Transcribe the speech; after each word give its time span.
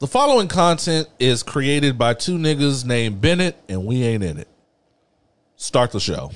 The 0.00 0.06
following 0.06 0.48
content 0.48 1.10
is 1.18 1.42
created 1.42 1.98
by 1.98 2.14
two 2.14 2.38
niggas 2.38 2.86
named 2.86 3.20
Bennett, 3.20 3.54
and 3.68 3.84
we 3.84 4.02
ain't 4.02 4.24
in 4.24 4.38
it. 4.38 4.48
Start 5.56 5.92
the 5.92 6.00
show. 6.00 6.32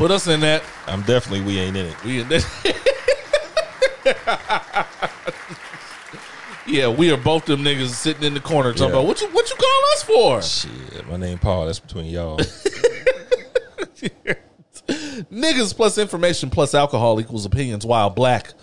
Put 0.00 0.10
us 0.10 0.26
in 0.28 0.40
that. 0.40 0.62
I'm 0.86 1.02
definitely 1.02 1.42
we 1.44 1.58
ain't 1.58 1.76
in 1.76 1.84
it. 1.84 2.04
We 2.04 2.20
in 2.22 2.28
that. 2.30 2.46
yeah, 6.66 6.88
we 6.88 7.10
are 7.12 7.18
both 7.18 7.44
them 7.44 7.62
niggas 7.62 7.88
sitting 7.90 8.22
in 8.22 8.32
the 8.32 8.40
corner 8.40 8.72
talking 8.72 8.84
Yeah. 8.94 9.00
about 9.00 9.06
what 9.06 9.20
you 9.20 9.28
what 9.28 9.50
you 9.50 9.56
call 9.56 9.82
us 9.92 10.02
for? 10.02 10.40
Shit, 10.40 11.06
my 11.06 11.18
name 11.18 11.36
Paul. 11.38 11.66
That's 11.66 11.80
between 11.80 12.06
y'all. 12.06 12.38
Niggas 15.30 15.76
plus 15.76 15.98
information 15.98 16.48
plus 16.48 16.74
alcohol 16.74 17.20
equals 17.20 17.44
opinions. 17.44 17.84
While 17.84 18.08
black, 18.08 18.54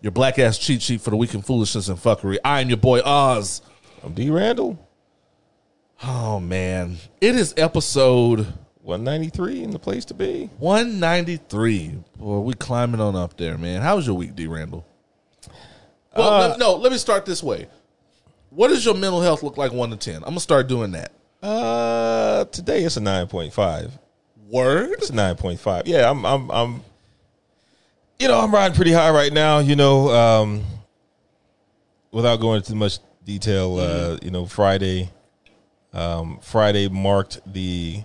your 0.00 0.12
black 0.12 0.38
ass 0.38 0.56
cheat 0.56 0.82
sheet 0.82 1.00
for 1.00 1.10
the 1.10 1.16
week 1.16 1.34
in 1.34 1.42
foolishness 1.42 1.88
and 1.88 1.98
fuckery. 1.98 2.38
I 2.44 2.60
am 2.60 2.68
your 2.68 2.78
boy 2.78 3.00
Oz. 3.04 3.60
I'm 4.04 4.12
D 4.14 4.30
Randle, 4.30 4.78
Oh 6.04 6.38
man, 6.38 6.98
it 7.20 7.34
is 7.34 7.52
episode 7.56 8.54
193 8.86 9.64
in 9.64 9.70
the 9.72 9.78
place 9.80 10.04
to 10.04 10.14
be. 10.14 10.48
one 10.58 11.00
ninety 11.00 11.36
three. 11.38 11.92
Boy, 12.16 12.38
we 12.38 12.54
climbing 12.54 13.00
on 13.00 13.16
up 13.16 13.36
there, 13.36 13.58
man. 13.58 13.82
How 13.82 13.96
was 13.96 14.06
your 14.06 14.14
week, 14.16 14.36
D 14.36 14.46
Randle? 14.46 14.86
Well, 16.16 16.32
Uh, 16.32 16.48
let- 16.50 16.58
no. 16.60 16.76
Let 16.76 16.92
me 16.92 16.98
start 16.98 17.26
this 17.26 17.42
way. 17.42 17.66
What 18.50 18.68
does 18.68 18.84
your 18.84 18.94
mental 18.94 19.20
health 19.20 19.42
look 19.42 19.56
like 19.56 19.72
one 19.72 19.90
to 19.90 19.96
ten? 19.96 20.16
I'm 20.18 20.30
gonna 20.30 20.40
start 20.40 20.68
doing 20.68 20.92
that. 20.92 21.10
Uh, 21.42 22.44
today 22.46 22.84
it's 22.84 22.96
a 22.96 23.00
9.5. 23.00 23.90
Word. 24.48 24.90
It's 24.98 25.10
a 25.10 25.12
9.5. 25.12 25.82
Yeah, 25.86 26.08
I'm, 26.08 26.24
I'm, 26.24 26.50
I'm. 26.50 26.82
You 28.20 28.28
know, 28.28 28.38
I'm 28.40 28.54
riding 28.54 28.74
pretty 28.76 28.92
high 28.92 29.10
right 29.10 29.32
now. 29.32 29.58
You 29.58 29.74
know, 29.76 30.08
um, 30.10 30.64
without 32.12 32.36
going 32.36 32.58
into 32.58 32.74
much 32.76 33.00
detail, 33.24 33.78
uh, 33.78 34.16
you 34.22 34.30
know, 34.30 34.46
Friday, 34.46 35.10
um, 35.92 36.38
Friday 36.40 36.88
marked 36.88 37.40
the 37.52 38.04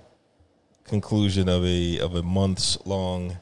conclusion 0.92 1.48
of 1.48 1.64
a 1.64 2.00
of 2.00 2.16
a 2.16 2.22
months 2.22 2.78
long 2.86 3.38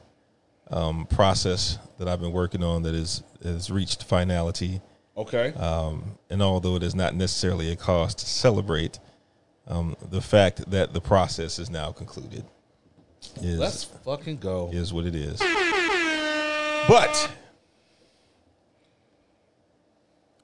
um, 0.69 1.07
process 1.07 1.79
that 1.97 2.07
I've 2.07 2.21
been 2.21 2.31
working 2.31 2.63
on 2.63 2.83
that 2.83 2.93
is 2.93 3.23
has 3.43 3.71
reached 3.71 4.03
finality. 4.03 4.81
Okay. 5.17 5.51
Um, 5.53 6.19
and 6.29 6.43
although 6.43 6.75
it 6.75 6.83
is 6.83 6.93
not 6.93 7.15
necessarily 7.15 7.71
a 7.71 7.75
cause 7.75 8.13
to 8.15 8.25
celebrate, 8.27 8.99
um, 9.67 9.95
the 10.11 10.21
fact 10.21 10.69
that 10.69 10.93
the 10.93 11.01
process 11.01 11.57
is 11.57 11.71
now 11.71 11.91
concluded 11.91 12.45
is 13.41 13.57
Let's 13.57 13.83
fucking 13.83 14.37
go. 14.37 14.69
is 14.71 14.93
what 14.93 15.05
it 15.05 15.15
is. 15.15 15.39
But 16.87 17.31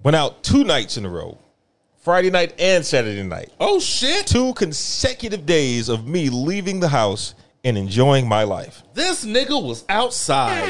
went 0.03 0.15
out 0.15 0.43
two 0.43 0.63
nights 0.63 0.97
in 0.97 1.05
a 1.05 1.09
row, 1.09 1.37
Friday 2.05 2.29
night 2.29 2.53
and 2.59 2.85
Saturday 2.85 3.23
night. 3.23 3.51
Oh 3.59 3.79
shit! 3.79 4.27
Two 4.27 4.53
consecutive 4.53 5.47
days 5.47 5.89
of 5.89 6.07
me 6.07 6.29
leaving 6.29 6.79
the 6.79 6.87
house 6.87 7.33
and 7.63 7.75
enjoying 7.79 8.27
my 8.29 8.43
life 8.43 8.83
This 8.93 9.25
nigga 9.25 9.59
was 9.61 9.83
outside 9.89 10.69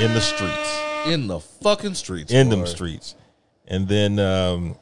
in 0.00 0.12
the 0.12 0.20
streets. 0.20 0.80
in 1.06 1.28
the 1.28 1.38
fucking 1.38 1.94
streets. 1.94 2.32
in 2.32 2.48
boy. 2.50 2.56
them 2.56 2.66
streets. 2.66 3.14
And 3.68 3.86
then 3.86 4.18
um, 4.18 4.76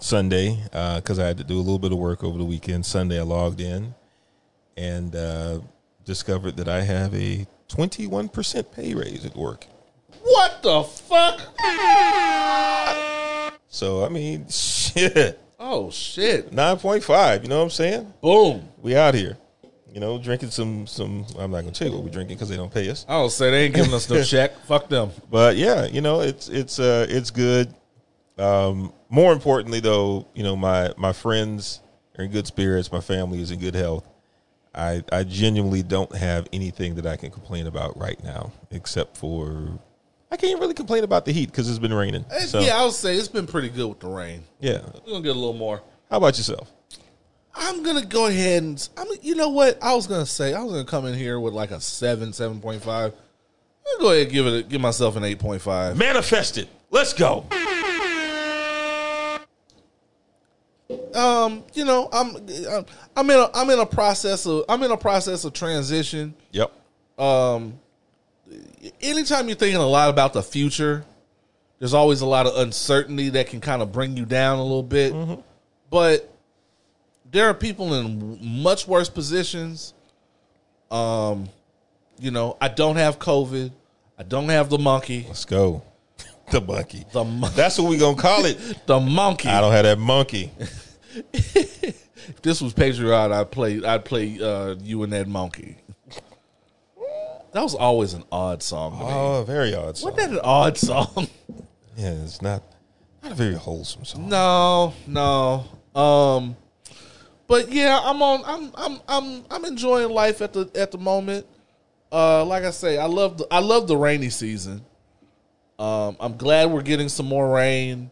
Sunday, 0.00 0.58
because 0.72 1.20
I 1.20 1.26
had 1.28 1.38
to 1.38 1.44
do 1.44 1.54
a 1.54 1.62
little 1.62 1.78
bit 1.78 1.92
of 1.92 1.98
work 1.98 2.24
over 2.24 2.36
the 2.36 2.44
weekend, 2.44 2.84
Sunday 2.84 3.20
I 3.20 3.22
logged 3.22 3.60
in 3.60 3.94
and 4.76 5.14
uh, 5.14 5.60
discovered 6.04 6.56
that 6.56 6.66
I 6.66 6.80
have 6.80 7.14
a 7.14 7.46
21% 7.68 8.72
pay 8.72 8.92
raise 8.92 9.24
at 9.24 9.36
work. 9.36 9.68
What 10.20 10.64
the 10.64 10.82
fuck? 10.82 11.40
So, 13.74 14.04
I 14.04 14.08
mean, 14.08 14.46
shit, 14.48 15.40
Oh 15.58 15.90
shit! 15.90 16.50
9.5, 16.50 17.42
you 17.42 17.48
know 17.48 17.58
what 17.58 17.64
I'm 17.64 17.70
saying? 17.70 18.12
Boom. 18.20 18.68
We 18.82 18.94
out 18.96 19.14
here. 19.14 19.38
You 19.90 19.98
know, 19.98 20.18
drinking 20.18 20.50
some, 20.50 20.86
some. 20.86 21.24
I'm 21.38 21.50
not 21.50 21.60
gonna 21.60 21.72
tell 21.72 21.88
you 21.88 21.94
what 21.94 22.04
we're 22.04 22.10
drinking 22.10 22.36
because 22.36 22.48
they 22.48 22.56
don't 22.56 22.72
pay 22.72 22.90
us. 22.90 23.06
I 23.08 23.14
don't 23.14 23.30
say 23.30 23.50
they 23.50 23.64
ain't 23.64 23.74
giving 23.74 23.94
us 23.94 24.10
no 24.10 24.22
check. 24.24 24.56
Fuck 24.66 24.88
them. 24.88 25.10
But 25.30 25.56
yeah, 25.56 25.86
you 25.86 26.02
know, 26.02 26.20
it's 26.20 26.48
it's 26.48 26.78
uh 26.78 27.06
it's 27.08 27.30
good. 27.30 27.74
Um, 28.36 28.92
more 29.08 29.32
importantly, 29.32 29.80
though, 29.80 30.28
you 30.34 30.42
know, 30.42 30.54
my 30.54 30.92
my 30.96 31.12
friends 31.12 31.80
are 32.18 32.24
in 32.24 32.30
good 32.30 32.46
spirits. 32.46 32.92
My 32.92 33.00
family 33.00 33.40
is 33.40 33.50
in 33.50 33.58
good 33.58 33.74
health. 33.74 34.06
I 34.74 35.02
I 35.10 35.24
genuinely 35.24 35.82
don't 35.82 36.14
have 36.14 36.46
anything 36.52 36.96
that 36.96 37.06
I 37.06 37.16
can 37.16 37.30
complain 37.30 37.66
about 37.66 37.98
right 37.98 38.22
now, 38.22 38.52
except 38.70 39.16
for 39.16 39.78
I 40.34 40.36
can't 40.36 40.58
really 40.58 40.74
complain 40.74 41.04
about 41.04 41.24
the 41.24 41.30
heat 41.32 41.46
because 41.46 41.70
it's 41.70 41.78
been 41.78 41.94
raining. 41.94 42.24
So 42.46 42.58
yeah, 42.58 42.76
I 42.76 42.84
would 42.84 42.92
say 42.92 43.14
it's 43.14 43.28
been 43.28 43.46
pretty 43.46 43.68
good 43.68 43.86
with 43.86 44.00
the 44.00 44.08
rain. 44.08 44.42
yeah. 44.58 44.80
We're 45.06 45.12
gonna 45.12 45.22
get 45.22 45.36
a 45.36 45.38
little 45.38 45.52
more. 45.52 45.80
How 46.10 46.16
about 46.16 46.36
yourself? 46.36 46.72
I'm 47.54 47.84
gonna 47.84 48.04
go 48.04 48.26
ahead 48.26 48.64
and 48.64 48.88
I 48.96 49.04
mean, 49.04 49.18
you 49.22 49.36
know 49.36 49.50
what? 49.50 49.80
I 49.80 49.94
was 49.94 50.08
gonna 50.08 50.26
say 50.26 50.52
I 50.52 50.60
was 50.60 50.72
gonna 50.72 50.84
come 50.86 51.06
in 51.06 51.14
here 51.14 51.38
with 51.38 51.54
like 51.54 51.70
a 51.70 51.80
seven, 51.80 52.32
seven 52.32 52.60
point 52.60 52.82
five. 52.82 53.12
I'm 53.12 53.98
gonna 53.98 54.02
go 54.02 54.10
ahead 54.10 54.22
and 54.24 54.32
give 54.32 54.46
it 54.48 54.68
give 54.68 54.80
myself 54.80 55.14
an 55.14 55.22
eight 55.22 55.38
point 55.38 55.62
five. 55.62 55.96
Manifest 55.96 56.58
it. 56.58 56.68
Let's 56.90 57.12
go. 57.12 57.46
Um, 61.14 61.62
you 61.74 61.84
know, 61.84 62.08
I'm 62.12 62.34
I'm 63.16 63.30
in 63.30 63.38
a 63.38 63.50
I'm 63.54 63.70
in 63.70 63.78
a 63.78 63.86
process 63.86 64.46
of 64.46 64.64
I'm 64.68 64.82
in 64.82 64.90
a 64.90 64.96
process 64.96 65.44
of 65.44 65.52
transition. 65.52 66.34
Yep. 66.50 66.72
Um, 67.20 67.78
anytime 69.00 69.48
you're 69.48 69.56
thinking 69.56 69.80
a 69.80 69.86
lot 69.86 70.10
about 70.10 70.32
the 70.32 70.42
future, 70.42 71.04
there's 71.78 71.94
always 71.94 72.20
a 72.20 72.26
lot 72.26 72.46
of 72.46 72.56
uncertainty 72.56 73.30
that 73.30 73.48
can 73.48 73.60
kind 73.60 73.82
of 73.82 73.92
bring 73.92 74.16
you 74.16 74.24
down 74.24 74.58
a 74.58 74.62
little 74.62 74.82
bit. 74.82 75.14
But 75.90 76.30
there 77.30 77.48
are 77.48 77.54
people 77.54 77.94
in 77.94 78.38
much 78.62 78.86
worse 78.86 79.08
positions. 79.08 79.94
Um, 80.90 81.48
you 82.18 82.30
know, 82.30 82.56
I 82.60 82.68
don't 82.68 82.96
have 82.96 83.18
COVID. 83.18 83.72
I 84.18 84.22
don't 84.22 84.48
have 84.48 84.70
the 84.70 84.78
monkey. 84.78 85.24
Let's 85.26 85.44
go. 85.44 85.82
the 86.50 86.60
monkey. 86.60 87.04
The 87.12 87.24
mon- 87.24 87.50
That's 87.54 87.78
what 87.78 87.90
we 87.90 87.98
gonna 87.98 88.16
call 88.16 88.44
it. 88.44 88.58
the 88.86 89.00
monkey. 89.00 89.48
I 89.48 89.60
don't 89.60 89.72
have 89.72 89.84
that 89.84 89.98
monkey. 89.98 90.52
if 91.32 92.42
this 92.42 92.60
was 92.60 92.72
Patreon, 92.72 93.32
I'd 93.32 93.50
play. 93.50 93.82
I'd 93.84 94.04
play 94.04 94.40
uh, 94.40 94.76
you 94.82 95.02
and 95.02 95.12
that 95.12 95.26
monkey. 95.26 95.76
That 97.54 97.62
was 97.62 97.76
always 97.76 98.14
an 98.14 98.24
odd 98.32 98.64
song. 98.64 98.98
To 98.98 99.04
me. 99.04 99.10
Oh, 99.10 99.44
very 99.44 99.76
odd. 99.76 99.96
Song. 99.96 100.10
Wasn't 100.10 100.28
that 100.28 100.38
an 100.38 100.44
odd 100.44 100.76
song? 100.76 101.28
Yeah, 101.96 102.10
it's 102.24 102.42
not 102.42 102.60
not 103.22 103.30
a 103.30 103.34
very 103.36 103.54
wholesome 103.54 104.04
song. 104.04 104.28
No, 104.28 104.94
no. 105.06 105.64
Um, 105.94 106.56
but 107.46 107.70
yeah, 107.70 108.00
I'm 108.02 108.20
on. 108.20 108.42
I'm 108.44 108.72
I'm 108.74 109.00
I'm 109.06 109.44
I'm 109.48 109.64
enjoying 109.64 110.10
life 110.10 110.42
at 110.42 110.52
the 110.52 110.68
at 110.74 110.90
the 110.90 110.98
moment. 110.98 111.46
Uh, 112.10 112.44
like 112.46 112.64
I 112.64 112.72
say, 112.72 112.98
I 112.98 113.06
love 113.06 113.38
the 113.38 113.46
I 113.48 113.60
love 113.60 113.86
the 113.86 113.96
rainy 113.96 114.28
season. 114.28 114.84
Um, 115.78 116.16
I'm 116.18 116.36
glad 116.36 116.72
we're 116.72 116.82
getting 116.82 117.08
some 117.08 117.26
more 117.26 117.48
rain. 117.48 118.10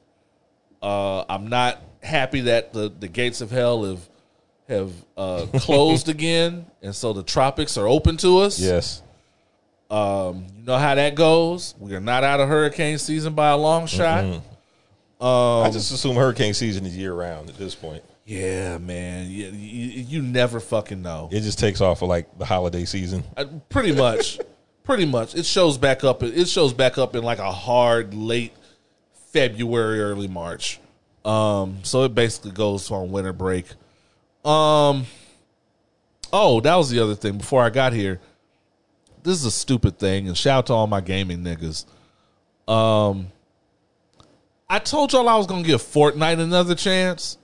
Uh, 0.80 1.24
I'm 1.28 1.48
not 1.48 1.82
happy 2.04 2.42
that 2.42 2.72
the 2.72 2.88
the 2.88 3.08
gates 3.08 3.40
of 3.40 3.50
hell 3.50 3.82
have 3.82 4.08
have 4.68 4.92
uh, 5.16 5.46
closed 5.54 6.08
again, 6.08 6.66
and 6.82 6.94
so 6.94 7.12
the 7.12 7.24
tropics 7.24 7.76
are 7.76 7.88
open 7.88 8.16
to 8.18 8.38
us. 8.38 8.60
Yes. 8.60 9.02
Um, 9.92 10.46
you 10.56 10.64
know 10.64 10.78
how 10.78 10.94
that 10.94 11.14
goes. 11.14 11.74
We 11.78 11.94
are 11.94 12.00
not 12.00 12.24
out 12.24 12.40
of 12.40 12.48
hurricane 12.48 12.96
season 12.96 13.34
by 13.34 13.50
a 13.50 13.56
long 13.58 13.86
shot. 13.86 14.24
I 15.20 15.70
just 15.70 15.92
assume 15.92 16.16
hurricane 16.16 16.54
season 16.54 16.86
is 16.86 16.96
year 16.96 17.12
round 17.12 17.50
at 17.50 17.58
this 17.58 17.74
point. 17.74 18.02
Yeah, 18.24 18.78
man. 18.78 19.28
You, 19.28 19.48
you, 19.48 20.02
you 20.02 20.22
never 20.22 20.60
fucking 20.60 21.02
know. 21.02 21.28
It 21.30 21.40
just 21.40 21.58
takes 21.58 21.82
off 21.82 21.98
for 21.98 22.06
like 22.08 22.38
the 22.38 22.46
holiday 22.46 22.86
season. 22.86 23.22
Uh, 23.36 23.44
pretty 23.68 23.92
much, 23.92 24.40
pretty 24.84 25.04
much. 25.04 25.34
It 25.34 25.44
shows 25.44 25.76
back 25.76 26.04
up. 26.04 26.22
It 26.22 26.48
shows 26.48 26.72
back 26.72 26.96
up 26.96 27.14
in 27.14 27.22
like 27.22 27.38
a 27.38 27.52
hard 27.52 28.14
late 28.14 28.54
February, 29.32 30.00
early 30.00 30.28
March. 30.28 30.80
Um, 31.24 31.80
so 31.82 32.04
it 32.04 32.14
basically 32.14 32.52
goes 32.52 32.90
on 32.90 33.12
winter 33.12 33.34
break. 33.34 33.66
Um, 34.44 35.04
oh, 36.32 36.60
that 36.62 36.76
was 36.76 36.88
the 36.90 37.00
other 37.00 37.14
thing. 37.14 37.36
Before 37.36 37.62
I 37.62 37.68
got 37.70 37.92
here, 37.92 38.20
this 39.22 39.38
is 39.38 39.44
a 39.44 39.50
stupid 39.50 39.98
thing, 39.98 40.28
and 40.28 40.36
shout 40.36 40.58
out 40.58 40.66
to 40.66 40.72
all 40.72 40.86
my 40.86 41.00
gaming 41.00 41.42
niggas. 41.44 41.84
Um, 42.70 43.28
I 44.68 44.78
told 44.78 45.12
y'all 45.12 45.28
I 45.28 45.36
was 45.36 45.46
gonna 45.46 45.62
give 45.62 45.82
Fortnite 45.82 46.40
another 46.40 46.74
chance. 46.74 47.38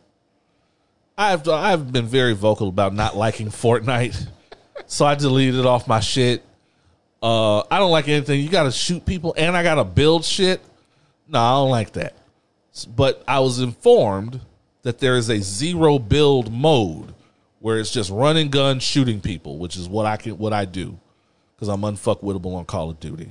I've 1.16 1.48
I've 1.48 1.92
been 1.92 2.06
very 2.06 2.34
vocal 2.34 2.68
about 2.68 2.94
not 2.94 3.16
liking 3.16 3.48
Fortnite, 3.48 4.28
so 4.86 5.06
I 5.06 5.14
deleted 5.14 5.60
it 5.60 5.66
off 5.66 5.88
my 5.88 6.00
shit. 6.00 6.44
Uh, 7.22 7.60
I 7.70 7.78
don't 7.78 7.90
like 7.90 8.08
anything. 8.08 8.40
You 8.40 8.48
got 8.48 8.62
to 8.64 8.70
shoot 8.70 9.04
people, 9.04 9.34
and 9.36 9.56
I 9.56 9.64
got 9.64 9.74
to 9.74 9.84
build 9.84 10.24
shit. 10.24 10.60
No, 11.26 11.40
I 11.40 11.50
don't 11.54 11.70
like 11.70 11.92
that. 11.94 12.14
But 12.94 13.24
I 13.26 13.40
was 13.40 13.58
informed 13.58 14.40
that 14.82 15.00
there 15.00 15.16
is 15.16 15.28
a 15.28 15.40
zero 15.40 15.98
build 15.98 16.52
mode 16.52 17.12
where 17.58 17.80
it's 17.80 17.90
just 17.90 18.08
running 18.10 18.50
gun 18.50 18.78
shooting 18.78 19.20
people, 19.20 19.58
which 19.58 19.76
is 19.76 19.88
what 19.88 20.06
I 20.06 20.16
can 20.16 20.38
what 20.38 20.52
I 20.52 20.64
do 20.64 20.96
because 21.58 21.68
I'm 21.68 21.80
unfuckwittable 21.82 22.54
on 22.56 22.64
Call 22.64 22.90
of 22.90 23.00
Duty. 23.00 23.30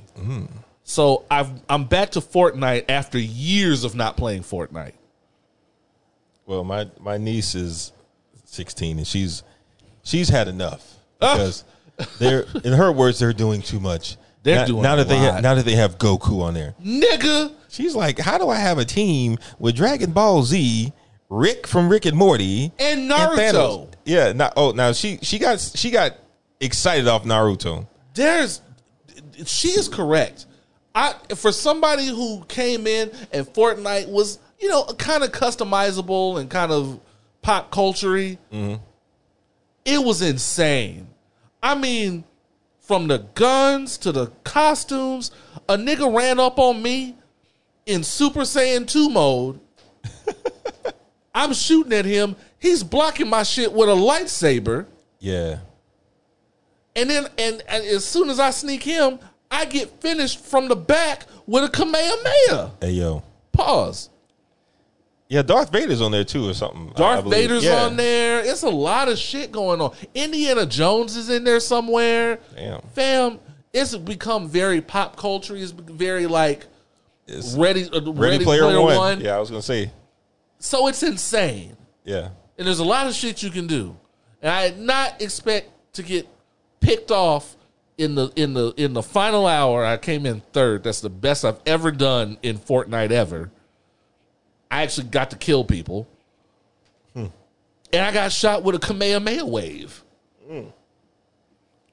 So 0.84 1.24
I've 1.30 1.50
I'm 1.68 1.84
back 1.84 2.10
to 2.10 2.20
Fortnite 2.20 2.84
after 2.88 3.18
years 3.18 3.84
of 3.84 3.94
not 3.94 4.16
playing 4.16 4.42
Fortnite. 4.42 4.92
Well, 6.46 6.64
my 6.64 6.88
my 7.00 7.18
niece 7.18 7.54
is 7.54 7.92
16 8.46 8.98
and 8.98 9.06
she's 9.06 9.42
she's 10.02 10.28
had 10.28 10.48
enough 10.48 10.94
Ah. 11.20 11.34
because 11.34 11.64
they're 12.18 12.44
in 12.64 12.72
her 12.72 12.90
words 12.92 13.18
they're 13.18 13.32
doing 13.32 13.60
too 13.60 13.80
much. 13.80 14.16
They're 14.44 14.60
now, 14.60 14.64
doing 14.66 14.82
now 14.82 14.96
that 14.96 15.08
they 15.08 15.18
lot. 15.20 15.34
ha- 15.34 15.40
now 15.40 15.54
that 15.56 15.64
they 15.64 15.74
have 15.74 15.98
Goku 15.98 16.42
on 16.42 16.54
there. 16.54 16.74
Nigga, 16.82 17.52
She's 17.68 17.94
like, 17.94 18.18
"How 18.18 18.38
do 18.38 18.48
I 18.48 18.56
have 18.56 18.78
a 18.78 18.84
team 18.84 19.36
with 19.58 19.74
Dragon 19.76 20.12
Ball 20.12 20.42
Z, 20.42 20.90
Rick 21.28 21.66
from 21.66 21.88
Rick 21.90 22.06
and 22.06 22.16
Morty, 22.16 22.72
And 22.78 23.10
Thanos?" 23.10 23.36
Naruto. 23.52 23.88
yeah, 24.06 24.32
now 24.32 24.50
oh, 24.56 24.70
now 24.70 24.92
she 24.92 25.18
she 25.22 25.38
got 25.38 25.60
she 25.74 25.90
got 25.90 26.12
excited 26.60 27.06
off 27.08 27.24
Naruto. 27.24 27.86
There's 28.18 28.60
she 29.46 29.68
is 29.68 29.88
correct. 29.88 30.46
I 30.94 31.14
for 31.36 31.52
somebody 31.52 32.06
who 32.06 32.44
came 32.48 32.86
in 32.86 33.10
and 33.32 33.46
Fortnite 33.46 34.08
was, 34.08 34.38
you 34.60 34.68
know, 34.68 34.84
kind 34.98 35.22
of 35.22 35.32
customizable 35.32 36.40
and 36.40 36.50
kind 36.50 36.72
of 36.72 37.00
pop 37.40 37.70
culture 37.70 38.08
mm-hmm. 38.08 38.74
it 39.84 40.04
was 40.04 40.20
insane. 40.20 41.08
I 41.62 41.74
mean, 41.76 42.24
from 42.80 43.06
the 43.06 43.18
guns 43.34 43.96
to 43.98 44.12
the 44.12 44.26
costumes, 44.44 45.30
a 45.68 45.76
nigga 45.76 46.14
ran 46.14 46.40
up 46.40 46.58
on 46.58 46.82
me 46.82 47.16
in 47.86 48.02
Super 48.02 48.40
Saiyan 48.40 48.86
2 48.86 49.10
mode. 49.10 49.60
I'm 51.34 51.52
shooting 51.52 51.92
at 51.92 52.04
him. 52.04 52.36
He's 52.58 52.82
blocking 52.82 53.28
my 53.28 53.44
shit 53.44 53.72
with 53.72 53.88
a 53.88 53.92
lightsaber. 53.92 54.86
Yeah, 55.20 55.60
And 56.98 57.08
then, 57.08 57.26
and, 57.38 57.62
and 57.68 57.84
as 57.84 58.04
soon 58.04 58.28
as 58.28 58.40
I 58.40 58.50
sneak 58.50 58.82
him, 58.82 59.18
I 59.50 59.64
get 59.64 60.00
finished 60.00 60.44
from 60.44 60.68
the 60.68 60.74
back 60.76 61.26
with 61.46 61.64
a 61.64 61.68
Kamehameha. 61.68 62.72
hey 62.80 62.90
yo, 62.90 63.22
Pause. 63.52 64.10
yeah, 65.28 65.42
Darth 65.42 65.70
Vader's 65.70 66.00
on 66.00 66.10
there 66.12 66.24
too 66.24 66.48
or 66.48 66.54
something. 66.54 66.88
I- 66.88 66.92
I 66.92 67.14
Darth. 67.16 67.24
Vader's 67.26 67.64
Yeah. 67.64 67.84
on 67.84 67.96
there. 67.96 68.40
It's 68.40 68.62
a 68.62 68.68
lot 68.68 69.08
of 69.08 69.16
shit 69.18 69.52
going 69.52 69.80
on. 69.80 69.94
Indiana 70.14 70.66
Jones 70.66 71.16
is 71.16 71.30
in 71.30 71.44
there 71.44 71.60
somewhere. 71.60 72.40
Damn. 72.56 72.80
Fam, 72.94 73.38
it's 73.72 73.94
become 73.96 74.48
very 74.48 74.80
pop 74.80 75.16
culture. 75.16 75.54
It's 75.56 75.70
very 75.70 76.26
like 76.26 76.66
It's 77.26 77.54
ready, 77.54 77.88
uh, 77.92 78.00
Ready, 78.12 78.42
Player, 78.42 78.80
one. 78.80 79.20
Yeah, 79.20 79.36
I 79.36 79.40
was 79.40 79.50
gonna 79.50 79.62
say. 79.62 79.90
So 80.58 80.88
it's 80.88 81.02
insane. 81.02 81.76
Yeah, 82.04 82.30
And 82.58 82.66
there's 82.66 82.78
a 82.80 82.84
lot 82.84 83.06
of 83.06 83.14
shit 83.14 83.42
you 83.42 83.50
can 83.50 83.66
do. 83.66 83.94
And 84.42 84.50
I 84.50 84.70
did 84.70 84.78
not 84.80 85.20
expect 85.22 85.70
to 85.94 86.02
get 86.02 86.26
picked 86.88 87.10
off 87.10 87.56
in 87.98 88.14
the 88.14 88.32
in 88.36 88.54
the 88.54 88.72
in 88.76 88.94
the 88.94 89.02
final 89.02 89.46
hour. 89.46 89.84
I 89.84 89.96
came 89.98 90.24
in 90.24 90.40
third. 90.52 90.84
That's 90.84 91.00
the 91.00 91.10
best 91.10 91.44
I've 91.44 91.60
ever 91.66 91.90
done 91.90 92.38
in 92.42 92.58
Fortnite 92.58 93.10
ever. 93.10 93.50
I 94.70 94.82
actually 94.82 95.08
got 95.08 95.30
to 95.30 95.36
kill 95.36 95.64
people. 95.64 96.08
Hmm. 97.14 97.26
And 97.92 98.02
I 98.02 98.12
got 98.12 98.32
shot 98.32 98.62
with 98.62 98.74
a 98.74 98.78
Kamehameha 98.78 99.44
wave. 99.44 100.02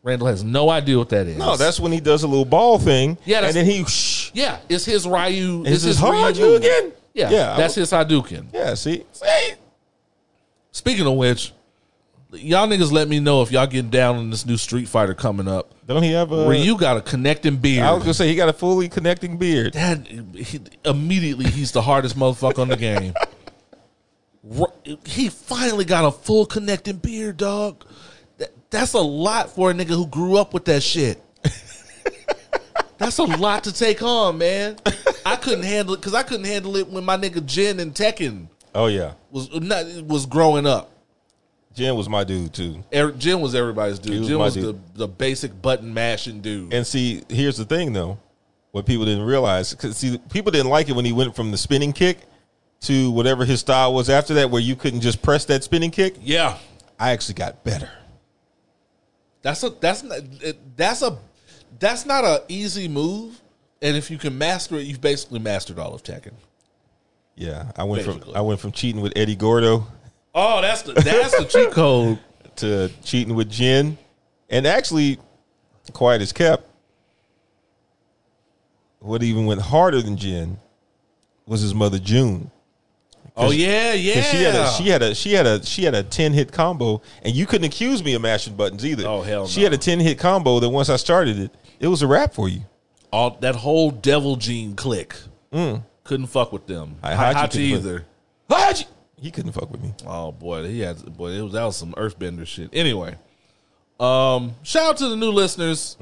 Randle 0.04 0.28
has 0.28 0.44
no 0.44 0.70
idea 0.70 1.00
what 1.00 1.10
that 1.10 1.26
is. 1.26 1.34
Hmm. 1.34 1.40
no, 1.40 1.58
that's 1.58 1.80
when 1.80 1.92
he 1.92 2.00
does 2.00 2.24
a 2.24 2.28
little 2.28 2.46
ball 2.46 2.78
thing. 2.78 3.18
Yeah, 3.26 3.44
and 3.44 3.56
then 3.56 3.66
he. 3.66 3.84
Shh, 3.86 4.32
yeah, 4.34 4.60
it's 4.70 4.86
his 4.86 5.08
Ryu. 5.08 5.64
is 5.64 5.84
It's 5.84 5.84
his 5.84 6.00
his 6.00 6.02
Ryu 6.02 6.56
again? 6.56 6.94
Yeah, 7.14 7.30
yeah, 7.32 7.58
that's 7.58 7.76
his 7.76 7.92
Hadouken. 7.92 8.48
Yeah, 8.54 8.76
see, 8.76 9.04
see, 9.12 9.54
Speaking 10.72 11.08
of 11.08 11.14
which, 11.14 11.54
y'all 12.34 12.68
niggas 12.68 12.92
let 12.92 13.08
me 13.08 13.20
know 13.20 13.42
if 13.42 13.52
y'all 13.52 13.68
getting 13.68 13.90
down 13.90 14.18
on 14.18 14.30
this 14.30 14.46
new 14.46 14.58
Street 14.58 14.88
Fighter 14.88 15.14
coming 15.14 15.48
up. 15.48 15.74
don't 15.86 16.04
he 16.04 16.12
have 16.12 16.32
a? 16.32 16.46
where 16.46 16.56
you 16.56 16.78
got 16.78 16.98
a 16.98 17.02
connecting 17.02 17.58
beard. 17.58 17.86
I 17.86 17.94
was 17.94 18.04
gonna 18.04 18.14
say 18.14 18.28
he 18.28 18.36
got 18.36 18.50
a 18.50 18.54
fully 18.54 18.90
connecting 18.90 19.38
beard. 19.38 19.74
that 19.74 20.06
he, 20.08 20.62
immediately 20.84 21.46
he's 21.50 21.72
the 21.72 21.82
hardest 21.82 22.18
motherfucker 22.18 22.60
on 22.60 22.70
the 22.70 22.78
game. 22.78 23.14
He 25.08 25.30
finally 25.30 25.86
got 25.86 26.06
a 26.06 26.12
full 26.12 26.46
connecting 26.46 26.98
beard, 26.98 27.38
dog. 27.38 27.84
That, 28.38 28.52
that's 28.70 28.94
a 28.94 29.00
lot 29.00 29.50
for 29.50 29.72
a 29.72 29.74
nigga 29.74 29.96
who 29.96 30.06
grew 30.06 30.38
up 30.38 30.54
with 30.54 30.66
that 30.66 30.84
shit. 30.84 31.20
That's 33.00 33.18
a 33.18 33.24
lot 33.24 33.64
to 33.64 33.74
take 33.74 34.04
on, 34.04 34.38
man. 34.38 34.78
I 35.26 35.36
couldn't 35.36 35.64
handle 35.64 35.96
it 35.96 35.98
because 35.98 36.14
I 36.14 36.22
couldn't 36.22 36.46
handle 36.46 36.76
it 36.76 36.88
when 36.88 37.04
my 37.04 37.18
nigga 37.18 37.44
Jin 37.44 37.80
and 37.80 37.92
Tekken 37.94 38.48
Oh 38.76 38.88
yeah, 38.88 39.14
was 39.32 39.50
not 39.62 39.86
was 40.04 40.26
growing 40.26 40.68
up. 40.68 40.92
Jin 41.76 41.96
was 41.96 42.08
my 42.08 42.24
dude 42.24 42.54
too. 42.54 42.84
Er, 42.94 43.12
was 43.38 43.54
everybody's 43.54 44.00
dude. 44.00 44.22
Was 44.22 44.32
was 44.32 44.56
the, 44.56 44.62
dude. 44.62 44.96
the 44.96 45.08
basic 45.08 45.62
button 45.62 45.94
mashing 45.94 46.40
dude. 46.40 46.74
And 46.74 46.88
see, 46.88 47.24
here's 47.30 47.58
the 47.58 47.66
thing 47.66 47.92
though, 47.92 48.18
what 48.72 48.86
people 48.86 49.06
didn't 49.06 49.26
realize, 49.26 49.72
because 49.72 49.98
see, 49.98 50.18
people 50.32 50.52
didn't 50.52 50.70
like 50.70 50.88
it 50.88 50.94
when 50.94 51.04
he 51.04 51.12
went 51.12 51.36
from 51.36 51.52
the 51.52 51.58
spinning 51.58 51.92
kick 51.92 52.20
to 52.82 53.12
whatever 53.12 53.44
his 53.44 53.60
style 53.60 53.94
was 53.94 54.10
after 54.10 54.34
that, 54.36 54.50
where 54.50 54.62
you 54.62 54.78
couldn't 54.78 55.02
just 55.02 55.22
press 55.22 55.44
that 55.46 55.64
spinning 55.66 55.92
kick. 55.92 56.16
yeah, 56.22 56.58
I 56.98 57.12
actually 57.12 57.36
got 57.36 57.64
better. 57.66 57.90
That's 59.42 59.62
a 59.64 59.70
that's 59.70 60.02
not 60.02 60.22
that's 60.78 61.02
a 61.02 61.18
that's 61.78 62.06
not 62.06 62.24
a 62.24 62.44
easy 62.48 62.88
move. 62.88 63.42
And 63.82 63.98
if 63.98 64.10
you 64.10 64.18
can 64.18 64.38
master 64.38 64.78
it, 64.78 64.86
you've 64.88 65.02
basically 65.02 65.40
mastered 65.40 65.78
all 65.78 65.94
of 65.94 66.02
Tekken. 66.02 66.34
Yeah, 67.36 67.72
I 67.76 67.84
went 67.84 68.06
Basically. 68.06 68.32
from 68.32 68.38
I 68.38 68.42
went 68.42 68.62
from 68.62 68.72
cheating 68.72 69.02
with 69.02 69.12
Eddie 69.16 69.36
Gordo 69.36 69.86
Oh, 70.38 70.62
that's 70.62 70.82
the 70.82 70.94
that's 70.94 71.38
the 71.38 71.46
cheat 71.46 71.72
code. 71.72 72.20
to 72.58 72.90
cheating 73.04 73.36
with 73.36 73.50
Jin, 73.50 73.98
and 74.50 74.68
actually, 74.68 75.18
quiet 75.94 76.22
as 76.22 76.32
kept. 76.34 76.70
What 79.00 79.22
even 79.24 79.46
went 79.46 79.62
harder 79.62 80.02
than 80.02 80.18
Jin 80.18 80.58
was 81.46 81.62
his 81.62 81.76
mother 81.76 82.00
Jun. 82.00 82.50
Oh 83.38 83.52
yeah, 83.52 83.94
yeah. 83.94 84.22
She 84.22 84.38
had 84.44 84.56
a 84.56 84.72
she 84.72 84.90
had 84.90 85.02
a 85.02 85.16
she 85.16 85.34
had 85.34 85.46
a 85.46 85.64
she 85.66 85.84
had 85.84 85.94
a 85.96 86.04
ten 86.04 86.34
hit 86.34 86.52
combo, 86.52 87.02
and 87.22 87.36
you 87.36 87.46
couldn't 87.46 87.66
accuse 87.66 88.04
me 88.04 88.14
of 88.14 88.22
mashing 88.22 88.56
buttons 88.56 88.86
either. 88.86 89.06
Oh, 89.08 89.22
hell 89.22 89.48
She 89.48 89.60
no. 89.62 89.66
had 89.66 89.74
a 89.74 89.78
ten 89.78 90.00
hit 90.00 90.18
combo 90.18 90.60
that 90.60 90.70
once 90.70 90.90
I 90.90 90.96
started 90.96 91.38
it, 91.40 91.52
it 91.80 91.88
was 91.88 92.02
a 92.02 92.08
wrap 92.08 92.34
for 92.34 92.48
you. 92.50 92.62
all 93.12 93.32
that 93.42 93.56
whole 93.56 93.92
devil 93.92 94.38
gene 94.38 94.76
click. 94.76 95.16
Mm. 95.52 95.84
Couldn't 96.04 96.28
fuck 96.28 96.52
with 96.52 96.66
them. 96.68 96.96
I- 97.04 97.14
Hi- 97.16 97.34
Hachi 97.34 97.36
Hachi 97.36 97.52
couldn't 97.52 97.52
fuck- 97.52 97.80
either. 97.80 98.06
How'd 98.50 98.80
you- 98.80 98.86
He 99.20 99.32
couldn't 99.32 99.54
fuck 99.54 99.72
with 99.72 99.82
me. 99.82 99.94
Oh 100.06 100.32
boy, 100.32 100.68
he 100.68 100.82
had 100.82 100.98
boy. 101.18 101.30
It 101.30 101.42
was 101.42 101.54
that 101.54 101.64
was 101.64 101.78
some 101.78 101.94
Earthbender 101.94 102.46
shit. 102.46 102.70
Anyway, 102.74 103.16
um, 104.00 104.56
shout 104.64 104.90
out 104.92 104.98
to 104.98 105.08
the 105.10 105.16
new 105.16 105.32
listeners. 105.32 105.98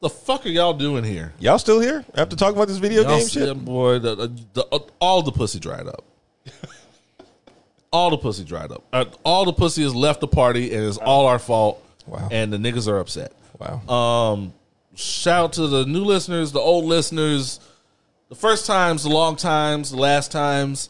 The 0.00 0.08
fuck 0.08 0.46
are 0.46 0.50
y'all 0.50 0.72
doing 0.72 1.04
here? 1.04 1.34
Y'all 1.38 1.58
still 1.58 1.78
here 1.80 2.04
after 2.14 2.34
talking 2.34 2.56
about 2.56 2.68
this 2.68 2.78
video 2.78 3.02
Y'all 3.02 3.18
game 3.18 3.28
shit? 3.28 3.64
boy, 3.64 3.98
the, 3.98 4.14
the, 4.14 4.28
the- 4.54 4.80
all 4.98 5.20
the 5.22 5.32
pussy 5.32 5.58
dried 5.60 5.86
up. 5.86 6.04
all 7.92 8.08
the 8.10 8.16
pussy 8.16 8.44
dried 8.44 8.72
up. 8.72 8.82
Uh, 8.92 9.04
all 9.24 9.44
the 9.44 9.52
pussy 9.52 9.82
has 9.82 9.94
left 9.94 10.20
the 10.20 10.28
party, 10.28 10.74
and 10.74 10.84
it's 10.86 10.96
all 10.96 11.26
our 11.26 11.38
fault. 11.38 11.84
Wow. 12.06 12.28
And 12.30 12.50
the 12.52 12.56
niggas 12.56 12.88
are 12.88 12.98
upset. 12.98 13.32
Wow. 13.58 13.86
Um, 14.32 14.54
shout 14.94 15.44
out 15.44 15.52
to 15.54 15.66
the 15.66 15.84
new 15.84 16.04
listeners, 16.04 16.52
the 16.52 16.60
old 16.60 16.86
listeners, 16.86 17.60
the 18.30 18.34
first 18.34 18.64
times, 18.66 19.02
the 19.02 19.10
long 19.10 19.36
times, 19.36 19.90
the 19.90 19.98
last 19.98 20.32
times. 20.32 20.88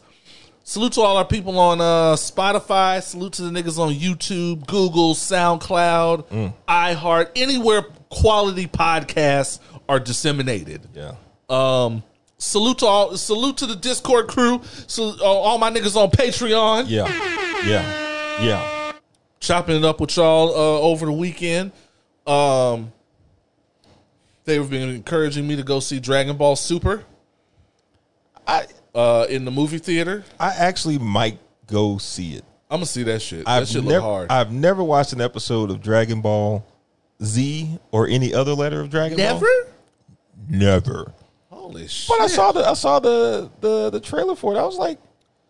Salute 0.71 0.93
to 0.93 1.01
all 1.01 1.17
our 1.17 1.25
people 1.25 1.59
on 1.59 1.81
uh, 1.81 2.15
Spotify. 2.15 3.03
Salute 3.03 3.33
to 3.33 3.41
the 3.41 3.49
niggas 3.49 3.77
on 3.77 3.93
YouTube, 3.93 4.65
Google, 4.67 5.13
SoundCloud, 5.15 6.53
iHeart, 6.65 7.31
anywhere 7.35 7.81
quality 8.07 8.67
podcasts 8.67 9.59
are 9.89 9.99
disseminated. 9.99 10.87
yeah. 10.93 11.15
Um, 11.49 12.03
salute 12.37 12.77
to 12.77 12.85
all. 12.85 13.17
Salute 13.17 13.57
to 13.57 13.65
the 13.65 13.75
Discord 13.75 14.29
crew. 14.29 14.61
So 14.87 15.13
uh, 15.19 15.25
all 15.25 15.57
my 15.57 15.69
niggas 15.69 15.97
on 15.97 16.09
Patreon. 16.09 16.85
Yeah. 16.87 17.09
Yeah. 17.65 18.41
Yeah. 18.41 18.93
chopping 19.41 19.75
it 19.75 19.83
up 19.83 19.99
with 19.99 20.15
y'all 20.15 20.51
uh, 20.51 20.79
over 20.79 21.05
the 21.05 21.11
weekend. 21.11 21.73
Um, 22.25 22.93
they've 24.45 24.69
been 24.69 24.87
encouraging 24.87 25.45
me 25.45 25.57
to 25.57 25.63
go 25.63 25.81
see 25.81 25.99
Dragon 25.99 26.37
Ball 26.37 26.55
Super 26.55 27.03
I 28.47 28.65
uh, 28.95 29.25
in 29.29 29.45
the 29.45 29.51
movie 29.51 29.77
theater. 29.79 30.23
I 30.39 30.49
actually 30.49 30.97
might 30.97 31.39
go 31.67 31.97
see 31.97 32.33
it. 32.35 32.43
I'm 32.69 32.77
gonna 32.77 32.85
see 32.85 33.03
that 33.03 33.21
shit. 33.21 33.43
I've 33.47 33.63
that 33.67 33.67
shit 33.73 33.83
never 33.83 33.95
look 33.95 34.03
hard. 34.03 34.31
I've 34.31 34.51
never 34.51 34.83
watched 34.83 35.11
an 35.13 35.21
episode 35.21 35.69
of 35.71 35.81
Dragon 35.81 36.21
Ball 36.21 36.65
Z 37.23 37.77
or 37.91 38.07
any 38.07 38.33
other 38.33 38.53
letter 38.53 38.79
of 38.81 38.89
Dragon 38.89 39.17
Never. 39.17 39.39
Ball. 39.45 39.49
Never. 40.49 40.91
Never. 41.07 41.13
Holy 41.49 41.87
shit! 41.87 42.09
But 42.09 42.21
I 42.21 42.27
saw 42.27 42.51
the 42.51 42.67
I 42.67 42.73
saw 42.73 42.99
the 42.99 43.49
the 43.59 43.89
the 43.89 43.99
trailer 43.99 44.35
for 44.35 44.53
it. 44.55 44.57
I 44.57 44.63
was 44.63 44.77
like, 44.77 44.99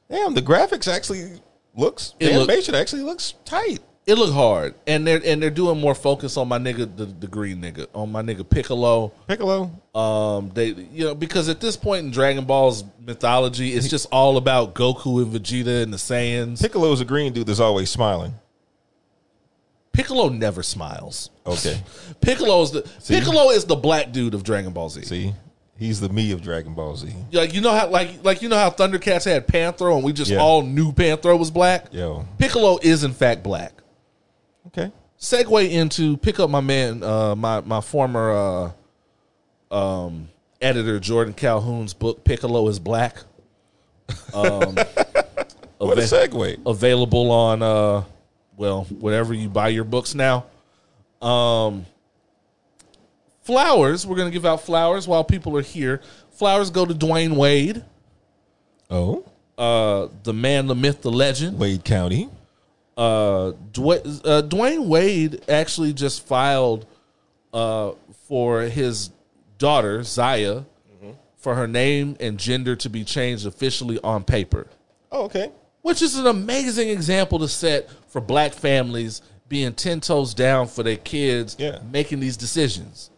damn, 0.09 0.33
the 0.33 0.41
graphics 0.41 0.91
actually 0.91 1.39
looks 1.75 2.13
It 2.19 2.25
the 2.27 2.31
look- 2.39 2.49
animation 2.49 2.75
actually 2.75 3.03
looks 3.03 3.33
tight. 3.45 3.79
It 4.11 4.17
looked 4.17 4.33
hard, 4.33 4.75
and 4.85 5.07
they're 5.07 5.21
and 5.23 5.41
they're 5.41 5.49
doing 5.49 5.79
more 5.79 5.95
focus 5.95 6.35
on 6.35 6.47
my 6.47 6.57
nigga, 6.59 6.95
the, 6.97 7.05
the 7.05 7.27
green 7.27 7.61
nigga, 7.61 7.87
on 7.93 8.11
my 8.11 8.21
nigga 8.21 8.47
Piccolo. 8.47 9.09
Piccolo. 9.27 9.71
Um, 9.95 10.51
they 10.53 10.67
you 10.67 11.05
know 11.05 11.15
because 11.15 11.47
at 11.49 11.61
this 11.61 11.77
point 11.77 12.05
in 12.05 12.11
Dragon 12.11 12.45
Ball's 12.45 12.83
mythology, 13.05 13.73
it's 13.73 13.87
just 13.87 14.07
all 14.11 14.37
about 14.37 14.75
Goku 14.75 15.21
and 15.23 15.31
Vegeta 15.33 15.81
and 15.83 15.93
the 15.93 15.97
Saiyans. 15.97 16.61
Piccolo 16.61 16.91
is 16.91 16.99
a 17.01 17.05
green 17.05 17.31
dude 17.31 17.47
that's 17.47 17.59
always 17.59 17.89
smiling. 17.89 18.33
Piccolo 19.93 20.29
never 20.29 20.63
smiles. 20.63 21.29
Okay. 21.45 21.81
Piccolo 22.21 22.61
is 22.63 22.71
the 22.71 22.81
Piccolo 23.07 23.49
is 23.49 23.65
the 23.65 23.75
black 23.75 24.11
dude 24.11 24.33
of 24.33 24.43
Dragon 24.43 24.71
Ball 24.71 24.89
Z. 24.89 25.03
See, 25.03 25.33
he's 25.77 25.99
the 25.99 26.09
me 26.09 26.31
of 26.31 26.41
Dragon 26.41 26.73
Ball 26.73 26.95
Z. 26.95 27.13
Like 27.31 27.53
you 27.53 27.61
know 27.61 27.71
how 27.71 27.87
like 27.89 28.23
like 28.23 28.41
you 28.41 28.47
know 28.49 28.57
how 28.57 28.69
Thundercats 28.69 29.25
had 29.25 29.47
Panthro 29.47 29.95
and 29.95 30.03
we 30.03 30.13
just 30.13 30.31
Yeah. 30.31 30.39
all 30.39 30.61
knew 30.63 30.91
Panthro 30.93 31.37
was 31.37 31.51
black. 31.51 31.93
Yo. 31.93 32.25
Piccolo 32.37 32.77
is 32.81 33.03
in 33.03 33.13
fact 33.13 33.43
black. 33.43 33.73
Okay. 34.73 34.91
segue 35.19 35.69
into 35.69 36.17
pick 36.17 36.39
up 36.39 36.49
my 36.49 36.61
man, 36.61 37.03
uh, 37.03 37.35
my 37.35 37.61
my 37.61 37.81
former 37.81 38.71
uh, 39.71 39.75
um, 39.75 40.29
editor 40.61 40.99
Jordan 40.99 41.33
Calhoun's 41.33 41.93
book 41.93 42.23
Piccolo 42.23 42.67
is 42.67 42.79
Black. 42.79 43.17
Um, 44.33 44.75
What 45.77 45.97
a 45.97 46.01
segue. 46.03 46.59
available 46.65 47.31
on 47.31 47.61
uh, 47.63 48.03
well 48.55 48.83
whatever 48.85 49.33
you 49.33 49.49
buy 49.49 49.69
your 49.69 49.83
books 49.83 50.13
now. 50.13 50.45
Um, 51.21 51.85
flowers. 53.41 54.05
We're 54.05 54.15
gonna 54.17 54.29
give 54.31 54.45
out 54.45 54.61
flowers 54.61 55.07
while 55.07 55.23
people 55.23 55.57
are 55.57 55.61
here. 55.63 56.01
Flowers 56.31 56.69
go 56.69 56.85
to 56.85 56.93
Dwayne 56.93 57.35
Wade, 57.35 57.83
Oh, 58.89 59.25
uh, 59.57 60.07
the 60.23 60.33
man, 60.33 60.67
the 60.67 60.75
myth, 60.75 61.01
the 61.01 61.11
legend. 61.11 61.57
Wade 61.59 61.83
County. 61.83 62.29
Uh, 62.97 63.53
Dwayne, 63.71 64.21
uh, 64.25 64.41
Dwayne 64.43 64.85
Wade 64.87 65.41
actually 65.49 65.93
just 65.93 66.25
filed 66.25 66.85
uh, 67.53 67.91
for 68.27 68.61
his 68.63 69.09
daughter 69.57 70.03
Zaya 70.03 70.63
for 71.37 71.55
her 71.55 71.67
name 71.67 72.15
and 72.19 72.37
gender 72.37 72.75
to 72.75 72.87
be 72.89 73.03
changed 73.03 73.47
officially 73.47 73.99
on 74.03 74.23
paper, 74.23 74.67
Oh, 75.11 75.23
okay. 75.23 75.51
which 75.81 76.01
is 76.03 76.15
an 76.15 76.27
amazing 76.27 76.89
example 76.89 77.39
to 77.39 77.47
set 77.47 77.89
for 78.09 78.21
black 78.21 78.53
families 78.53 79.21
being 79.49 79.73
ten 79.73 79.99
toes 80.01 80.33
down 80.35 80.67
for 80.67 80.83
their 80.83 80.97
kids 80.97 81.55
Yeah. 81.59 81.79
making 81.91 82.19
these 82.19 82.37
decisions 82.37 83.09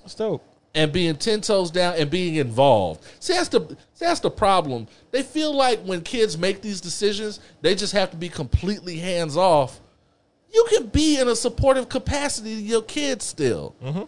That's 0.00 0.14
dope. 0.16 0.44
And 0.76 0.92
being 0.92 1.16
ten 1.16 1.40
toes 1.40 1.72
down 1.72 1.94
and 1.96 2.08
being 2.08 2.36
involved. 2.36 3.02
See, 3.18 3.32
that's 3.32 3.48
the 3.48 3.60
see, 3.94 4.04
that's 4.04 4.20
the 4.20 4.30
problem. 4.30 4.86
They 5.10 5.22
feel 5.22 5.52
like 5.56 5.80
when 5.80 6.02
kids 6.02 6.38
make 6.38 6.60
these 6.60 6.80
decisions, 6.80 7.40
they 7.62 7.74
just 7.74 7.94
have 7.94 8.10
to 8.12 8.16
be 8.16 8.28
completely 8.28 8.98
hands 8.98 9.36
off. 9.36 9.80
You 10.52 10.64
can 10.70 10.86
be 10.86 11.18
in 11.18 11.26
a 11.28 11.34
supportive 11.34 11.88
capacity 11.88 12.54
to 12.54 12.60
your 12.62 12.82
kids 12.82 13.24
still. 13.24 13.74
Mm-hmm. 13.82 14.02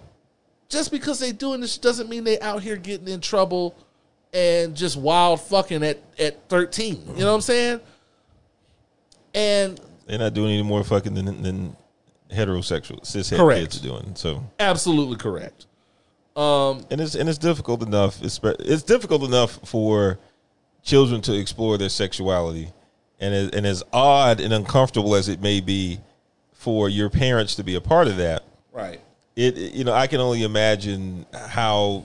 Just 0.69 0.93
because 0.93 1.19
they're 1.19 1.33
doing 1.33 1.61
this 1.63 1.79
doesn't 1.79 2.09
mean 2.11 2.25
they 2.25 2.39
out 2.41 2.63
here 2.63 2.77
getting 2.77 3.09
in 3.09 3.21
trouble 3.21 3.75
and 4.35 4.77
just 4.77 4.97
wild 4.99 5.41
fucking 5.41 5.83
at 5.83 5.99
at 6.19 6.49
thirteen. 6.51 7.03
You 7.15 7.21
know 7.21 7.29
what 7.29 7.37
I'm 7.37 7.41
saying? 7.41 7.81
And 9.35 9.81
They're 10.07 10.19
not 10.19 10.35
doing 10.35 10.53
any 10.53 10.63
more 10.63 10.85
fucking 10.85 11.15
than, 11.15 11.43
than 11.43 11.77
heterosexual 12.31 13.01
cishet 13.03 13.37
Correct. 13.37 13.61
kids 13.61 13.79
are 13.81 13.89
doing. 13.89 14.15
So, 14.17 14.45
absolutely 14.59 15.17
correct. 15.17 15.67
Um, 16.39 16.87
and 16.89 17.01
it's 17.01 17.17
and 17.17 17.29
it's 17.29 17.37
difficult 17.37 17.83
enough. 17.83 18.23
It's 18.23 18.39
it's 18.45 18.85
difficult 18.85 19.25
enough 19.25 19.59
for 19.69 20.21
children 20.85 21.21
to 21.23 21.37
explore 21.37 21.77
their 21.79 21.89
sexuality, 21.89 22.71
and 23.19 23.35
as, 23.35 23.51
and 23.51 23.67
as 23.67 23.83
odd 23.93 24.39
and 24.39 24.53
uncomfortable 24.53 25.17
as 25.17 25.29
it 25.29 25.41
may 25.43 25.61
be 25.61 25.99
for 26.53 26.89
your 26.89 27.11
parents 27.11 27.57
to 27.57 27.65
be 27.65 27.75
a 27.75 27.81
part 27.81 28.07
of 28.07 28.19
that, 28.19 28.45
right. 28.73 29.01
it 29.35 29.57
you 29.57 29.83
know 29.83 29.93
I 29.93 30.07
can 30.07 30.21
only 30.21 30.45
imagine 30.45 31.27
how 31.35 32.05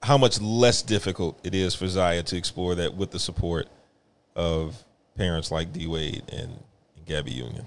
how 0.00 0.16
much 0.16 0.40
less 0.40 0.82
difficult 0.82 1.40
it 1.44 1.56
is 1.56 1.74
for 1.74 1.88
Zaya 1.88 2.22
to 2.22 2.36
explore 2.36 2.76
that 2.76 2.94
with 2.94 3.10
the 3.10 3.18
support 3.18 3.66
of 4.36 4.84
parents 5.16 5.50
like 5.50 5.72
D 5.72 5.88
Wade 5.88 6.22
and, 6.28 6.62
and 6.96 7.06
Gabby 7.06 7.32
Union. 7.32 7.66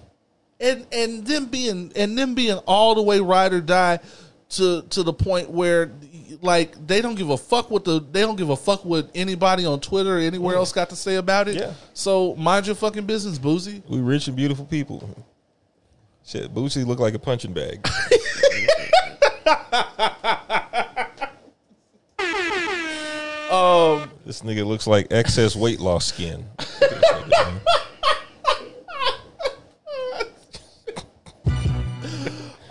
and 0.61 0.87
and 0.93 1.27
them 1.27 1.47
being 1.47 1.91
and 1.97 2.17
them 2.17 2.33
being 2.33 2.59
all 2.59 2.95
the 2.95 3.01
way 3.01 3.19
ride 3.19 3.51
or 3.51 3.59
die 3.59 3.99
to 4.47 4.83
to 4.83 5.03
the 5.03 5.13
point 5.13 5.49
where 5.49 5.91
like 6.41 6.75
they 6.87 7.01
don't 7.01 7.15
give 7.15 7.29
a 7.29 7.37
fuck 7.37 7.71
what 7.71 7.83
the 7.83 7.99
they 8.11 8.21
don't 8.21 8.35
give 8.35 8.49
a 8.49 8.55
fuck 8.55 8.85
what 8.85 9.09
anybody 9.15 9.65
on 9.65 9.79
Twitter 9.79 10.17
or 10.17 10.19
anywhere 10.19 10.55
else 10.55 10.71
got 10.71 10.89
to 10.89 10.95
say 10.95 11.15
about 11.15 11.47
it. 11.47 11.55
Yeah. 11.55 11.73
So 11.93 12.35
mind 12.35 12.67
your 12.67 12.75
fucking 12.75 13.05
business, 13.05 13.39
Boosie. 13.39 13.81
We 13.89 13.99
rich 13.99 14.27
and 14.27 14.35
beautiful 14.35 14.65
people. 14.65 15.25
Shit, 16.25 16.53
Boosie 16.53 16.85
look 16.85 16.99
like 16.99 17.13
a 17.13 17.19
punching 17.19 17.53
bag. 17.53 17.87
Um, 23.55 24.09
this 24.25 24.41
nigga 24.41 24.65
looks 24.65 24.85
like 24.87 25.07
excess 25.11 25.55
weight 25.55 25.79
loss 25.79 26.07
skin. 26.07 26.45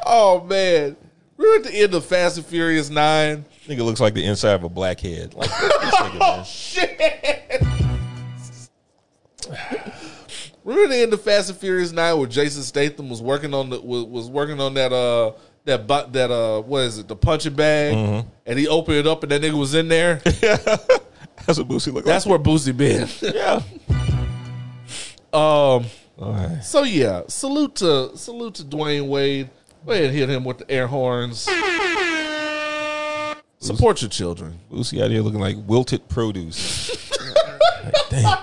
oh 0.05 0.45
man, 0.47 0.97
we're 1.37 1.57
at 1.57 1.65
the 1.65 1.73
end 1.75 1.95
of 1.95 2.05
Fast 2.05 2.37
and 2.37 2.47
Furious 2.47 2.91
Nine. 2.91 3.45
nigga 3.67 3.85
looks 3.85 4.01
like 4.01 4.15
the 4.15 4.25
inside 4.25 4.53
of 4.55 4.65
a 4.65 4.69
blackhead. 4.69 5.35
Like, 5.35 5.51
this 5.59 5.95
nigga, 5.95 6.19
man. 6.19 6.45
Shit. 6.45 7.63
Remember 10.65 10.89
the 10.95 11.03
end 11.03 11.13
of 11.13 11.21
Fast 11.23 11.51
and 11.51 11.59
Furious 11.59 11.93
Nine 11.93 12.17
where 12.19 12.27
Jason 12.27 12.63
Statham 12.63 13.11
was 13.11 13.21
working 13.21 13.53
on 13.53 13.69
the 13.71 13.81
was, 13.81 14.05
was 14.05 14.29
working 14.31 14.61
on 14.61 14.75
that 14.75 14.93
uh 14.93 15.33
that 15.67 15.87
bu- 15.87 16.11
that 16.13 16.31
uh 16.31 16.63
what 16.63 16.85
is 16.85 16.99
it 16.99 17.09
the 17.09 17.17
punching 17.17 17.55
bag 17.55 17.95
Mm-hmm. 17.95 18.29
and 18.47 18.59
he 18.59 18.67
opened 18.67 18.97
it 18.99 19.07
up 19.07 19.23
and 19.23 19.33
that 19.33 19.43
nigga 19.43 19.59
was 19.59 19.75
in 19.75 19.89
there. 19.89 20.17
That's 21.47 21.59
what 21.59 21.69
Boosie 21.69 21.87
look 21.93 21.97
like. 21.97 22.05
That's 22.07 22.25
like. 22.27 22.31
where 22.45 22.55
Boosie 22.55 22.75
been. 22.75 23.09
yeah. 23.21 23.61
um. 25.35 25.85
All 26.17 26.33
right. 26.33 26.61
So 26.63 26.85
yeah, 26.85 27.23
salute 27.29 27.75
to 27.77 28.17
salute 28.17 28.55
to 28.55 28.63
Dwayne 28.65 29.09
Wade. 29.09 29.51
Go 29.87 29.93
ahead 29.93 30.05
and 30.07 30.15
hit 30.15 30.31
him 30.31 30.45
with 30.45 30.59
the 30.59 30.71
air 30.71 30.87
horns. 30.87 31.49
Support 33.59 34.03
your 34.03 34.11
children. 34.11 34.59
Boosie 34.71 35.03
out 35.03 35.11
here 35.11 35.21
looking 35.23 35.41
like 35.41 35.57
wilted 35.67 36.09
produce. 36.09 36.91
Like, 37.85 37.95
damn. 38.09 38.39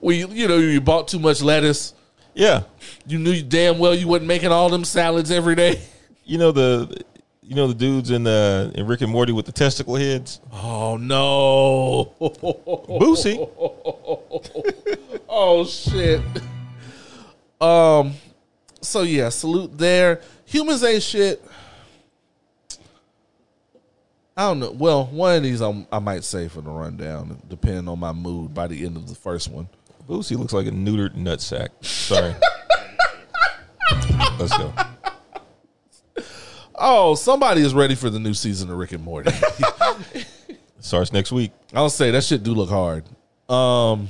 When 0.00 0.16
you 0.18 0.28
you 0.28 0.48
know 0.48 0.56
you 0.56 0.80
bought 0.80 1.08
too 1.08 1.18
much 1.18 1.42
lettuce, 1.42 1.92
Yeah. 2.34 2.62
you 3.06 3.18
knew 3.18 3.42
damn 3.42 3.78
well 3.78 3.94
you 3.94 4.08
wasn't 4.08 4.28
making 4.28 4.50
all 4.50 4.70
them 4.70 4.82
salads 4.84 5.30
every 5.30 5.54
day. 5.54 5.80
You 6.24 6.38
know 6.38 6.50
the 6.52 7.04
you 7.42 7.54
know 7.54 7.68
the 7.68 7.74
dudes 7.74 8.10
in 8.10 8.26
uh 8.26 8.72
in 8.74 8.86
Rick 8.88 9.02
and 9.02 9.12
Morty 9.12 9.32
with 9.32 9.44
the 9.46 9.52
testicle 9.52 9.94
heads? 9.94 10.40
Oh 10.52 10.96
no. 10.96 12.14
Boosie. 12.20 13.38
oh 15.28 15.64
shit. 15.66 16.20
Um 17.60 18.14
so 18.86 19.02
yeah, 19.02 19.28
salute 19.28 19.76
there. 19.76 20.20
Humans 20.46 20.84
ain't 20.84 21.02
shit. 21.02 21.44
I 24.36 24.42
don't 24.42 24.60
know. 24.60 24.70
Well, 24.70 25.06
one 25.06 25.36
of 25.36 25.42
these 25.42 25.60
I'm, 25.60 25.86
I 25.90 25.98
might 25.98 26.22
say 26.22 26.48
for 26.48 26.60
the 26.60 26.70
rundown, 26.70 27.40
depending 27.48 27.88
on 27.88 27.98
my 27.98 28.12
mood 28.12 28.52
by 28.52 28.66
the 28.66 28.84
end 28.84 28.96
of 28.96 29.08
the 29.08 29.14
first 29.14 29.50
one. 29.50 29.68
Boosie 30.06 30.38
looks 30.38 30.52
like 30.52 30.66
a 30.66 30.70
neutered 30.70 31.16
nutsack. 31.16 31.68
Sorry. 31.84 32.34
Let's 34.38 34.56
go. 34.56 34.72
Oh, 36.74 37.14
somebody 37.14 37.62
is 37.62 37.74
ready 37.74 37.94
for 37.94 38.10
the 38.10 38.18
new 38.18 38.34
season 38.34 38.70
of 38.70 38.76
Rick 38.76 38.92
and 38.92 39.02
Morty. 39.02 39.32
Starts 40.80 41.12
next 41.12 41.32
week. 41.32 41.52
I'll 41.72 41.90
say 41.90 42.10
that 42.10 42.22
shit 42.22 42.42
do 42.42 42.52
look 42.52 42.68
hard. 42.68 43.04
Um, 43.48 44.08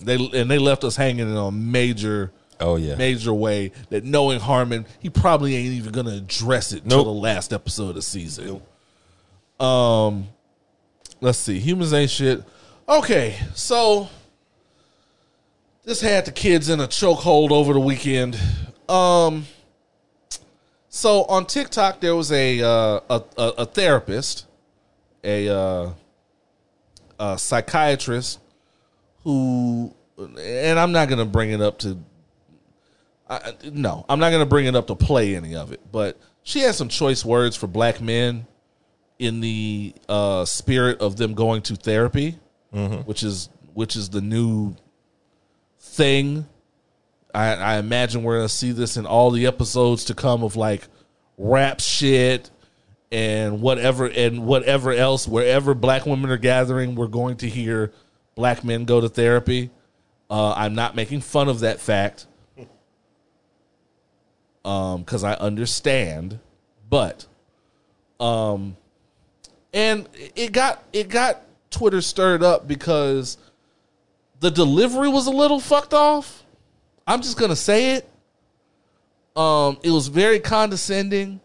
they 0.00 0.14
and 0.14 0.50
they 0.50 0.58
left 0.58 0.84
us 0.84 0.96
hanging 0.96 1.28
in 1.28 1.36
a 1.36 1.50
major, 1.50 2.32
Oh 2.60 2.76
yeah. 2.76 2.94
major 2.94 3.34
way 3.34 3.72
that 3.90 4.04
knowing 4.04 4.40
Harmon, 4.40 4.86
he 5.00 5.10
probably 5.10 5.56
ain't 5.56 5.74
even 5.74 5.92
gonna 5.92 6.14
address 6.14 6.72
it 6.72 6.88
till 6.88 7.04
the 7.04 7.10
last 7.10 7.52
episode 7.52 7.90
of 7.90 7.94
the 7.96 8.02
season. 8.02 8.62
Um, 9.58 10.28
let's 11.20 11.38
see, 11.38 11.58
humans 11.58 11.92
ain't 11.92 12.10
shit. 12.10 12.42
Okay, 12.88 13.36
so 13.54 14.08
this 15.84 16.00
had 16.00 16.24
the 16.24 16.32
kids 16.32 16.68
in 16.68 16.80
a 16.80 16.86
chokehold 16.86 17.50
over 17.50 17.72
the 17.72 17.80
weekend. 17.80 18.38
Um, 18.88 19.46
so 20.88 21.24
on 21.24 21.46
TikTok 21.46 22.00
there 22.00 22.14
was 22.14 22.30
a 22.30 22.60
uh, 22.60 23.00
a, 23.08 23.22
a, 23.38 23.48
a 23.58 23.66
therapist, 23.66 24.46
a 25.24 25.48
uh, 25.48 25.90
a 27.18 27.38
psychiatrist 27.38 28.40
who, 29.24 29.94
and 30.18 30.78
I'm 30.78 30.92
not 30.92 31.08
gonna 31.08 31.24
bring 31.24 31.50
it 31.50 31.60
up 31.60 31.78
to. 31.80 31.98
I, 33.32 33.52
no, 33.70 34.04
I'm 34.08 34.18
not 34.18 34.30
going 34.30 34.42
to 34.42 34.48
bring 34.48 34.66
it 34.66 34.76
up 34.76 34.88
to 34.88 34.94
play 34.94 35.34
any 35.34 35.54
of 35.54 35.72
it, 35.72 35.80
but 35.90 36.18
she 36.42 36.60
has 36.60 36.76
some 36.76 36.88
choice 36.88 37.24
words 37.24 37.56
for 37.56 37.66
black 37.66 38.00
men 38.00 38.46
in 39.18 39.40
the 39.40 39.94
uh, 40.08 40.44
spirit 40.44 41.00
of 41.00 41.16
them 41.16 41.34
going 41.34 41.62
to 41.62 41.76
therapy, 41.76 42.38
which 43.04 43.22
is 43.22 43.48
which 43.74 43.96
is 43.96 44.10
the 44.10 44.20
new 44.20 44.74
thing. 45.78 46.46
I, 47.34 47.54
I 47.54 47.78
imagine 47.78 48.22
we're 48.22 48.36
gonna 48.38 48.48
see 48.48 48.72
this 48.72 48.96
in 48.96 49.06
all 49.06 49.30
the 49.30 49.46
episodes 49.46 50.04
to 50.06 50.14
come 50.14 50.42
of 50.42 50.56
like 50.56 50.88
rap 51.38 51.80
shit 51.80 52.50
and 53.10 53.62
whatever 53.62 54.06
and 54.06 54.44
whatever 54.44 54.92
else. 54.92 55.26
Wherever 55.26 55.74
black 55.74 56.04
women 56.04 56.30
are 56.30 56.36
gathering, 56.36 56.96
we're 56.96 57.06
going 57.06 57.36
to 57.38 57.48
hear 57.48 57.92
black 58.34 58.64
men 58.64 58.84
go 58.84 59.00
to 59.00 59.08
therapy. 59.08 59.70
Uh, 60.28 60.52
I'm 60.52 60.74
not 60.74 60.96
making 60.96 61.20
fun 61.20 61.48
of 61.48 61.60
that 61.60 61.80
fact 61.80 62.26
because 64.62 65.24
I 65.24 65.34
understand, 65.34 66.38
but 66.88 67.26
um, 68.20 68.76
and 69.72 70.08
it 70.36 70.52
got 70.52 70.84
it 70.92 71.08
got 71.08 71.42
Twitter 71.70 72.00
stirred 72.00 72.42
up 72.42 72.68
because 72.68 73.38
the 74.40 74.50
delivery 74.50 75.08
was 75.08 75.26
a 75.26 75.30
little 75.30 75.60
fucked 75.60 75.94
off. 75.94 76.44
I'm 77.06 77.22
just 77.22 77.38
gonna 77.38 77.56
say 77.56 77.94
it. 77.94 78.08
Um, 79.34 79.78
it 79.82 79.90
was 79.90 80.08
very 80.08 80.38
condescending. 80.38 81.40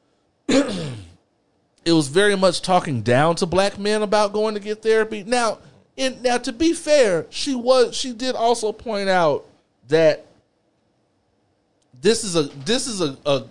it 0.48 1.92
was 1.92 2.08
very 2.08 2.36
much 2.36 2.62
talking 2.62 3.02
down 3.02 3.34
to 3.36 3.46
black 3.46 3.78
men 3.78 4.02
about 4.02 4.32
going 4.32 4.54
to 4.54 4.60
get 4.60 4.82
therapy. 4.82 5.24
Now, 5.24 5.58
in 5.96 6.22
now 6.22 6.38
to 6.38 6.52
be 6.52 6.72
fair, 6.72 7.26
she 7.28 7.54
was 7.54 7.96
she 7.96 8.12
did 8.12 8.34
also 8.34 8.72
point 8.72 9.08
out 9.08 9.44
that 9.88 10.27
this 12.00 12.24
is 12.24 12.36
a 12.36 12.42
this 12.64 12.86
is 12.86 13.00
a, 13.00 13.16
a 13.26 13.44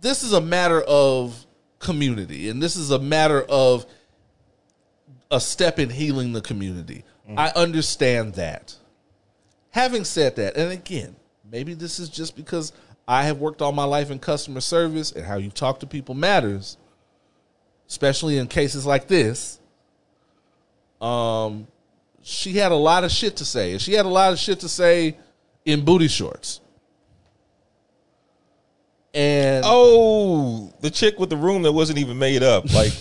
this 0.00 0.22
is 0.22 0.32
a 0.32 0.40
matter 0.40 0.82
of 0.82 1.46
community 1.78 2.48
and 2.48 2.62
this 2.62 2.76
is 2.76 2.90
a 2.90 2.98
matter 2.98 3.42
of 3.42 3.86
a 5.30 5.40
step 5.40 5.78
in 5.78 5.90
healing 5.90 6.32
the 6.32 6.40
community. 6.40 7.04
I 7.36 7.50
understand 7.50 8.34
that. 8.34 8.74
Having 9.70 10.04
said 10.04 10.36
that, 10.36 10.56
and 10.56 10.72
again, 10.72 11.14
maybe 11.50 11.74
this 11.74 11.98
is 11.98 12.08
just 12.08 12.34
because 12.34 12.72
I 13.06 13.24
have 13.24 13.38
worked 13.38 13.60
all 13.60 13.72
my 13.72 13.84
life 13.84 14.10
in 14.10 14.18
customer 14.18 14.60
service 14.60 15.12
and 15.12 15.24
how 15.24 15.36
you 15.36 15.50
talk 15.50 15.80
to 15.80 15.86
people 15.86 16.14
matters, 16.14 16.78
especially 17.88 18.38
in 18.38 18.46
cases 18.46 18.86
like 18.86 19.08
this. 19.08 19.60
Um, 21.02 21.66
she 22.22 22.54
had 22.54 22.72
a 22.72 22.76
lot 22.76 23.04
of 23.04 23.10
shit 23.10 23.36
to 23.36 23.44
say, 23.44 23.72
and 23.72 23.80
she 23.80 23.92
had 23.92 24.06
a 24.06 24.10
lot 24.10 24.32
of 24.32 24.38
shit 24.38 24.60
to 24.60 24.68
say 24.68 25.16
in 25.64 25.84
booty 25.84 26.08
shorts. 26.08 26.60
And 29.14 29.64
Oh, 29.66 30.72
the 30.80 30.90
chick 30.90 31.18
with 31.18 31.30
the 31.30 31.36
room 31.36 31.62
that 31.62 31.72
wasn't 31.72 31.98
even 31.98 32.18
made 32.18 32.42
up. 32.42 32.72
Like, 32.72 32.92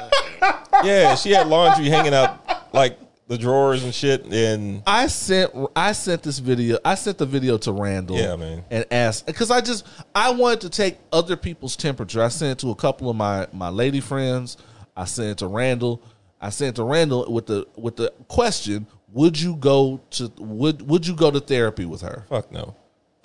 yeah, 0.84 1.14
she 1.14 1.30
had 1.30 1.46
laundry 1.48 1.88
hanging 1.88 2.14
out 2.14 2.40
like 2.72 2.98
the 3.28 3.36
drawers 3.36 3.84
and 3.84 3.94
shit. 3.94 4.24
And 4.26 4.82
I 4.86 5.06
sent 5.08 5.52
I 5.74 5.92
sent 5.92 6.22
this 6.22 6.38
video. 6.38 6.78
I 6.84 6.94
sent 6.94 7.18
the 7.18 7.26
video 7.26 7.58
to 7.58 7.72
Randle. 7.72 8.16
Yeah, 8.16 8.36
man. 8.36 8.64
And 8.70 8.86
asked 8.90 9.26
because 9.26 9.50
I 9.50 9.60
just 9.60 9.86
I 10.14 10.30
wanted 10.30 10.62
to 10.62 10.70
take 10.70 10.98
other 11.12 11.36
people's 11.36 11.76
temperature. 11.76 12.22
I 12.22 12.28
sent 12.28 12.52
it 12.52 12.58
to 12.66 12.70
a 12.70 12.76
couple 12.76 13.10
of 13.10 13.16
my 13.16 13.46
my 13.52 13.68
lady 13.68 14.00
friends. 14.00 14.56
I 14.96 15.04
sent 15.04 15.28
it 15.30 15.38
to 15.38 15.46
Randle. 15.48 16.02
I 16.40 16.50
sent 16.50 16.70
it 16.70 16.76
to 16.76 16.84
Randle 16.84 17.30
with 17.30 17.46
the 17.46 17.66
with 17.76 17.96
the 17.96 18.12
question: 18.28 18.86
Would 19.12 19.38
you 19.40 19.56
go 19.56 20.00
to 20.12 20.32
would 20.38 20.88
would 20.88 21.06
you 21.06 21.14
go 21.14 21.30
to 21.30 21.40
therapy 21.40 21.84
with 21.84 22.02
her? 22.02 22.24
fuck 22.28 22.50
no. 22.52 22.74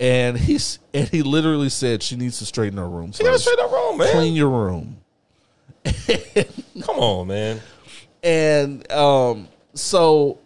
And 0.02 0.36
he's 0.36 0.80
and 0.92 1.08
he 1.08 1.22
literally 1.22 1.68
said 1.68 2.02
she 2.02 2.16
needs 2.16 2.38
to 2.40 2.44
straighten 2.44 2.76
her 2.76 2.88
room. 2.88 3.12
She 3.12 3.22
gotta 3.22 3.38
straighten 3.38 3.68
her 3.68 3.72
room, 3.72 3.98
man. 3.98 4.12
Clean 4.12 4.34
your 4.34 4.50
room. 4.50 4.96
Come 5.84 6.98
on, 6.98 7.28
man. 7.28 7.60
And 8.24 8.90
um, 8.90 9.46
so 9.74 10.40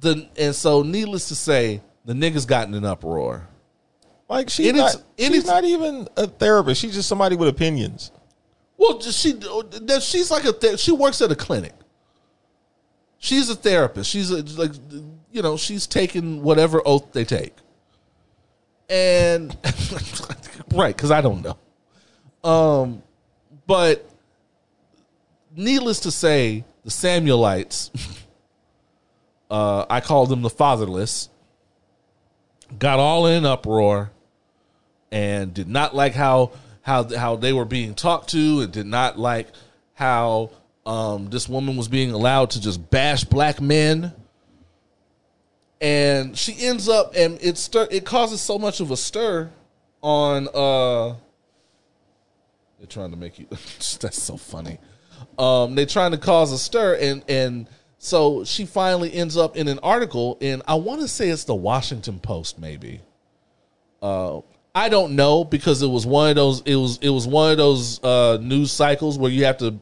the 0.00 0.28
and 0.38 0.54
so 0.54 0.82
needless 0.82 1.28
to 1.28 1.34
say, 1.34 1.80
the 2.04 2.12
niggas 2.12 2.46
got 2.46 2.68
in 2.68 2.74
an 2.74 2.84
uproar. 2.84 3.48
Like 4.28 4.50
she's 4.50 4.74
not, 4.74 4.96
she's 5.18 5.30
is- 5.30 5.46
not 5.46 5.64
even 5.64 6.06
a 6.18 6.26
therapist. 6.26 6.82
She's 6.82 6.94
just 6.94 7.08
somebody 7.08 7.36
with 7.36 7.48
opinions. 7.48 8.12
Well, 8.76 9.00
she 9.00 9.40
she's 10.00 10.30
like 10.30 10.44
a 10.44 10.52
ther- 10.52 10.76
she 10.76 10.92
works 10.92 11.22
at 11.22 11.32
a 11.32 11.34
clinic. 11.34 11.72
She's 13.18 13.48
a 13.48 13.54
therapist. 13.56 14.10
She's 14.10 14.30
a, 14.30 14.42
like 14.60 14.72
you 15.32 15.40
know 15.40 15.56
she's 15.56 15.86
taking 15.86 16.42
whatever 16.42 16.82
oath 16.84 17.12
they 17.12 17.24
take, 17.24 17.54
and 18.88 19.56
right 20.72 20.96
because 20.96 21.10
I 21.10 21.20
don't 21.20 21.42
know. 21.42 22.48
Um, 22.48 23.02
but 23.66 24.08
needless 25.54 26.00
to 26.00 26.10
say, 26.10 26.64
the 26.84 26.90
Samuelites, 26.90 27.90
uh, 29.50 29.84
I 29.90 30.00
call 30.00 30.26
them 30.26 30.42
the 30.42 30.50
fatherless, 30.50 31.28
got 32.78 32.98
all 32.98 33.26
in 33.26 33.44
uproar 33.44 34.10
and 35.10 35.54
did 35.54 35.68
not 35.68 35.94
like 35.94 36.14
how 36.14 36.52
how 36.82 37.04
how 37.14 37.36
they 37.36 37.52
were 37.52 37.64
being 37.64 37.94
talked 37.94 38.30
to 38.30 38.60
and 38.60 38.72
did 38.72 38.86
not 38.86 39.18
like 39.18 39.48
how 39.94 40.50
um, 40.86 41.28
this 41.28 41.48
woman 41.48 41.76
was 41.76 41.88
being 41.88 42.12
allowed 42.12 42.50
to 42.50 42.60
just 42.60 42.90
bash 42.90 43.24
black 43.24 43.60
men 43.60 44.12
and 45.80 46.36
she 46.36 46.66
ends 46.66 46.88
up 46.88 47.14
and 47.16 47.38
it 47.40 47.56
stir 47.56 47.86
it 47.90 48.04
causes 48.04 48.40
so 48.40 48.58
much 48.58 48.80
of 48.80 48.90
a 48.90 48.96
stir 48.96 49.50
on 50.02 50.48
uh 50.54 51.14
they're 52.78 52.86
trying 52.88 53.10
to 53.10 53.16
make 53.16 53.38
you 53.38 53.46
that's 53.50 54.22
so 54.22 54.36
funny. 54.36 54.78
Um 55.38 55.74
they're 55.74 55.86
trying 55.86 56.12
to 56.12 56.18
cause 56.18 56.52
a 56.52 56.58
stir 56.58 56.96
and 57.00 57.24
and 57.28 57.68
so 57.98 58.44
she 58.44 58.64
finally 58.66 59.12
ends 59.12 59.36
up 59.36 59.56
in 59.56 59.66
an 59.66 59.80
article 59.82 60.38
in 60.40 60.62
i 60.68 60.74
want 60.74 61.00
to 61.00 61.08
say 61.08 61.28
it's 61.28 61.44
the 61.44 61.54
washington 61.54 62.18
post 62.18 62.58
maybe. 62.58 63.00
Uh 64.02 64.40
i 64.74 64.88
don't 64.88 65.16
know 65.16 65.44
because 65.44 65.82
it 65.82 65.88
was 65.88 66.06
one 66.06 66.30
of 66.30 66.36
those 66.36 66.60
it 66.62 66.76
was 66.76 66.98
it 66.98 67.08
was 67.08 67.26
one 67.26 67.52
of 67.52 67.56
those 67.56 68.02
uh 68.02 68.38
news 68.40 68.72
cycles 68.72 69.18
where 69.18 69.30
you 69.30 69.44
have 69.44 69.58
to 69.58 69.78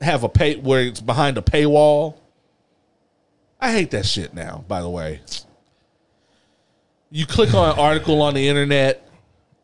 have 0.00 0.24
a 0.24 0.28
pay 0.28 0.56
where 0.56 0.82
it's 0.82 1.00
behind 1.00 1.38
a 1.38 1.42
paywall 1.42 2.18
i 3.64 3.72
hate 3.72 3.90
that 3.92 4.04
shit 4.04 4.34
now 4.34 4.64
by 4.68 4.80
the 4.82 4.88
way. 4.88 5.20
You 7.10 7.26
click 7.26 7.54
on 7.54 7.70
an 7.70 7.78
article 7.78 8.22
on 8.22 8.34
the 8.34 8.48
internet 8.48 9.08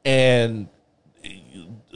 and 0.04 0.68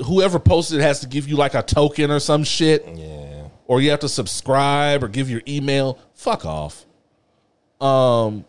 whoever 0.05 0.41
posted 0.41 0.81
it 0.81 0.83
has 0.83 1.01
to 1.01 1.07
give 1.07 1.29
you 1.29 1.37
like 1.37 1.55
a 1.55 1.63
token 1.63 2.11
or 2.11 2.19
some 2.19 2.43
shit. 2.43 2.85
Yeah. 2.87 3.47
or 3.67 3.81
you 3.81 3.91
have 3.91 4.01
to 4.01 4.09
subscribe 4.09 5.05
or 5.05 5.09
give 5.09 5.31
your 5.31 5.43
email. 5.47 5.99
Fuck 6.15 6.45
off. 6.45 6.85
Um 7.81 8.45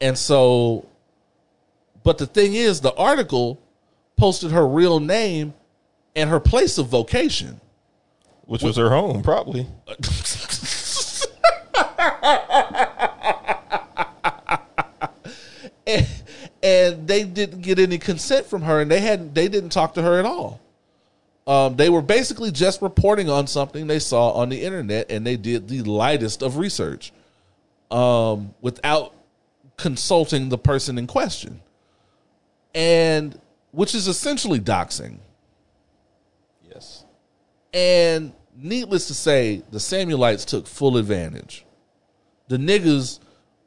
and 0.00 0.16
so 0.16 0.86
but 2.04 2.18
the 2.18 2.26
thing 2.26 2.54
is 2.54 2.80
the 2.80 2.94
article 2.94 3.60
posted 4.16 4.52
her 4.52 4.66
real 4.66 5.00
name 5.00 5.54
and 6.14 6.30
her 6.30 6.40
place 6.40 6.78
of 6.78 6.86
vocation. 6.86 7.60
Which 8.46 8.62
was 8.62 8.76
her 8.76 8.88
home, 8.88 9.22
probably. 9.22 9.66
and, 15.86 16.06
and 16.62 17.08
they 17.08 17.24
didn't 17.24 17.62
get 17.62 17.78
any 17.80 17.98
consent 17.98 18.46
from 18.46 18.62
her 18.62 18.80
and 18.80 18.90
they 18.90 19.00
hadn't 19.00 19.34
they 19.34 19.48
didn't 19.48 19.70
talk 19.70 19.94
to 19.94 20.02
her 20.02 20.18
at 20.18 20.24
all 20.24 20.60
um, 21.48 21.74
they 21.76 21.90
were 21.90 22.02
basically 22.02 22.52
just 22.52 22.80
reporting 22.82 23.28
on 23.28 23.48
something 23.48 23.88
they 23.88 23.98
saw 23.98 24.30
on 24.32 24.48
the 24.48 24.62
internet 24.62 25.10
and 25.10 25.26
they 25.26 25.36
did 25.36 25.68
the 25.68 25.82
lightest 25.82 26.42
of 26.42 26.56
research 26.56 27.12
um, 27.90 28.54
without 28.60 29.12
consulting 29.76 30.50
the 30.50 30.58
person 30.58 30.98
in 30.98 31.08
question 31.08 31.60
and 32.74 33.40
which 33.72 33.94
is 33.94 34.06
essentially 34.06 34.60
doxing 34.60 35.18
Yes. 36.70 37.04
and 37.72 38.32
needless 38.58 39.06
to 39.06 39.14
say, 39.14 39.62
the 39.70 39.78
Samuelites 39.78 40.44
took 40.44 40.66
full 40.66 40.96
advantage. 40.96 41.64
The 42.48 42.56
niggas 42.56 43.20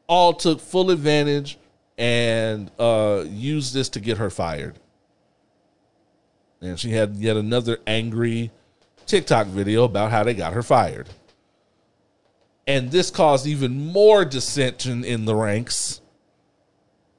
all 0.08 0.34
took 0.34 0.60
full 0.60 0.92
advantage 0.92 1.58
and 1.98 2.72
uh, 2.80 3.24
used 3.28 3.74
this 3.74 3.90
to 3.90 4.00
get 4.00 4.18
her 4.18 4.30
fired. 4.30 4.80
And 6.62 6.80
she 6.80 6.92
had 6.92 7.16
yet 7.16 7.38
another 7.38 7.78
angry 7.88 8.52
TikTok 9.06 9.48
video 9.48 9.84
about 9.84 10.12
how 10.12 10.24
they 10.24 10.34
got 10.34 10.54
her 10.54 10.64
fired. 10.64 11.10
And 12.68 12.92
this 12.92 13.10
caused 13.10 13.48
even 13.48 13.92
more 13.92 14.26
dissension 14.26 15.04
in 15.04 15.26
the 15.26 15.36
ranks, 15.36 16.02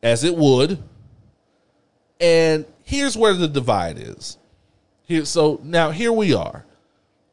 as 0.02 0.24
it 0.24 0.36
would. 0.36 0.82
And 2.20 2.66
here's 2.84 3.16
where 3.16 3.34
the 3.34 3.48
divide 3.48 3.98
is. 3.98 4.38
Here, 5.02 5.24
so 5.24 5.60
now 5.64 5.90
here 5.90 6.12
we 6.12 6.34
are. 6.34 6.64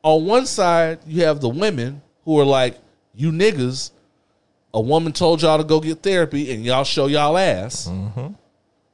On 0.03 0.25
one 0.25 0.45
side, 0.45 0.99
you 1.05 1.23
have 1.23 1.41
the 1.41 1.49
women 1.49 2.01
who 2.25 2.39
are 2.39 2.45
like, 2.45 2.79
"You 3.13 3.31
niggas, 3.31 3.91
a 4.73 4.81
woman 4.81 5.11
told 5.13 5.41
y'all 5.41 5.57
to 5.57 5.63
go 5.63 5.79
get 5.79 6.03
therapy, 6.03 6.53
and 6.53 6.63
y'all 6.63 6.83
show 6.83 7.07
y'all 7.07 7.37
ass." 7.37 7.87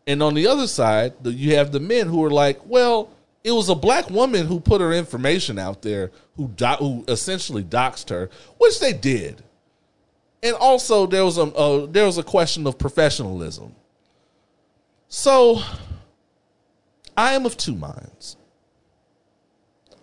And 0.08 0.22
on 0.22 0.34
the 0.36 0.48
other 0.48 0.68
side, 0.68 1.14
you 1.24 1.56
have 1.56 1.72
the 1.72 1.80
men 1.80 2.08
who 2.08 2.24
are 2.24 2.30
like, 2.30 2.60
well, 2.66 3.10
it 3.44 3.52
was 3.52 3.70
a 3.70 3.76
black 3.76 4.10
woman 4.10 4.46
who 4.48 4.60
put 4.60 4.82
her 4.82 4.94
information 4.94 5.58
out 5.58 5.82
there, 5.82 6.12
who 6.36 6.48
do, 6.50 6.66
who 6.66 7.06
essentially 7.08 7.64
doxed 7.64 8.10
her, 8.10 8.30
which 8.58 8.80
they 8.80 8.94
did. 8.94 9.44
And 10.44 10.56
also, 10.56 11.08
there 11.08 11.26
was 11.26 11.38
a, 11.40 11.44
a 11.44 11.88
there 11.88 12.06
was 12.06 12.20
a 12.20 12.24
question 12.24 12.68
of 12.68 12.78
professionalism. 12.78 13.74
So, 15.08 15.62
I 17.18 17.34
am 17.34 17.46
of 17.46 17.58
two 17.58 17.76
minds. 17.76 18.38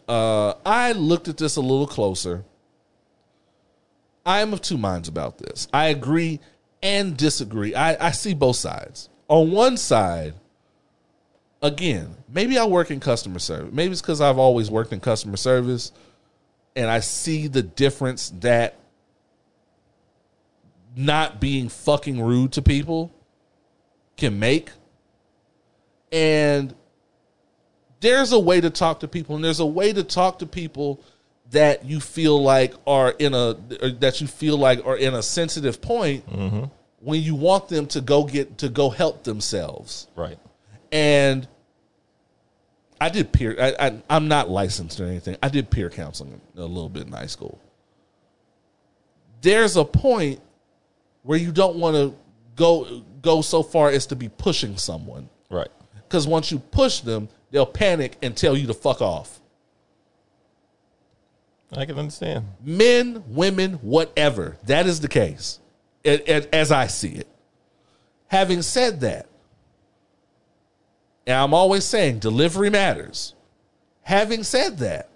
Uh, 0.09 0.55
I 0.67 0.93
looked 0.93 1.29
at 1.29 1.37
this 1.37 1.57
a 1.57 1.61
little 1.61 1.87
closer. 1.87 2.45
I 4.25 4.41
am 4.41 4.53
of 4.53 4.63
two 4.63 4.79
minds 4.79 5.09
about 5.09 5.39
this. 5.39 5.69
I 5.73 5.87
agree 5.87 6.41
and 6.83 7.17
disagree. 7.17 7.75
I, 7.75 8.09
I 8.09 8.11
see 8.13 8.35
both 8.35 8.57
sides. 8.57 9.09
On 9.29 9.51
one 9.51 9.77
side, 9.77 10.35
again, 11.61 12.17
maybe 12.29 12.59
I 12.59 12.65
work 12.65 12.91
in 12.91 13.01
customer 13.01 13.39
service. 13.39 13.73
Maybe 13.73 13.93
it's 13.93 14.01
because 14.01 14.21
I've 14.21 14.39
always 14.39 14.71
worked 14.71 14.93
in 14.93 15.01
customer 15.01 15.37
service 15.37 15.93
and 16.75 16.91
I 16.91 17.01
see 17.01 17.49
the 17.49 17.63
difference 17.63 18.33
that 18.41 18.79
not 20.97 21.41
being 21.41 21.69
fucking 21.69 22.21
rude 22.21 22.53
to 22.53 22.63
people 22.63 23.15
can 24.17 24.39
make. 24.39 24.71
And 26.11 26.75
there's 28.01 28.33
a 28.33 28.39
way 28.39 28.61
to 28.61 28.69
talk 28.69 29.01
to 29.01 29.09
people, 29.09 29.37
and 29.37 29.45
there's 29.45 29.61
a 29.61 29.67
way 29.67 29.93
to 29.93 30.03
talk 30.03 30.41
to 30.41 30.47
people 30.47 31.03
that 31.53 31.85
you 31.85 32.01
feel 32.01 32.43
like 32.43 32.75
are 32.87 33.11
in 33.19 33.33
a 33.35 33.55
that 34.01 34.21
you 34.21 34.27
feel 34.27 34.57
like 34.59 34.85
are 34.85 34.97
in 34.97 35.15
a 35.15 35.23
sensitive 35.23 35.81
point 35.81 36.27
Mm-hmm. 36.29 36.65
when 37.01 37.23
you 37.23 37.35
want 37.35 37.69
them 37.69 37.87
to 37.87 38.01
go 38.01 38.25
get 38.25 38.59
to 38.59 38.69
go 38.69 38.91
help 38.91 39.23
themselves. 39.25 40.09
Right. 40.17 40.39
And 40.91 41.47
I 43.01 43.09
did 43.09 43.33
peer. 43.33 43.57
I, 43.59 43.87
I, 43.89 44.03
I'm 44.11 44.29
not 44.29 44.49
licensed 44.51 45.01
or 45.01 45.07
anything. 45.07 45.37
I 45.43 45.49
did 45.49 45.71
peer 45.71 45.91
counseling 45.91 46.41
a 46.57 46.61
little 46.61 46.89
bit 46.89 47.07
in 47.07 47.13
high 47.13 47.27
school. 47.27 47.59
There's 49.41 49.77
a 49.77 49.85
point 49.85 50.41
where 51.23 51.39
you 51.39 51.53
don't 51.53 51.77
want 51.77 51.97
to 51.97 52.15
go 52.57 53.03
go 53.23 53.41
so 53.43 53.63
far 53.63 53.91
as 53.91 54.07
to 54.07 54.17
be 54.17 54.29
pushing 54.29 54.77
someone 54.77 55.29
Right. 55.51 55.69
because 56.09 56.27
once 56.27 56.51
you 56.51 56.59
push 56.59 57.01
them, 57.01 57.29
they'll 57.51 57.67
panic 57.67 58.17
and 58.23 58.37
tell 58.37 58.57
you 58.57 58.67
to 58.69 58.75
fuck 58.75 59.01
off. 59.01 59.41
I 61.75 61.87
can 61.87 61.99
understand. 61.99 62.47
Men, 62.63 63.25
women, 63.29 63.75
whatever. 63.75 64.57
That 64.65 64.87
is 64.87 65.01
the 65.01 65.09
case, 65.09 65.59
as 66.05 66.71
I 66.71 66.87
see 66.87 67.13
it. 67.13 67.29
Having 68.29 68.63
said 68.63 69.01
that, 69.01 69.27
and 71.27 71.37
I'm 71.37 71.55
always 71.55 71.85
saying 71.85 72.19
delivery 72.19 72.69
matters. 72.71 73.35
Having 74.03 74.43
said 74.43 74.79
that, 74.79 75.09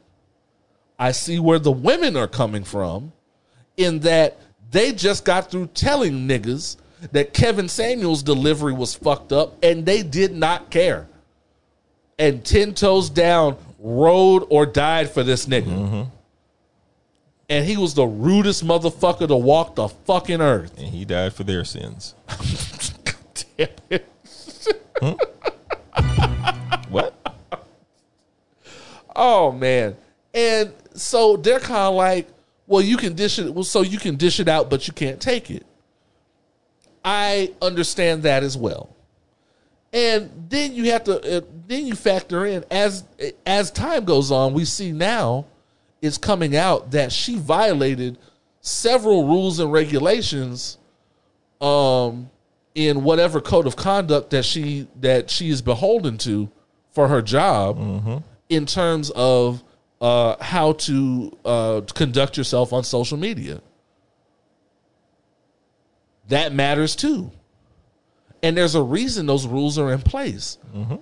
I 0.99 1.12
see 1.12 1.38
where 1.38 1.59
the 1.59 1.73
women 1.73 2.16
are 2.16 2.29
coming 2.29 2.64
from 2.64 3.12
in 3.77 4.01
that 4.01 4.38
they 4.71 4.92
just 4.92 5.25
got 5.25 5.51
through 5.51 5.66
telling 5.69 6.29
niggas 6.29 6.77
that 7.12 7.35
Kevin 7.35 7.69
Samuels' 7.69 8.23
delivery 8.23 8.73
was 8.73 8.95
fucked 8.95 9.33
up 9.33 9.62
and 9.62 9.85
they 9.85 10.03
did 10.03 10.35
not 10.35 10.71
care. 10.71 11.07
And 12.19 12.45
10 12.45 12.75
toes 12.75 13.11
down, 13.11 13.57
rode 13.79 14.47
or 14.49 14.64
died 14.64 15.11
for 15.11 15.23
this 15.23 15.47
nigga. 15.47 15.64
Mm-hmm. 15.64 16.03
And 17.48 17.64
he 17.64 17.76
was 17.76 17.94
the 17.94 18.06
rudest 18.06 18.66
motherfucker 18.66 19.28
to 19.28 19.37
walk 19.37 19.76
the 19.76 19.88
fucking 19.88 20.40
earth. 20.40 20.76
And 20.78 20.88
he 20.88 21.04
died 21.04 21.32
for 21.32 21.44
their 21.44 21.64
sins. 21.64 22.14
Damn 23.56 23.68
it. 23.90 24.09
What? 26.88 27.14
Oh 29.14 29.52
man. 29.52 29.96
And 30.35 30.72
so 30.94 31.37
they're 31.37 31.61
kind 31.61 31.88
of 31.88 31.94
like, 31.94 32.28
well, 32.66 32.82
you 32.82 32.96
can 32.96 33.14
dish 33.14 33.38
it. 33.38 33.52
Well, 33.52 33.64
so 33.64 33.82
you 33.82 33.98
can 33.98 34.16
dish 34.16 34.40
it 34.40 34.48
out, 34.48 34.68
but 34.68 34.87
you 34.87 34.92
can't 34.92 35.20
take 35.20 35.50
it. 35.50 35.64
I 37.04 37.54
understand 37.62 38.24
that 38.24 38.42
as 38.42 38.56
well. 38.56 38.94
And 39.92 40.46
then 40.48 40.74
you 40.74 40.90
have 40.90 41.04
to, 41.04 41.38
uh, 41.38 41.40
then 41.66 41.87
you 41.87 41.94
factor 41.94 42.44
in 42.44 42.64
as 42.70 43.04
as 43.46 43.70
time 43.70 44.04
goes 44.04 44.30
on, 44.30 44.52
we 44.52 44.64
see 44.64 44.92
now 44.92 45.46
it's 46.02 46.18
coming 46.18 46.56
out 46.56 46.90
that 46.92 47.12
she 47.12 47.37
violated 47.37 48.18
several 48.61 49.26
rules 49.26 49.59
and 49.59 49.72
regulations, 49.72 50.78
um, 51.61 52.30
in 52.76 53.02
whatever 53.02 53.40
code 53.40 53.66
of 53.66 53.74
conduct 53.74 54.30
that 54.30 54.44
she 54.44 54.87
that 55.00 55.30
she 55.30 55.48
is 55.48 55.62
beholden 55.62 56.18
to 56.18 56.48
for 56.90 57.09
her 57.09 57.22
job 57.22 58.22
in 58.50 58.66
terms 58.66 59.11
of 59.11 59.64
uh, 60.00 60.37
how 60.42 60.72
to 60.72 61.37
uh, 61.44 61.80
conduct 61.94 62.37
yourself 62.37 62.72
on 62.74 62.85
social 62.85 63.16
media. 63.16 63.61
That 66.28 66.52
matters 66.52 66.94
too. 66.94 67.32
And 68.42 68.56
there's 68.56 68.74
a 68.74 68.82
reason 68.82 69.24
those 69.24 69.46
rules 69.46 69.78
are 69.78 69.90
in 69.92 70.02
place 70.02 70.59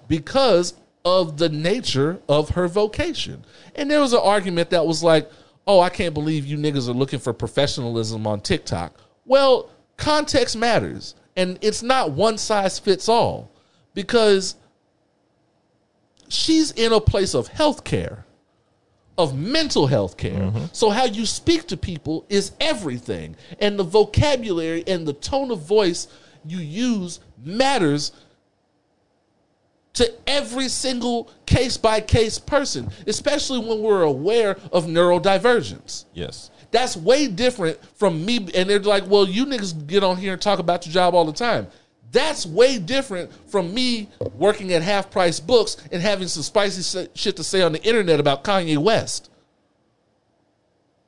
because 0.07 0.75
of 1.05 1.37
the 1.37 1.49
nature 1.49 2.21
of 2.29 2.51
her 2.51 2.67
vocation. 2.67 3.45
And 3.75 3.91
there 3.91 4.01
was 4.01 4.13
an 4.13 4.21
argument 4.23 4.71
that 4.71 4.87
was 4.87 5.03
like, 5.03 5.31
oh, 5.67 5.81
I 5.81 5.91
can't 5.91 6.15
believe 6.15 6.47
you 6.47 6.57
niggas 6.57 6.89
are 6.89 6.93
looking 6.93 7.19
for 7.19 7.33
professionalism 7.33 8.27
on 8.27 8.41
TikTok. 8.41 8.95
Well, 9.25 9.71
context 9.97 10.57
matters. 10.57 11.15
And 11.37 11.59
it's 11.61 11.83
not 11.83 12.13
one 12.13 12.39
size 12.39 12.79
fits 12.79 13.09
all 13.09 13.51
because 13.93 14.57
she's 16.29 16.71
in 16.73 16.93
a 16.93 17.01
place 17.01 17.35
of 17.35 17.49
health 17.49 17.85
care, 17.85 18.25
of 19.19 19.37
mental 19.37 19.87
health 19.87 20.17
care. 20.17 20.39
Mm-hmm. 20.39 20.67
So, 20.73 20.91
how 20.91 21.05
you 21.05 21.27
speak 21.27 21.67
to 21.69 21.77
people 21.77 22.25
is 22.29 22.53
everything. 22.61 23.37
And 23.59 23.79
the 23.79 23.85
vocabulary 23.85 24.85
and 24.87 25.07
the 25.07 25.13
tone 25.13 25.51
of 25.51 25.61
voice 25.61 26.07
you 26.47 26.59
use 26.59 27.21
matters 27.43 28.13
to 29.95 30.13
every 30.27 30.69
single 30.69 31.31
case 31.47 31.77
by 31.77 32.01
case 32.01 32.39
person, 32.39 32.91
especially 33.07 33.59
when 33.61 33.81
we're 33.81 34.03
aware 34.03 34.59
of 34.73 34.87
neurodivergence. 34.87 36.05
Yes. 36.13 36.51
That's 36.71 36.97
way 36.97 37.29
different 37.29 37.79
from 37.97 38.25
me. 38.25 38.49
And 38.55 38.69
they're 38.69 38.81
like, 38.81 39.07
well, 39.07 39.27
you 39.27 39.47
niggas 39.47 39.87
get 39.87 40.03
on 40.03 40.17
here 40.17 40.33
and 40.33 40.43
talk 40.43 40.59
about 40.59 40.85
your 40.87 40.93
job 40.93 41.15
all 41.15 41.25
the 41.25 41.33
time. 41.33 41.69
That's 42.11 42.47
way 42.47 42.79
different 42.79 43.33
from 43.51 43.73
me 43.75 44.09
working 44.37 44.73
at 44.73 44.83
half 44.83 45.11
price 45.11 45.41
books 45.41 45.77
and 45.91 46.01
having 46.01 46.29
some 46.29 46.43
spicy 46.43 47.09
shit 47.15 47.37
to 47.37 47.45
say 47.45 47.63
on 47.63 47.73
the 47.73 47.83
internet 47.83 48.21
about 48.21 48.45
Kanye 48.45 48.79
West. 48.79 49.31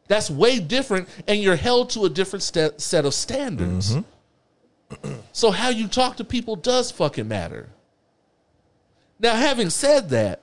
That's 0.09 0.31
way 0.31 0.61
different, 0.61 1.09
and 1.27 1.41
you're 1.41 1.57
held 1.57 1.91
to 1.91 2.05
a 2.05 2.09
different 2.09 2.43
set 2.43 3.05
of 3.05 3.15
standards. 3.15 3.97
Mm-hmm. 3.97 5.15
so, 5.33 5.51
how 5.51 5.69
you 5.69 5.89
talk 5.89 6.17
to 6.19 6.25
people 6.25 6.55
does 6.55 6.93
fucking 6.93 7.27
matter. 7.27 7.69
Now, 9.19 9.35
having 9.35 9.71
said 9.71 10.11
that, 10.11 10.43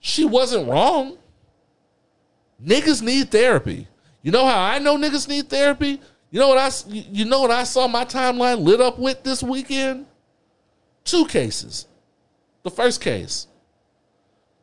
she 0.00 0.24
wasn't 0.24 0.68
wrong. 0.68 1.16
Niggas 2.62 3.02
need 3.02 3.30
therapy. 3.30 3.88
You 4.22 4.32
know 4.32 4.46
how 4.46 4.60
I 4.60 4.78
know 4.78 4.96
niggas 4.96 5.28
need 5.28 5.48
therapy? 5.48 6.00
You 6.30 6.40
know 6.40 6.48
what 6.48 6.58
I 6.58 6.70
you 6.90 7.24
know 7.24 7.40
what 7.40 7.50
I 7.50 7.64
saw 7.64 7.86
my 7.88 8.04
timeline 8.04 8.60
lit 8.60 8.80
up 8.80 8.98
with 8.98 9.22
this 9.22 9.42
weekend? 9.42 10.06
Two 11.04 11.26
cases. 11.26 11.86
The 12.62 12.70
first 12.70 13.00
case, 13.00 13.46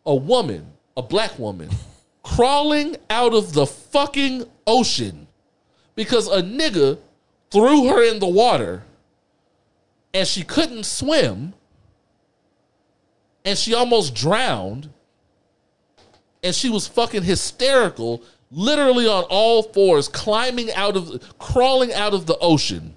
a 0.06 0.16
woman, 0.16 0.74
a 0.98 1.02
black 1.02 1.38
woman, 1.38 1.70
crawling 2.24 2.98
out 3.10 3.34
of 3.34 3.54
the 3.54 3.66
fucking 3.66 4.46
ocean 4.68 5.28
because 5.96 6.28
a 6.28 6.42
nigga 6.42 6.98
threw 7.52 7.88
her 7.88 8.04
in 8.04 8.20
the 8.20 8.28
water 8.28 8.84
and 10.14 10.28
she 10.28 10.44
couldn't 10.44 10.86
swim 10.86 11.54
and 13.46 13.58
she 13.58 13.74
almost 13.74 14.14
drowned 14.16 14.90
and 16.44 16.56
she 16.56 16.70
was 16.70 16.88
fucking 16.88 17.24
hysterical, 17.24 18.24
literally 18.50 19.08
on 19.08 19.24
all 19.30 19.64
fours, 19.64 20.08
climbing 20.08 20.72
out 20.74 20.98
of, 20.98 21.38
crawling 21.38 21.94
out 21.94 22.14
of 22.14 22.26
the 22.26 22.38
ocean. 22.40 22.96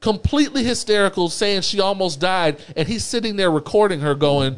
Completely 0.00 0.64
hysterical, 0.64 1.28
saying 1.28 1.62
she 1.62 1.80
almost 1.80 2.20
died, 2.20 2.60
and 2.76 2.86
he's 2.86 3.04
sitting 3.04 3.36
there 3.36 3.50
recording 3.50 4.00
her, 4.00 4.14
going, 4.14 4.56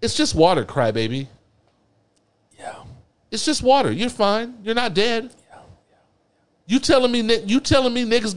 "It's 0.00 0.14
just 0.14 0.34
water, 0.34 0.64
crybaby. 0.64 1.28
Yeah. 2.58 2.76
It's 3.30 3.44
just 3.44 3.62
water. 3.62 3.92
You're 3.92 4.08
fine. 4.08 4.58
You're 4.62 4.74
not 4.74 4.94
dead." 4.94 5.30
You 6.66 6.78
telling 6.78 7.12
me 7.12 7.20
you 7.44 7.60
telling 7.60 7.92
me 7.92 8.04
niggas 8.04 8.34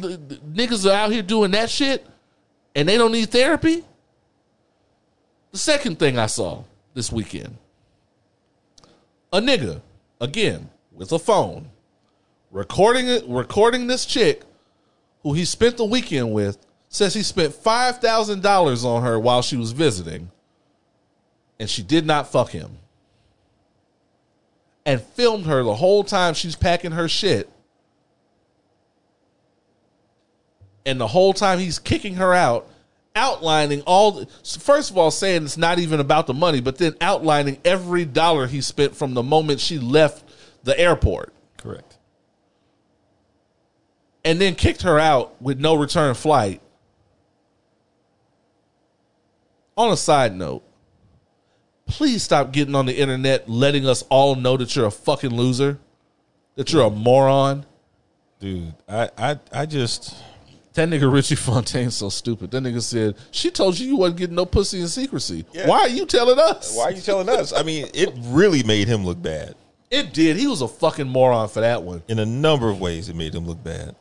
niggas 0.53 0.85
are 0.85 0.93
out 0.93 1.11
here 1.11 1.21
doing 1.21 1.51
that 1.51 1.69
shit 1.69 2.05
and 2.75 2.89
they 2.89 2.97
don't 2.97 3.13
need 3.13 3.29
therapy? 3.29 3.85
The 5.55 5.59
second 5.59 5.99
thing 5.99 6.19
I 6.19 6.25
saw 6.25 6.65
this 6.95 7.13
weekend. 7.13 7.55
A 9.31 9.39
nigga, 9.39 9.79
again, 10.19 10.69
with 10.91 11.13
a 11.13 11.17
phone, 11.17 11.69
recording 12.51 13.07
it, 13.07 13.23
recording 13.25 13.87
this 13.87 14.05
chick 14.05 14.41
who 15.23 15.31
he 15.31 15.45
spent 15.45 15.77
the 15.77 15.85
weekend 15.85 16.33
with, 16.33 16.57
says 16.89 17.13
he 17.13 17.23
spent 17.23 17.55
five 17.55 17.99
thousand 17.99 18.43
dollars 18.43 18.83
on 18.83 19.03
her 19.03 19.17
while 19.17 19.41
she 19.41 19.55
was 19.55 19.71
visiting, 19.71 20.29
and 21.57 21.69
she 21.69 21.83
did 21.83 22.05
not 22.05 22.29
fuck 22.29 22.49
him. 22.49 22.71
And 24.85 25.01
filmed 25.01 25.45
her 25.45 25.63
the 25.63 25.75
whole 25.75 26.03
time 26.03 26.33
she's 26.33 26.57
packing 26.57 26.91
her 26.91 27.07
shit. 27.07 27.49
And 30.85 30.99
the 30.99 31.07
whole 31.07 31.31
time 31.31 31.59
he's 31.59 31.79
kicking 31.79 32.15
her 32.15 32.33
out, 32.33 32.67
outlining 33.15 33.81
all 33.81 34.11
the, 34.11 34.25
first 34.59 34.91
of 34.91 34.97
all 34.97 35.09
saying 35.09 35.43
it's 35.43 35.57
not 35.57 35.79
even 35.79 35.99
about 35.99 36.27
the 36.27 36.33
money, 36.33 36.59
but 36.59 36.77
then 36.77 36.95
outlining 37.01 37.57
every 37.63 38.05
dollar 38.05 38.47
he 38.47 38.61
spent 38.61 38.95
from 38.95 39.13
the 39.13 39.23
moment 39.23 39.59
she 39.59 39.79
left 39.79 40.23
the 40.63 40.77
airport 40.79 41.33
Correct. 41.57 41.97
and 44.23 44.39
then 44.39 44.55
kicked 44.55 44.81
her 44.81 44.99
out 44.99 45.41
with 45.41 45.59
no 45.59 45.75
return 45.75 46.13
flight. 46.13 46.61
On 49.77 49.91
a 49.91 49.97
side 49.97 50.35
note, 50.35 50.63
please 51.85 52.23
stop 52.23 52.51
getting 52.51 52.75
on 52.75 52.85
the 52.85 52.97
internet 52.97 53.49
letting 53.49 53.85
us 53.87 54.03
all 54.09 54.35
know 54.35 54.57
that 54.57 54.75
you're 54.75 54.85
a 54.85 54.91
fucking 54.91 55.33
loser, 55.33 55.79
that 56.55 56.71
you're 56.71 56.85
a 56.85 56.89
moron. 56.89 57.65
Dude, 58.39 58.73
I, 58.87 59.09
I, 59.17 59.39
I 59.51 59.65
just 59.65 60.15
That 60.75 60.89
nigga 60.89 61.11
Richie 61.11 61.35
Fontaine's 61.37 61.95
so 61.95 62.09
stupid. 62.09 62.51
That 62.51 62.63
nigga 62.63 62.81
said, 62.81 63.15
She 63.31 63.49
told 63.49 63.79
you 63.79 63.87
you 63.87 63.97
wasn't 63.97 64.19
getting 64.19 64.35
no 64.35 64.45
pussy 64.45 64.81
in 64.81 64.87
secrecy. 64.87 65.45
Yeah. 65.53 65.67
Why 65.67 65.79
are 65.79 65.89
you 65.89 66.05
telling 66.05 66.37
us? 66.37 66.75
why 66.75 66.83
are 66.83 66.91
you 66.91 67.01
telling 67.01 67.29
us? 67.29 67.53
I 67.53 67.63
mean, 67.63 67.87
it 67.93 68.13
really 68.25 68.61
made 68.63 68.87
him 68.87 69.05
look 69.05 69.21
bad. 69.21 69.55
It 69.89 70.13
did. 70.13 70.35
He 70.35 70.47
was 70.47 70.61
a 70.61 70.67
fucking 70.67 71.07
moron 71.07 71.47
for 71.47 71.61
that 71.61 71.83
one. 71.83 72.03
In 72.07 72.19
a 72.19 72.25
number 72.25 72.69
of 72.69 72.81
ways, 72.81 73.07
it 73.07 73.15
made 73.15 73.33
him 73.33 73.45
look 73.47 73.63
bad. 73.63 73.95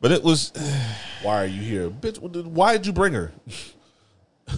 But 0.00 0.12
it 0.12 0.22
was 0.22 0.52
Why 1.22 1.42
are 1.42 1.46
you 1.46 1.60
here? 1.60 1.90
Bitch, 1.90 2.18
why 2.44 2.72
did 2.72 2.86
you 2.86 2.92
bring 2.92 3.12
her? 3.12 3.32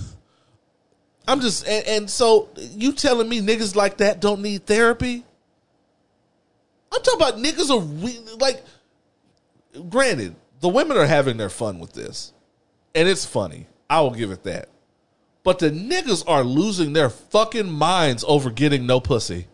I'm 1.26 1.40
just, 1.40 1.66
and, 1.66 1.86
and 1.86 2.10
so 2.10 2.48
you 2.56 2.92
telling 2.92 3.28
me 3.28 3.40
niggas 3.40 3.74
like 3.74 3.98
that 3.98 4.20
don't 4.20 4.42
need 4.42 4.66
therapy? 4.66 5.24
I'm 6.92 7.02
talking 7.02 7.20
about 7.20 7.36
niggas 7.38 7.70
are 7.70 7.80
re- 7.80 8.36
like, 8.38 8.62
granted, 9.88 10.36
the 10.62 10.70
women 10.70 10.96
are 10.96 11.06
having 11.06 11.36
their 11.36 11.50
fun 11.50 11.78
with 11.78 11.92
this, 11.92 12.32
and 12.94 13.06
it's 13.06 13.26
funny. 13.26 13.66
I 13.90 14.00
will 14.00 14.12
give 14.12 14.30
it 14.30 14.44
that. 14.44 14.70
But 15.44 15.58
the 15.58 15.70
niggas 15.70 16.24
are 16.26 16.42
losing 16.42 16.94
their 16.94 17.10
fucking 17.10 17.70
minds 17.70 18.24
over 18.26 18.48
getting 18.50 18.86
no 18.86 19.00
pussy. 19.00 19.48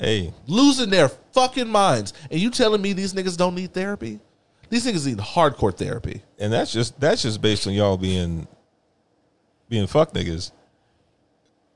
hey, 0.00 0.32
losing 0.46 0.90
their 0.90 1.08
fucking 1.08 1.68
minds. 1.68 2.12
And 2.30 2.40
you 2.40 2.50
telling 2.50 2.82
me 2.82 2.92
these 2.92 3.14
niggas 3.14 3.36
don't 3.36 3.54
need 3.54 3.72
therapy? 3.72 4.20
These 4.68 4.86
niggas 4.86 5.06
need 5.06 5.18
hardcore 5.18 5.76
therapy. 5.76 6.22
and 6.38 6.52
that's 6.52 6.72
just 6.72 6.98
that's 7.00 7.22
just 7.22 7.40
based 7.40 7.66
on 7.66 7.72
y'all 7.72 7.96
being 7.96 8.46
being 9.68 9.86
fuck 9.86 10.12
niggas. 10.12 10.50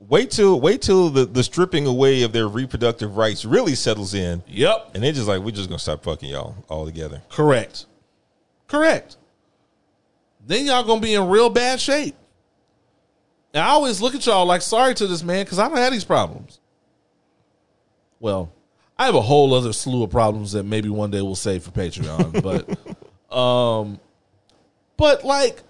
Wait 0.09 0.31
till 0.31 0.59
wait 0.61 0.81
till 0.83 1.11
the, 1.11 1.27
the 1.27 1.43
stripping 1.45 1.87
away 1.87 2.23
of 2.23 2.33
their 2.33 2.49
reproductive 2.49 3.17
rights 3.17 3.45
really 3.45 3.75
settles 3.75 4.15
in, 4.15 4.43
Yep. 4.49 4.93
and 4.95 5.03
they're 5.05 5.13
just 5.13 5.29
like, 5.29 5.41
we're 5.43 5.51
just 5.51 5.69
gonna 5.69 5.79
stop 5.79 6.03
fucking 6.03 6.31
y'all 6.31 6.55
all 6.69 6.87
together. 6.87 7.23
Correct. 7.29 7.85
Correct. 8.67 9.17
Then 10.47 10.67
y'all 10.67 10.85
gonna 10.85 11.01
be 11.03 11.15
in 11.15 11.29
real 11.29 11.51
bad 11.51 11.81
shape. 11.81 12.15
And 13.53 13.63
I 13.63 13.69
always 13.69 14.01
look 14.01 14.15
at 14.15 14.25
y'all 14.27 14.47
like 14.47 14.63
sorry 14.63 14.95
to 14.95 15.07
this 15.07 15.23
man 15.23 15.45
because 15.45 15.59
I 15.59 15.69
don't 15.69 15.77
have 15.77 15.93
these 15.93 16.05
problems. 16.05 16.61
Well, 18.21 18.53
I 18.99 19.05
have 19.07 19.15
a 19.15 19.21
whole 19.21 19.53
other 19.55 19.73
slew 19.73 20.03
of 20.03 20.11
problems 20.11 20.53
that 20.53 20.65
maybe 20.65 20.89
one 20.89 21.11
day 21.11 21.21
we'll 21.21 21.35
save 21.35 21.63
for 21.63 21.71
Patreon. 21.73 22.43
but 23.31 23.37
um 23.37 24.01
but 24.97 25.25
like 25.25 25.63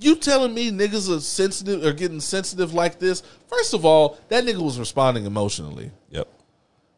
you 0.00 0.16
telling 0.16 0.54
me 0.54 0.70
niggas 0.70 1.14
are 1.14 1.20
sensitive 1.20 1.84
or 1.84 1.92
getting 1.92 2.20
sensitive 2.20 2.72
like 2.74 2.98
this? 2.98 3.22
First 3.48 3.74
of 3.74 3.84
all, 3.84 4.18
that 4.28 4.44
nigga 4.44 4.60
was 4.62 4.78
responding 4.78 5.26
emotionally. 5.26 5.90
Yep. 6.10 6.28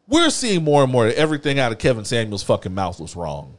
We're 0.07 0.29
seeing 0.29 0.63
more 0.63 0.83
and 0.83 0.91
more 0.91 1.05
that 1.05 1.17
everything 1.17 1.59
out 1.59 1.71
of 1.71 1.77
Kevin 1.79 2.05
Samuels' 2.05 2.43
fucking 2.43 2.73
mouth 2.73 2.99
was 2.99 3.15
wrong. 3.15 3.57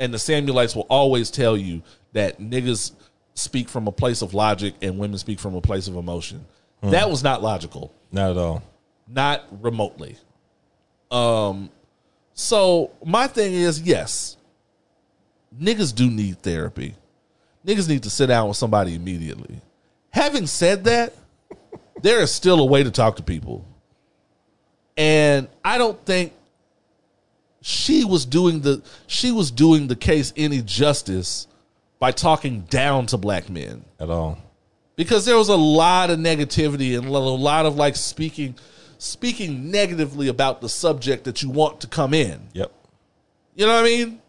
And 0.00 0.12
the 0.14 0.18
Samuelites 0.18 0.76
will 0.76 0.86
always 0.88 1.30
tell 1.30 1.56
you 1.56 1.82
that 2.12 2.38
niggas 2.40 2.92
speak 3.34 3.68
from 3.68 3.86
a 3.88 3.92
place 3.92 4.22
of 4.22 4.34
logic 4.34 4.74
and 4.82 4.98
women 4.98 5.18
speak 5.18 5.40
from 5.40 5.54
a 5.54 5.60
place 5.60 5.88
of 5.88 5.96
emotion. 5.96 6.44
That 6.82 7.10
was 7.10 7.24
not 7.24 7.42
logical, 7.42 7.92
Not 8.12 8.30
at 8.32 8.36
all. 8.36 8.62
not 9.08 9.44
remotely. 9.62 10.16
Um, 11.10 11.70
so 12.34 12.92
my 13.04 13.26
thing 13.26 13.52
is, 13.54 13.80
yes, 13.82 14.36
niggas 15.60 15.92
do 15.94 16.08
need 16.08 16.40
therapy. 16.42 16.94
Niggas 17.66 17.88
need 17.88 18.02
to 18.04 18.10
sit 18.10 18.26
down 18.26 18.48
with 18.48 18.56
somebody 18.56 18.94
immediately. 18.94 19.60
Having 20.10 20.46
said 20.46 20.84
that, 20.84 21.14
there 22.02 22.20
is 22.20 22.32
still 22.32 22.60
a 22.60 22.64
way 22.64 22.82
to 22.82 22.90
talk 22.90 23.16
to 23.16 23.22
people. 23.22 23.64
And 24.96 25.48
I 25.64 25.78
don't 25.78 26.02
think 26.04 26.32
she 27.60 28.04
was 28.04 28.24
doing 28.24 28.60
the 28.60 28.82
she 29.06 29.32
was 29.32 29.50
doing 29.50 29.88
the 29.88 29.96
case 29.96 30.32
any 30.36 30.62
justice 30.62 31.46
by 31.98 32.12
talking 32.12 32.60
down 32.62 33.06
to 33.06 33.16
black 33.16 33.50
men 33.50 33.84
At 33.98 34.10
all. 34.10 34.38
because 34.96 35.24
there 35.26 35.36
was 35.36 35.48
a 35.48 35.56
lot 35.56 36.10
of 36.10 36.18
negativity 36.20 36.96
and 36.96 37.06
a 37.06 37.10
lot 37.10 37.66
of 37.66 37.74
like 37.76 37.96
speaking 37.96 38.54
speaking 38.98 39.70
negatively 39.70 40.28
about 40.28 40.60
the 40.60 40.68
subject 40.68 41.24
that 41.24 41.42
you 41.42 41.50
want 41.50 41.80
to 41.80 41.86
come 41.88 42.14
in. 42.14 42.48
Yep. 42.52 42.72
You 43.56 43.66
know 43.66 43.74
what 43.74 43.80
I 43.84 43.88
mean? 43.88 44.22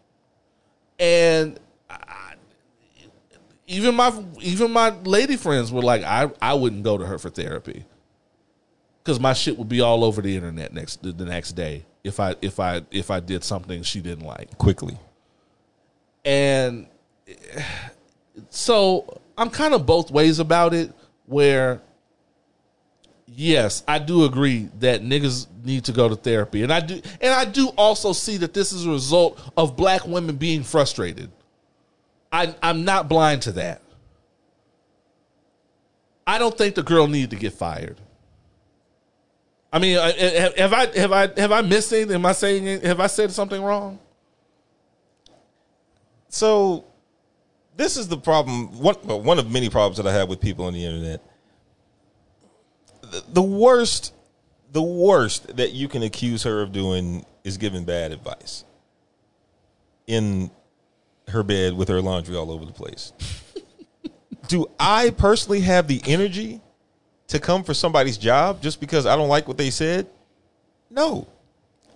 And 0.98 1.60
even 3.70 3.94
my 3.94 4.12
even 4.40 4.72
my 4.72 4.90
lady 5.04 5.36
friends 5.36 5.70
were 5.70 5.80
like, 5.80 6.02
I 6.02 6.30
I 6.42 6.54
wouldn't 6.54 6.82
go 6.82 6.98
to 6.98 7.06
her 7.06 7.18
for 7.18 7.30
therapy 7.30 7.84
because 9.02 9.20
my 9.20 9.32
shit 9.32 9.56
would 9.56 9.68
be 9.68 9.80
all 9.80 10.02
over 10.02 10.20
the 10.20 10.34
internet 10.34 10.74
next 10.74 11.02
the 11.02 11.24
next 11.24 11.52
day 11.52 11.86
if 12.02 12.18
I 12.18 12.34
if 12.42 12.58
I 12.58 12.82
if 12.90 13.12
I 13.12 13.20
did 13.20 13.44
something 13.44 13.84
she 13.84 14.00
didn't 14.00 14.26
like. 14.26 14.58
Quickly. 14.58 14.98
And 16.24 16.88
so 18.50 19.20
I'm 19.38 19.50
kind 19.50 19.72
of 19.72 19.86
both 19.86 20.10
ways 20.10 20.40
about 20.40 20.74
it 20.74 20.92
where 21.26 21.80
yes, 23.28 23.84
I 23.86 24.00
do 24.00 24.24
agree 24.24 24.68
that 24.80 25.02
niggas 25.02 25.46
need 25.64 25.84
to 25.84 25.92
go 25.92 26.08
to 26.08 26.16
therapy. 26.16 26.64
And 26.64 26.72
I 26.72 26.80
do 26.80 27.00
and 27.20 27.32
I 27.32 27.44
do 27.44 27.68
also 27.78 28.12
see 28.12 28.36
that 28.38 28.52
this 28.52 28.72
is 28.72 28.84
a 28.84 28.90
result 28.90 29.40
of 29.56 29.76
black 29.76 30.08
women 30.08 30.34
being 30.34 30.64
frustrated. 30.64 31.30
I 32.32 32.54
I'm 32.62 32.84
not 32.84 33.08
blind 33.08 33.42
to 33.42 33.52
that. 33.52 33.82
I 36.26 36.38
don't 36.38 36.56
think 36.56 36.74
the 36.74 36.82
girl 36.82 37.06
needed 37.06 37.30
to 37.30 37.36
get 37.36 37.52
fired. 37.52 38.00
I 39.72 39.78
mean, 39.78 39.98
I- 39.98 40.10
eh, 40.12 40.50
have 40.58 40.72
I 40.72 40.98
have 40.98 41.12
I 41.12 41.40
have 41.40 41.52
I 41.52 41.60
missed 41.62 41.92
anything? 41.92 42.14
Am 42.14 42.26
I 42.26 42.32
saying 42.32 42.82
have 42.82 43.00
I 43.00 43.06
said 43.08 43.32
something 43.32 43.62
wrong? 43.62 43.98
So 46.28 46.84
this 47.76 47.96
is 47.96 48.08
the 48.08 48.16
problem. 48.16 48.78
One, 48.78 48.94
one 48.96 49.38
of 49.38 49.50
many 49.50 49.68
problems 49.68 49.96
that 49.96 50.06
I 50.06 50.12
have 50.12 50.28
with 50.28 50.40
people 50.40 50.66
on 50.66 50.74
the 50.74 50.84
internet. 50.84 51.20
The, 53.00 53.24
the 53.32 53.42
worst, 53.42 54.12
the 54.70 54.82
worst 54.82 55.56
that 55.56 55.72
you 55.72 55.88
can 55.88 56.02
accuse 56.02 56.42
her 56.44 56.62
of 56.62 56.72
doing 56.72 57.24
is 57.42 57.56
giving 57.56 57.84
bad 57.84 58.12
advice 58.12 58.64
in 60.06 60.50
her 61.30 61.42
bed 61.42 61.74
with 61.74 61.88
her 61.88 62.00
laundry 62.00 62.36
all 62.36 62.50
over 62.50 62.64
the 62.64 62.72
place. 62.72 63.12
Do 64.48 64.66
I 64.78 65.10
personally 65.10 65.60
have 65.60 65.86
the 65.88 66.00
energy 66.06 66.60
to 67.28 67.38
come 67.38 67.62
for 67.62 67.72
somebody's 67.74 68.18
job 68.18 68.60
just 68.62 68.80
because 68.80 69.06
I 69.06 69.16
don't 69.16 69.28
like 69.28 69.46
what 69.48 69.56
they 69.56 69.70
said? 69.70 70.08
No. 70.90 71.28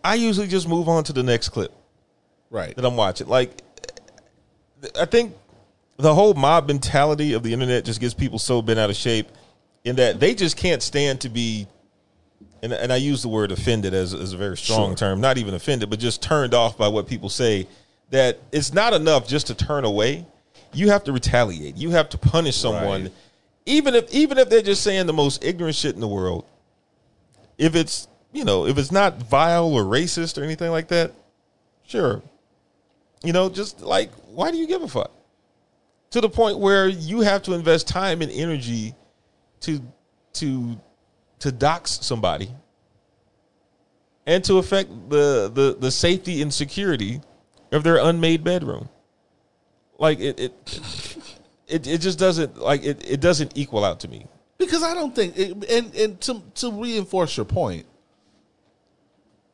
I 0.04 0.14
usually 0.14 0.46
just 0.46 0.68
move 0.68 0.88
on 0.88 1.02
to 1.04 1.12
the 1.12 1.22
next 1.22 1.48
clip 1.48 1.72
Right. 2.50 2.76
that 2.76 2.84
I'm 2.84 2.96
watching. 2.96 3.26
Like, 3.26 3.60
I 4.98 5.04
think 5.06 5.34
the 5.96 6.14
whole 6.14 6.34
mob 6.34 6.68
mentality 6.68 7.32
of 7.32 7.42
the 7.42 7.52
internet 7.52 7.84
just 7.84 8.00
gets 8.00 8.14
people 8.14 8.38
so 8.38 8.62
bent 8.62 8.78
out 8.78 8.90
of 8.90 8.96
shape 8.96 9.28
in 9.84 9.96
that 9.96 10.20
they 10.20 10.34
just 10.34 10.56
can't 10.56 10.82
stand 10.82 11.20
to 11.22 11.28
be. 11.28 11.66
And, 12.62 12.72
and 12.72 12.92
I 12.92 12.96
use 12.96 13.20
the 13.22 13.28
word 13.28 13.50
offended 13.52 13.92
as, 13.94 14.14
as 14.14 14.32
a 14.32 14.36
very 14.36 14.56
strong 14.56 14.90
Sure. 14.90 14.96
term, 14.96 15.20
not 15.20 15.38
even 15.38 15.54
offended, 15.54 15.90
but 15.90 15.98
just 15.98 16.22
turned 16.22 16.54
off 16.54 16.78
by 16.78 16.88
what 16.88 17.06
people 17.08 17.28
say. 17.28 17.66
That 18.14 18.38
it's 18.52 18.72
not 18.72 18.92
enough 18.94 19.26
just 19.26 19.48
to 19.48 19.56
turn 19.56 19.84
away. 19.84 20.24
You 20.72 20.90
have 20.90 21.02
to 21.04 21.12
retaliate. 21.12 21.76
You 21.76 21.90
have 21.90 22.08
to 22.10 22.18
punish 22.18 22.54
someone, 22.56 23.02
Right. 23.02 23.12
even 23.66 23.96
if 23.96 24.14
even 24.14 24.38
if 24.38 24.48
they're 24.48 24.62
just 24.62 24.84
saying 24.84 25.06
the 25.06 25.12
most 25.12 25.42
ignorant 25.42 25.74
shit 25.74 25.96
in 25.96 26.00
the 26.00 26.06
world. 26.06 26.44
If 27.58 27.74
it's 27.74 28.06
you 28.32 28.44
know 28.44 28.66
if 28.66 28.78
it's 28.78 28.92
not 28.92 29.20
vile 29.24 29.66
or 29.66 29.82
racist 29.82 30.40
or 30.40 30.44
anything 30.44 30.70
like 30.70 30.86
that, 30.88 31.10
sure, 31.88 32.22
you 33.24 33.32
know, 33.32 33.48
just 33.48 33.80
like, 33.80 34.12
why 34.28 34.52
do 34.52 34.58
you 34.58 34.68
give 34.68 34.82
a 34.82 34.88
fuck? 34.88 35.10
To 36.10 36.20
the 36.20 36.28
point 36.28 36.60
where 36.60 36.86
you 36.86 37.22
have 37.22 37.42
to 37.42 37.52
invest 37.54 37.88
time 37.88 38.22
and 38.22 38.30
energy 38.30 38.94
to 39.62 39.80
to 40.34 40.78
to 41.40 41.50
dox 41.50 41.98
somebody 42.02 42.48
and 44.24 44.44
to 44.44 44.58
affect 44.58 44.88
the 45.10 45.50
the 45.52 45.76
the 45.80 45.90
safety 45.90 46.42
and 46.42 46.54
security 46.54 47.20
of 47.72 47.82
their 47.82 47.96
unmade 47.96 48.44
bedroom. 48.44 48.88
Like 49.98 50.20
it 50.20 50.38
it 50.40 50.52
it, 51.66 51.86
it 51.86 51.98
just 51.98 52.18
doesn't 52.18 52.58
like 52.58 52.84
it, 52.84 53.08
it 53.08 53.20
doesn't 53.20 53.56
equal 53.56 53.84
out 53.84 54.00
to 54.00 54.08
me. 54.08 54.26
Because 54.56 54.82
I 54.82 54.94
don't 54.94 55.14
think, 55.14 55.36
it, 55.36 55.70
and 55.70 55.94
and 55.94 56.20
to 56.22 56.42
to 56.56 56.70
reinforce 56.72 57.36
your 57.36 57.44
point, 57.44 57.86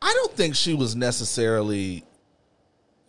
I 0.00 0.12
don't 0.14 0.32
think 0.32 0.54
she 0.54 0.74
was 0.74 0.94
necessarily. 0.94 2.04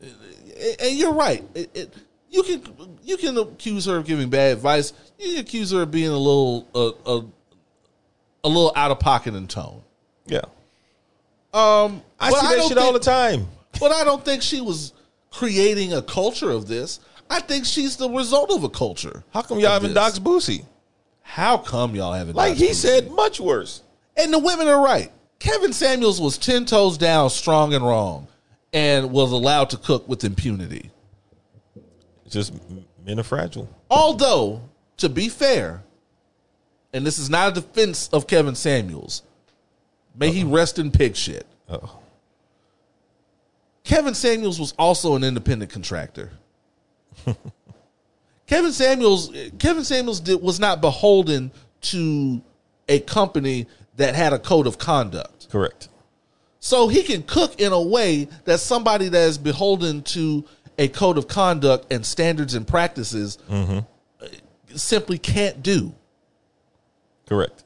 And 0.01 0.97
you're 0.97 1.13
right. 1.13 1.43
It, 1.53 1.69
it, 1.75 1.93
you 2.29 2.43
can 2.43 2.97
you 3.03 3.17
can 3.17 3.37
accuse 3.37 3.85
her 3.85 3.97
of 3.97 4.05
giving 4.05 4.29
bad 4.29 4.53
advice. 4.53 4.93
You 5.19 5.35
can 5.35 5.39
accuse 5.41 5.71
her 5.71 5.81
of 5.83 5.91
being 5.91 6.09
a 6.09 6.17
little 6.17 6.67
a 6.73 7.09
a, 7.09 7.25
a 8.45 8.47
little 8.47 8.71
out 8.75 8.91
of 8.91 8.99
pocket 8.99 9.35
in 9.35 9.47
tone. 9.47 9.81
Yeah, 10.27 10.41
Um, 11.53 12.01
I 12.19 12.29
see 12.29 12.47
that 12.47 12.55
don't 12.55 12.69
shit 12.69 12.77
all 12.77 12.93
the 12.93 12.99
time. 12.99 13.47
But 13.79 13.91
I 13.91 14.03
don't 14.03 14.23
think 14.23 14.41
she 14.41 14.61
was 14.61 14.93
creating 15.31 15.93
a 15.93 16.01
culture 16.01 16.51
of 16.51 16.67
this. 16.67 16.99
I 17.29 17.39
think 17.39 17.65
she's 17.65 17.95
the 17.95 18.09
result 18.09 18.51
of 18.51 18.63
a 18.63 18.69
culture. 18.69 19.23
How 19.33 19.41
come 19.41 19.59
y'all 19.59 19.67
of 19.67 19.83
haven't 19.83 19.93
this. 19.93 20.19
doxed 20.19 20.23
Boosie? 20.23 20.65
How 21.21 21.57
come 21.57 21.95
y'all 21.95 22.13
haven't? 22.13 22.35
Like 22.35 22.57
he 22.57 22.69
Boosie? 22.69 22.73
said, 22.75 23.11
much 23.11 23.39
worse. 23.39 23.81
And 24.17 24.33
the 24.33 24.39
women 24.39 24.67
are 24.67 24.83
right. 24.83 25.11
Kevin 25.39 25.73
Samuels 25.73 26.19
was 26.19 26.37
10 26.37 26.65
toes 26.65 26.97
down, 26.97 27.29
strong 27.29 27.73
and 27.73 27.83
wrong, 27.83 28.27
and 28.73 29.11
was 29.11 29.31
allowed 29.31 29.69
to 29.71 29.77
cook 29.77 30.07
with 30.07 30.23
impunity. 30.23 30.91
It's 32.25 32.33
just 32.33 32.53
men 33.05 33.19
are 33.19 33.23
fragile. 33.23 33.69
Although, 33.89 34.61
to 34.97 35.09
be 35.09 35.29
fair, 35.29 35.83
and 36.93 37.05
this 37.05 37.17
is 37.17 37.29
not 37.29 37.57
a 37.57 37.61
defense 37.61 38.09
of 38.09 38.27
Kevin 38.27 38.55
Samuels, 38.55 39.23
may 40.13 40.31
he 40.31 40.43
rest 40.43 40.77
in 40.77 40.91
pig 40.91 41.15
shit. 41.15 41.47
Oh, 41.69 42.00
Kevin 43.83 44.13
Samuels 44.13 44.59
was 44.59 44.73
also 44.77 45.15
an 45.15 45.23
independent 45.23 45.71
contractor. 45.71 46.31
Kevin 48.47 48.71
Samuels 48.71 49.33
Kevin 49.59 49.83
Samuels 49.83 50.19
did, 50.19 50.41
was 50.41 50.59
not 50.59 50.81
beholden 50.81 51.51
to 51.81 52.41
a 52.87 52.99
company 52.99 53.67
that 53.97 54.15
had 54.15 54.33
a 54.33 54.39
code 54.39 54.67
of 54.67 54.77
conduct. 54.77 55.49
correct. 55.49 55.89
So 56.59 56.87
he 56.87 57.01
can 57.01 57.23
cook 57.23 57.59
in 57.59 57.71
a 57.71 57.81
way 57.81 58.27
that 58.45 58.59
somebody 58.59 59.09
that 59.09 59.29
is 59.29 59.37
beholden 59.39 60.03
to 60.03 60.45
a 60.77 60.87
code 60.87 61.17
of 61.17 61.27
conduct 61.27 61.91
and 61.91 62.05
standards 62.05 62.53
and 62.53 62.67
practices 62.67 63.39
uh, 63.49 63.81
simply 64.75 65.17
can't 65.17 65.63
do. 65.63 65.93
Correct. 67.27 67.63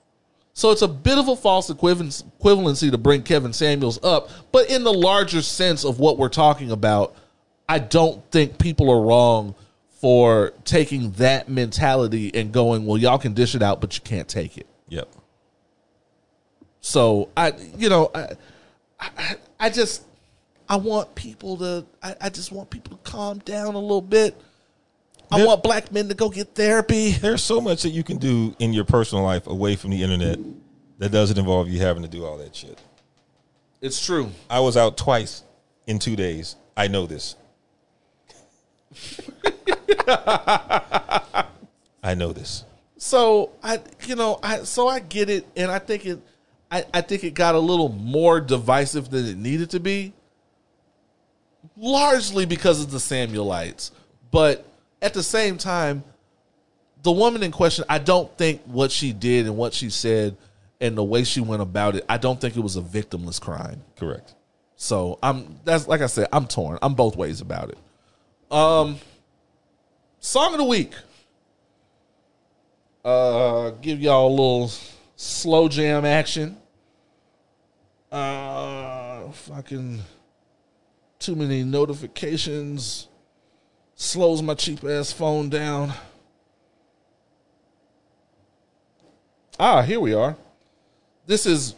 So 0.57 0.71
it's 0.71 0.81
a 0.81 0.87
bit 0.87 1.17
of 1.17 1.27
a 1.27 1.35
false 1.35 1.69
equivalency 1.69 2.89
to 2.89 2.97
bring 2.97 3.23
Kevin 3.23 3.51
Samuels 3.51 4.01
up, 4.01 4.29
but 4.53 4.69
in 4.69 4.85
the 4.85 4.93
larger 4.93 5.41
sense 5.41 5.83
of 5.83 5.99
what 5.99 6.17
we're 6.17 6.29
talking 6.29 6.71
about, 6.71 7.13
I 7.67 7.79
don't 7.79 8.23
think 8.31 8.57
people 8.57 8.89
are 8.89 9.01
wrong 9.01 9.53
for 9.99 10.53
taking 10.63 11.11
that 11.13 11.49
mentality 11.49 12.33
and 12.33 12.53
going, 12.53 12.85
"Well, 12.85 12.97
y'all 12.97 13.17
can 13.17 13.33
dish 13.33 13.53
it 13.53 13.61
out, 13.61 13.81
but 13.81 13.95
you 13.95 14.01
can't 14.05 14.29
take 14.29 14.57
it." 14.57 14.65
Yep. 14.87 15.09
So 16.79 17.27
I, 17.35 17.51
you 17.77 17.89
know, 17.89 18.11
I, 18.15 18.29
I, 18.99 19.35
I 19.59 19.69
just, 19.69 20.03
I 20.69 20.77
want 20.77 21.15
people 21.15 21.57
to, 21.57 21.85
I, 22.01 22.15
I 22.21 22.29
just 22.29 22.53
want 22.53 22.69
people 22.69 22.95
to 22.95 23.11
calm 23.11 23.39
down 23.39 23.75
a 23.75 23.79
little 23.79 24.01
bit. 24.01 24.39
I 25.31 25.37
There- 25.37 25.47
want 25.47 25.63
black 25.63 25.91
men 25.91 26.07
to 26.09 26.13
go 26.13 26.29
get 26.29 26.55
therapy. 26.55 27.11
There's 27.11 27.43
so 27.43 27.59
much 27.61 27.83
that 27.83 27.89
you 27.89 28.03
can 28.03 28.17
do 28.17 28.55
in 28.59 28.73
your 28.73 28.85
personal 28.85 29.23
life 29.23 29.47
away 29.47 29.75
from 29.75 29.89
the 29.91 30.01
internet 30.03 30.39
that 30.99 31.11
doesn't 31.11 31.37
involve 31.37 31.67
you 31.69 31.79
having 31.79 32.03
to 32.03 32.09
do 32.09 32.25
all 32.25 32.37
that 32.37 32.55
shit. 32.55 32.79
It's 33.81 34.03
true. 34.03 34.31
I 34.49 34.59
was 34.61 34.77
out 34.77 34.97
twice 34.97 35.43
in 35.87 35.99
two 35.99 36.15
days. 36.15 36.55
I 36.77 36.87
know 36.87 37.05
this. 37.05 37.35
I 42.03 42.13
know 42.15 42.31
this. 42.33 42.63
So 42.97 43.51
I, 43.63 43.81
you 44.05 44.15
know, 44.15 44.39
I 44.41 44.59
so 44.63 44.87
I 44.87 44.99
get 44.99 45.29
it, 45.29 45.45
and 45.55 45.69
I 45.71 45.79
think 45.79 46.05
it, 46.05 46.19
I, 46.71 46.85
I 46.93 47.01
think 47.01 47.23
it 47.23 47.33
got 47.33 47.55
a 47.55 47.59
little 47.59 47.89
more 47.89 48.39
divisive 48.39 49.09
than 49.09 49.25
it 49.25 49.37
needed 49.37 49.69
to 49.71 49.79
be, 49.79 50.13
largely 51.77 52.45
because 52.45 52.81
of 52.81 52.91
the 52.91 52.97
Samuelites. 52.99 53.91
But 54.31 54.65
at 55.05 55.13
the 55.13 55.21
same 55.21 55.59
time, 55.59 56.03
the 57.03 57.11
woman 57.11 57.43
in 57.43 57.51
question, 57.51 57.85
I 57.87 57.99
don't 57.99 58.35
think 58.39 58.63
what 58.63 58.91
she 58.91 59.13
did 59.13 59.45
and 59.45 59.55
what 59.55 59.71
she 59.71 59.91
said 59.91 60.35
and 60.81 60.97
the 60.97 61.03
way 61.03 61.23
she 61.23 61.41
went 61.41 61.61
about 61.61 61.95
it, 61.95 62.03
I 62.09 62.17
don't 62.17 62.41
think 62.41 62.57
it 62.57 62.61
was 62.61 62.75
a 62.75 62.81
victimless 62.81 63.39
crime. 63.39 63.83
Correct. 63.97 64.33
So 64.77 65.19
I'm 65.21 65.59
that's 65.63 65.87
like 65.87 66.01
I 66.01 66.07
said, 66.07 66.27
I'm 66.33 66.47
torn. 66.47 66.79
I'm 66.81 66.95
both 66.95 67.15
ways 67.15 67.39
about 67.39 67.69
it. 67.69 67.77
Um 68.51 68.97
Song 70.19 70.53
of 70.53 70.57
the 70.57 70.65
week. 70.65 70.93
Uh 73.05 73.69
give 73.81 74.01
y'all 74.01 74.27
a 74.27 74.29
little 74.29 74.71
slow 75.15 75.69
jam 75.69 76.03
action. 76.03 76.57
Uh 78.11 79.29
fucking 79.29 80.01
too 81.19 81.35
many 81.35 81.63
notifications. 81.63 83.07
Slows 83.95 84.41
my 84.41 84.53
cheap 84.53 84.83
ass 84.83 85.11
phone 85.11 85.49
down. 85.49 85.93
Ah, 89.57 89.81
here 89.81 89.99
we 89.99 90.13
are. 90.13 90.35
This 91.25 91.45
is 91.45 91.75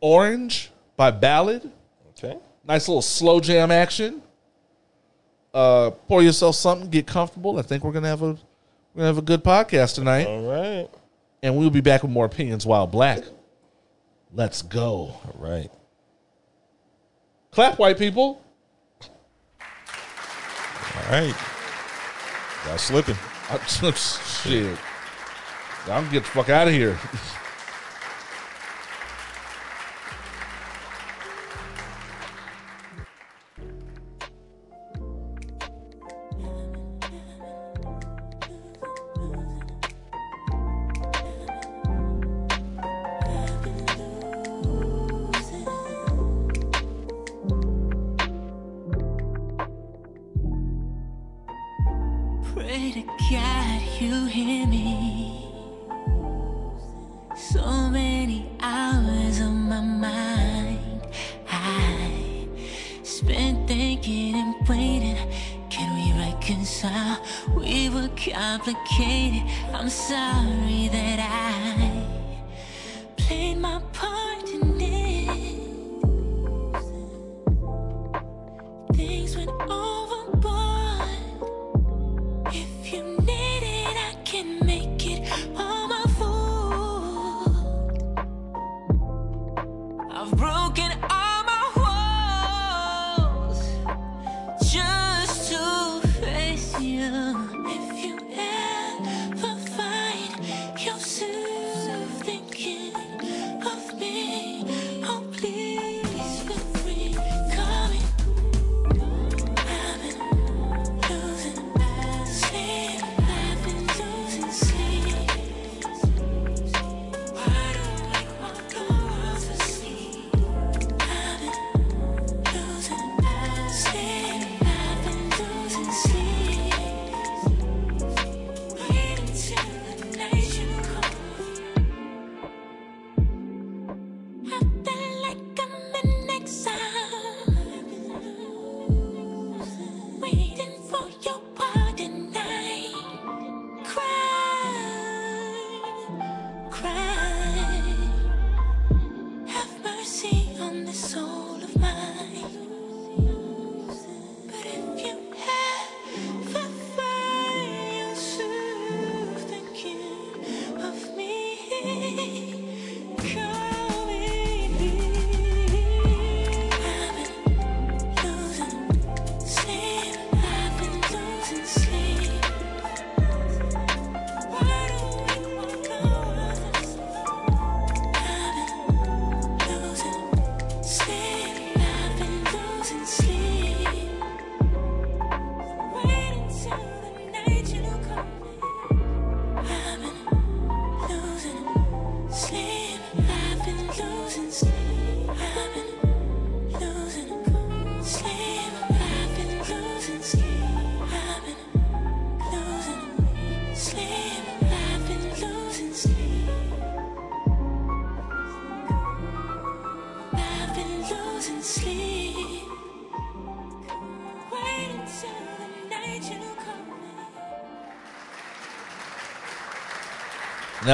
Orange 0.00 0.70
by 0.96 1.10
Ballad. 1.12 1.70
Okay. 2.10 2.36
Nice 2.66 2.88
little 2.88 3.02
slow 3.02 3.40
jam 3.40 3.70
action. 3.70 4.20
Uh, 5.52 5.90
pour 6.08 6.22
yourself 6.22 6.56
something, 6.56 6.90
get 6.90 7.06
comfortable. 7.06 7.56
I 7.58 7.62
think 7.62 7.84
we're 7.84 7.92
gonna 7.92 8.08
have 8.08 8.22
a 8.22 8.26
we're 8.32 8.38
gonna 8.96 9.06
have 9.06 9.18
a 9.18 9.22
good 9.22 9.44
podcast 9.44 9.94
tonight, 9.94 10.26
All 10.26 10.42
right. 10.42 10.88
and 11.42 11.56
we'll 11.56 11.70
be 11.70 11.80
back 11.80 12.02
with 12.02 12.10
more 12.10 12.24
opinions 12.24 12.66
while 12.66 12.88
black. 12.88 13.22
Let's 14.32 14.62
go. 14.62 15.14
All 15.24 15.34
right. 15.38 15.70
Clap, 17.52 17.78
white 17.78 17.98
people. 17.98 18.43
All 20.96 21.12
right. 21.12 21.34
Y'all 22.66 22.78
slipping. 22.78 23.16
Uh, 23.50 23.58
Shit, 23.64 24.78
can 26.02 26.12
get 26.12 26.24
the 26.24 26.30
fuck 26.30 26.48
out 26.48 26.68
of 26.68 26.74
here. 26.74 26.98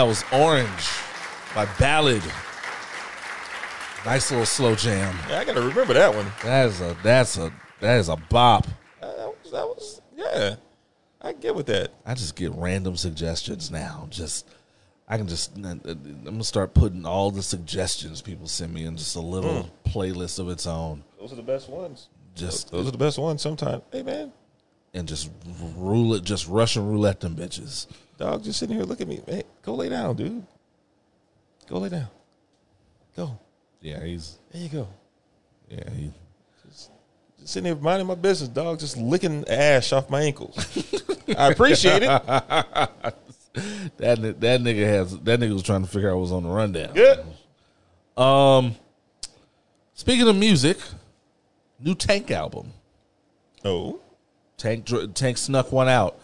that 0.00 0.06
was 0.06 0.24
Orange 0.32 0.88
by 1.54 1.66
Ballad. 1.78 2.22
Nice 4.06 4.30
little 4.30 4.46
slow 4.46 4.74
jam. 4.74 5.14
Yeah, 5.28 5.40
I 5.40 5.44
gotta 5.44 5.60
remember 5.60 5.92
that 5.92 6.14
one. 6.14 6.24
That 6.42 6.68
is 6.68 6.80
a 6.80 6.96
that's 7.02 7.36
a 7.36 7.52
that 7.80 7.98
is 7.98 8.08
a 8.08 8.16
bop. 8.16 8.66
Uh, 9.02 9.14
that 9.14 9.28
was 9.28 9.52
that 9.52 9.66
was 9.66 10.00
yeah. 10.16 10.54
I 11.20 11.34
get 11.34 11.54
with 11.54 11.66
that. 11.66 11.92
I 12.06 12.14
just 12.14 12.34
get 12.34 12.50
random 12.52 12.96
suggestions 12.96 13.70
now. 13.70 14.06
Just 14.08 14.48
I 15.06 15.18
can 15.18 15.28
just 15.28 15.54
I'm 15.58 15.80
gonna 16.24 16.44
start 16.44 16.72
putting 16.72 17.04
all 17.04 17.30
the 17.30 17.42
suggestions 17.42 18.22
people 18.22 18.46
send 18.46 18.72
me 18.72 18.86
in 18.86 18.96
just 18.96 19.16
a 19.16 19.20
little 19.20 19.68
playlist 19.84 20.38
of 20.38 20.48
its 20.48 20.66
own. 20.66 21.04
Those 21.18 21.34
are 21.34 21.36
the 21.36 21.42
best 21.42 21.68
ones. 21.68 22.08
Just 22.34 22.70
Those 22.70 22.88
are 22.88 22.92
the 22.92 22.96
best 22.96 23.18
ones. 23.18 23.42
Sometimes, 23.42 23.82
hey 23.92 24.02
man, 24.02 24.32
and 24.94 25.06
just 25.06 25.30
rule 25.76 26.14
it, 26.14 26.24
just 26.24 26.48
Russian 26.48 26.88
roulette 26.88 27.20
them 27.20 27.36
bitches. 27.36 27.86
Dog, 28.20 28.44
just 28.44 28.58
sitting 28.60 28.76
here. 28.76 28.84
Look 28.84 29.00
at 29.00 29.08
me. 29.08 29.20
Hey, 29.26 29.42
go 29.62 29.74
lay 29.74 29.88
down, 29.88 30.14
dude. 30.14 30.44
Go 31.68 31.78
lay 31.78 31.88
down. 31.88 32.08
Go. 33.16 33.38
Yeah, 33.80 34.04
he's 34.04 34.38
There 34.52 34.62
you 34.62 34.68
go. 34.68 34.88
yeah 35.68 35.90
he. 35.90 36.12
Just 36.68 36.90
sitting 37.44 37.72
here 37.74 37.82
minding 37.82 38.06
my 38.06 38.14
business, 38.14 38.48
dog. 38.48 38.78
Just 38.78 38.96
licking 38.96 39.48
ash 39.48 39.92
off 39.92 40.10
my 40.10 40.20
ankles. 40.22 40.56
I 41.36 41.50
appreciate 41.50 42.02
it. 42.04 42.10
That 43.96 44.20
that 44.40 44.60
nigga 44.60 44.84
has 44.86 45.18
that 45.18 45.40
nigga 45.40 45.52
was 45.52 45.64
trying 45.64 45.82
to 45.82 45.90
figure 45.90 46.08
out 46.08 46.14
what 46.14 46.20
was 46.20 46.30
on 46.32 46.44
the 46.44 46.48
rundown. 46.48 46.94
Good. 46.94 47.24
Um, 48.16 48.76
speaking 49.92 50.28
of 50.28 50.36
music, 50.36 50.78
new 51.80 51.96
Tank 51.96 52.30
album. 52.30 52.72
Oh, 53.64 53.98
Tank 54.56 54.88
Tank 55.14 55.36
snuck 55.36 55.72
one 55.72 55.88
out, 55.88 56.19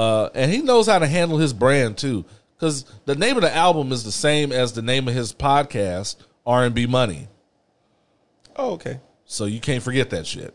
uh, 0.00 0.30
and 0.34 0.50
he 0.50 0.62
knows 0.62 0.86
how 0.86 0.98
to 0.98 1.06
handle 1.06 1.36
his 1.36 1.52
brand 1.52 1.98
too. 1.98 2.24
Because 2.56 2.86
the 3.04 3.14
name 3.14 3.36
of 3.36 3.42
the 3.42 3.54
album 3.54 3.92
is 3.92 4.02
the 4.02 4.10
same 4.10 4.50
as 4.50 4.72
the 4.72 4.80
name 4.80 5.06
of 5.06 5.12
his 5.14 5.34
podcast, 5.34 6.16
R 6.46 6.64
and 6.64 6.74
B 6.74 6.86
Money. 6.86 7.28
oh, 8.56 8.72
okay. 8.72 8.98
So 9.26 9.44
you 9.44 9.60
can't 9.60 9.82
forget 9.82 10.08
that 10.10 10.26
shit. 10.26 10.54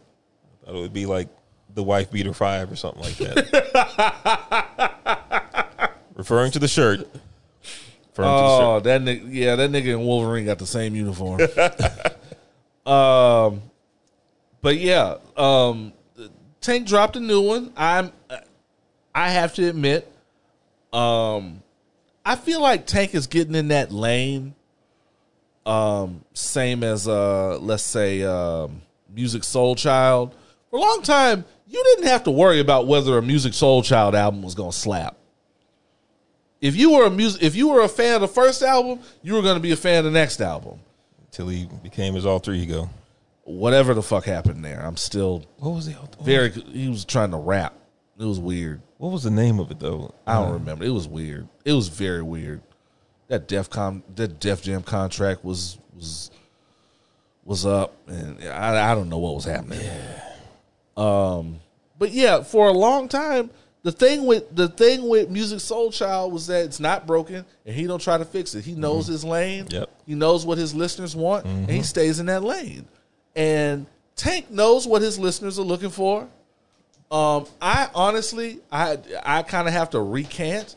I 0.63 0.65
thought 0.65 0.75
it 0.77 0.79
would 0.79 0.93
be 0.93 1.05
like 1.05 1.29
the 1.75 1.83
wife 1.83 2.09
beater 2.09 2.33
five 2.33 2.71
or 2.71 2.75
something 2.75 3.03
like 3.03 3.17
that. 3.17 3.35
Referring 6.15 6.51
to 6.51 6.59
the 6.59 6.67
shirt. 6.67 7.01
Referring 7.01 7.09
to 7.09 8.41
the 8.41 8.57
shirt. 8.57 8.63
Oh, 8.63 8.79
that 8.79 9.01
nigga, 9.01 9.27
yeah, 9.29 9.55
that 9.57 9.69
nigga 9.69 9.91
and 9.91 10.03
Wolverine 10.03 10.45
got 10.45 10.57
the 10.57 10.65
same 10.65 10.95
uniform. 10.95 11.41
um, 12.91 13.61
but 14.61 14.77
yeah, 14.77 15.17
um, 15.37 15.93
Tank 16.61 16.87
dropped 16.87 17.15
a 17.15 17.19
new 17.19 17.41
one. 17.41 17.71
I'm, 17.77 18.11
I 19.15 19.29
have 19.29 19.55
to 19.55 19.67
admit, 19.67 20.11
um, 20.93 21.63
I 22.23 22.35
feel 22.35 22.61
like 22.61 22.85
Tank 22.85 23.15
is 23.15 23.25
getting 23.25 23.55
in 23.55 23.69
that 23.69 23.91
lane. 23.91 24.53
Um, 25.65 26.23
same 26.33 26.83
as 26.83 27.07
uh, 27.07 27.57
let's 27.59 27.81
say 27.81 28.21
um, 28.21 28.83
Musiq 29.15 29.41
Soulchild. 29.41 30.33
For 30.69 30.77
a 30.77 30.79
long 30.81 31.01
time, 31.01 31.45
you 31.67 31.81
didn't 31.83 32.07
have 32.07 32.25
to 32.25 32.31
worry 32.31 32.59
about 32.59 32.85
whether 32.85 33.17
a 33.17 33.21
Musiq 33.21 33.53
Soulchild 33.53 34.13
album 34.13 34.43
was 34.43 34.53
gonna 34.53 34.71
slap 34.71 35.17
if 36.65 36.75
you 36.75 36.91
were 36.93 37.05
a 37.05 37.11
music 37.11 37.43
if 37.43 37.55
you 37.55 37.67
were 37.69 37.81
a 37.81 37.87
fan 37.87 38.15
of 38.15 38.21
the 38.21 38.27
first 38.27 38.63
album, 38.63 38.99
you 39.21 39.33
were 39.33 39.41
going 39.43 39.55
to 39.55 39.61
be 39.61 39.71
a 39.71 39.75
fan 39.75 39.99
of 39.99 40.05
the 40.05 40.19
next 40.19 40.41
album. 40.41 40.79
Till 41.29 41.47
he 41.47 41.69
became 41.83 42.15
his 42.15 42.25
alter 42.25 42.53
ego. 42.53 42.89
Whatever 43.43 43.93
the 43.93 44.01
fuck 44.01 44.25
happened 44.25 44.65
there, 44.65 44.81
I'm 44.83 44.97
still 44.97 45.43
What 45.57 45.71
was 45.71 45.85
he? 45.85 45.95
very. 46.23 46.49
He 46.49 46.89
was 46.89 47.05
trying 47.05 47.31
to 47.31 47.37
rap. 47.37 47.75
It 48.17 48.23
was 48.23 48.39
weird. 48.39 48.81
What 48.97 49.11
was 49.11 49.23
the 49.23 49.31
name 49.31 49.59
of 49.59 49.71
it 49.71 49.79
though? 49.79 50.13
I 50.25 50.35
don't 50.35 50.49
uh, 50.49 50.53
remember. 50.53 50.85
It 50.85 50.89
was 50.89 51.07
weird. 51.07 51.47
It 51.63 51.73
was 51.73 51.89
very 51.89 52.21
weird. 52.21 52.61
That 53.27 53.47
Def 53.47 53.69
Com 53.69 54.03
that 54.15 54.39
Def 54.39 54.61
Jam 54.61 54.83
contract 54.83 55.43
was 55.43 55.77
was 55.95 56.31
was 57.43 57.65
up, 57.65 57.93
and 58.07 58.43
I 58.43 58.91
I 58.91 58.95
don't 58.95 59.09
know 59.09 59.17
what 59.17 59.35
was 59.35 59.45
happening. 59.45 59.81
Um, 60.95 61.59
but 61.97 62.11
yeah, 62.11 62.43
for 62.43 62.67
a 62.67 62.71
long 62.71 63.09
time, 63.09 63.49
the 63.83 63.91
thing 63.91 64.25
with 64.25 64.55
the 64.55 64.67
thing 64.67 65.07
with 65.07 65.29
Musiq 65.29 65.61
Soulchild 65.61 66.31
was 66.31 66.47
that 66.47 66.65
it's 66.65 66.79
not 66.79 67.05
broken, 67.05 67.45
and 67.65 67.75
he 67.75 67.85
don't 67.85 68.01
try 68.01 68.17
to 68.17 68.25
fix 68.25 68.55
it. 68.55 68.65
He 68.65 68.71
mm-hmm. 68.71 68.81
knows 68.81 69.07
his 69.07 69.23
lane. 69.23 69.67
Yep. 69.69 69.89
He 70.05 70.15
knows 70.15 70.45
what 70.45 70.57
his 70.57 70.73
listeners 70.73 71.15
want, 71.15 71.45
and 71.45 71.69
he 71.69 71.77
mm-hmm. 71.77 71.83
stays 71.83 72.19
in 72.19 72.25
that 72.25 72.43
lane. 72.43 72.87
And 73.35 73.85
Tank 74.15 74.49
knows 74.49 74.87
what 74.87 75.01
his 75.01 75.19
listeners 75.19 75.59
are 75.59 75.63
looking 75.63 75.89
for. 75.89 76.27
Um, 77.11 77.45
I 77.61 77.89
honestly, 77.93 78.59
I 78.71 78.97
I 79.23 79.43
kind 79.43 79.67
of 79.67 79.73
have 79.73 79.91
to 79.91 79.99
recant. 79.99 80.75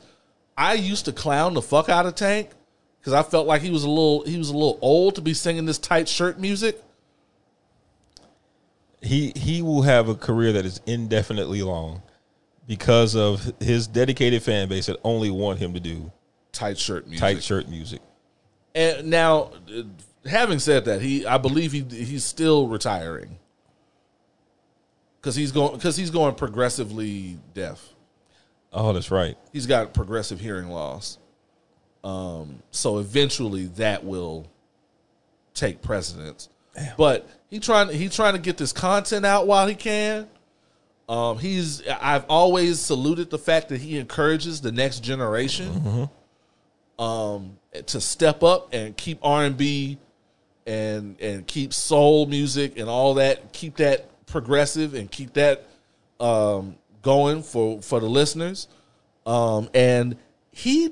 I 0.56 0.74
used 0.74 1.04
to 1.06 1.12
clown 1.12 1.54
the 1.54 1.62
fuck 1.62 1.88
out 1.88 2.04
of 2.06 2.14
Tank 2.14 2.50
because 3.00 3.12
I 3.12 3.22
felt 3.22 3.46
like 3.46 3.62
he 3.62 3.70
was 3.70 3.84
a 3.84 3.88
little 3.88 4.24
he 4.24 4.36
was 4.36 4.50
a 4.50 4.54
little 4.54 4.78
old 4.82 5.14
to 5.14 5.20
be 5.20 5.32
singing 5.34 5.64
this 5.66 5.78
tight 5.78 6.08
shirt 6.08 6.38
music. 6.38 6.82
he 9.00 9.32
he 9.36 9.62
will 9.62 9.82
have 9.82 10.08
a 10.08 10.14
career 10.14 10.52
that 10.52 10.66
is 10.66 10.80
indefinitely 10.86 11.62
long 11.62 12.02
because 12.66 13.14
of 13.16 13.52
his 13.60 13.86
dedicated 13.86 14.42
fan 14.42 14.68
base 14.68 14.86
that 14.86 14.98
only 15.04 15.30
want 15.30 15.58
him 15.58 15.72
to 15.74 15.80
do 15.80 16.10
Tight 16.52 16.76
shirt 16.78 17.06
music. 17.06 17.20
tight 17.20 17.42
shirt 17.42 17.68
music. 17.68 18.00
And 18.74 19.08
now, 19.08 19.52
uh, 19.74 19.82
having 20.28 20.58
said 20.58 20.84
that, 20.86 21.00
he 21.00 21.24
I 21.24 21.38
believe 21.38 21.72
he 21.72 21.82
he's 21.82 22.24
still 22.24 22.66
retiring 22.66 23.38
because 25.20 25.36
he's 25.36 25.52
going 25.52 25.74
because 25.74 25.96
he's 25.96 26.10
going 26.10 26.34
progressively 26.34 27.38
deaf. 27.54 27.94
Oh, 28.72 28.92
that's 28.92 29.10
right. 29.10 29.36
He's 29.52 29.66
got 29.66 29.94
progressive 29.94 30.40
hearing 30.40 30.68
loss. 30.68 31.18
Um, 32.04 32.62
so 32.70 32.98
eventually 32.98 33.66
that 33.76 34.04
will 34.04 34.46
take 35.54 35.82
precedence. 35.82 36.48
But 36.96 37.28
he 37.48 37.58
trying 37.58 37.88
he 37.88 38.08
trying 38.08 38.34
to 38.34 38.38
get 38.38 38.56
this 38.56 38.72
content 38.72 39.26
out 39.26 39.46
while 39.46 39.66
he 39.66 39.74
can. 39.74 40.28
Um, 41.08 41.38
he's 41.38 41.86
I've 41.88 42.24
always 42.28 42.78
saluted 42.78 43.30
the 43.30 43.38
fact 43.38 43.70
that 43.70 43.80
he 43.80 43.98
encourages 43.98 44.60
the 44.60 44.70
next 44.70 45.00
generation 45.00 46.08
um, 46.98 47.58
to 47.86 48.00
step 48.00 48.42
up 48.42 48.72
and 48.72 48.96
keep 48.96 49.18
R 49.22 49.44
and 49.44 49.56
B 49.56 49.98
and 50.66 51.18
and 51.20 51.46
keep 51.46 51.72
soul 51.72 52.26
music 52.26 52.78
and 52.78 52.88
all 52.88 53.14
that, 53.14 53.52
keep 53.52 53.76
that 53.78 54.08
progressive 54.30 54.94
and 54.94 55.10
keep 55.10 55.34
that 55.34 55.66
um, 56.20 56.76
going 57.02 57.42
for 57.42 57.82
for 57.82 58.00
the 58.00 58.08
listeners. 58.08 58.68
Um, 59.26 59.68
and 59.74 60.16
he, 60.50 60.90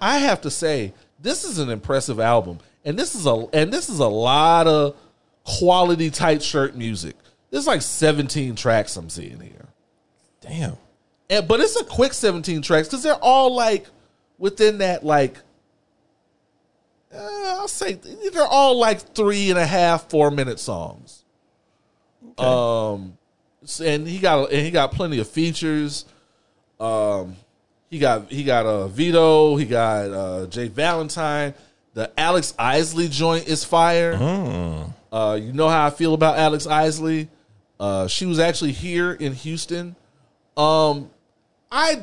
I 0.00 0.18
have 0.18 0.40
to 0.42 0.50
say, 0.50 0.94
this 1.20 1.44
is 1.44 1.58
an 1.58 1.70
impressive 1.70 2.20
album, 2.20 2.58
and 2.84 2.98
this 2.98 3.14
is 3.14 3.26
a 3.26 3.46
and 3.52 3.72
this 3.72 3.88
is 3.88 3.98
a 3.98 4.08
lot 4.08 4.66
of 4.66 4.96
quality 5.44 6.10
tight 6.10 6.42
shirt 6.42 6.76
music. 6.76 7.16
There's 7.50 7.66
like 7.66 7.82
17 7.82 8.54
tracks 8.54 8.96
I'm 8.96 9.10
seeing 9.10 9.40
here. 9.40 9.68
Damn. 10.40 10.76
And, 11.28 11.46
but 11.46 11.60
it's 11.60 11.76
a 11.76 11.84
quick 11.84 12.14
17 12.14 12.62
tracks 12.62 12.88
because 12.88 13.02
they're 13.02 13.14
all 13.14 13.54
like 13.54 13.86
within 14.38 14.78
that 14.78 15.04
like 15.04 15.36
uh, 17.14 17.56
I'll 17.58 17.68
say 17.68 17.94
they're 18.32 18.42
all 18.44 18.78
like 18.78 19.14
three 19.14 19.50
and 19.50 19.58
a 19.58 19.66
half 19.66 20.08
four 20.08 20.30
minute 20.30 20.58
songs. 20.58 21.21
Um, 22.38 23.18
and 23.82 24.06
he 24.06 24.18
got 24.18 24.50
and 24.50 24.60
he 24.64 24.70
got 24.70 24.92
plenty 24.92 25.18
of 25.18 25.28
features. 25.28 26.04
Um, 26.80 27.36
he 27.90 27.98
got 27.98 28.30
he 28.30 28.44
got 28.44 28.66
uh, 28.66 28.88
Vito. 28.88 29.56
He 29.56 29.64
got 29.66 30.10
uh, 30.10 30.46
Jay 30.46 30.68
Valentine. 30.68 31.54
The 31.94 32.10
Alex 32.18 32.54
Isley 32.58 33.08
joint 33.08 33.46
is 33.48 33.64
fire. 33.64 34.14
Uh, 35.12 35.34
you 35.34 35.52
know 35.52 35.68
how 35.68 35.86
I 35.86 35.90
feel 35.90 36.14
about 36.14 36.38
Alex 36.38 36.66
Isley. 36.66 37.28
Uh, 37.78 38.06
she 38.08 38.24
was 38.24 38.38
actually 38.38 38.72
here 38.72 39.12
in 39.12 39.34
Houston. 39.34 39.94
Um, 40.56 41.10
I 41.70 42.02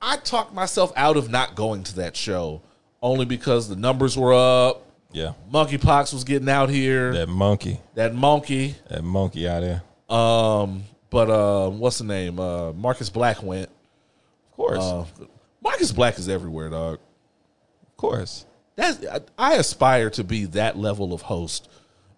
I 0.00 0.18
talked 0.18 0.54
myself 0.54 0.92
out 0.96 1.16
of 1.16 1.30
not 1.30 1.54
going 1.56 1.82
to 1.84 1.96
that 1.96 2.16
show 2.16 2.62
only 3.02 3.24
because 3.24 3.68
the 3.68 3.76
numbers 3.76 4.16
were 4.16 4.32
up. 4.34 4.86
Yeah. 5.14 5.34
Monkeypox 5.50 6.12
was 6.12 6.24
getting 6.24 6.48
out 6.48 6.68
here. 6.68 7.12
That 7.12 7.28
monkey. 7.28 7.80
That 7.94 8.14
monkey. 8.14 8.74
That 8.88 9.04
monkey 9.04 9.48
out 9.48 9.60
there. 9.60 9.82
Um, 10.14 10.84
but 11.08 11.30
uh, 11.30 11.70
what's 11.70 11.98
the 11.98 12.04
name? 12.04 12.40
Uh, 12.40 12.72
Marcus 12.72 13.10
Black 13.10 13.40
went. 13.42 13.68
Of 13.68 14.56
course. 14.56 14.82
Uh, 14.82 15.06
Marcus 15.62 15.92
Black 15.92 16.18
is 16.18 16.28
everywhere, 16.28 16.68
dog. 16.68 16.94
of 16.94 17.96
course. 17.96 18.44
That's 18.74 19.06
I, 19.06 19.20
I 19.38 19.54
aspire 19.54 20.10
to 20.10 20.24
be 20.24 20.46
that 20.46 20.76
level 20.76 21.14
of 21.14 21.22
host 21.22 21.68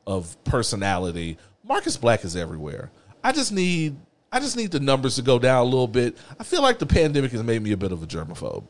of 0.07 0.42
personality. 0.44 1.36
Marcus 1.62 1.99
Black 1.99 2.24
is 2.24 2.34
everywhere. 2.34 2.90
I 3.22 3.32
just 3.32 3.53
need 3.53 3.97
I 4.32 4.40
just 4.40 4.57
need 4.57 4.70
the 4.70 4.80
numbers 4.80 5.16
to 5.16 5.22
go 5.22 5.38
down 5.38 5.61
a 5.61 5.64
little 5.64 5.86
bit. 5.86 6.16
I 6.40 6.44
feel 6.44 6.62
like 6.62 6.78
the 6.78 6.86
pandemic 6.86 7.32
has 7.32 7.42
made 7.42 7.61
me 7.62 7.72
a 7.72 7.76
bit 7.76 7.92
of 7.92 8.03
a 8.03 8.07
germaphobe. 8.07 8.66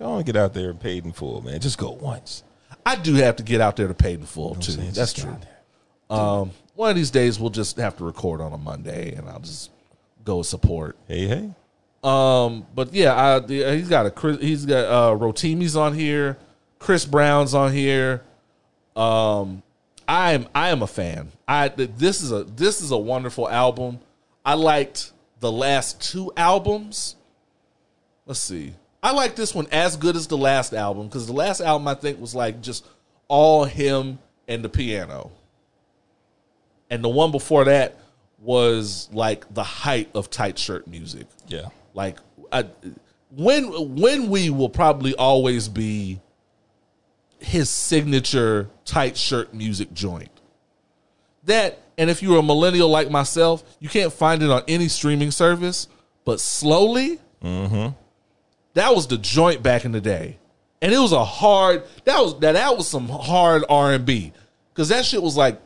On, 0.00 0.22
get 0.22 0.36
out 0.36 0.54
there 0.54 0.70
and 0.70 0.80
paid 0.80 1.04
in 1.04 1.12
full, 1.12 1.40
man. 1.42 1.60
Just 1.60 1.78
go 1.78 1.90
once. 1.90 2.44
I 2.86 2.94
do 2.96 3.14
have 3.14 3.36
to 3.36 3.42
get 3.42 3.60
out 3.60 3.76
there 3.76 3.88
to 3.88 3.94
pay 3.94 4.16
the 4.16 4.26
full 4.26 4.54
too. 4.54 4.72
That's 4.72 5.12
true. 5.12 5.36
Um, 6.08 6.52
one 6.74 6.88
of 6.90 6.96
these 6.96 7.10
days 7.10 7.38
we'll 7.40 7.50
just 7.50 7.76
have 7.78 7.96
to 7.98 8.04
record 8.04 8.40
on 8.40 8.52
a 8.52 8.58
Monday, 8.58 9.12
and 9.14 9.28
I'll 9.28 9.40
just 9.40 9.70
go 10.24 10.42
support. 10.42 10.96
Hey, 11.08 11.26
hey. 11.26 11.50
Um, 12.04 12.64
but 12.74 12.94
yeah, 12.94 13.14
I, 13.16 13.38
the- 13.40 13.76
he's 13.76 13.88
got 13.88 14.06
a 14.06 14.10
Chris- 14.10 14.40
he's 14.40 14.64
got 14.64 14.84
uh, 14.84 15.16
Rotimi's 15.18 15.74
on 15.76 15.94
here, 15.94 16.38
Chris 16.78 17.04
Brown's 17.04 17.54
on 17.54 17.72
here. 17.72 18.22
Um, 18.94 19.62
I 20.06 20.32
am 20.34 20.46
I 20.54 20.68
am 20.68 20.82
a 20.82 20.86
fan. 20.86 21.32
I 21.48 21.68
this 21.68 22.22
is 22.22 22.30
a 22.30 22.44
this 22.44 22.80
is 22.80 22.92
a 22.92 22.96
wonderful 22.96 23.48
album. 23.50 23.98
I 24.44 24.54
liked 24.54 25.10
the 25.40 25.50
last 25.50 26.00
two 26.00 26.32
albums. 26.36 27.16
Let's 28.26 28.38
see. 28.40 28.74
I 29.06 29.12
like 29.12 29.36
this 29.36 29.54
one 29.54 29.68
as 29.70 29.96
good 29.96 30.16
as 30.16 30.26
the 30.26 30.36
last 30.36 30.74
album 30.74 31.06
because 31.06 31.28
the 31.28 31.32
last 31.32 31.60
album 31.60 31.86
I 31.86 31.94
think 31.94 32.20
was 32.20 32.34
like 32.34 32.60
just 32.60 32.84
all 33.28 33.64
him 33.64 34.18
and 34.48 34.64
the 34.64 34.68
piano, 34.68 35.30
and 36.90 37.04
the 37.04 37.08
one 37.08 37.30
before 37.30 37.66
that 37.66 38.00
was 38.40 39.08
like 39.12 39.54
the 39.54 39.62
height 39.62 40.10
of 40.12 40.28
tight 40.28 40.58
shirt 40.58 40.88
music. 40.88 41.28
Yeah. 41.46 41.68
Like 41.94 42.18
I, 42.50 42.66
when 43.30 43.94
when 43.94 44.28
we 44.28 44.50
will 44.50 44.70
probably 44.70 45.14
always 45.14 45.68
be 45.68 46.18
his 47.38 47.70
signature 47.70 48.68
tight 48.84 49.16
shirt 49.16 49.54
music 49.54 49.94
joint. 49.94 50.32
That 51.44 51.78
and 51.96 52.10
if 52.10 52.24
you're 52.24 52.40
a 52.40 52.42
millennial 52.42 52.88
like 52.88 53.08
myself, 53.08 53.62
you 53.78 53.88
can't 53.88 54.12
find 54.12 54.42
it 54.42 54.50
on 54.50 54.64
any 54.66 54.88
streaming 54.88 55.30
service. 55.30 55.86
But 56.24 56.40
slowly, 56.40 57.20
mm-hmm. 57.40 57.92
That 58.76 58.94
was 58.94 59.06
the 59.06 59.16
joint 59.16 59.62
back 59.62 59.86
in 59.86 59.92
the 59.92 60.02
day, 60.02 60.38
and 60.82 60.92
it 60.92 60.98
was 60.98 61.12
a 61.12 61.24
hard. 61.24 61.84
That 62.04 62.20
was 62.20 62.38
that 62.40 62.52
that 62.52 62.76
was 62.76 62.86
some 62.86 63.08
hard 63.08 63.64
R 63.70 63.92
and 63.92 64.04
B 64.04 64.32
because 64.72 64.90
that 64.90 65.06
shit 65.06 65.22
was 65.22 65.34
like 65.34 65.58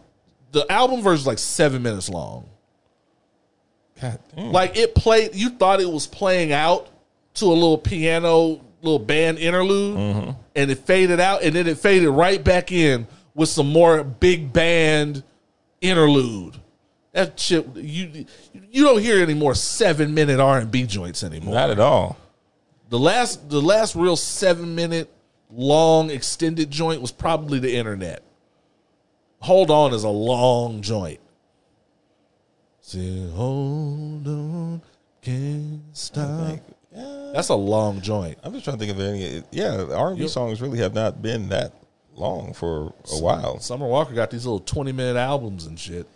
the 0.53 0.71
album 0.71 1.03
version 1.03 1.19
was 1.19 1.27
like 1.27 1.39
seven 1.39 1.83
minutes 1.83 2.09
long. 2.09 2.49
God 4.01 4.21
damn. 4.35 4.53
Like 4.53 4.77
it 4.77 4.95
played, 4.95 5.35
you 5.35 5.51
thought 5.51 5.81
it 5.81 5.91
was 5.91 6.07
playing 6.07 6.53
out 6.53 6.89
to 7.35 7.47
a 7.47 7.49
little 7.49 7.79
piano, 7.79 8.61
little 8.81 9.01
band 9.01 9.39
interlude, 9.39 9.99
mm-hmm. 9.99 10.31
and 10.55 10.71
it 10.71 10.79
faded 10.79 11.19
out, 11.19 11.43
and 11.43 11.57
then 11.57 11.67
it 11.67 11.79
faded 11.79 12.11
right 12.11 12.43
back 12.43 12.71
in 12.71 13.09
with 13.35 13.49
some 13.49 13.73
more 13.73 14.05
big 14.05 14.53
band 14.53 15.25
interlude. 15.81 16.57
That 17.11 17.41
shit, 17.41 17.67
you 17.75 18.27
you 18.53 18.85
don't 18.85 19.01
hear 19.01 19.21
any 19.21 19.35
more 19.35 19.57
seven 19.57 20.15
minute 20.15 20.39
R 20.39 20.61
and 20.61 20.71
B 20.71 20.85
joints 20.85 21.25
anymore. 21.25 21.55
Not 21.55 21.71
at 21.71 21.81
all. 21.81 22.17
The 22.91 22.99
last 22.99 23.49
the 23.49 23.63
last 23.63 23.95
real 23.97 24.17
seven 24.17 24.75
minute 24.75 25.11
long 25.51 26.11
extended 26.11 26.71
joint 26.71 27.01
was 27.01 27.13
probably 27.13 27.59
the 27.59 27.75
internet. 27.75 28.23
Hold 29.41 29.71
on 29.71 29.95
is 29.95 30.05
a 30.05 30.09
long 30.09 30.83
joint. 30.83 31.21
See, 32.81 33.31
hold 33.31 34.27
on, 34.27 34.83
can't 35.23 35.83
stop. 35.93 36.59
Yeah. 36.93 37.31
That's 37.33 37.49
a 37.49 37.55
long 37.55 38.01
joint. 38.01 38.39
I'm 38.43 38.53
just 38.53 38.65
trying 38.65 38.79
to 38.79 38.85
think 38.85 38.99
of 38.99 39.01
any. 39.01 39.45
Yeah, 39.53 39.87
R 39.95 40.09
and 40.09 40.17
B 40.17 40.23
Yep. 40.25 40.31
songs 40.31 40.61
really 40.61 40.79
have 40.81 40.93
not 40.93 41.23
been 41.23 41.49
that 41.51 41.73
long 42.17 42.53
for 42.53 42.93
a 43.13 43.19
while. 43.19 43.61
Summer 43.61 43.87
Walker 43.87 44.13
got 44.15 44.31
these 44.33 44.45
little 44.45 44.59
20 44.59 44.91
minute 44.91 45.17
albums 45.17 45.67
and 45.67 45.79
shit. 45.79 46.09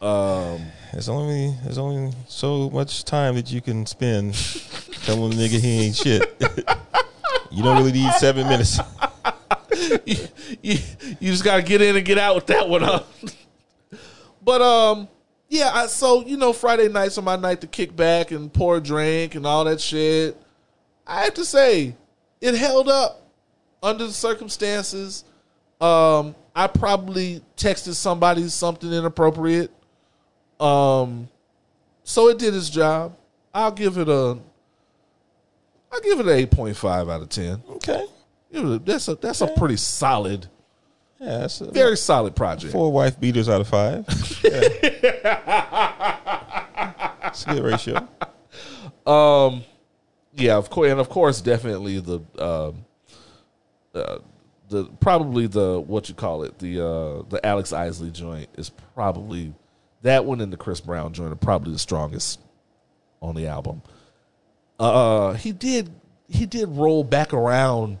There's 0.00 1.10
only 1.10 1.54
there's 1.62 1.76
only 1.76 2.14
so 2.26 2.70
much 2.70 3.04
time 3.04 3.34
that 3.34 3.52
you 3.52 3.60
can 3.60 3.84
spend 3.84 4.32
telling 5.04 5.32
a 5.32 5.36
nigga 5.36 5.60
he 5.60 5.86
ain't 5.86 5.94
shit. 5.96 6.22
you 7.50 7.62
don't 7.62 7.76
really 7.76 7.92
need 7.92 8.10
seven 8.14 8.48
minutes. 8.48 8.78
you, 10.06 10.16
you, 10.62 10.78
you 11.20 11.30
just 11.30 11.44
got 11.44 11.56
to 11.56 11.62
get 11.62 11.82
in 11.82 11.96
and 11.96 12.04
get 12.06 12.16
out 12.16 12.34
with 12.34 12.46
that 12.46 12.66
one 12.66 12.82
up. 12.82 13.12
but 14.42 14.62
um, 14.62 15.06
yeah. 15.50 15.70
I, 15.72 15.86
so 15.86 16.24
you 16.24 16.38
know, 16.38 16.54
Friday 16.54 16.88
nights 16.88 17.18
are 17.18 17.22
my 17.22 17.36
night 17.36 17.60
to 17.60 17.66
kick 17.66 17.94
back 17.94 18.30
and 18.30 18.50
pour 18.52 18.78
a 18.78 18.80
drink 18.80 19.34
and 19.34 19.46
all 19.46 19.64
that 19.64 19.80
shit. 19.80 20.36
I 21.06 21.24
have 21.24 21.34
to 21.34 21.44
say, 21.44 21.94
it 22.40 22.54
held 22.54 22.88
up 22.88 23.22
under 23.82 24.06
the 24.06 24.12
circumstances. 24.12 25.24
Um, 25.78 26.34
I 26.54 26.68
probably 26.68 27.42
texted 27.56 27.94
somebody 27.96 28.48
something 28.48 28.90
inappropriate. 28.90 29.70
Um, 30.60 31.28
so 32.04 32.28
it 32.28 32.38
did 32.38 32.54
its 32.54 32.70
job. 32.70 33.16
I'll 33.52 33.72
give 33.72 33.98
it 33.98 34.08
a. 34.08 34.38
I'll 35.92 36.00
give 36.02 36.20
it 36.20 36.26
an 36.26 36.32
eight 36.32 36.50
point 36.50 36.76
five 36.76 37.08
out 37.08 37.22
of 37.22 37.28
ten. 37.28 37.62
Okay. 37.68 38.06
Know, 38.52 38.78
That's 38.78 39.08
a 39.08 39.16
that's 39.16 39.40
a 39.42 39.48
pretty 39.48 39.76
solid, 39.76 40.46
Yeah, 41.20 41.38
that's 41.38 41.60
a, 41.60 41.70
very 41.70 41.96
solid 41.96 42.34
project. 42.36 42.72
four 42.72 42.90
wife 42.92 43.18
beaters 43.20 43.48
out 43.48 43.60
of 43.60 43.68
five. 43.68 44.04
It's 47.28 47.44
a 47.44 47.52
good 47.54 47.64
ratio. 47.64 48.08
Yeah, 50.38 50.56
of 50.56 50.70
course, 50.70 50.90
and 50.90 51.00
of 51.00 51.08
course, 51.08 51.40
definitely 51.40 51.98
the 52.00 52.20
um, 52.38 52.84
uh, 53.94 54.18
the 54.68 54.84
probably 55.00 55.46
the 55.46 55.80
what 55.80 56.08
you 56.08 56.14
call 56.14 56.42
it 56.44 56.58
the 56.58 56.80
uh, 56.80 57.22
the 57.28 57.40
Alex 57.44 57.72
Isley 57.72 58.10
joint 58.10 58.48
is 58.56 58.70
probably 58.94 59.52
that 60.06 60.24
one 60.24 60.40
and 60.40 60.52
the 60.52 60.56
Chris 60.56 60.80
Brown 60.80 61.12
joint 61.12 61.32
are 61.32 61.36
probably 61.36 61.72
the 61.72 61.78
strongest 61.78 62.40
on 63.22 63.34
the 63.34 63.46
album. 63.46 63.82
Uh, 64.78 65.34
he 65.34 65.52
did 65.52 65.90
he 66.28 66.46
did 66.46 66.68
roll 66.70 67.04
back 67.04 67.32
around. 67.32 67.98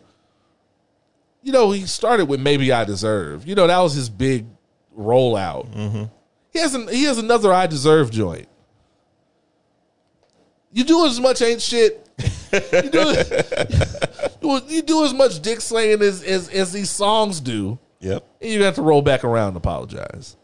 You 1.42 1.52
know, 1.52 1.70
he 1.70 1.86
started 1.86 2.26
with 2.26 2.40
"Maybe 2.40 2.72
I 2.72 2.84
Deserve." 2.84 3.46
You 3.46 3.54
know, 3.54 3.66
that 3.66 3.78
was 3.78 3.94
his 3.94 4.08
big 4.08 4.46
rollout. 4.98 6.08
He 6.52 6.58
has 6.58 6.74
an, 6.74 6.88
he 6.88 7.04
has 7.04 7.18
another 7.18 7.52
"I 7.52 7.66
Deserve" 7.66 8.10
joint. 8.10 8.48
You 10.72 10.84
do 10.84 11.06
as 11.06 11.20
much 11.20 11.40
ain't 11.42 11.62
shit. 11.62 12.02
You 12.52 12.90
do, 12.90 13.14
you 14.68 14.82
do 14.82 15.04
as 15.04 15.14
much 15.14 15.40
dick 15.40 15.60
slaying 15.60 16.02
as, 16.02 16.22
as 16.22 16.48
as 16.48 16.72
these 16.72 16.90
songs 16.90 17.40
do, 17.40 17.78
Yep. 18.00 18.24
and 18.42 18.50
you 18.50 18.62
have 18.64 18.74
to 18.74 18.82
roll 18.82 19.02
back 19.02 19.24
around 19.24 19.48
and 19.48 19.56
apologize. 19.56 20.36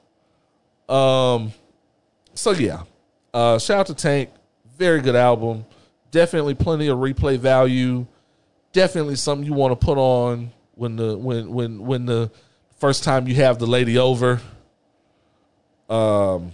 Um, 0.89 1.53
so 2.35 2.53
yeah, 2.53 2.83
uh, 3.33 3.59
shout 3.59 3.81
out 3.81 3.87
to 3.87 3.95
Tank, 3.95 4.31
very 4.77 5.01
good 5.01 5.17
album. 5.17 5.65
Definitely 6.11 6.55
plenty 6.55 6.89
of 6.89 6.99
replay 6.99 7.39
value. 7.39 8.07
Definitely 8.73 9.17
something 9.17 9.47
you 9.47 9.55
want 9.55 9.79
to 9.79 9.85
put 9.85 9.99
on 9.99 10.51
when 10.75 10.97
the 10.97 11.17
when 11.17 11.53
when 11.53 11.85
when 11.85 12.07
the 12.07 12.31
first 12.79 13.05
time 13.05 13.29
you 13.29 13.35
have 13.37 13.59
the 13.59 13.67
lady 13.67 13.99
over. 13.99 14.41
Um, 15.89 16.53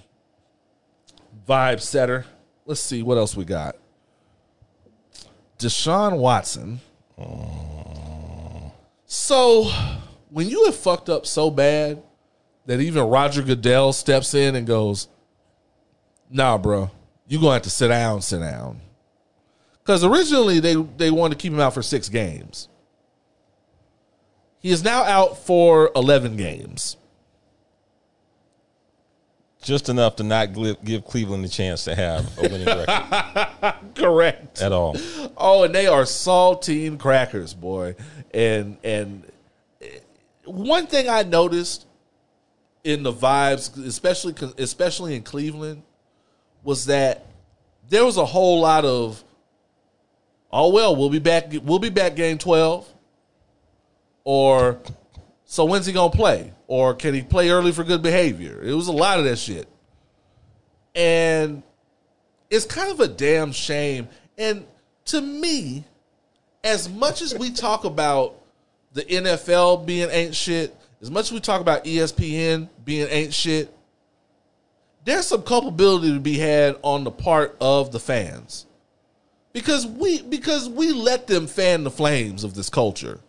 vibe 1.49 1.81
setter. 1.81 2.24
Let's 2.66 2.81
see 2.81 3.03
what 3.03 3.16
else 3.18 3.37
we 3.37 3.45
got. 3.45 3.76
Deshaun 5.59 6.18
Watson. 6.18 6.81
So, 9.07 9.64
when 10.31 10.49
you 10.49 10.66
have 10.66 10.76
fucked 10.76 11.09
up 11.09 11.26
so 11.26 11.51
bad 11.51 12.03
that 12.68 12.80
even 12.80 13.02
Roger 13.02 13.42
Goodell 13.42 13.94
steps 13.94 14.34
in 14.34 14.54
and 14.54 14.66
goes, 14.66 15.08
"Nah, 16.30 16.58
bro, 16.58 16.90
you 17.26 17.40
gonna 17.40 17.54
have 17.54 17.62
to 17.62 17.70
sit 17.70 17.88
down, 17.88 18.20
sit 18.20 18.40
down," 18.40 18.82
because 19.82 20.04
originally 20.04 20.60
they 20.60 20.74
they 20.74 21.10
wanted 21.10 21.38
to 21.38 21.42
keep 21.42 21.52
him 21.52 21.60
out 21.60 21.72
for 21.72 21.82
six 21.82 22.10
games. 22.10 22.68
He 24.60 24.68
is 24.70 24.84
now 24.84 25.02
out 25.04 25.38
for 25.38 25.90
eleven 25.96 26.36
games. 26.36 26.96
Just 29.62 29.88
enough 29.88 30.16
to 30.16 30.22
not 30.22 30.52
give 30.84 31.04
Cleveland 31.06 31.44
a 31.46 31.48
chance 31.48 31.84
to 31.84 31.94
have 31.94 32.38
a 32.38 32.42
winning 32.42 32.66
record 32.66 33.74
Correct. 33.94 34.60
at 34.60 34.72
all. 34.72 34.96
Oh, 35.36 35.64
and 35.64 35.74
they 35.74 35.86
are 35.86 36.02
saltine 36.02 36.98
crackers, 36.98 37.54
boy. 37.54 37.96
And 38.32 38.76
and 38.84 39.24
eh, 39.80 39.98
one 40.44 40.86
thing 40.86 41.08
I 41.08 41.22
noticed 41.22 41.86
in 42.85 43.03
the 43.03 43.12
vibes, 43.12 43.76
especially 43.85 44.35
especially 44.59 45.14
in 45.14 45.22
Cleveland, 45.22 45.83
was 46.62 46.87
that 46.87 47.26
there 47.89 48.05
was 48.05 48.16
a 48.16 48.24
whole 48.24 48.61
lot 48.61 48.85
of, 48.85 49.22
oh 50.53 50.70
well, 50.72 50.95
we'll 50.95 51.11
be 51.11 51.18
back. 51.18 51.53
We'll 51.62 51.79
be 51.79 51.91
back 51.91 52.16
game 52.16 52.39
twelve. 52.39 52.87
Or, 54.24 54.79
so 55.45 55.64
when's 55.64 55.87
he 55.87 55.93
gonna 55.93 56.11
play? 56.11 56.53
Or 56.66 56.95
can 56.95 57.14
he 57.14 57.22
play 57.22 57.49
early 57.49 57.72
for 57.72 57.83
good 57.83 58.03
behavior? 58.03 58.62
It 58.62 58.74
was 58.74 58.89
a 58.89 58.93
lot 58.93 59.18
of 59.18 59.24
that 59.24 59.39
shit, 59.39 59.66
and 60.95 61.62
it's 62.51 62.66
kind 62.66 62.91
of 62.91 63.01
a 63.01 63.09
damn 63.09 63.53
shame. 63.53 64.09
And 64.37 64.66
to 65.07 65.20
me, 65.20 65.85
as 66.62 66.89
much 66.89 67.22
as 67.22 67.35
we 67.35 67.51
talk 67.51 67.85
about 67.85 68.35
the 68.93 69.03
NFL 69.03 69.87
being 69.87 70.11
ain't 70.11 70.35
shit, 70.35 70.76
as 71.01 71.11
much 71.11 71.26
as 71.26 71.32
we 71.32 71.40
talk 71.40 71.61
about 71.61 71.84
ESPN 71.84 72.68
being 72.84 73.09
ain't 73.09 73.34
shit, 73.34 73.72
there's 75.05 75.26
some 75.26 75.42
culpability 75.42 76.12
to 76.12 76.20
be 76.20 76.38
had 76.38 76.76
on 76.82 77.05
the 77.05 77.11
part 77.11 77.57
of 77.61 77.92
the 77.92 78.01
fans. 78.01 78.66
Because 79.53 79.86
we 79.86 80.22
because 80.22 80.68
we 80.68 80.92
let 80.92 81.26
them 81.26 81.46
fan 81.46 81.84
the 81.84 81.90
flames 81.90 82.44
of 82.44 82.55
this 82.55 82.68
culture. 82.68 83.20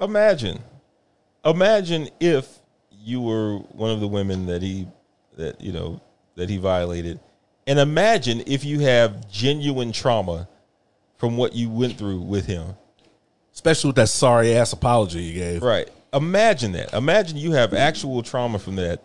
Imagine, 0.00 0.60
imagine 1.44 2.08
if 2.20 2.58
you 3.02 3.20
were 3.20 3.58
one 3.58 3.90
of 3.90 4.00
the 4.00 4.08
women 4.08 4.46
that 4.46 4.62
he, 4.62 4.86
that 5.36 5.60
you 5.60 5.72
know, 5.72 6.00
that 6.36 6.48
he 6.48 6.56
violated, 6.56 7.20
And 7.66 7.78
imagine 7.78 8.42
if 8.46 8.64
you 8.64 8.80
have 8.80 9.28
genuine 9.30 9.92
trauma 9.92 10.48
from 11.16 11.36
what 11.36 11.52
you 11.54 11.68
went 11.68 11.98
through 11.98 12.20
with 12.20 12.46
him. 12.46 12.76
Especially 13.52 13.88
with 13.88 13.96
that 13.96 14.08
sorry 14.08 14.54
ass 14.54 14.72
apology 14.72 15.20
you 15.20 15.34
gave. 15.34 15.62
Right. 15.62 15.88
Imagine 16.12 16.72
that. 16.72 16.94
Imagine 16.94 17.36
you 17.36 17.52
have 17.52 17.74
actual 17.74 18.22
trauma 18.22 18.58
from 18.58 18.76
that, 18.76 19.02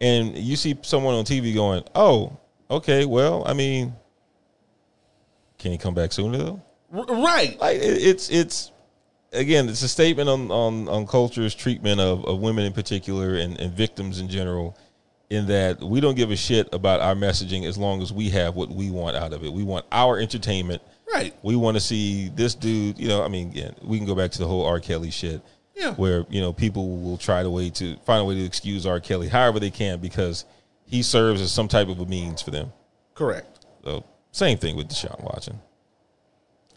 and 0.00 0.36
you 0.36 0.56
see 0.56 0.78
someone 0.82 1.14
on 1.14 1.24
TV 1.24 1.54
going, 1.54 1.82
"Oh, 1.94 2.36
okay, 2.70 3.04
well, 3.04 3.44
I 3.46 3.54
mean, 3.54 3.94
can 5.58 5.72
he 5.72 5.78
come 5.78 5.94
back 5.94 6.12
sooner 6.12 6.36
though?" 6.38 6.62
R- 6.92 7.04
right. 7.04 7.58
Like 7.58 7.76
it, 7.76 7.82
it's 7.82 8.30
it's 8.30 8.72
again, 9.32 9.68
it's 9.68 9.82
a 9.82 9.88
statement 9.88 10.28
on 10.28 10.50
on 10.50 10.88
on 10.88 11.06
culture's 11.06 11.54
treatment 11.54 12.00
of, 12.00 12.24
of 12.24 12.40
women 12.40 12.64
in 12.64 12.72
particular 12.72 13.36
and, 13.36 13.58
and 13.58 13.72
victims 13.72 14.20
in 14.20 14.28
general. 14.28 14.76
In 15.30 15.46
that 15.48 15.82
we 15.82 16.00
don't 16.00 16.14
give 16.14 16.30
a 16.30 16.36
shit 16.36 16.72
about 16.72 17.00
our 17.00 17.14
messaging 17.14 17.66
as 17.66 17.76
long 17.76 18.00
as 18.00 18.10
we 18.10 18.30
have 18.30 18.56
what 18.56 18.70
we 18.70 18.90
want 18.90 19.14
out 19.14 19.34
of 19.34 19.44
it. 19.44 19.52
We 19.52 19.62
want 19.62 19.84
our 19.92 20.18
entertainment. 20.18 20.80
Right. 21.12 21.34
We 21.42 21.54
want 21.54 21.76
to 21.76 21.82
see 21.82 22.30
this 22.30 22.54
dude. 22.54 22.98
You 22.98 23.08
know, 23.08 23.22
I 23.22 23.28
mean, 23.28 23.50
again, 23.50 23.74
we 23.82 23.98
can 23.98 24.06
go 24.06 24.14
back 24.14 24.30
to 24.32 24.38
the 24.38 24.46
whole 24.46 24.64
R. 24.64 24.80
Kelly 24.80 25.10
shit. 25.10 25.42
Yeah. 25.78 25.94
Where 25.94 26.26
you 26.28 26.40
know 26.40 26.52
people 26.52 26.98
will 26.98 27.16
try 27.16 27.42
to 27.42 27.50
way 27.50 27.70
to 27.70 27.96
find 27.98 28.20
a 28.20 28.24
way 28.24 28.34
to 28.34 28.44
excuse 28.44 28.84
R. 28.84 28.98
Kelly 28.98 29.28
however 29.28 29.60
they 29.60 29.70
can 29.70 30.00
because 30.00 30.44
he 30.84 31.02
serves 31.02 31.40
as 31.40 31.52
some 31.52 31.68
type 31.68 31.88
of 31.88 32.00
a 32.00 32.06
means 32.06 32.42
for 32.42 32.50
them. 32.50 32.72
Correct. 33.14 33.64
So 33.84 34.04
same 34.32 34.58
thing 34.58 34.76
with 34.76 34.88
Deshaun 34.88 35.22
Watson. 35.22 35.60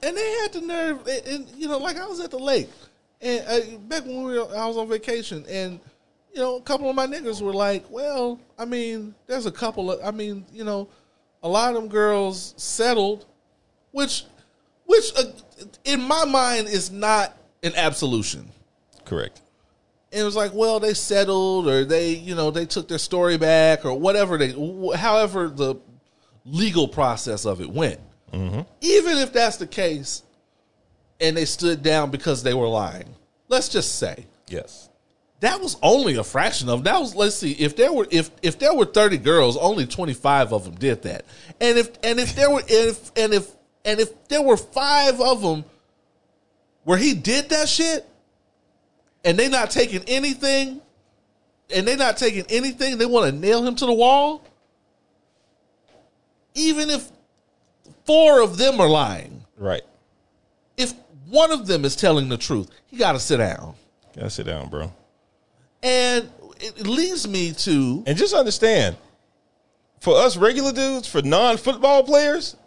And 0.03 0.15
they 0.17 0.31
had 0.41 0.53
the 0.53 0.61
nerve, 0.61 1.07
and, 1.07 1.27
and, 1.27 1.47
you 1.55 1.67
know, 1.67 1.77
like 1.77 1.97
I 1.97 2.07
was 2.07 2.19
at 2.19 2.31
the 2.31 2.39
lake, 2.39 2.69
and 3.21 3.45
uh, 3.47 3.77
back 3.87 4.03
when 4.03 4.23
we 4.23 4.39
were, 4.39 4.47
I 4.55 4.65
was 4.65 4.77
on 4.77 4.89
vacation, 4.89 5.45
and 5.47 5.79
you 6.33 6.41
know, 6.41 6.55
a 6.57 6.61
couple 6.61 6.89
of 6.89 6.95
my 6.95 7.05
niggas 7.05 7.41
were 7.41 7.53
like, 7.53 7.83
"Well, 7.89 8.39
I 8.57 8.65
mean, 8.65 9.13
there's 9.27 9.45
a 9.45 9.51
couple 9.51 9.91
of, 9.91 9.99
I 10.03 10.11
mean, 10.11 10.45
you 10.51 10.63
know, 10.63 10.87
a 11.43 11.49
lot 11.49 11.75
of 11.75 11.75
them 11.75 11.87
girls 11.87 12.53
settled, 12.57 13.25
which, 13.91 14.25
which, 14.85 15.11
uh, 15.17 15.23
in 15.85 16.01
my 16.01 16.25
mind, 16.25 16.67
is 16.67 16.91
not 16.91 17.37
an 17.63 17.73
absolution." 17.75 18.49
Correct. 19.11 19.41
And 20.13 20.21
it 20.21 20.23
was 20.23 20.37
like, 20.37 20.53
well, 20.53 20.79
they 20.79 20.93
settled, 20.93 21.67
or 21.67 21.83
they, 21.83 22.11
you 22.11 22.33
know, 22.33 22.49
they 22.49 22.65
took 22.65 22.87
their 22.87 22.97
story 22.97 23.37
back, 23.37 23.83
or 23.83 23.93
whatever 23.93 24.37
they, 24.37 24.51
however 24.95 25.49
the 25.49 25.75
legal 26.45 26.87
process 26.87 27.45
of 27.45 27.59
it 27.59 27.69
went. 27.69 27.99
Mm-hmm. 28.31 28.61
Even 28.79 29.17
if 29.17 29.33
that's 29.33 29.57
the 29.57 29.67
case, 29.67 30.23
and 31.19 31.35
they 31.35 31.43
stood 31.43 31.83
down 31.83 32.09
because 32.09 32.41
they 32.41 32.53
were 32.53 32.69
lying, 32.69 33.13
let's 33.49 33.67
just 33.67 33.99
say 33.99 34.27
Yes. 34.47 34.87
that 35.41 35.59
was 35.59 35.75
only 35.83 36.15
a 36.15 36.23
fraction 36.23 36.69
of 36.69 36.85
that 36.85 36.97
was. 36.97 37.13
Let's 37.13 37.35
see, 37.35 37.51
if 37.51 37.75
there 37.75 37.91
were 37.91 38.07
if 38.11 38.31
if 38.41 38.57
there 38.59 38.73
were 38.73 38.85
thirty 38.85 39.17
girls, 39.17 39.57
only 39.57 39.85
twenty 39.85 40.13
five 40.13 40.53
of 40.53 40.63
them 40.63 40.75
did 40.75 41.01
that, 41.01 41.25
and 41.59 41.77
if 41.77 41.89
and 42.01 42.17
if 42.17 42.33
there 42.33 42.49
were 42.49 42.63
if 42.65 43.11
and 43.17 43.33
if 43.33 43.51
and 43.83 43.99
if 43.99 44.27
there 44.29 44.41
were 44.41 44.55
five 44.55 45.19
of 45.19 45.41
them 45.41 45.65
where 46.85 46.97
he 46.97 47.13
did 47.13 47.49
that 47.49 47.67
shit, 47.67 48.07
and 49.23 49.37
they 49.37 49.49
not 49.49 49.69
taking 49.71 50.03
anything, 50.07 50.81
and 51.73 51.87
they 51.87 51.95
not 51.95 52.17
taking 52.17 52.45
anything, 52.49 52.97
they 52.97 53.05
want 53.05 53.31
to 53.31 53.39
nail 53.39 53.65
him 53.65 53.75
to 53.75 53.85
the 53.85 53.93
wall. 53.93 54.43
Even 56.53 56.89
if 56.89 57.09
four 58.05 58.41
of 58.41 58.57
them 58.57 58.79
are 58.81 58.89
lying, 58.89 59.43
Right. 59.57 59.83
if 60.77 60.93
one 61.29 61.51
of 61.51 61.67
them 61.67 61.85
is 61.85 61.95
telling 61.95 62.27
the 62.29 62.37
truth, 62.37 62.69
he 62.87 62.97
got 62.97 63.13
to 63.13 63.19
sit 63.19 63.37
down. 63.37 63.75
Gotta 64.15 64.29
sit 64.29 64.45
down, 64.45 64.67
bro. 64.69 64.91
And 65.81 66.29
it 66.59 66.85
leads 66.85 67.27
me 67.27 67.53
to 67.53 68.03
And 68.05 68.17
just 68.17 68.33
understand, 68.33 68.97
for 70.01 70.17
us 70.17 70.35
regular 70.35 70.73
dudes, 70.73 71.07
for 71.07 71.21
non-football 71.21 72.03
players, 72.03 72.57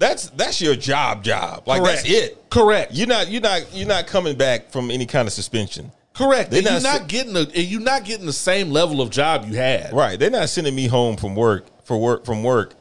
that's 0.00 0.30
that's 0.30 0.60
your 0.60 0.74
job 0.74 1.22
job. 1.22 1.68
Like 1.68 1.82
Correct. 1.82 2.02
that's 2.04 2.10
it. 2.10 2.50
correct. 2.50 2.92
You're 2.92 3.06
not 3.06 3.30
you're 3.30 3.40
not 3.40 3.72
you're 3.72 3.86
not 3.86 4.08
coming 4.08 4.36
back 4.36 4.70
from 4.72 4.90
any 4.90 5.06
kind 5.06 5.28
of 5.28 5.32
suspension. 5.32 5.92
correct. 6.14 6.50
They 6.50 6.58
And 6.58 6.66
you're 6.66 6.80
not 6.80 7.00
not 7.00 7.08
getting 7.08 7.36
a, 7.36 7.40
and 7.40 7.54
you're 7.56 7.80
not 7.80 8.04
getting 8.04 8.26
the 8.26 8.32
same 8.32 8.70
level 8.70 9.00
of 9.00 9.10
job 9.10 9.44
you 9.46 9.54
had. 9.54 9.92
Right. 9.92 10.18
They're 10.18 10.30
not 10.30 10.48
sending 10.48 10.74
me 10.74 10.88
home 10.88 11.16
from 11.16 11.36
work 11.36 11.66
for 11.84 11.96
work 12.00 12.24
from 12.24 12.42
work 12.42 12.74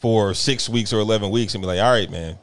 for 0.00 0.34
six 0.34 0.68
weeks 0.68 0.92
or 0.92 0.98
eleven 1.00 1.30
weeks 1.30 1.54
and 1.54 1.62
be 1.62 1.66
like, 1.66 1.80
all 1.80 1.90
right, 1.90 2.10
man, 2.10 2.38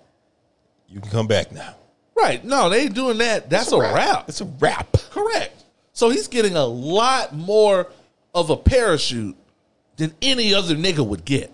you 0.88 1.00
can 1.00 1.12
come 1.12 1.28
back 1.28 1.52
now. 1.52 1.76
Right. 2.16 2.44
No, 2.44 2.70
they 2.70 2.82
ain't 2.84 2.96
doing 2.96 3.18
that. 3.20 3.50
That's 3.50 3.72
a 3.72 3.78
wrap. 3.78 4.30
It's 4.30 4.40
a 4.42 4.46
wrap. 4.46 4.94
Correct. 5.12 5.64
So 5.94 6.10
he's 6.10 6.28
getting 6.30 6.56
a 6.56 6.66
lot 6.66 7.34
more 7.36 7.92
of 8.34 8.50
a 8.50 8.58
parachute 8.58 9.36
than 9.98 10.14
any 10.22 10.54
other 10.54 10.76
nigga 10.76 11.06
would 11.06 11.24
get. 11.26 11.52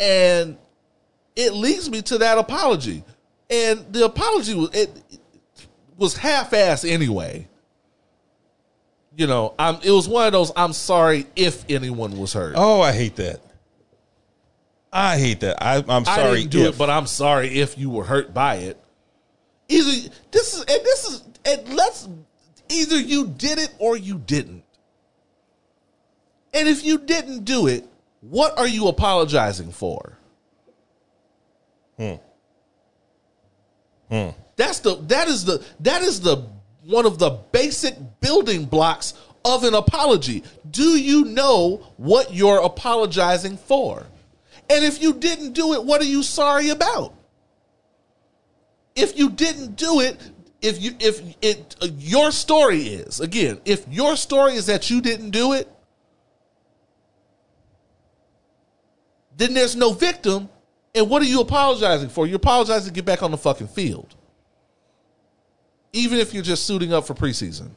And 0.00 0.56
it 1.38 1.52
leads 1.54 1.88
me 1.88 2.02
to 2.02 2.18
that 2.18 2.36
apology. 2.36 3.04
And 3.48 3.90
the 3.92 4.04
apology 4.04 4.54
was 4.54 4.70
it, 4.74 4.90
it 5.10 5.20
was 5.96 6.16
half 6.16 6.50
assed 6.50 6.86
anyway. 6.86 7.48
You 9.16 9.26
know, 9.26 9.54
I'm 9.58 9.76
it 9.82 9.90
was 9.90 10.08
one 10.08 10.26
of 10.26 10.32
those 10.32 10.52
I'm 10.54 10.72
sorry 10.72 11.26
if 11.36 11.64
anyone 11.70 12.18
was 12.18 12.32
hurt. 12.32 12.54
Oh, 12.56 12.82
I 12.82 12.92
hate 12.92 13.16
that. 13.16 13.40
I 14.92 15.18
hate 15.18 15.40
that. 15.40 15.62
I, 15.62 15.76
I'm 15.76 16.02
I 16.06 16.16
sorry. 16.16 16.38
didn't 16.38 16.50
do 16.50 16.62
if. 16.66 16.74
it, 16.74 16.78
but 16.78 16.90
I'm 16.90 17.06
sorry 17.06 17.48
if 17.60 17.78
you 17.78 17.88
were 17.88 18.04
hurt 18.04 18.34
by 18.34 18.56
it. 18.56 18.76
Either 19.68 20.10
this 20.32 20.54
is 20.54 20.60
and 20.60 20.84
this 20.84 21.04
is 21.08 21.22
and 21.44 21.74
let's 21.74 22.08
either 22.68 22.98
you 22.98 23.28
did 23.28 23.58
it 23.58 23.72
or 23.78 23.96
you 23.96 24.18
didn't. 24.18 24.64
And 26.52 26.68
if 26.68 26.84
you 26.84 26.98
didn't 26.98 27.44
do 27.44 27.68
it, 27.68 27.86
what 28.22 28.58
are 28.58 28.66
you 28.66 28.88
apologizing 28.88 29.70
for? 29.70 30.17
Hmm. 31.98 32.14
That's 34.56 34.80
the 34.80 34.96
that 35.06 35.28
is 35.28 35.44
the 35.44 35.64
that 35.80 36.02
is 36.02 36.20
the 36.20 36.48
one 36.84 37.06
of 37.06 37.18
the 37.18 37.30
basic 37.52 37.94
building 38.20 38.64
blocks 38.64 39.14
of 39.44 39.64
an 39.64 39.74
apology. 39.74 40.42
Do 40.70 40.98
you 40.98 41.24
know 41.24 41.86
what 41.96 42.32
you're 42.32 42.60
apologizing 42.60 43.56
for? 43.56 44.06
And 44.70 44.84
if 44.84 45.02
you 45.02 45.14
didn't 45.14 45.52
do 45.52 45.74
it, 45.74 45.84
what 45.84 46.00
are 46.00 46.06
you 46.06 46.22
sorry 46.22 46.70
about? 46.70 47.14
If 48.94 49.18
you 49.18 49.30
didn't 49.30 49.76
do 49.76 50.00
it, 50.00 50.18
if 50.60 50.80
you 50.82 50.94
if 50.98 51.22
it 51.40 51.76
uh, 51.80 51.88
your 51.98 52.30
story 52.32 52.80
is 52.80 53.20
again, 53.20 53.60
if 53.64 53.86
your 53.88 54.16
story 54.16 54.54
is 54.54 54.66
that 54.66 54.90
you 54.90 55.00
didn't 55.00 55.30
do 55.30 55.52
it, 55.52 55.70
then 59.36 59.54
there's 59.54 59.76
no 59.76 59.92
victim. 59.92 60.48
And 60.98 61.08
what 61.08 61.22
are 61.22 61.26
you 61.26 61.40
apologizing 61.40 62.08
for? 62.08 62.26
You're 62.26 62.36
apologizing 62.36 62.88
to 62.88 62.92
get 62.92 63.04
back 63.04 63.22
on 63.22 63.30
the 63.30 63.36
fucking 63.38 63.68
field. 63.68 64.16
Even 65.92 66.18
if 66.18 66.34
you're 66.34 66.42
just 66.42 66.66
suiting 66.66 66.92
up 66.92 67.06
for 67.06 67.14
preseason. 67.14 67.70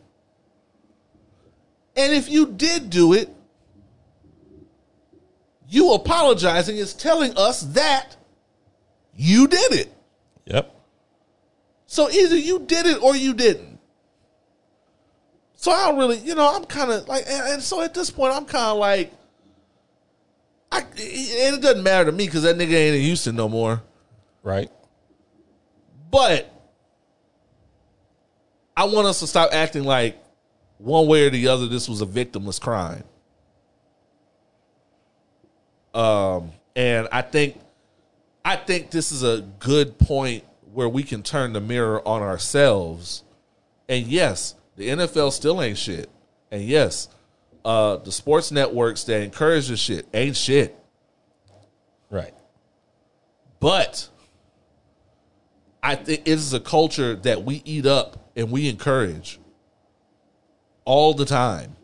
And 1.95 2.13
if 2.13 2.30
you 2.30 2.47
did 2.47 2.89
do 2.89 3.13
it, 3.13 3.30
you 5.69 5.93
apologizing 5.93 6.78
is 6.78 6.95
telling 6.95 7.38
us 7.38 7.61
that 7.61 8.17
you 9.15 9.47
did 9.47 9.74
it. 9.74 9.93
Yep. 10.45 10.74
So 11.86 12.09
either 12.09 12.36
you 12.36 12.57
did 12.59 12.88
it 12.88 13.03
or 13.03 13.15
you 13.15 13.36
didn't. 13.36 13.78
So 15.57 15.72
I 15.72 15.89
don't 15.89 15.99
really, 15.99 16.17
you 16.17 16.34
know, 16.34 16.55
I'm 16.55 16.65
kind 16.65 16.91
of 16.91 17.07
like, 17.07 17.26
and, 17.28 17.53
and 17.53 17.61
so 17.61 17.82
at 17.82 17.93
this 17.93 18.09
point, 18.09 18.34
I'm 18.34 18.45
kind 18.45 18.72
of 18.72 18.78
like, 18.78 19.13
I, 20.72 20.80
and 20.80 21.55
it 21.55 21.61
doesn't 21.61 21.84
matter 21.84 22.05
to 22.05 22.11
me 22.11 22.26
because 22.26 22.43
that 22.43 22.55
nigga 22.55 22.74
ain't 22.74 22.95
in 22.95 23.01
Houston 23.01 23.36
no 23.36 23.49
more. 23.49 23.82
Right. 24.43 24.72
But 26.09 26.51
I 28.76 28.86
want 28.86 29.07
us 29.07 29.19
to 29.19 29.28
stop 29.28 29.51
acting 29.53 29.84
like 29.84 30.17
one 30.78 31.07
way 31.07 31.28
or 31.28 31.30
the 31.30 31.47
other 31.47 31.67
this 31.67 31.88
was 31.88 32.01
a 32.01 32.05
victimless 32.05 32.59
crime. 32.59 33.03
Um, 35.93 36.51
and 36.76 37.07
I 37.11 37.22
think 37.22 37.59
I 38.43 38.55
think 38.55 38.91
this 38.91 39.11
is 39.11 39.24
a 39.24 39.41
good 39.59 39.99
point 39.99 40.43
where 40.74 40.89
we 40.89 41.03
can 41.03 41.22
turn 41.22 41.53
the 41.53 41.61
mirror 41.61 42.05
on 42.07 42.22
ourselves. 42.22 43.24
And 43.89 44.07
yes, 44.07 44.55
the 44.78 44.89
NFL 44.89 45.32
still 45.34 45.61
ain't 45.61 45.78
shit. 45.78 46.09
And 46.49 46.63
yes, 46.63 47.09
uh, 47.64 47.97
the 47.97 48.12
sports 48.12 48.51
networks 48.51 49.03
that 49.05 49.22
encourage 49.22 49.68
this 49.68 49.80
shit 49.80 50.07
ain't 50.14 50.36
shit. 50.36 50.78
Right. 52.09 52.34
But 53.59 54.09
I 55.84 55.95
think 55.95 56.22
it 56.22 56.32
is 56.32 56.53
a 56.53 56.59
culture 56.59 57.16
that 57.18 57.43
we 57.43 57.62
eat 57.66 57.86
up 57.86 58.32
and 58.36 58.51
we 58.51 58.70
encourage 58.70 59.39
all 60.86 61.14
the 61.14 61.26
time. 61.26 61.76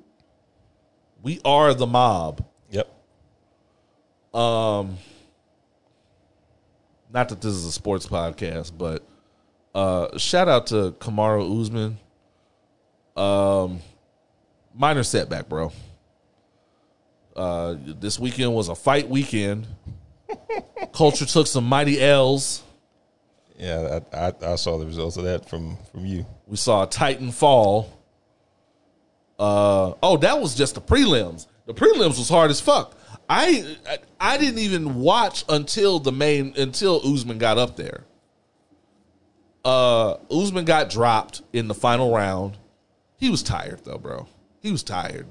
We 1.21 1.39
are 1.45 1.73
the 1.73 1.87
mob. 1.87 2.45
Yep. 2.71 2.87
Um 4.33 4.97
not 7.13 7.29
that 7.29 7.41
this 7.41 7.53
is 7.53 7.65
a 7.65 7.71
sports 7.71 8.07
podcast, 8.07 8.71
but 8.77 9.07
uh 9.73 10.17
shout 10.17 10.47
out 10.47 10.67
to 10.67 10.91
Kamaru 10.99 11.61
Usman. 11.61 11.97
Um 13.15 13.79
minor 14.73 15.03
setback, 15.03 15.49
bro. 15.49 15.71
Uh, 17.35 17.75
this 17.99 18.19
weekend 18.19 18.53
was 18.53 18.69
a 18.69 18.75
fight 18.75 19.07
weekend. 19.09 19.67
Culture 20.93 21.25
took 21.25 21.47
some 21.47 21.65
mighty 21.65 22.01
L's. 22.01 22.63
Yeah, 23.57 23.99
I, 24.13 24.27
I, 24.27 24.33
I 24.53 24.55
saw 24.55 24.77
the 24.77 24.85
results 24.85 25.17
of 25.17 25.23
that 25.25 25.49
from 25.49 25.77
from 25.91 26.05
you. 26.05 26.25
We 26.45 26.57
saw 26.57 26.83
a 26.83 26.87
Titan 26.87 27.31
fall. 27.31 27.91
Uh, 29.39 29.93
oh, 30.01 30.17
that 30.17 30.39
was 30.39 30.55
just 30.55 30.75
the 30.75 30.81
prelims. 30.81 31.47
The 31.65 31.73
prelims 31.73 32.17
was 32.17 32.29
hard 32.29 32.49
as 32.49 32.59
fuck. 32.59 32.95
I, 33.29 33.75
I 33.87 33.97
I 34.19 34.37
didn't 34.37 34.59
even 34.59 34.95
watch 34.95 35.43
until 35.49 35.99
the 35.99 36.11
main 36.11 36.53
until 36.57 37.01
Usman 37.03 37.37
got 37.37 37.57
up 37.57 37.75
there. 37.75 38.03
Uh, 39.65 40.13
Usman 40.31 40.65
got 40.65 40.89
dropped 40.89 41.41
in 41.51 41.67
the 41.67 41.75
final 41.75 42.13
round. 42.13 42.57
He 43.17 43.29
was 43.29 43.43
tired 43.43 43.81
though, 43.83 43.97
bro. 43.97 44.27
He 44.67 44.71
was 44.71 44.83
tired. 44.83 45.27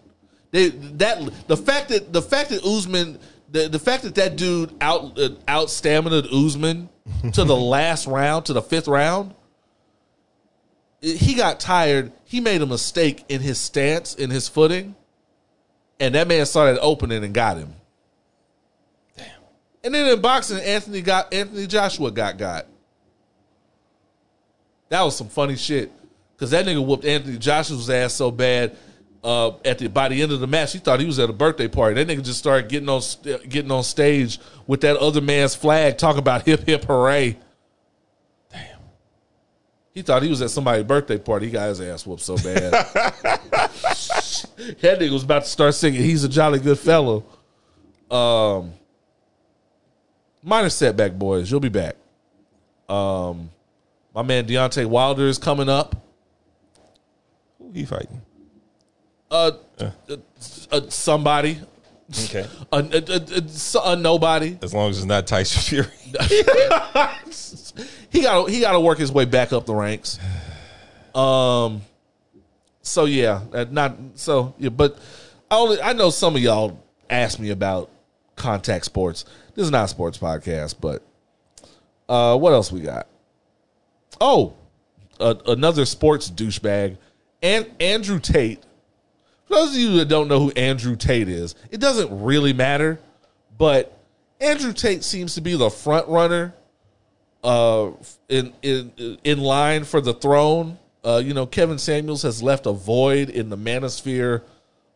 They 0.51 0.69
that 0.69 1.47
the 1.47 1.57
fact 1.57 1.91
that 1.91 2.13
the 2.13 2.23
fact 2.23 2.51
that 2.51 2.65
Usman 2.65 3.19
the, 3.51 3.69
the 3.69 3.79
fact 3.79 4.03
that 4.03 4.15
that 4.17 4.37
dude 4.37 4.75
out 4.81 5.19
uh, 5.19 5.31
out 5.47 5.71
stamina 5.71 6.23
Usman 6.33 6.89
to 7.33 7.45
the 7.45 7.57
last 7.77 8.07
round 8.07 8.47
to 8.47 8.53
the 8.53 8.63
fifth 8.63 8.89
round 8.89 9.35
he 11.01 11.35
got 11.35 11.61
tired. 11.61 12.13
He 12.25 12.41
made 12.41 12.63
a 12.63 12.67
mistake 12.67 13.25
in 13.29 13.41
his 13.41 13.59
stance, 13.59 14.15
in 14.15 14.31
his 14.31 14.49
footing, 14.49 14.95
and 16.01 16.15
that 16.15 16.27
man 16.27 16.45
started 16.47 16.81
opening 16.81 17.23
and 17.23 17.35
got 17.35 17.59
him. 17.59 17.75
Damn. 19.17 19.27
And 19.85 19.95
then 19.95 20.13
in 20.13 20.21
boxing, 20.21 20.59
Anthony 20.59 21.03
got 21.03 21.33
Anthony 21.33 21.67
Joshua 21.67 22.11
got 22.11 22.39
got. 22.39 22.67
That 24.89 25.03
was 25.03 25.17
some 25.17 25.29
funny 25.29 25.57
shit 25.57 25.93
because 26.35 26.51
that 26.51 26.67
nigga 26.67 26.85
whooped 26.85 27.05
Anthony 27.05 27.39
Joshua's 27.39 27.91
ass 27.91 28.15
so 28.15 28.31
bad. 28.31 28.77
Uh, 29.27 29.57
at 29.65 29.79
the 29.79 29.89
by 29.89 30.09
the 30.09 30.23
end 30.23 30.31
of 30.31 30.39
the 30.39 30.47
match, 30.47 30.73
he 30.73 30.79
thought 30.79 31.01
he 31.01 31.07
was 31.07 31.19
at 31.19 31.29
a 31.29 31.33
birthday 31.33 31.67
party. 31.67 31.97
That 31.97 32.07
nigga 32.07 32.23
just 32.23 32.39
started 32.39 32.69
getting 32.69 32.89
on 32.89 33.03
getting 33.49 33.73
on 33.73 33.83
stage 33.83 34.39
with 34.69 34.83
that 34.83 34.97
other 34.99 35.21
man's 35.21 35.57
flag, 35.57 35.99
talking 35.99 36.21
about 36.21 36.47
hip 36.47 36.65
hip 36.65 36.85
hooray. 36.85 37.37
Damn, 38.53 38.79
he 39.93 40.03
thought 40.03 40.23
he 40.23 40.29
was 40.29 40.43
at 40.43 40.51
somebody's 40.51 40.85
birthday 40.85 41.19
party. 41.19 41.47
He 41.47 41.53
got 41.53 41.71
his 41.71 41.81
ass 41.81 42.07
whooped 42.07 42.23
so 42.23 42.37
bad. 42.37 42.71
that 42.71 43.51
nigga 45.01 45.11
was 45.11 45.25
about 45.25 45.43
to 45.43 45.49
start 45.49 45.75
singing. 45.75 46.03
He's 46.03 46.23
a 46.23 46.29
jolly 46.29 46.61
good 46.61 46.79
fellow. 46.79 47.25
Um, 48.09 48.75
minor 50.41 50.71
setback, 50.71 51.15
boys. 51.15 51.51
You'll 51.51 51.59
be 51.59 51.69
back. 51.69 51.97
Um, 52.89 53.51
my 54.15 54.23
man 54.23 54.47
Deontay 54.47 54.87
Wilder 54.87 55.27
is 55.27 55.39
coming 55.39 55.69
up. 55.69 55.97
Who 57.59 57.73
he 57.73 57.85
fighting? 57.85 58.23
Uh, 59.31 59.53
uh, 59.79 59.91
uh 60.71 60.81
somebody, 60.89 61.59
Okay, 62.11 62.47
a, 62.73 62.77
a, 62.77 62.81
a, 62.81 63.93
a 63.93 63.97
nobody. 63.97 64.57
as 64.63 64.73
long 64.73 64.91
as 64.91 64.99
it's 64.99 65.07
not 65.07 65.27
Tyson 65.27 65.63
Fury. 65.63 65.89
he 68.11 68.23
got 68.23 68.49
he 68.49 68.61
got 68.61 68.73
to 68.73 68.81
work 68.81 68.99
his 68.99 69.11
way 69.11 69.25
back 69.25 69.53
up 69.53 69.67
the 69.67 69.75
ranks. 69.75 70.19
Um. 71.15 71.83
So 72.83 73.07
yeah, 73.07 73.41
uh, 73.53 73.65
not 73.69 73.97
so 74.15 74.55
yeah, 74.59 74.69
but 74.69 74.99
I 75.51 75.57
only 75.57 75.83
I 75.83 75.93
know 75.95 76.11
some 76.11 76.37
of 76.37 76.43
y'all 76.43 76.81
asked 77.11 77.41
me 77.41 77.51
about 77.51 77.91
contact 78.37 78.85
sports. 78.85 79.25
This 79.55 79.65
is 79.65 79.73
not 79.73 79.87
a 79.87 79.89
sports 79.89 80.19
podcast, 80.19 80.77
but 80.81 81.03
uh, 82.09 82.37
what 82.39 82.53
else 82.53 82.71
we 82.71 82.83
got? 82.83 83.09
Oh, 84.21 84.55
uh, 85.19 85.35
another 85.49 85.85
sports 85.85 86.31
douchebag, 86.31 86.99
and 87.43 87.67
Andrew 87.81 88.21
Tate. 88.21 88.63
For 89.47 89.55
those 89.55 89.71
of 89.71 89.77
you 89.81 89.93
that 89.99 90.09
don't 90.09 90.29
know 90.29 90.41
who 90.41 90.51
Andrew 90.53 90.97
Tate 90.97 91.29
is, 91.29 91.55
it 91.71 91.79
doesn't 91.81 92.23
really 92.25 92.53
matter, 92.53 92.99
but 93.57 93.97
Andrew 94.41 94.73
Tate 94.73 95.05
seems 95.05 95.35
to 95.37 95.41
be 95.41 95.55
the 95.57 95.71
front 95.71 96.09
runner 96.09 96.55
uh, 97.45 97.91
in 98.29 98.53
in 98.63 99.19
in 99.23 99.39
line 99.41 99.85
for 99.85 100.01
the 100.01 100.15
throne. 100.15 100.79
Uh, 101.05 101.23
you 101.25 101.33
know, 101.33 101.47
Kevin 101.47 101.79
Samuels 101.79 102.23
has 102.23 102.43
left 102.43 102.67
a 102.67 102.73
void 102.73 103.31
in 103.31 103.49
the 103.49 103.57
Manosphere 103.57 104.43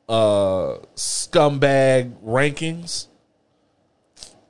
uh, 0.08 0.78
scumbag 0.96 2.12
rankings, 2.24 3.06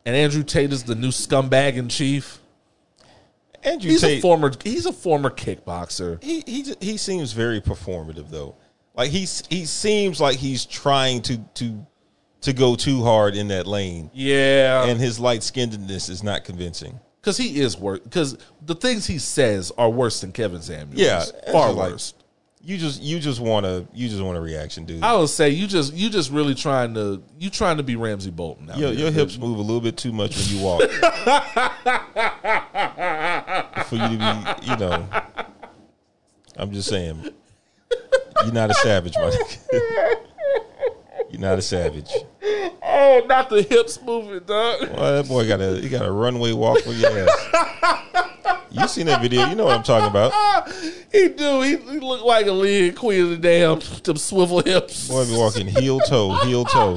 and 0.07 0.17
Andrew 0.17 0.43
Tate 0.43 0.73
is 0.73 0.85
the 0.85 0.95
new 0.95 1.09
scumbag 1.11 1.75
in 1.75 1.89
chief. 1.91 2.39
Andrew 3.63 3.91
He's 3.91 4.01
Tate. 4.01 4.19
a 4.19 4.23
former 4.23 4.51
he's 4.65 4.87
a 4.87 4.93
former 4.93 5.29
kickboxer. 5.29 6.23
he 6.25 6.43
he 6.47 6.75
he 6.81 6.97
seems 6.97 7.33
very 7.33 7.61
performative 7.61 8.31
though. 8.31 8.55
Like 8.95 9.11
he's 9.11 9.43
he 9.49 9.65
seems 9.67 10.21
like 10.21 10.37
he's 10.37 10.67
trying 10.67 11.23
to 11.23 11.39
to 11.55 11.87
to 12.43 12.53
go 12.53 12.75
too 12.75 13.03
hard 13.05 13.35
in 13.37 13.49
that 13.49 13.67
lane, 13.67 14.11
Yeah, 14.15 14.85
and 14.85 14.99
his 15.01 15.21
light 15.21 15.41
skinnedness 15.41 16.09
is 16.11 16.23
not 16.23 16.45
convincing. 16.45 16.99
because 17.21 17.37
he 17.37 17.61
is 17.61 17.77
worse. 17.77 18.01
Because 18.01 18.37
the 18.65 18.75
things 18.75 19.07
he 19.07 19.19
says 19.19 19.71
are 19.79 19.91
worse 19.91 20.21
than 20.23 20.33
Kevin 20.33 20.63
Samuels. 20.63 20.99
Yeah, 21.01 21.25
far 21.53 21.73
like- 21.73 21.93
worse. 21.93 22.15
You 22.63 22.77
just 22.77 23.01
you 23.01 23.19
just 23.21 23.41
want 23.41 23.65
to 23.65 23.87
you 23.95 24.07
just 24.11 24.21
want 24.23 24.37
a 24.37 24.41
reaction, 24.41 24.85
dude. 24.85 25.03
I 25.03 25.17
would 25.17 25.31
say 25.31 25.49
you 25.49 25.67
just 25.67 25.95
you 25.95 26.11
just 26.11 26.31
really 26.31 26.55
trying 26.55 26.93
to 26.93 27.23
you 27.39 27.49
trying 27.49 27.79
to 27.79 27.83
be 27.83 27.97
Ramsay 27.97 28.33
Bolton. 28.33 28.67
Your, 28.77 28.91
here. 28.91 28.93
your 28.93 29.11
hips 29.11 29.39
move 29.39 29.57
a 29.57 29.63
little 29.63 29.81
bit 29.81 29.97
too 29.97 30.13
much 30.13 30.37
when 30.37 30.59
you 30.59 30.63
walk. 30.63 30.83
For 33.87 33.97
you 33.97 34.09
to 34.19 34.57
be, 34.61 34.67
you 34.67 34.77
know, 34.77 35.09
I'm 36.57 36.71
just 36.73 36.89
saying, 36.91 37.31
you're 38.45 38.53
not 38.53 38.71
a 38.71 38.75
savage, 38.75 39.15
my 39.17 39.31
nigga. 39.31 40.17
You're 41.31 41.41
not 41.41 41.59
a 41.59 41.63
savage. 41.63 42.11
Oh, 42.83 43.23
not 43.27 43.49
the 43.51 43.63
hips 43.63 44.01
moving, 44.03 44.41
dog. 44.41 44.89
Well, 44.97 45.23
that 45.23 45.29
boy 45.29 45.47
got 45.47 45.61
a 45.61 45.81
he 45.81 45.89
got 45.89 46.05
a 46.05 46.11
runway 46.11 46.53
walk 46.53 46.81
for 46.81 46.93
your 46.93 47.29
ass. 47.29 48.61
You 48.71 48.87
seen 48.89 49.07
that 49.07 49.21
video? 49.21 49.47
You 49.49 49.55
know 49.57 49.65
what 49.65 49.77
I'm 49.77 49.83
talking 49.83 50.09
about. 50.09 50.33
He 51.13 51.29
do. 51.29 51.61
He, 51.63 51.77
he 51.77 51.99
look 51.99 52.25
like 52.25 52.47
a 52.47 52.53
lead 52.53 52.95
queen 52.95 53.23
of 53.23 53.31
the 53.31 53.37
damn 53.37 53.81
them 54.05 54.17
swivel 54.17 54.63
hips. 54.63 55.09
Boy 55.09 55.27
be 55.27 55.37
walking 55.37 55.67
heel 55.67 55.99
toe, 55.99 56.35
heel 56.45 56.65
toe. 56.65 56.97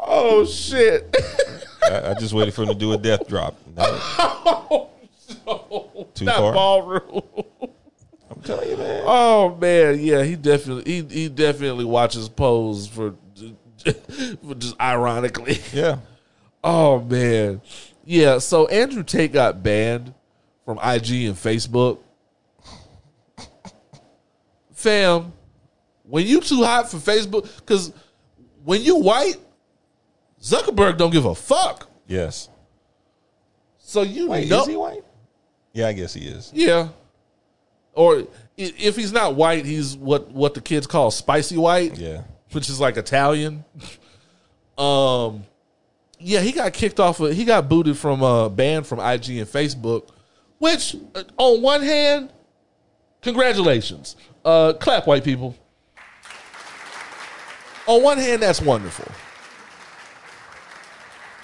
Oh 0.00 0.46
shit. 0.46 1.12
I, 1.82 2.10
I 2.10 2.14
just 2.14 2.32
waited 2.32 2.54
for 2.54 2.62
him 2.62 2.68
to 2.68 2.74
do 2.74 2.92
a 2.92 2.98
death 2.98 3.26
drop. 3.26 3.56
No, 3.76 4.90
Too 6.14 6.24
Not 6.24 6.36
far. 6.36 6.52
ballroom. 6.52 7.22
I'm 8.30 8.42
telling 8.42 8.70
you, 8.70 8.76
man. 8.76 9.02
Oh 9.06 9.56
man, 9.56 9.98
yeah, 10.00 10.22
he 10.22 10.36
definitely 10.36 10.84
he 10.84 11.02
he 11.02 11.28
definitely 11.28 11.84
watches 11.84 12.28
pose 12.28 12.86
for, 12.86 13.14
for 13.84 14.54
just 14.54 14.80
ironically. 14.80 15.58
Yeah. 15.72 15.98
Oh 16.62 17.00
man, 17.00 17.60
yeah. 18.04 18.38
So 18.38 18.66
Andrew 18.68 19.02
Tate 19.02 19.32
got 19.32 19.62
banned 19.62 20.14
from 20.64 20.78
IG 20.78 21.10
and 21.24 21.34
Facebook. 21.36 21.98
Fam, 24.72 25.32
when 26.04 26.26
you 26.26 26.40
too 26.40 26.62
hot 26.64 26.90
for 26.90 26.96
Facebook, 26.98 27.50
because 27.58 27.92
when 28.64 28.82
you 28.82 28.96
white, 28.96 29.36
Zuckerberg 30.40 30.96
don't 30.96 31.10
give 31.10 31.24
a 31.26 31.34
fuck. 31.34 31.88
Yes. 32.06 32.48
So 33.78 34.02
you 34.02 34.28
Wait, 34.28 34.48
know, 34.48 34.60
is 34.62 34.66
he 34.68 34.76
white? 34.76 35.02
Yeah, 35.72 35.86
I 35.88 35.92
guess 35.92 36.14
he 36.14 36.26
is. 36.26 36.50
yeah. 36.54 36.88
Or 37.92 38.24
if 38.56 38.96
he's 38.96 39.12
not 39.12 39.34
white, 39.34 39.64
he's 39.66 39.96
what 39.96 40.30
what 40.30 40.54
the 40.54 40.60
kids 40.60 40.86
call 40.86 41.10
spicy 41.10 41.56
white. 41.56 41.98
Yeah. 41.98 42.22
which 42.52 42.68
is 42.68 42.80
like 42.80 42.96
Italian. 42.96 43.64
Um, 44.78 45.44
yeah, 46.18 46.40
he 46.40 46.52
got 46.52 46.72
kicked 46.72 47.00
off. 47.00 47.20
Of, 47.20 47.34
he 47.36 47.44
got 47.44 47.68
booted 47.68 47.98
from 47.98 48.22
uh, 48.22 48.48
banned 48.48 48.86
from 48.86 48.98
IG 48.98 49.28
and 49.36 49.46
Facebook. 49.46 50.08
Which, 50.56 50.96
uh, 51.14 51.24
on 51.36 51.60
one 51.60 51.82
hand, 51.82 52.32
congratulations, 53.20 54.16
uh, 54.42 54.72
clap, 54.72 55.06
white 55.06 55.22
people. 55.22 55.54
On 57.86 58.02
one 58.02 58.16
hand, 58.16 58.40
that's 58.42 58.62
wonderful. 58.62 59.04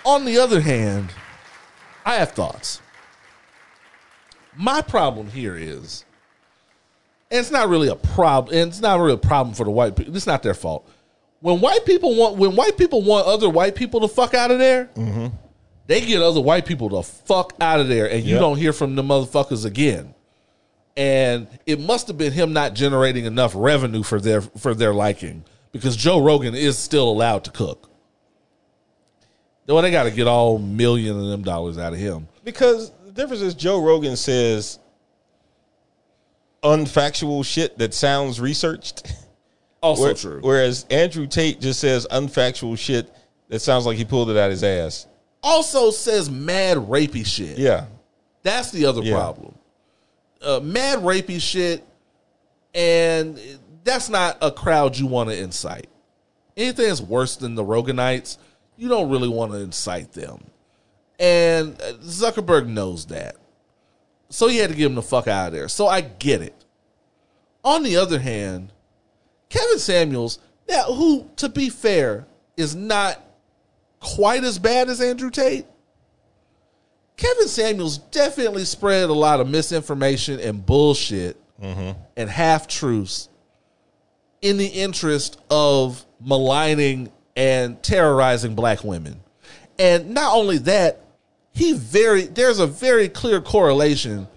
On 0.06 0.24
the 0.24 0.38
other 0.38 0.62
hand, 0.62 1.10
I 2.06 2.14
have 2.14 2.32
thoughts. 2.32 2.80
My 4.56 4.80
problem 4.80 5.28
here 5.28 5.56
is, 5.56 6.04
and 7.30 7.40
it's 7.40 7.50
not 7.50 7.68
really 7.68 7.88
a 7.88 7.96
problem, 7.96 8.56
and 8.56 8.68
it's 8.68 8.80
not 8.80 8.98
really 8.98 9.14
a 9.14 9.18
problem 9.18 9.54
for 9.54 9.64
the 9.64 9.70
white 9.70 9.96
people. 9.96 10.16
It's 10.16 10.26
not 10.26 10.42
their 10.42 10.54
fault. 10.54 10.88
When 11.40 11.60
white 11.60 11.84
people 11.84 12.14
want, 12.16 12.36
when 12.36 12.56
white 12.56 12.78
people 12.78 13.02
want 13.02 13.26
other 13.26 13.48
white 13.48 13.74
people 13.74 14.00
to 14.00 14.08
fuck 14.08 14.34
out 14.34 14.50
of 14.50 14.58
there, 14.58 14.86
mm-hmm. 14.96 15.26
they 15.86 16.00
get 16.00 16.22
other 16.22 16.40
white 16.40 16.64
people 16.64 16.88
to 16.90 17.02
fuck 17.02 17.52
out 17.60 17.80
of 17.80 17.88
there, 17.88 18.10
and 18.10 18.24
you 18.24 18.34
Yep. 18.34 18.40
don't 18.40 18.56
hear 18.56 18.72
from 18.72 18.94
the 18.94 19.02
motherfuckers 19.02 19.64
again. 19.64 20.14
And 20.96 21.46
it 21.66 21.78
must 21.78 22.08
have 22.08 22.16
been 22.16 22.32
him 22.32 22.54
not 22.54 22.72
generating 22.72 23.26
enough 23.26 23.52
revenue 23.54 24.02
for 24.02 24.18
their 24.18 24.40
for 24.40 24.72
their 24.72 24.94
liking 24.94 25.44
because 25.72 25.94
Joe 25.94 26.22
Rogan 26.22 26.54
is 26.54 26.78
still 26.78 27.10
allowed 27.10 27.44
to 27.44 27.50
cook. 27.50 27.90
Well, 29.66 29.82
they 29.82 29.90
got 29.90 30.04
to 30.04 30.10
get 30.10 30.26
all 30.26 30.58
million 30.58 31.18
of 31.20 31.26
them 31.26 31.42
dollars 31.42 31.76
out 31.76 31.92
of 31.92 31.98
him. 31.98 32.28
Because 32.44 32.92
the 33.04 33.05
difference 33.16 33.42
is 33.42 33.54
Joe 33.54 33.80
Rogan 33.82 34.16
says 34.16 34.78
unfactual 36.62 37.44
shit 37.44 37.78
that 37.78 37.94
sounds 37.94 38.40
researched. 38.40 39.12
Also 39.82 40.02
Where- 40.04 40.14
true. 40.14 40.40
Whereas 40.42 40.84
Andrew 40.90 41.26
Tate 41.26 41.60
just 41.60 41.78
says 41.80 42.06
unfactual 42.10 42.76
shit 42.78 43.12
that 43.50 43.60
sounds 43.60 43.86
like 43.86 43.96
he 43.96 44.04
pulled 44.04 44.30
it 44.30 44.36
out 44.36 44.46
of 44.46 44.50
his 44.52 44.64
ass. 44.64 45.06
also 45.42 45.90
says 45.92 46.28
mad 46.28 46.76
rapey 46.76 47.24
shit. 47.24 47.56
Yeah. 47.58 47.84
That's 48.42 48.70
the 48.72 48.86
other 48.86 49.02
Yeah. 49.02 49.14
problem. 49.14 49.54
Uh, 50.42 50.58
mad 50.60 51.00
rapey 51.00 51.40
shit, 51.40 51.84
and 52.74 53.38
that's 53.84 54.08
not 54.08 54.38
a 54.40 54.50
crowd 54.50 54.96
you 54.98 55.06
want 55.06 55.30
to 55.30 55.36
incite. 55.40 55.88
Anything 56.56 56.88
that's 56.88 57.00
worse 57.00 57.36
than 57.36 57.54
the 57.54 57.62
Roganites, 57.62 58.38
you 58.76 58.88
don't 58.88 59.08
really 59.08 59.28
want 59.28 59.52
to 59.52 59.58
incite 59.58 60.12
them. 60.12 60.42
And 61.18 61.76
Zuckerberg 61.78 62.66
knows 62.66 63.06
that. 63.06 63.36
So 64.28 64.48
he 64.48 64.58
had 64.58 64.70
to 64.70 64.76
get 64.76 64.86
him 64.86 64.94
the 64.94 65.02
fuck 65.02 65.28
out 65.28 65.48
of 65.48 65.52
there. 65.52 65.68
So 65.68 65.86
I 65.86 66.00
get 66.00 66.42
it. 66.42 66.64
On 67.64 67.82
the 67.82 67.96
other 67.96 68.18
hand, 68.18 68.72
Kevin 69.48 69.78
Samuels, 69.78 70.38
now 70.68 70.84
who, 70.84 71.30
to 71.36 71.48
be 71.48 71.68
fair, 71.68 72.26
is 72.56 72.74
not 72.74 73.22
quite 74.00 74.44
as 74.44 74.58
bad 74.58 74.88
as 74.88 75.00
Andrew 75.00 75.30
Tate. 75.30 75.66
Kevin 77.16 77.48
Samuels 77.48 77.98
definitely 77.98 78.64
spread 78.64 79.08
a 79.08 79.14
lot 79.14 79.40
of 79.40 79.48
misinformation 79.48 80.38
and 80.38 80.64
bullshit 80.64 81.40
mm-hmm. 81.60 81.98
and 82.16 82.30
half 82.30 82.68
truths 82.68 83.28
in 84.42 84.58
the 84.58 84.66
interest 84.66 85.40
of 85.50 86.04
maligning 86.20 87.10
and 87.34 87.82
terrorizing 87.82 88.54
black 88.54 88.84
women. 88.84 89.20
And 89.78 90.10
not 90.10 90.34
only 90.34 90.58
that, 90.58 91.05
he 91.56 91.72
very 91.72 92.22
there's 92.22 92.58
a 92.58 92.66
very 92.66 93.08
clear 93.08 93.40
correlation 93.40 94.28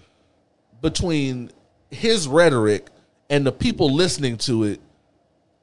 between 0.80 1.50
his 1.90 2.26
rhetoric 2.26 2.88
and 3.28 3.46
the 3.46 3.52
people 3.52 3.92
listening 3.94 4.38
to 4.38 4.64
it 4.64 4.80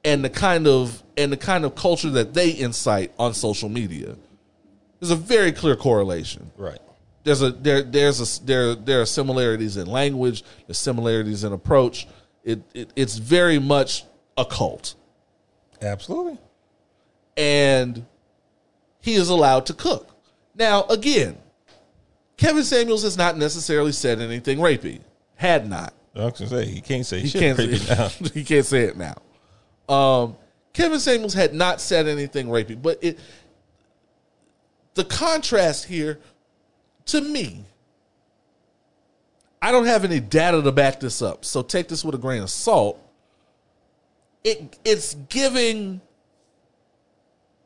and 0.04 0.24
the 0.24 0.30
kind 0.30 0.68
of 0.68 1.02
and 1.16 1.32
the 1.32 1.36
kind 1.36 1.64
of 1.64 1.74
culture 1.74 2.10
that 2.10 2.32
they 2.32 2.56
incite 2.56 3.12
on 3.18 3.34
social 3.34 3.68
media. 3.68 4.14
There's 5.00 5.10
a 5.10 5.16
very 5.16 5.50
clear 5.50 5.74
correlation 5.74 6.52
Right. 6.56 6.78
there's 7.24 7.42
a 7.42 7.50
there 7.50 7.82
there's 7.82 8.20
a 8.40 8.44
there 8.44 8.74
there 8.76 9.00
are 9.00 9.06
similarities 9.06 9.76
in 9.76 9.88
language, 9.88 10.44
there's 10.68 10.78
similarities 10.78 11.42
in 11.42 11.52
approach. 11.52 12.06
It, 12.44 12.60
it 12.72 12.92
it's 12.94 13.16
very 13.16 13.58
much 13.58 14.04
a 14.36 14.44
cult, 14.44 14.94
Absolutely. 15.82 16.38
and 17.36 18.06
he 19.00 19.14
is 19.14 19.28
allowed 19.28 19.66
to 19.66 19.74
cook. 19.74 20.08
Now, 20.54 20.84
again, 20.84 21.36
Kevin 22.38 22.62
Samuels 22.64 23.02
has 23.02 23.18
not 23.18 23.36
necessarily 23.36 23.92
said 23.92 24.20
anything 24.20 24.58
rapey. 24.58 25.00
Had 25.34 25.68
not. 25.68 25.92
I 26.14 26.24
was 26.24 26.38
gonna 26.38 26.48
say 26.48 26.64
he 26.66 26.80
can't 26.80 27.04
say 27.04 27.20
He 27.20 27.28
shit 27.28 27.56
can't 27.56 27.58
say, 27.58 27.94
now. 27.94 28.08
he 28.34 28.44
can't 28.44 28.64
say 28.64 28.84
it 28.84 28.96
now. 28.96 29.16
Um, 29.92 30.36
Kevin 30.72 31.00
Samuels 31.00 31.34
had 31.34 31.52
not 31.52 31.80
said 31.80 32.06
anything 32.06 32.46
rapey, 32.46 32.80
but 32.80 32.98
it 33.02 33.18
the 34.94 35.04
contrast 35.04 35.84
here 35.84 36.18
to 37.06 37.20
me. 37.20 37.64
I 39.60 39.72
don't 39.72 39.86
have 39.86 40.04
any 40.04 40.20
data 40.20 40.62
to 40.62 40.72
back 40.72 41.00
this 41.00 41.20
up, 41.20 41.44
so 41.44 41.62
take 41.62 41.88
this 41.88 42.04
with 42.04 42.14
a 42.14 42.18
grain 42.18 42.42
of 42.42 42.50
salt. 42.50 43.00
It 44.44 44.78
it's 44.84 45.14
giving 45.28 46.00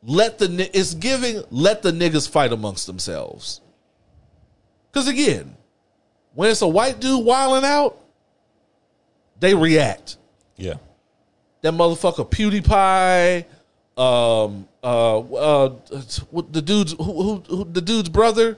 let 0.01 0.39
the 0.39 0.69
it's 0.77 0.95
giving 0.95 1.43
let 1.51 1.83
the 1.83 1.91
niggas 1.91 2.27
fight 2.27 2.51
amongst 2.51 2.87
themselves. 2.87 3.61
Cause 4.93 5.07
again, 5.07 5.55
when 6.33 6.49
it's 6.49 6.61
a 6.61 6.67
white 6.67 6.99
dude 6.99 7.25
wilding 7.25 7.67
out, 7.67 7.99
they 9.39 9.53
react. 9.53 10.17
Yeah. 10.55 10.75
That 11.61 11.73
motherfucker 11.73 12.29
PewDiePie, 12.29 13.45
um, 13.97 14.67
uh, 14.83 15.19
uh, 15.19 15.69
what 16.29 16.51
the 16.53 16.61
dude's 16.61 16.93
who, 16.93 17.03
who, 17.03 17.43
who 17.47 17.63
the 17.65 17.81
dude's 17.81 18.09
brother, 18.09 18.57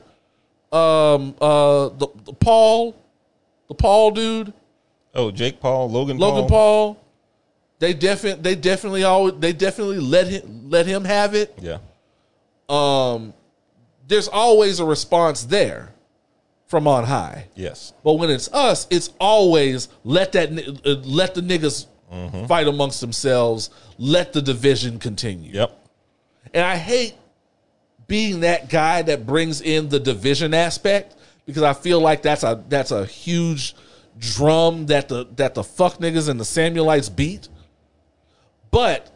um, 0.72 1.36
uh, 1.40 1.90
the, 1.90 2.08
the 2.26 2.34
Paul, 2.34 2.96
the 3.68 3.76
Paul 3.76 4.12
dude, 4.12 4.54
Oh, 5.16 5.32
Jake 5.32 5.62
Paul, 5.62 5.90
Logan, 5.90 6.18
Logan 6.18 6.48
Paul. 6.50 6.96
Paul. 6.96 7.02
They 7.80 7.94
definitely, 7.94 8.42
they 8.42 8.56
definitely 8.56 9.04
always, 9.04 9.36
they 9.40 9.54
definitely 9.54 10.00
let 10.00 10.28
him 10.28 10.70
let 10.70 10.86
him 10.86 11.06
have 11.06 11.34
it. 11.36 11.58
Yeah. 11.62 11.78
Um, 12.68 13.34
there's 14.08 14.28
always 14.28 14.80
a 14.80 14.86
response 14.86 15.44
there 15.44 15.94
from 16.68 16.88
on 16.88 17.04
high. 17.04 17.48
Yes. 17.56 17.94
But 18.04 18.14
when 18.14 18.30
it's 18.30 18.52
us, 18.54 18.88
it's 18.90 19.12
always 19.20 19.90
let 20.04 20.32
that 20.34 20.50
uh, 20.86 21.08
let 21.08 21.36
the 21.36 21.42
niggas 21.42 21.88
fight 22.48 22.68
amongst 22.68 23.02
themselves. 23.02 23.70
Let 23.98 24.34
the 24.34 24.42
division 24.42 25.00
continue. 25.00 25.52
Yep. 25.54 25.80
And 26.54 26.64
I 26.64 26.78
hate 26.78 27.16
being 28.08 28.42
that 28.42 28.70
guy 28.70 29.02
that 29.04 29.26
brings 29.26 29.62
in 29.62 29.90
the 29.90 30.00
division 30.00 30.54
aspect 30.54 31.16
because 31.46 31.64
I 31.64 31.74
feel 31.74 32.00
like 32.00 32.22
that's 32.22 32.44
a 32.44 32.64
that's 32.70 32.92
a 32.92 33.06
huge 33.06 33.76
drum 34.18 34.88
that 34.88 35.10
the 35.10 35.28
that 35.36 35.56
the 35.56 35.64
fuck 35.64 35.98
niggas 35.98 36.30
and 36.30 36.40
the 36.40 36.46
Samuelites 36.46 37.14
beat. 37.14 37.50
But 38.72 39.12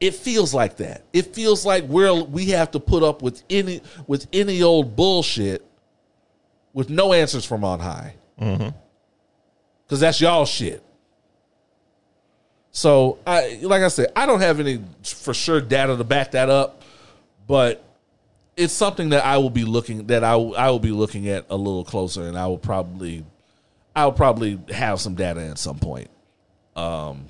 it 0.00 0.14
feels 0.14 0.52
like 0.52 0.76
that. 0.78 1.04
It 1.12 1.34
feels 1.34 1.64
like 1.64 1.84
we're 1.84 2.22
we 2.22 2.46
have 2.46 2.70
to 2.72 2.80
put 2.80 3.02
up 3.02 3.22
with 3.22 3.42
any 3.48 3.80
with 4.06 4.26
any 4.32 4.62
old 4.62 4.96
bullshit 4.96 5.63
with 6.74 6.90
no 6.90 7.14
answers 7.14 7.46
from 7.46 7.64
on 7.64 7.80
high. 7.80 8.14
Because 8.38 10.00
that's 10.00 10.20
y'all 10.20 10.44
shit. 10.44 10.82
So 12.72 13.18
I 13.26 13.60
like 13.62 13.82
I 13.82 13.88
said, 13.88 14.12
I 14.14 14.26
don't 14.26 14.40
have 14.40 14.60
any 14.60 14.82
for 15.02 15.32
sure 15.32 15.60
data 15.60 15.96
to 15.96 16.04
back 16.04 16.32
that 16.32 16.50
up, 16.50 16.82
but 17.46 17.82
it's 18.56 18.72
something 18.72 19.10
that 19.10 19.24
I 19.24 19.38
will 19.38 19.50
be 19.50 19.64
looking 19.64 20.08
that 20.08 20.24
I 20.24 20.32
I 20.34 20.70
will 20.70 20.80
be 20.80 20.90
looking 20.90 21.28
at 21.28 21.46
a 21.48 21.56
little 21.56 21.84
closer, 21.84 22.24
and 22.24 22.36
I 22.36 22.48
will 22.48 22.58
probably 22.58 23.24
I 23.94 24.04
will 24.04 24.12
probably 24.12 24.58
have 24.70 25.00
some 25.00 25.14
data 25.14 25.40
at 25.40 25.58
some 25.58 25.78
point. 25.78 26.10
Um, 26.74 27.26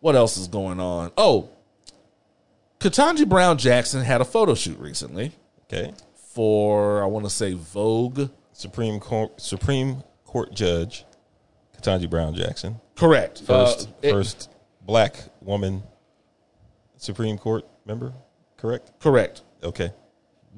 what 0.00 0.16
else 0.16 0.38
is 0.38 0.48
going 0.48 0.80
on? 0.80 1.12
Oh, 1.18 1.50
Ketanji 2.80 3.28
Brown 3.28 3.58
Jackson 3.58 4.02
had 4.02 4.22
a 4.22 4.24
photo 4.24 4.54
shoot 4.54 4.78
recently 4.78 5.32
Okay. 5.72 5.92
For 6.36 7.02
I 7.02 7.06
want 7.06 7.24
to 7.24 7.30
say 7.30 7.54
Vogue. 7.54 8.28
Supreme 8.52 9.00
Court 9.00 9.40
Supreme 9.40 10.02
Court 10.26 10.52
Judge 10.54 11.06
Ketanji 11.74 12.10
Brown 12.10 12.34
Jackson. 12.34 12.78
Correct. 12.94 13.40
First 13.40 13.88
Uh, 13.88 13.92
it- 14.02 14.10
first 14.12 14.50
black 14.82 15.16
woman 15.40 15.82
Supreme 16.98 17.38
Court 17.38 17.64
member, 17.86 18.12
correct? 18.58 18.92
correct. 19.00 19.42
Okay. 19.62 19.90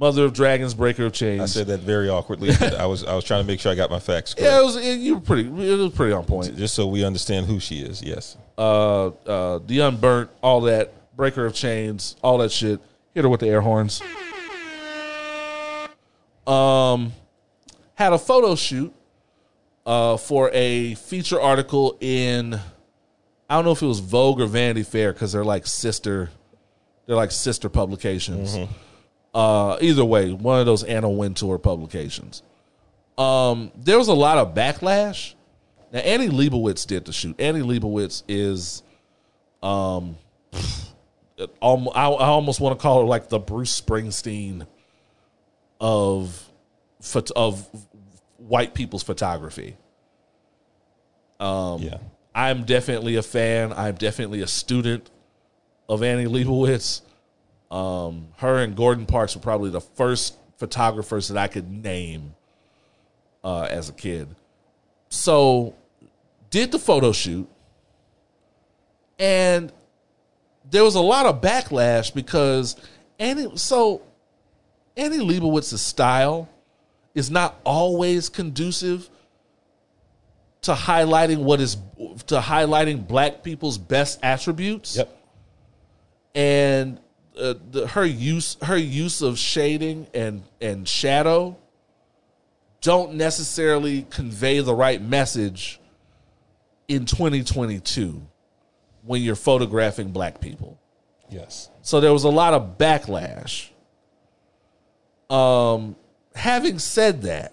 Mother 0.00 0.24
of 0.24 0.32
Dragons, 0.32 0.74
Breaker 0.74 1.06
of 1.06 1.12
Chains. 1.12 1.42
I 1.42 1.46
said 1.46 1.68
that 1.68 1.78
very 1.80 2.08
awkwardly. 2.08 2.50
I 2.76 2.86
was 2.86 3.04
I 3.04 3.14
was 3.14 3.22
trying 3.24 3.42
to 3.42 3.46
make 3.46 3.60
sure 3.60 3.70
I 3.70 3.76
got 3.76 3.88
my 3.88 4.00
facts 4.00 4.34
correct. 4.34 4.50
Yeah, 4.52 4.60
it 4.60 4.64
was. 4.64 4.76
It, 4.76 4.98
you 4.98 5.14
were 5.14 5.20
pretty. 5.20 5.48
It 5.48 5.76
was 5.78 5.92
pretty 5.92 6.12
on 6.12 6.24
point. 6.24 6.56
Just 6.56 6.74
so 6.74 6.88
we 6.88 7.04
understand 7.04 7.46
who 7.46 7.60
she 7.60 7.76
is. 7.82 8.02
Yes. 8.02 8.36
Uh, 8.56 9.06
uh, 9.26 9.60
the 9.64 9.78
unburnt, 9.78 10.30
all 10.42 10.60
that 10.62 10.92
breaker 11.16 11.46
of 11.46 11.54
chains, 11.54 12.16
all 12.22 12.38
that 12.38 12.50
shit. 12.50 12.80
Hit 13.14 13.22
her 13.22 13.28
with 13.28 13.40
the 13.40 13.48
air 13.48 13.60
horns. 13.60 14.02
Um, 16.48 17.12
had 17.94 18.12
a 18.12 18.18
photo 18.18 18.54
shoot. 18.54 18.94
Uh, 19.84 20.18
for 20.18 20.50
a 20.52 20.94
feature 20.96 21.40
article 21.40 21.96
in, 22.00 22.52
I 23.48 23.54
don't 23.54 23.64
know 23.64 23.72
if 23.72 23.80
it 23.80 23.86
was 23.86 24.00
Vogue 24.00 24.38
or 24.38 24.46
Vanity 24.46 24.82
Fair 24.82 25.14
because 25.14 25.32
they're 25.32 25.44
like 25.44 25.66
sister, 25.66 26.28
they're 27.06 27.16
like 27.16 27.30
sister 27.30 27.70
publications. 27.70 28.54
Uh, 29.32 29.78
either 29.80 30.04
way, 30.04 30.30
one 30.32 30.60
of 30.60 30.66
those 30.66 30.84
Anna 30.84 31.08
Wintour 31.08 31.56
publications. 31.58 32.42
Um, 33.16 33.72
there 33.76 33.96
was 33.96 34.08
a 34.08 34.14
lot 34.14 34.36
of 34.36 34.54
backlash. 34.54 35.34
Now 35.90 36.00
Annie 36.00 36.28
Leibovitz 36.28 36.86
did 36.86 37.06
the 37.06 37.12
shoot. 37.14 37.40
Annie 37.40 37.60
Leibovitz 37.62 38.24
is, 38.28 38.82
um, 39.62 40.18
I 41.40 41.46
almost 41.62 42.60
want 42.60 42.78
to 42.78 42.82
call 42.82 43.00
her 43.00 43.06
like 43.06 43.30
the 43.30 43.38
Bruce 43.38 43.80
Springsteen 43.80 44.66
of 45.80 46.48
phot- 47.02 47.32
of 47.36 47.68
white 48.36 48.74
people's 48.74 49.02
photography. 49.02 49.76
Um, 51.40 51.82
yeah. 51.82 51.98
I'm 52.34 52.64
definitely 52.64 53.16
a 53.16 53.22
fan. 53.22 53.72
I'm 53.72 53.96
definitely 53.96 54.42
a 54.42 54.46
student 54.46 55.10
of 55.88 56.02
Annie 56.02 56.26
Leibovitz. 56.26 57.02
Um, 57.70 58.28
her 58.38 58.58
and 58.58 58.76
Gordon 58.76 59.06
Parks 59.06 59.34
were 59.34 59.42
probably 59.42 59.70
the 59.70 59.80
first 59.80 60.36
photographers 60.56 61.28
that 61.28 61.36
I 61.36 61.48
could 61.48 61.70
name 61.70 62.34
uh, 63.44 63.62
as 63.70 63.88
a 63.88 63.92
kid. 63.92 64.34
So, 65.10 65.74
did 66.50 66.72
the 66.72 66.78
photo 66.78 67.12
shoot, 67.12 67.48
and 69.18 69.72
there 70.70 70.84
was 70.84 70.94
a 70.94 71.00
lot 71.00 71.26
of 71.26 71.40
backlash 71.40 72.12
because 72.12 72.76
Annie. 73.18 73.56
So, 73.56 74.02
Annie 74.98 75.18
Leibovitz's 75.18 75.80
style 75.80 76.48
is 77.14 77.30
not 77.30 77.58
always 77.64 78.28
conducive 78.28 79.08
to 80.62 80.72
highlighting 80.74 81.38
what 81.38 81.60
is 81.60 81.76
to 82.26 82.40
highlighting 82.40 83.06
black 83.06 83.42
people's 83.42 83.78
best 83.78 84.18
attributes 84.22 84.96
Yep. 84.96 85.16
and 86.34 86.98
uh, 87.40 87.54
the, 87.70 87.86
her 87.86 88.04
use 88.04 88.56
her 88.62 88.76
use 88.76 89.22
of 89.22 89.38
shading 89.38 90.08
and 90.12 90.42
and 90.60 90.86
shadow 90.88 91.56
don't 92.80 93.14
necessarily 93.14 94.02
convey 94.10 94.60
the 94.60 94.74
right 94.74 95.00
message 95.00 95.80
in 96.88 97.04
2022 97.04 98.20
when 99.04 99.22
you're 99.22 99.34
photographing 99.36 100.10
black 100.10 100.40
people. 100.40 100.78
Yes. 101.30 101.70
So 101.82 102.00
there 102.00 102.12
was 102.12 102.24
a 102.24 102.28
lot 102.28 102.54
of 102.54 102.78
backlash. 102.78 103.68
Um, 105.30 105.96
having 106.34 106.78
said 106.78 107.22
that, 107.22 107.52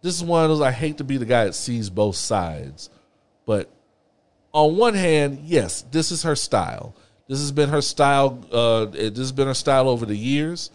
this 0.00 0.14
is 0.14 0.24
one 0.24 0.44
of 0.44 0.50
those 0.50 0.60
I 0.60 0.70
hate 0.70 0.98
to 0.98 1.04
be 1.04 1.16
the 1.16 1.24
guy 1.24 1.44
that 1.44 1.54
sees 1.54 1.90
both 1.90 2.16
sides, 2.16 2.90
but 3.46 3.68
on 4.52 4.76
one 4.76 4.94
hand, 4.94 5.40
yes, 5.44 5.82
this 5.90 6.10
is 6.10 6.22
her 6.22 6.36
style. 6.36 6.94
This 7.28 7.40
has 7.40 7.52
been 7.52 7.68
her 7.68 7.82
style. 7.82 8.42
Uh, 8.50 8.86
this 8.86 9.18
has 9.18 9.32
been 9.32 9.46
her 9.46 9.54
style 9.54 9.88
over 9.88 10.06
the 10.06 10.16
years. 10.16 10.70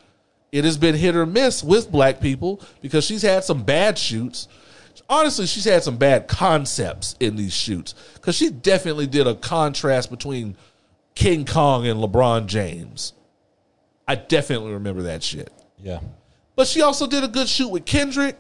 It 0.52 0.66
has 0.66 0.78
been 0.78 0.94
hit 0.94 1.16
or 1.16 1.26
miss 1.26 1.64
with 1.64 1.92
black 1.92 2.22
people 2.22 2.62
because 2.82 3.04
she's 3.04 3.24
had 3.24 3.44
some 3.44 3.64
bad 3.64 3.98
shoots. 3.98 4.48
Honestly, 5.10 5.48
she's 5.48 5.66
had 5.66 5.84
some 5.84 5.98
bad 5.98 6.28
concepts 6.28 7.16
in 7.20 7.36
these 7.36 7.54
shoots 7.54 7.96
because 8.14 8.36
she 8.36 8.52
definitely 8.52 9.08
did 9.08 9.26
a 9.26 9.34
contrast 9.34 10.12
between 10.12 10.56
King 11.16 11.46
Kong 11.46 11.88
and 11.88 12.00
LeBron 12.00 12.46
James. 12.46 13.14
I 14.08 14.16
definitely 14.16 14.74
remember 14.74 15.04
that 15.04 15.24
shit. 15.24 15.52
Yeah. 15.78 16.00
But 16.56 16.68
she 16.68 16.82
also 16.82 17.08
did 17.08 17.24
a 17.24 17.28
good 17.28 17.48
shoot 17.48 17.70
with 17.70 17.86
Kendrick. 17.86 18.38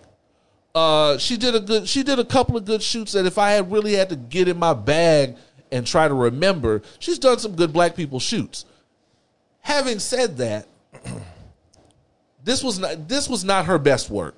Uh, 0.76 1.18
she 1.18 1.38
did 1.38 1.55
a 1.55 1.59
good. 1.59 1.88
She 1.88 2.03
did 2.03 2.20
a 2.20 2.26
couple 2.26 2.57
of 2.57 2.66
good 2.66 2.82
shoots 2.82 3.14
that 3.14 3.26
if 3.26 3.38
I 3.38 3.51
had 3.51 3.72
really 3.72 3.93
had 3.93 4.09
to 4.09 4.16
get 4.16 4.47
in 4.47 4.57
my 4.57 4.74
bag 4.74 5.38
and 5.72 5.86
try 5.86 6.07
to 6.07 6.14
remember, 6.14 6.82
she's 6.99 7.20
done 7.20 7.39
some 7.39 7.55
good 7.55 7.72
black 7.72 7.95
people 7.95 8.20
shoots. 8.20 8.66
Having 9.61 9.99
said 9.99 10.38
that, 10.38 10.68
this 12.43 12.64
was 12.64 12.80
not 12.80 13.07
this 13.07 13.30
was 13.30 13.43
not 13.43 13.66
her 13.66 13.78
best 13.78 14.09
work. 14.09 14.36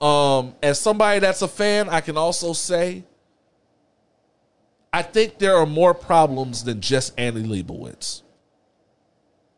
Um, 0.00 0.54
as 0.62 0.80
somebody 0.80 1.20
that's 1.20 1.42
a 1.42 1.48
fan, 1.48 1.90
I 1.90 2.00
can 2.00 2.16
also 2.16 2.54
say 2.54 3.04
I 4.92 5.02
think 5.02 5.38
there 5.38 5.56
are 5.56 5.66
more 5.66 5.94
problems 5.94 6.64
than 6.64 6.80
just 6.80 7.12
Annie 7.18 7.42
Leibovitz. 7.42 8.22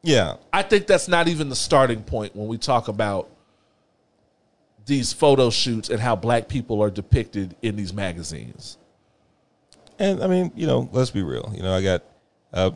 Yeah. 0.03 0.37
I 0.53 0.63
think 0.63 0.87
that's 0.87 1.09
not 1.09 1.29
even 1.29 1.49
the 1.49 1.57
starting 1.57 2.03
point 2.03 2.35
when 2.35 2.49
we 2.49 2.59
talk 2.59 2.89
about 2.89 3.31
these 4.85 5.13
photo 5.13 5.51
shoots 5.51 5.91
and 5.91 6.01
how 6.01 6.17
black 6.17 6.49
people 6.49 6.83
are 6.83 6.91
depicted 6.91 7.55
in 7.63 7.77
these 7.77 7.93
magazines. 7.93 8.79
And 9.99 10.23
I 10.23 10.27
mean, 10.27 10.51
you 10.57 10.67
know, 10.67 10.89
let's 10.93 11.11
be 11.11 11.23
real. 11.23 11.53
You 11.55 11.63
know, 11.63 11.73
I 11.73 11.83
got, 11.83 12.03
uh, 12.53 12.73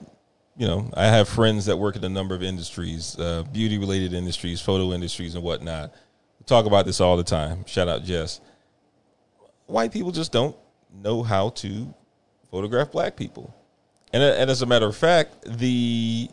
you 0.57 0.66
know, 0.68 0.89
I 0.95 1.07
have 1.07 1.29
friends 1.29 1.66
that 1.66 1.77
work 1.77 1.97
in 1.97 2.05
a 2.05 2.09
number 2.09 2.35
of 2.35 2.43
industries, 2.43 3.18
uh, 3.18 3.43
beauty 3.53 3.79
related 3.79 4.12
industries, 4.12 4.61
photo 4.61 4.93
industries, 4.93 5.35
and 5.35 5.43
whatnot. 5.43 5.93
We 6.39 6.45
talk 6.45 6.66
about 6.66 6.87
this 6.87 7.01
all 7.01 7.16
the 7.16 7.24
time. 7.24 7.64
Shout 7.66 7.89
out 7.89 8.05
Jess. 8.05 8.41
White 9.66 9.93
people 9.93 10.12
just 10.12 10.31
don't 10.31 10.55
know 11.03 11.24
how 11.24 11.49
to 11.51 11.93
photograph 12.53 12.93
black 12.93 13.16
people, 13.16 13.53
and, 14.12 14.22
uh, 14.22 14.37
and 14.39 14.49
as 14.49 14.62
a 14.62 14.66
matter 14.66 14.87
of 14.87 14.97
fact, 14.97 15.35
the 15.45 16.31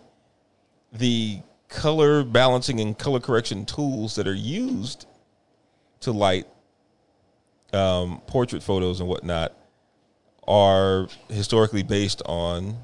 the 0.93 1.41
color 1.69 2.23
balancing 2.23 2.79
and 2.79 2.97
color 2.97 3.19
correction 3.19 3.65
tools 3.65 4.15
that 4.15 4.27
are 4.27 4.33
used 4.33 5.07
to 6.01 6.11
light 6.11 6.45
um, 7.73 8.21
portrait 8.27 8.61
photos 8.61 8.99
and 8.99 9.09
whatnot 9.09 9.53
are 10.47 11.07
historically 11.29 11.81
based 11.83 12.21
on 12.25 12.77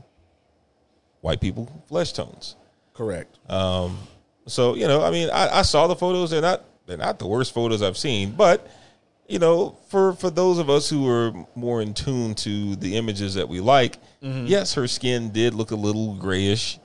white 1.22 1.42
people 1.42 1.84
flesh 1.88 2.14
tones. 2.14 2.56
Correct. 2.94 3.38
So 4.48 4.76
you 4.76 4.88
know, 4.88 5.04
I 5.04 5.12
mean, 5.12 5.30
I, 5.30 5.60
I 5.60 5.62
saw 5.62 5.88
the 5.88 5.96
photos. 5.96 6.32
They're 6.32 6.42
not 6.42 6.64
they're 6.88 6.98
not 6.98 7.20
the 7.20 7.28
worst 7.28 7.54
photos 7.54 7.82
I've 7.84 7.98
seen, 7.98 8.32
but 8.32 8.68
you 9.28 9.38
know, 9.38 9.78
for 9.90 10.14
for 10.14 10.32
those 10.32 10.58
of 10.58 10.70
us 10.72 10.90
who 10.90 11.08
are 11.08 11.32
more 11.54 11.82
in 11.82 11.94
tune 11.94 12.34
to 12.36 12.76
the 12.78 12.96
images 12.96 13.36
that 13.36 13.48
we 13.48 13.60
like, 13.60 13.98
yes, 14.22 14.74
her 14.74 14.88
skin 14.88 15.30
did 15.32 15.54
look 15.54 15.70
a 15.72 15.76
little 15.76 16.16
grayish. 16.16 16.80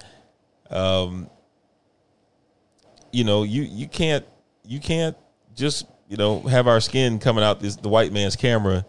Um, 0.71 1.29
you 3.13 3.25
know, 3.25 3.43
you 3.43 3.63
you 3.63 3.87
can't 3.89 4.25
you 4.67 4.81
can't 4.81 5.17
just 5.55 5.87
you 6.09 6.17
know 6.17 6.41
have 6.41 6.67
our 6.67 6.81
skin 6.81 7.19
coming 7.19 7.45
out 7.45 7.61
this 7.61 7.77
the 7.77 7.89
white 7.89 8.13
man's 8.13 8.37
camera 8.37 8.85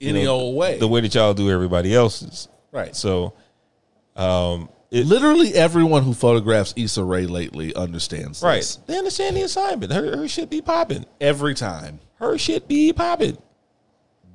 Any 0.00 0.24
know, 0.24 0.34
old 0.34 0.56
way. 0.56 0.78
the 0.78 0.88
way 0.88 1.00
that 1.00 1.14
y'all 1.14 1.34
do 1.34 1.50
everybody 1.50 1.94
else's. 1.94 2.48
right. 2.72 2.94
So, 2.96 3.34
um, 4.16 4.68
it, 4.90 5.06
Literally 5.06 5.54
everyone 5.54 6.02
who 6.02 6.14
photographs 6.14 6.72
Issa 6.76 7.04
Rae 7.04 7.26
lately 7.26 7.74
understands 7.74 8.42
right, 8.42 8.56
this. 8.56 8.76
they 8.86 8.96
understand 8.98 9.36
the 9.36 9.42
assignment. 9.42 9.92
Her 9.92 10.16
her 10.16 10.28
shit 10.28 10.48
be 10.50 10.60
popping. 10.62 11.04
Every 11.20 11.54
time. 11.54 12.00
Her 12.14 12.36
shit 12.38 12.66
be 12.66 12.92
popping. 12.92 13.38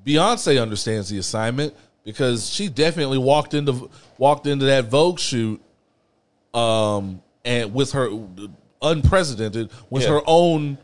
Beyonce 0.06 0.62
understands 0.62 1.10
the 1.10 1.18
assignment 1.18 1.74
because 2.06 2.50
she 2.50 2.70
definitely 2.70 3.18
walked 3.18 3.54
into 3.54 3.90
walked 4.18 4.46
into 4.48 4.66
that 4.66 4.86
Vogue 4.86 5.20
shoot 5.20 5.62
um 6.54 7.22
and 7.46 7.74
with 7.74 7.92
her 7.94 8.10
unprecedented 8.82 9.72
with 9.90 10.04
Yeah. 10.04 10.10
her 10.10 10.22
own 10.28 10.78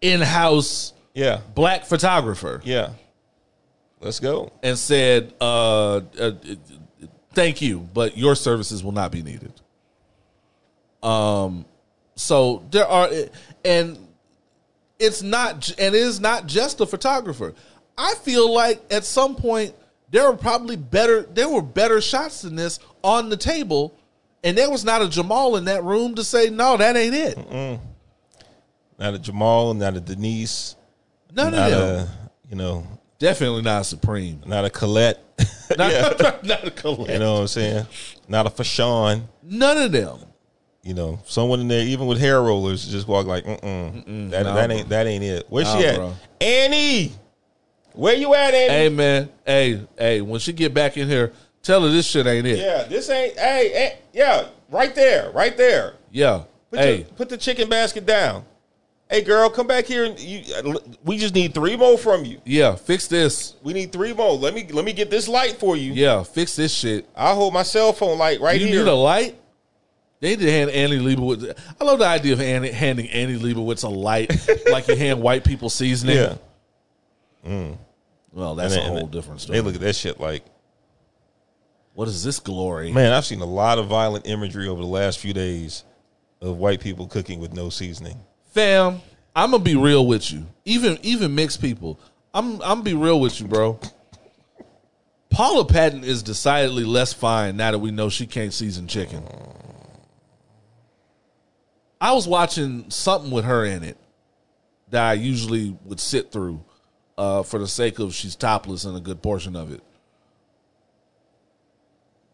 in-house 0.00 0.92
Yeah, 1.14 1.40
black 1.54 1.84
photographer 1.84 2.60
yeah. 2.64 2.90
Let's 4.00 4.20
go. 4.20 4.50
and 4.62 4.78
said 4.78 5.34
uh, 5.40 6.00
uh 6.18 6.32
thank 7.34 7.60
you 7.60 7.80
but 7.92 8.16
your 8.16 8.34
services 8.34 8.82
will 8.84 8.92
not 8.92 9.10
be 9.12 9.22
needed 9.22 9.52
um 11.02 11.64
so 12.16 12.64
there 12.70 12.86
are 12.86 13.08
and 13.64 13.98
it's 14.98 15.22
not 15.22 15.70
and 15.78 15.94
it 15.94 16.00
is 16.00 16.20
not 16.20 16.46
just 16.46 16.80
a 16.80 16.86
photographer 16.86 17.54
i 17.96 18.14
feel 18.22 18.52
like 18.52 18.82
at 18.90 19.04
some 19.04 19.34
point 19.34 19.74
there 20.10 20.30
were 20.30 20.36
probably 20.36 20.76
better 20.76 21.22
there 21.22 21.48
were 21.48 21.62
better 21.62 22.00
shots 22.00 22.42
than 22.42 22.54
this 22.56 22.78
on 23.02 23.28
the 23.30 23.36
table 23.36 23.94
and 24.42 24.56
there 24.56 24.70
was 24.70 24.84
not 24.84 25.02
a 25.02 25.08
jamal 25.08 25.56
in 25.56 25.64
that 25.66 25.82
room 25.84 26.14
to 26.14 26.24
say 26.24 26.50
no 26.50 26.76
that 26.76 26.96
ain't 26.96 27.14
it 27.14 27.80
Not 28.98 29.14
a 29.14 29.18
Jamal, 29.18 29.72
not 29.74 29.96
a 29.96 30.00
Denise, 30.00 30.76
none 31.34 31.52
not 31.52 31.72
of 31.72 31.78
them 32.06 32.08
you 32.50 32.56
know, 32.56 32.86
definitely 33.18 33.62
not 33.62 33.82
a 33.82 33.84
supreme 33.84 34.42
not 34.46 34.64
a 34.64 34.70
Colette. 34.70 35.22
not, 35.78 35.92
yeah. 35.92 36.36
not 36.42 36.66
a 36.66 36.70
Colette. 36.70 37.10
You 37.10 37.18
know 37.20 37.34
what 37.34 37.40
I'm 37.42 37.46
saying? 37.48 37.86
Not 38.28 38.46
a 38.46 38.50
Fashawn. 38.50 39.22
none 39.42 39.78
of 39.78 39.92
them 39.92 40.18
You 40.82 40.94
know, 40.94 41.20
someone 41.26 41.60
in 41.60 41.68
there, 41.68 41.84
even 41.84 42.06
with 42.06 42.18
hair 42.18 42.42
rollers, 42.42 42.86
just 42.86 43.06
walk 43.06 43.26
like, 43.26 43.44
mm 43.44 44.30
that 44.30 44.44
nah, 44.44 44.54
that 44.54 44.70
ain't 44.70 44.88
that 44.88 45.06
ain't 45.06 45.24
it. 45.24 45.46
Where's 45.48 45.68
Nah, 45.68 45.78
she 45.78 45.86
at? 45.86 45.96
bro. 45.96 46.14
Annie, 46.40 47.12
where 47.92 48.14
you 48.14 48.34
at, 48.34 48.54
Annie? 48.54 48.72
Hey 48.72 48.88
man, 48.88 49.28
hey, 49.46 49.86
hey, 49.98 50.20
when 50.20 50.40
she 50.40 50.52
get 50.52 50.74
back 50.74 50.96
in 50.96 51.08
here, 51.08 51.32
tell 51.62 51.82
her 51.82 51.88
this 51.90 52.06
shit 52.06 52.26
ain't 52.26 52.46
it. 52.46 52.58
Yeah, 52.58 52.84
this 52.84 53.08
ain't. 53.10 53.38
Hey, 53.38 53.68
hey, 53.72 53.98
yeah, 54.12 54.48
right 54.70 54.94
there, 54.94 55.30
right 55.30 55.56
there. 55.56 55.94
Yeah. 56.10 56.42
Put, 56.70 56.78
hey, 56.80 56.96
your, 56.98 57.04
put 57.08 57.28
the 57.28 57.36
chicken 57.36 57.68
basket 57.68 58.06
down. 58.06 58.44
Hey, 59.08 59.22
girl, 59.22 59.50
come 59.50 59.66
back 59.66 59.86
here 59.86 60.04
and 60.04 60.18
you. 60.20 60.42
Uh, 60.54 60.78
we 61.04 61.18
just 61.18 61.34
need 61.34 61.52
three 61.52 61.76
more 61.76 61.98
from 61.98 62.24
you. 62.24 62.40
yeah, 62.44 62.76
fix 62.76 63.08
this. 63.08 63.56
We 63.62 63.72
need 63.72 63.90
three 63.92 64.12
more. 64.12 64.34
Let 64.36 64.54
me 64.54 64.66
let 64.70 64.84
me 64.84 64.92
get 64.92 65.10
this 65.10 65.26
light 65.26 65.54
for 65.58 65.76
you. 65.76 65.92
Yeah, 65.92 66.22
fix 66.22 66.54
this 66.54 66.72
shit. 66.72 67.08
I'll 67.16 67.34
hold 67.34 67.52
my 67.52 67.64
cell 67.64 67.92
phone 67.92 68.18
light 68.18 68.40
right 68.40 68.60
you 68.60 68.66
here. 68.66 68.76
You 68.76 68.84
need 68.84 68.88
a 68.90 68.94
light? 68.94 69.36
They 70.20 70.30
need 70.36 70.40
to 70.40 70.50
hand 70.52 70.70
Annie 70.70 70.98
Leibovitz. 70.98 71.58
I 71.80 71.84
love 71.84 71.98
the 71.98 72.04
idea 72.06 72.34
of 72.34 72.40
Annie, 72.40 72.70
handing 72.70 73.08
Annie 73.08 73.38
Leibovitz 73.38 73.82
a 73.84 73.88
light 73.88 74.30
like 74.70 74.86
you 74.86 74.94
hand 74.94 75.20
white 75.22 75.42
people 75.44 75.70
seasoning. 75.70 76.16
yeah, 76.16 76.34
mm. 77.44 77.78
Well, 78.32 78.54
that's 78.54 78.74
And 78.74 78.82
a 78.82 78.84
they- 78.84 78.88
whole 78.90 78.98
and 78.98 79.10
different 79.10 79.40
They 79.40 79.44
story. 79.44 79.60
look 79.62 79.74
at 79.74 79.80
that 79.80 79.96
shit 79.96 80.20
like, 80.20 80.44
what 81.94 82.08
is 82.08 82.24
this 82.24 82.40
glory? 82.40 82.92
man, 82.92 83.12
I've 83.12 83.26
seen 83.26 83.40
a 83.40 83.46
lot 83.46 83.78
of 83.78 83.86
violent 83.86 84.26
imagery 84.26 84.68
over 84.68 84.80
the 84.80 84.88
last 84.88 85.18
few 85.18 85.32
days 85.32 85.84
of 86.40 86.56
white 86.56 86.80
people 86.80 87.06
cooking 87.06 87.40
with 87.40 87.52
no 87.52 87.68
seasoning. 87.68 88.18
Fam, 88.52 89.00
I'm 89.34 89.50
gonna 89.50 89.62
be 89.62 89.76
real 89.76 90.06
with 90.06 90.32
you. 90.32 90.46
Even 90.64 90.98
even 91.02 91.34
mixed 91.34 91.60
people. 91.60 92.00
I'm 92.32 92.54
I'm 92.54 92.78
gonna 92.78 92.82
be 92.82 92.94
real 92.94 93.20
with 93.20 93.40
you, 93.40 93.46
bro. 93.46 93.78
Paula 95.30 95.64
Patton 95.64 96.02
is 96.02 96.22
decidedly 96.22 96.84
less 96.84 97.12
fine 97.12 97.56
now 97.56 97.70
that 97.70 97.78
we 97.78 97.92
know 97.92 98.08
she 98.08 98.26
can't 98.26 98.52
season 98.52 98.88
chicken. 98.88 99.22
I 102.00 102.12
was 102.12 102.26
watching 102.26 102.90
something 102.90 103.30
with 103.30 103.44
her 103.44 103.64
in 103.64 103.84
it 103.84 103.96
that 104.88 105.02
I 105.02 105.12
usually 105.12 105.76
would 105.84 106.00
sit 106.00 106.32
through 106.32 106.64
uh, 107.16 107.42
for 107.42 107.58
the 107.58 107.68
sake 107.68 107.98
of 107.98 108.14
she's 108.14 108.34
topless 108.34 108.84
in 108.84 108.94
a 108.94 109.00
good 109.00 109.22
portion 109.22 109.54
of 109.54 109.72
it. 109.72 109.82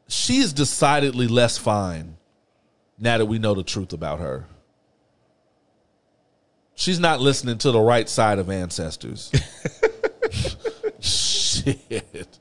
She 0.09 0.39
is 0.39 0.53
decidedly 0.53 1.27
less 1.27 1.59
fine 1.59 2.17
now 2.99 3.19
that 3.19 3.27
we 3.27 3.39
know 3.39 3.55
the 3.55 3.63
truth 3.63 3.93
about 3.93 4.21
her. 4.21 4.47
She's 6.75 7.01
not 7.01 7.21
listening 7.21 7.59
to 7.59 7.71
the 7.73 7.81
right 7.81 8.09
side 8.09 8.39
of 8.39 8.51
ancestors. 8.51 9.33
shit. 11.01 12.39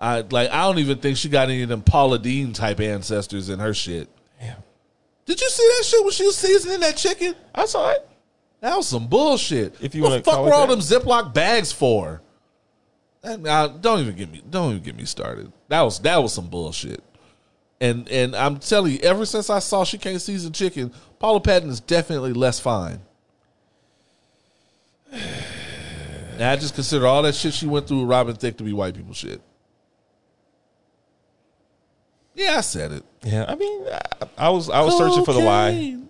I 0.00 0.20
like 0.30 0.50
I 0.50 0.62
don't 0.62 0.78
even 0.78 0.98
think 0.98 1.16
she 1.16 1.28
got 1.28 1.48
any 1.48 1.62
of 1.62 1.68
them 1.68 1.82
Paula 1.82 2.18
Deen 2.18 2.52
type 2.52 2.80
ancestors 2.80 3.48
in 3.48 3.58
her 3.58 3.74
shit. 3.74 4.08
Damn. 4.40 4.56
Did 5.26 5.40
you 5.40 5.48
see 5.50 5.68
that 5.76 5.84
shit 5.84 6.02
when 6.02 6.12
she 6.12 6.24
was 6.24 6.36
seasoning 6.36 6.80
that 6.80 6.96
chicken? 6.96 7.34
I 7.54 7.66
saw 7.66 7.90
it. 7.90 8.08
That 8.60 8.76
was 8.76 8.88
some 8.88 9.06
bullshit. 9.06 9.76
If 9.80 9.94
you 9.94 10.02
what 10.02 10.24
the 10.24 10.30
fuck 10.30 10.44
were 10.44 10.52
all 10.52 10.66
that. 10.66 10.74
them 10.74 10.80
Ziploc 10.80 11.32
bags 11.32 11.72
for? 11.72 12.20
Uh, 13.22 13.68
don't 13.68 14.00
even 14.00 14.16
get 14.16 14.30
me. 14.30 14.42
Don't 14.48 14.70
even 14.72 14.82
get 14.82 14.96
me 14.96 15.04
started. 15.04 15.52
That 15.68 15.82
was 15.82 15.98
that 16.00 16.16
was 16.22 16.32
some 16.32 16.48
bullshit. 16.48 17.02
And 17.80 18.08
and 18.08 18.34
I'm 18.34 18.58
telling 18.58 18.92
you, 18.92 18.98
ever 19.00 19.26
since 19.26 19.50
I 19.50 19.58
saw 19.58 19.84
she 19.84 19.98
can't 19.98 20.20
season 20.20 20.52
chicken, 20.52 20.92
Paula 21.18 21.40
Patton 21.40 21.68
is 21.70 21.80
definitely 21.80 22.32
less 22.32 22.58
fine. 22.60 23.00
And 26.32 26.48
I 26.48 26.56
just 26.56 26.74
consider 26.74 27.06
all 27.06 27.20
that 27.24 27.34
shit 27.34 27.52
she 27.52 27.66
went 27.66 27.86
through 27.86 28.00
with 28.00 28.08
Robin 28.08 28.34
Thicke 28.34 28.56
to 28.56 28.64
be 28.64 28.72
white 28.72 28.94
people 28.94 29.12
shit. 29.12 29.42
Yeah, 32.34 32.56
I 32.56 32.60
said 32.62 32.92
it. 32.92 33.04
Yeah, 33.22 33.44
I 33.46 33.56
mean, 33.56 33.84
I, 33.86 34.00
I 34.38 34.48
was 34.48 34.70
I 34.70 34.80
was 34.80 34.96
searching 34.96 35.22
for 35.26 35.34
the 35.34 35.40
lie. 35.40 35.72
Cocaine. 35.72 36.08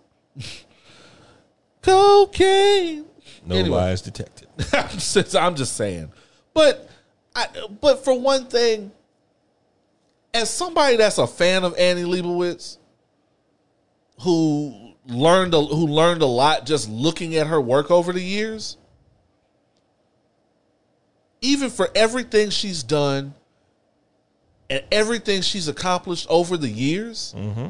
Cocaine. 1.83 3.05
No 3.45 3.57
Anyway. 3.57 3.77
lies 3.77 4.03
detected. 4.03 4.47
I'm 5.35 5.57
just 5.57 5.77
saying. 5.77 6.13
But 6.55 6.89
I, 7.35 7.47
but 7.81 8.05
for 8.05 8.19
one 8.19 8.47
thing, 8.47 8.93
as 10.35 10.51
somebody 10.51 10.97
that's 10.97 11.19
a 11.19 11.27
fan 11.27 11.65
of 11.65 11.77
Annie 11.79 12.03
Leibovitz, 12.03 12.79
who 14.21 14.95
learned 15.07 15.55
a, 15.55 15.65
who 15.65 15.87
learned 15.87 16.23
a 16.23 16.27
lot 16.27 16.67
just 16.67 16.89
looking 16.89 17.37
at 17.37 17.47
her 17.47 17.61
work 17.61 17.91
over 17.91 18.13
the 18.13 18.23
years, 18.23 18.77
even 21.41 21.71
for 21.71 21.89
everything 21.95 22.51
she's 22.51 22.83
done 22.83 23.35
and 24.69 24.85
everything 24.93 25.43
she's 25.43 25.69
accomplished 25.69 26.27
over 26.29 26.57
the 26.57 26.69
years, 26.69 27.35
mm-hmm. 27.37 27.69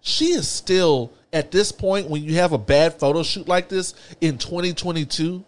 she 0.00 0.26
is 0.26 0.48
still 0.48 1.12
at 1.32 1.50
this 1.50 1.72
point 1.72 2.08
when 2.08 2.22
you 2.22 2.34
have 2.36 2.52
a 2.52 2.58
bad 2.58 2.98
photo 2.98 3.22
shoot 3.22 3.48
like 3.48 3.68
this 3.68 3.94
in 4.20 4.38
2022 4.38 5.44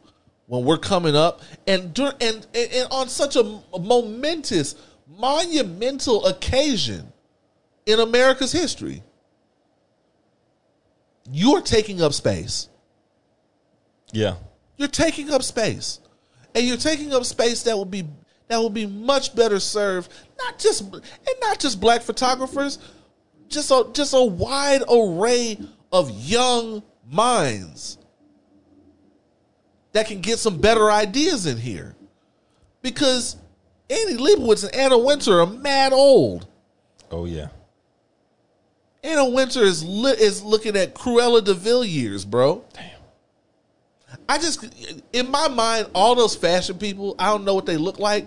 when 0.47 0.65
we're 0.65 0.79
coming 0.79 1.17
up. 1.17 1.41
And 1.67 1.95
dur- 1.95 2.15
and, 2.21 2.47
and, 2.55 2.73
and 2.73 2.89
on 2.91 3.09
such 3.09 3.37
a 3.37 3.61
momentous 3.79 4.77
monumental 5.07 6.25
occasion 6.27 7.13
in 7.87 8.01
America's 8.01 8.53
history 8.53 9.03
you're 11.31 11.61
taking 11.61 12.03
up 12.03 12.13
space. 12.13 12.69
Yeah, 14.13 14.37
you're 14.77 14.89
taking 14.89 15.31
up 15.31 15.43
space. 15.43 16.01
And 16.55 16.67
you're 16.67 16.77
taking 16.77 17.13
up 17.13 17.25
space 17.25 17.63
that 17.65 17.77
will 17.77 17.85
be 17.85 18.05
that 18.49 18.59
will 18.59 18.71
be 18.71 18.87
much 18.87 19.35
better 19.35 19.59
served 19.59 20.13
not 20.39 20.59
just 20.59 20.83
and 20.83 21.03
not 21.41 21.59
just 21.59 21.81
black 21.81 22.03
photographers 22.03 22.79
just 23.49 23.71
a 23.71 23.89
just 23.93 24.13
a 24.15 24.23
wide 24.23 24.83
array 24.89 25.59
of 25.91 26.11
young 26.11 26.83
minds 27.11 27.99
that 29.95 30.07
can 30.07 30.21
get 30.21 30.39
some 30.39 30.59
better 30.59 30.91
ideas 30.91 31.47
in 31.47 31.57
here 31.57 31.97
because 32.83 33.37
Annie 33.89 34.17
Leibovitz 34.17 34.65
and 34.65 34.75
Anna 34.75 34.99
Wintour 34.99 35.41
are 35.41 35.47
mad 35.47 35.93
old. 35.93 36.47
oh 37.11 37.25
yeah. 37.25 37.49
Anna 39.03 39.29
Wintour 39.29 39.63
is 39.65 39.85
li- 39.85 40.17
is 40.19 40.43
looking 40.43 40.77
at 40.77 40.95
Cruella 40.95 41.45
de 41.45 41.53
Vil 41.55 41.85
years, 41.85 42.25
bro. 42.25 42.65
Damn. 42.73 42.91
I 44.29 44.39
just, 44.39 44.65
in 45.13 45.31
my 45.31 45.49
mind, 45.49 45.89
all 45.95 46.15
those 46.15 46.35
fashion 46.35 46.79
people, 46.79 47.15
I 47.19 47.27
don't 47.27 47.45
know 47.45 47.55
what 47.55 47.67
they 47.67 47.77
look 47.77 47.99
like. 47.99 48.27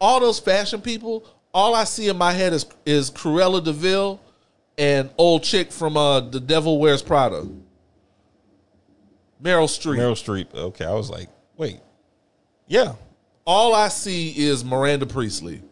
All 0.00 0.18
those 0.18 0.40
fashion 0.40 0.80
people, 0.80 1.24
all 1.54 1.74
I 1.74 1.84
see 1.84 2.08
in 2.08 2.18
my 2.18 2.32
head 2.32 2.52
is 2.52 2.66
is 2.84 3.10
Cruella 3.10 3.62
de 3.62 3.72
Vil 3.72 4.20
and 4.76 5.10
old 5.18 5.42
chick 5.42 5.70
from 5.72 5.96
uh, 5.96 6.20
The 6.20 6.40
Devil 6.40 6.78
Wears 6.78 7.02
Prada, 7.02 7.46
Meryl 9.42 9.66
Streep. 9.66 9.96
Meryl 9.98 10.12
Streep. 10.12 10.54
Okay, 10.54 10.84
I 10.84 10.94
was 10.94 11.10
like, 11.10 11.28
wait. 11.56 11.80
Yeah, 12.66 12.94
All 13.46 13.74
I 13.74 13.88
see 13.88 14.30
is 14.36 14.62
Miranda 14.64 15.06
Priestly. 15.06 15.62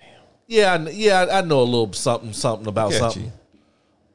Damn. 0.00 0.08
Yeah, 0.48 0.72
I 0.74 0.90
yeah, 0.90 1.26
I 1.30 1.40
know 1.42 1.60
a 1.60 1.62
little 1.62 1.92
something, 1.92 2.32
something 2.32 2.66
about 2.66 2.86
Look 2.92 2.94
at 2.94 3.12
something. 3.12 3.24
you. 3.26 3.32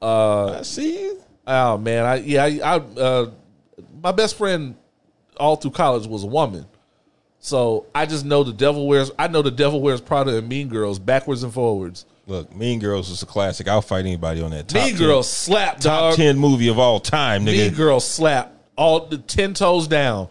Uh, 0.08 0.58
I 0.60 0.62
see 0.64 1.04
you. 1.04 1.22
Oh 1.46 1.78
man, 1.78 2.06
I 2.06 2.16
yeah, 2.16 2.44
I, 2.44 2.48
I 2.48 2.76
uh, 2.78 3.32
my 4.04 4.12
best 4.12 4.38
friend 4.38 4.76
all 5.38 5.56
through 5.56 5.72
college 5.72 6.06
was 6.06 6.24
a 6.24 6.28
woman, 6.28 6.66
so 7.40 7.86
I 7.96 8.06
just 8.06 8.26
know 8.26 8.44
the 8.44 8.52
devil 8.52 8.88
wears. 8.88 9.10
I 9.18 9.28
know 9.30 9.42
the 9.42 9.52
devil 9.52 9.80
wears 9.82 10.02
Prada 10.02 10.38
and 10.38 10.50
Mean 10.50 10.68
Girls 10.68 11.00
backwards 11.00 11.44
and 11.44 11.54
forwards. 11.54 12.06
Look, 12.28 12.54
Mean 12.54 12.80
Girls 12.80 13.10
is 13.10 13.24
a 13.24 13.26
classic. 13.26 13.70
I'll 13.70 13.82
fight 13.82 14.02
anybody 14.02 14.42
on 14.42 14.52
that. 14.52 14.68
Top 14.68 14.84
mean 14.84 14.98
10 14.98 15.00
Girls 15.00 15.30
slap 15.30 15.80
top 15.80 15.84
dog. 15.84 16.16
ten 16.16 16.38
movie 16.38 16.68
of 16.68 16.78
all 16.78 17.00
time, 17.00 17.46
nigga. 17.46 17.70
Mean 17.70 17.74
Girls 17.74 18.06
slap 18.06 18.54
all 18.76 19.08
the 19.08 19.18
ten 19.18 19.54
toes 19.54 19.88
down. 19.88 20.28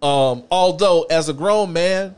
Um, 0.00 0.44
although 0.50 1.02
as 1.02 1.28
a 1.28 1.34
grown 1.34 1.74
man, 1.74 2.16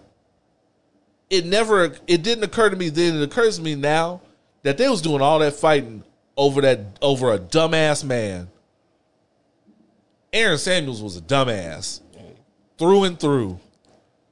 it 1.28 1.44
never 1.44 1.92
it 2.06 2.22
didn't 2.22 2.44
occur 2.44 2.70
to 2.70 2.76
me 2.76 2.88
then. 2.88 3.16
It 3.16 3.22
occurs 3.22 3.56
to 3.56 3.62
me 3.62 3.74
now 3.74 4.20
that 4.62 4.78
they 4.78 4.88
was 4.88 5.02
doing 5.02 5.20
all 5.20 5.40
that 5.40 5.54
fighting 5.54 6.04
over 6.36 6.60
that 6.60 6.80
over 7.02 7.32
a 7.32 7.38
dumbass 7.38 8.04
man. 8.04 8.48
Aaron 10.32 10.58
Samuels 10.58 11.02
was 11.02 11.16
a 11.16 11.20
dumbass 11.20 12.00
through 12.78 13.04
and 13.04 13.18
through. 13.18 13.58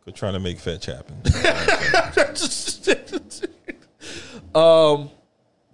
Quit 0.05 0.15
trying 0.15 0.35
to 0.35 0.41
make 0.41 0.61
fetch 0.61 0.87
happen. 0.87 1.17
um, 4.55 5.11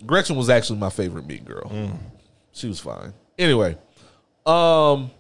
Gretchen 0.07 0.37
was 0.37 0.49
actually 0.51 0.79
my 0.79 0.91
favorite 0.91 1.27
Mean 1.27 1.45
Girl. 1.45 1.71
She 2.53 2.67
was 2.69 2.81
fine. 2.81 3.13
Anyway, 3.39 3.77
um, 4.47 5.11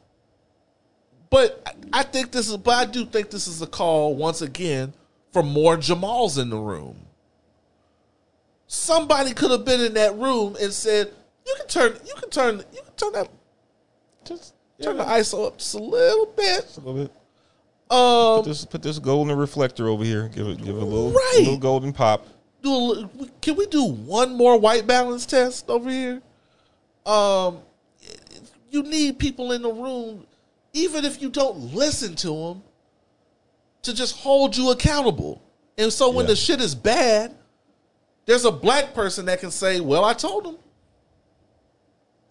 but 1.30 1.62
I- 1.92 2.02
think 2.02 2.32
this 2.32 2.48
is, 2.48 2.56
but 2.56 2.72
I 2.74 2.84
do 2.90 3.04
think 3.06 3.30
this 3.30 3.46
is 3.46 3.62
a 3.62 3.66
call 3.66 4.14
once 4.16 4.42
again 4.42 4.92
for 5.32 5.42
more 5.42 5.76
Jamals 5.76 6.38
in 6.40 6.50
the 6.50 6.56
room. 6.58 6.96
Somebody 8.66 9.32
could 9.32 9.50
have 9.50 9.64
been 9.64 9.80
in 9.80 9.94
that 9.94 10.16
room 10.16 10.56
and 10.60 10.72
said, 10.72 11.12
"You 11.46 11.54
can 11.56 11.66
turn, 11.66 12.00
you 12.06 12.14
can 12.14 12.30
turn, 12.30 12.58
you 12.72 12.82
can 12.82 12.94
turn 12.96 13.12
that, 13.12 13.28
just 14.24 14.54
turn 14.80 14.96
the 14.96 15.04
ISO 15.04 15.46
up 15.46 15.58
just 15.58 15.74
a 15.74 15.78
little 15.78 16.26
bit." 16.26 16.76
a 16.76 16.80
little 16.80 16.94
bit. 17.04 17.12
Um, 17.90 18.42
Put 18.42 18.44
this, 18.48 18.64
put 18.64 18.82
this 18.82 18.98
golden 19.00 19.36
reflector 19.36 19.88
over 19.88 20.04
here. 20.04 20.28
Give 20.28 20.46
it, 20.46 20.58
give 20.58 20.76
it 20.76 20.82
a 20.82 20.84
little, 20.84 21.10
Right. 21.10 21.36
little 21.40 21.56
golden 21.58 21.92
pop. 21.92 22.24
Do 22.62 22.92
a, 22.92 23.26
can 23.40 23.56
we 23.56 23.66
do 23.66 23.84
one 23.84 24.34
more 24.34 24.58
white 24.58 24.86
balance 24.86 25.26
test 25.26 25.68
over 25.68 25.90
here? 25.90 26.22
Um, 27.06 27.58
you 28.70 28.82
need 28.82 29.18
people 29.18 29.52
in 29.52 29.62
the 29.62 29.72
room, 29.72 30.26
even 30.72 31.04
if 31.04 31.20
you 31.20 31.30
don't 31.30 31.74
listen 31.74 32.14
to 32.16 32.28
them, 32.28 32.62
to 33.82 33.94
just 33.94 34.16
hold 34.16 34.56
you 34.56 34.70
accountable. 34.70 35.42
And 35.78 35.92
so 35.92 36.10
when 36.10 36.24
Yeah. 36.26 36.30
the 36.30 36.36
shit 36.36 36.60
is 36.60 36.74
bad, 36.74 37.34
there's 38.26 38.44
a 38.44 38.52
black 38.52 38.94
person 38.94 39.24
that 39.26 39.40
can 39.40 39.50
say, 39.50 39.80
"Well, 39.80 40.04
I 40.04 40.12
told 40.12 40.44
them, 40.44 40.58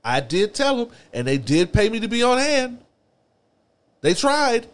I 0.03 0.21
did 0.21 0.53
tell 0.53 0.77
them, 0.77 0.95
and 1.11 1.27
they 1.27 1.37
did 1.37 1.73
pay 1.73 1.89
me 1.89 1.99
to 1.99 2.07
be 2.07 2.23
on 2.23 2.37
hand. 2.37 2.83
They 4.01 4.13
tried." 4.13 4.67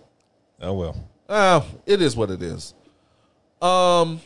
Oh 0.61 0.73
well. 0.73 0.95
Uh, 1.27 1.61
it 1.85 2.01
is 2.01 2.15
what 2.15 2.29
it 2.29 2.43
is. 2.43 2.73
Um, 3.61 4.21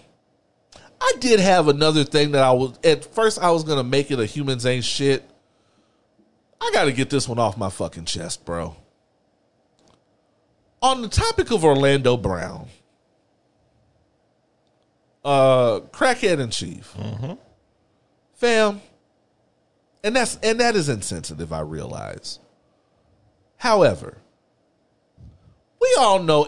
I 1.02 1.14
did 1.20 1.40
have 1.40 1.68
another 1.68 2.04
thing 2.04 2.32
that 2.32 2.44
I 2.44 2.52
was 2.52 2.78
at 2.84 3.06
first 3.14 3.40
I 3.40 3.52
was 3.52 3.64
gonna 3.64 3.84
make 3.84 4.12
it 4.12 4.20
a 4.20 4.26
humans 4.26 4.66
ain't 4.66 4.86
shit. 4.86 5.24
I 6.62 6.72
got 6.74 6.86
to 6.86 6.92
get 6.92 7.10
this 7.10 7.28
one 7.28 7.40
off 7.40 7.58
my 7.58 7.70
fucking 7.70 8.06
chest, 8.06 8.46
bro. 8.46 8.76
On 10.82 11.02
the 11.02 11.08
topic 11.08 11.52
of 11.52 11.64
Orlando 11.64 12.18
Brown, 12.18 12.68
uh, 15.24 15.80
crackhead 15.92 16.40
in 16.40 16.50
chief, 16.50 16.96
fam, 18.34 18.82
and 20.04 20.16
that's 20.16 20.38
and 20.44 20.60
that 20.60 20.76
is 20.76 20.90
insensitive. 20.90 21.52
I 21.52 21.62
realize. 21.62 22.40
However, 23.58 24.18
we 25.82 25.96
all 26.00 26.24
know 26.24 26.48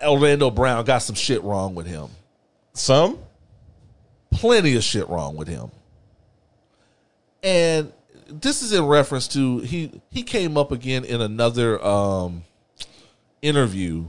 Orlando 0.00 0.50
Brown 0.50 0.84
got 0.84 0.98
some 0.98 1.16
shit 1.16 1.42
wrong 1.42 1.74
with 1.74 1.86
him. 1.86 2.08
Some. 2.72 3.18
Plenty 4.32 4.76
of 4.76 4.82
shit 4.82 5.08
wrong 5.08 5.36
with 5.36 5.48
him. 5.48 5.70
And 7.42 7.92
this 8.28 8.62
is 8.62 8.72
in 8.72 8.86
reference 8.86 9.28
to 9.28 9.58
he 9.58 10.00
he 10.10 10.22
came 10.22 10.56
up 10.56 10.72
again 10.72 11.04
in 11.04 11.20
another 11.20 11.82
um 11.84 12.44
interview. 13.42 14.06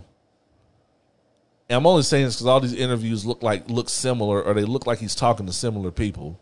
And 1.70 1.78
I'm 1.78 1.88
only 1.88 2.04
saying 2.04 2.26
this 2.26 2.36
because 2.36 2.48
all 2.48 2.60
these 2.60 2.74
interviews 2.74 3.26
look 3.26 3.44
like 3.44 3.70
look 3.70 3.90
similar, 3.90 4.42
or 4.42 4.54
they 4.54 4.66
look 4.66 4.86
like 4.88 5.00
he's 5.00 5.16
talking 5.16 5.46
to 5.48 5.54
similar 5.54 5.92
people. 5.92 6.40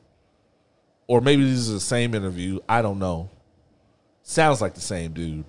Or 1.07 1.21
maybe 1.21 1.43
this 1.43 1.59
is 1.59 1.71
the 1.71 1.79
same 1.79 2.15
interview. 2.15 2.59
I 2.69 2.81
don't 2.81 2.99
know. 2.99 3.29
Sounds 4.23 4.61
like 4.61 4.75
the 4.75 4.81
same 4.81 5.13
dude. 5.13 5.45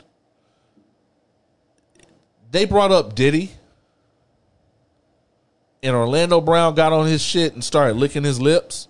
they 2.50 2.64
brought 2.64 2.92
up 2.92 3.14
Diddy, 3.14 3.50
and 5.82 5.96
Orlando 5.96 6.40
Brown 6.40 6.74
got 6.74 6.92
on 6.92 7.06
his 7.06 7.22
shit 7.22 7.54
and 7.54 7.62
started 7.62 7.96
licking 7.96 8.24
his 8.24 8.40
lips, 8.40 8.88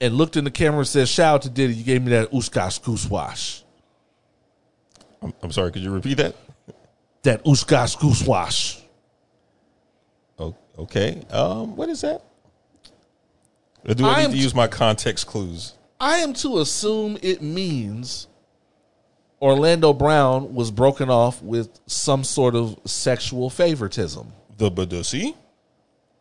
and 0.00 0.14
looked 0.14 0.36
in 0.36 0.44
the 0.44 0.50
camera 0.50 0.80
and 0.80 0.88
said, 0.88 1.08
"Shout 1.08 1.34
out 1.34 1.42
to 1.42 1.50
Diddy, 1.50 1.74
you 1.74 1.84
gave 1.84 2.02
me 2.02 2.10
that 2.10 2.30
uskash 2.30 2.80
gooswash, 2.80 3.62
I'm, 5.22 5.32
I'm 5.42 5.52
sorry. 5.52 5.72
Could 5.72 5.82
you 5.82 5.90
repeat 5.90 6.14
that? 6.18 6.34
that 7.22 7.44
uskash 7.44 7.96
gooswash." 7.96 8.80
Oh, 10.38 10.54
okay. 10.78 11.22
Um, 11.30 11.76
what 11.76 11.88
is 11.88 12.02
that? 12.02 12.22
Or 13.86 13.94
do 13.94 14.06
I, 14.06 14.08
I 14.08 14.16
need 14.18 14.24
am 14.24 14.30
to 14.32 14.36
use 14.36 14.54
my 14.54 14.66
context 14.66 15.26
clues? 15.26 15.74
I 16.00 16.18
am 16.18 16.32
to 16.34 16.58
assume 16.58 17.18
it 17.22 17.42
means 17.42 18.26
Orlando 19.40 19.92
Brown 19.92 20.54
was 20.54 20.70
broken 20.70 21.10
off 21.10 21.42
with 21.42 21.80
some 21.86 22.24
sort 22.24 22.54
of 22.54 22.78
sexual 22.84 23.50
favoritism. 23.50 24.32
The 24.56 24.70
Badusi? 24.70 25.34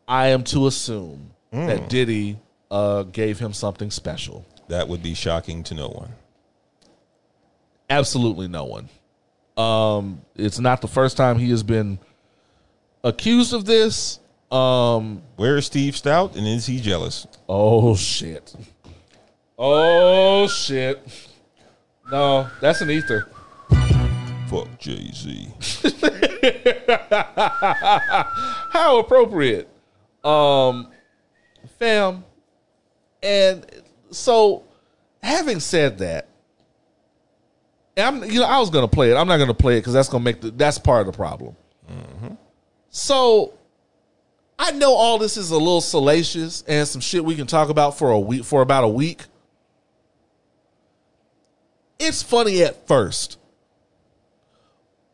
I 0.08 0.28
am 0.28 0.44
to 0.46 0.68
assume 0.68 1.32
Hmm. 1.52 1.68
that 1.68 1.88
Diddy 1.90 2.40
uh, 2.72 3.04
gave 3.04 3.38
him 3.40 3.54
something 3.54 3.92
special. 3.92 4.44
That 4.70 4.88
would 4.88 5.04
be 5.04 5.14
shocking 5.14 5.64
to 5.66 5.76
no 5.76 5.88
one. 5.90 6.14
Absolutely 7.90 8.48
no 8.48 8.64
one. 8.66 8.90
Um, 9.56 10.22
it's 10.36 10.60
not 10.60 10.82
the 10.82 10.88
first 10.88 11.16
time 11.16 11.38
he 11.38 11.52
has 11.52 11.62
been 11.62 12.00
accused 13.04 13.54
of 13.54 13.66
this. 13.66 14.20
Um, 14.52 15.22
Where 15.36 15.58
is 15.58 15.68
Steve 15.68 15.94
Stoute, 15.94 16.36
and 16.36 16.48
is 16.48 16.66
he 16.66 16.80
jealous? 16.80 17.28
oh 17.48 17.96
shit. 17.96 18.56
Oh 19.60 20.48
shit. 20.48 21.00
No, 22.12 22.48
that's 22.62 22.82
an 22.82 22.90
ether. 22.90 23.30
Fuck 24.54 24.78
Jay 24.78 25.10
Z. 25.12 25.48
How 28.70 29.00
appropriate. 29.00 29.68
Um 30.24 30.92
fam. 31.80 32.24
And 33.24 33.66
so 34.12 34.64
having 35.24 35.60
said 35.60 35.98
that, 36.00 36.28
I'm 37.98 38.24
you 38.26 38.42
know, 38.42 38.46
I 38.46 38.60
was 38.60 38.70
gonna 38.70 38.88
play 38.88 39.10
it. 39.10 39.16
I'm 39.16 39.28
not 39.28 39.38
gonna 39.38 39.56
play 39.56 39.78
it 39.78 39.80
because 39.80 39.94
that's 39.94 40.10
gonna 40.10 40.24
make 40.24 40.42
the 40.42 40.52
that's 40.52 40.78
part 40.78 41.02
of 41.02 41.08
the 41.08 41.18
problem. 41.18 41.56
So 42.90 43.56
I 44.60 44.72
know 44.72 44.94
all 44.94 45.18
this 45.18 45.36
is 45.36 45.50
a 45.50 45.58
little 45.58 45.82
salacious 45.82 46.64
and 46.68 46.88
some 46.88 47.02
shit 47.02 47.26
we 47.26 47.36
can 47.36 47.48
talk 47.48 47.70
about 47.70 47.98
for 47.98 48.12
a 48.12 48.20
week 48.20 48.44
for 48.44 48.62
about 48.62 48.84
a 48.84 48.88
week. 48.90 49.24
It's 51.98 52.22
funny 52.22 52.62
at 52.62 52.88
first. 52.88 53.40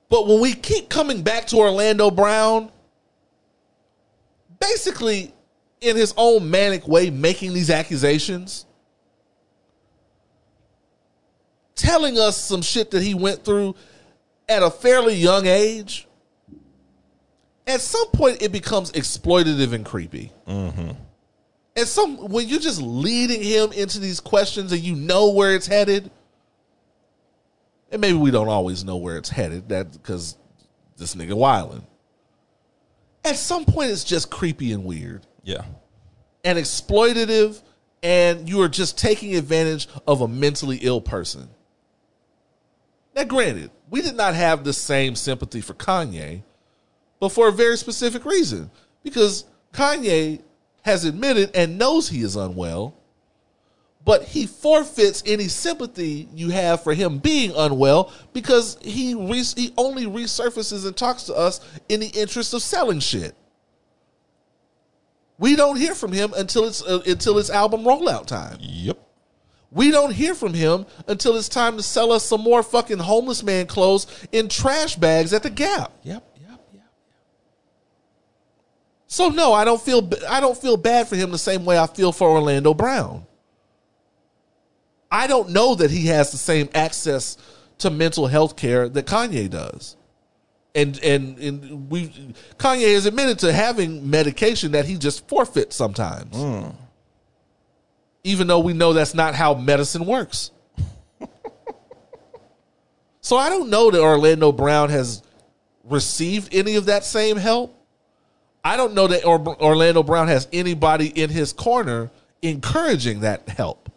But 0.10 0.27
when 0.27 0.41
we 0.41 0.53
keep 0.53 0.90
coming 0.90 1.22
back 1.22 1.48
to 1.48 1.57
Orlando 1.57 2.10
Brown, 2.10 2.72
basically 4.60 5.34
in 5.81 5.95
his 5.95 6.14
own 6.18 6.49
manic 6.49 6.88
way 6.88 7.10
making 7.10 7.53
these 7.53 7.69
accusations, 7.69 8.65
telling 11.76 12.18
us 12.18 12.38
some 12.38 12.61
shit 12.61 12.91
that 12.91 13.02
he 13.02 13.14
went 13.14 13.45
through 13.45 13.76
at 14.49 14.64
a 14.64 14.69
fairly 14.69 15.15
young 15.15 15.45
age, 15.45 16.07
at 17.68 17.80
some 17.80 18.07
point 18.07 18.41
it 18.41 18.52
becomes 18.52 18.91
exploitative 18.94 19.73
and 19.73 19.86
creepy. 19.86 20.31
Mm-hmm. 20.48 20.91
And 21.76 21.88
some 21.88 22.18
when 22.18 22.48
you're 22.48 22.60
just 22.60 22.81
leading 22.81 23.44
him 23.44 23.72
into 23.72 23.99
these 23.99 24.19
questions 24.19 24.72
and 24.72 24.81
you 24.81 24.95
know 24.95 25.30
where 25.30 25.53
it's 25.53 25.68
headed, 25.68 26.10
and 27.91 28.01
maybe 28.01 28.17
we 28.17 28.31
don't 28.31 28.47
always 28.49 28.83
know 28.83 28.97
where 28.97 29.17
it's 29.17 29.29
headed, 29.29 29.69
that 29.69 29.91
because 29.91 30.37
this 30.97 31.15
nigga 31.15 31.33
wilding. 31.33 31.85
At 33.23 33.35
some 33.35 33.65
point, 33.65 33.91
it's 33.91 34.03
just 34.03 34.29
creepy 34.29 34.71
and 34.71 34.85
weird 34.85 35.25
Yeah. 35.43 35.65
and 36.43 36.57
exploitative, 36.57 37.61
and 38.01 38.47
you 38.47 38.61
are 38.61 38.69
just 38.69 38.97
taking 38.97 39.35
advantage 39.35 39.87
of 40.07 40.21
a 40.21 40.27
mentally 40.27 40.77
ill 40.81 41.01
person. 41.01 41.49
Now, 43.15 43.23
granted, 43.25 43.71
we 43.89 44.01
did 44.01 44.15
not 44.15 44.35
have 44.35 44.63
the 44.63 44.73
same 44.73 45.15
sympathy 45.15 45.61
for 45.61 45.73
Kanye, 45.73 46.43
but 47.19 47.29
for 47.29 47.49
a 47.49 47.51
very 47.51 47.77
specific 47.77 48.23
reason. 48.23 48.71
Because 49.03 49.45
Kanye 49.73 50.41
has 50.83 51.03
admitted 51.05 51.51
and 51.53 51.77
knows 51.77 52.09
he 52.09 52.21
is 52.21 52.35
unwell, 52.35 52.95
but 54.10 54.23
he 54.23 54.48
forfeits 54.48 55.22
any 55.27 55.48
sympathy 55.48 56.27
you 56.34 56.49
have 56.49 56.81
for 56.81 56.95
him 56.95 57.19
being 57.19 57.53
unwell 57.56 58.11
because 58.34 58.76
he 58.81 59.14
re- 59.14 59.44
he 59.56 59.72
only 59.77 60.07
resurfaces 60.07 60.84
and 60.84 60.98
talks 60.98 61.26
to 61.26 61.36
us 61.36 61.61
in 61.90 61.99
the 61.99 62.07
interest 62.07 62.56
of 62.56 62.64
selling 62.64 62.99
shit. 62.99 63.36
We 65.38 65.56
don't 65.56 65.76
hear 65.76 65.94
from 65.94 66.11
him 66.11 66.34
until 66.36 66.65
it's 66.65 66.81
uh, 66.81 67.03
until 67.06 67.38
it's 67.38 67.52
album 67.52 67.84
rollout 67.84 68.26
time. 68.26 68.57
Yep. 68.60 68.98
We 69.69 69.91
don't 69.91 70.11
hear 70.11 70.34
from 70.34 70.56
him 70.56 70.88
until 71.07 71.36
it's 71.36 71.48
time 71.48 71.77
to 71.77 71.84
sell 71.84 72.11
us 72.11 72.26
some 72.26 72.41
more 72.41 72.64
fucking 72.64 72.98
homeless 72.98 73.44
man 73.44 73.68
clothes 73.68 74.07
in 74.31 74.49
trash 74.49 74.95
bags 74.95 75.34
at 75.34 75.44
the 75.44 75.52
Gap. 75.52 75.94
Yep. 76.02 76.27
Yep. 76.41 76.60
Yep. 76.73 76.84
So 79.06 79.30
no, 79.30 79.53
I 79.53 79.65
don't 79.65 79.80
feel 79.80 80.10
I 80.27 80.40
don't 80.40 80.57
feel 80.57 80.77
bad 80.77 81.07
for 81.07 81.15
him 81.15 81.30
the 81.30 81.38
same 81.38 81.64
way 81.64 81.77
I 81.77 81.86
feel 81.86 82.11
for 82.11 82.27
Orlando 82.27 82.73
Brown. 82.73 83.27
I 85.11 85.27
don't 85.27 85.49
know 85.49 85.76
that 85.76 85.91
he 85.91 86.07
has 86.07 86.31
the 86.31 86.38
same 86.38 86.69
access 86.73 87.38
to 87.80 87.90
mental 87.90 88.27
health 88.27 88.56
care 88.56 88.88
that 88.90 89.06
Kanye 89.06 89.49
does. 89.49 89.95
And 90.76 90.99
and 91.03 91.38
and 91.40 91.90
we 91.90 92.10
Kanye 92.57 92.94
has 92.94 93.06
admitted 93.07 93.40
to 93.40 93.52
having 93.52 94.10
medication 94.10 94.73
that 94.73 94.86
he 94.86 94.98
just 94.98 95.27
forfeits 95.27 95.76
sometimes. 95.76 96.36
Even 98.23 98.48
though 98.48 98.60
we 98.60 98.73
know 98.73 98.94
that's 98.94 99.15
not 99.15 99.34
how 99.34 99.56
medicine 99.56 100.06
works. 100.06 100.52
so 103.22 103.38
I 103.38 103.49
don't 103.49 103.69
know 103.69 103.90
that 103.90 103.99
Orlando 103.99 104.52
Brown 104.52 104.90
has 104.90 105.23
received 105.86 106.53
any 106.53 106.76
of 106.76 106.86
that 106.86 107.03
same 107.03 107.38
help. 107.38 107.76
I 108.64 108.77
don't 108.77 108.94
know 108.94 109.07
that 109.07 109.26
or- 109.26 109.60
Orlando 109.61 110.03
Brown 110.03 110.27
has 110.27 110.48
anybody 110.53 111.07
in 111.07 111.30
his 111.31 111.53
corner 111.53 112.11
encouraging 112.41 113.22
that 113.22 113.48
help. 113.49 113.88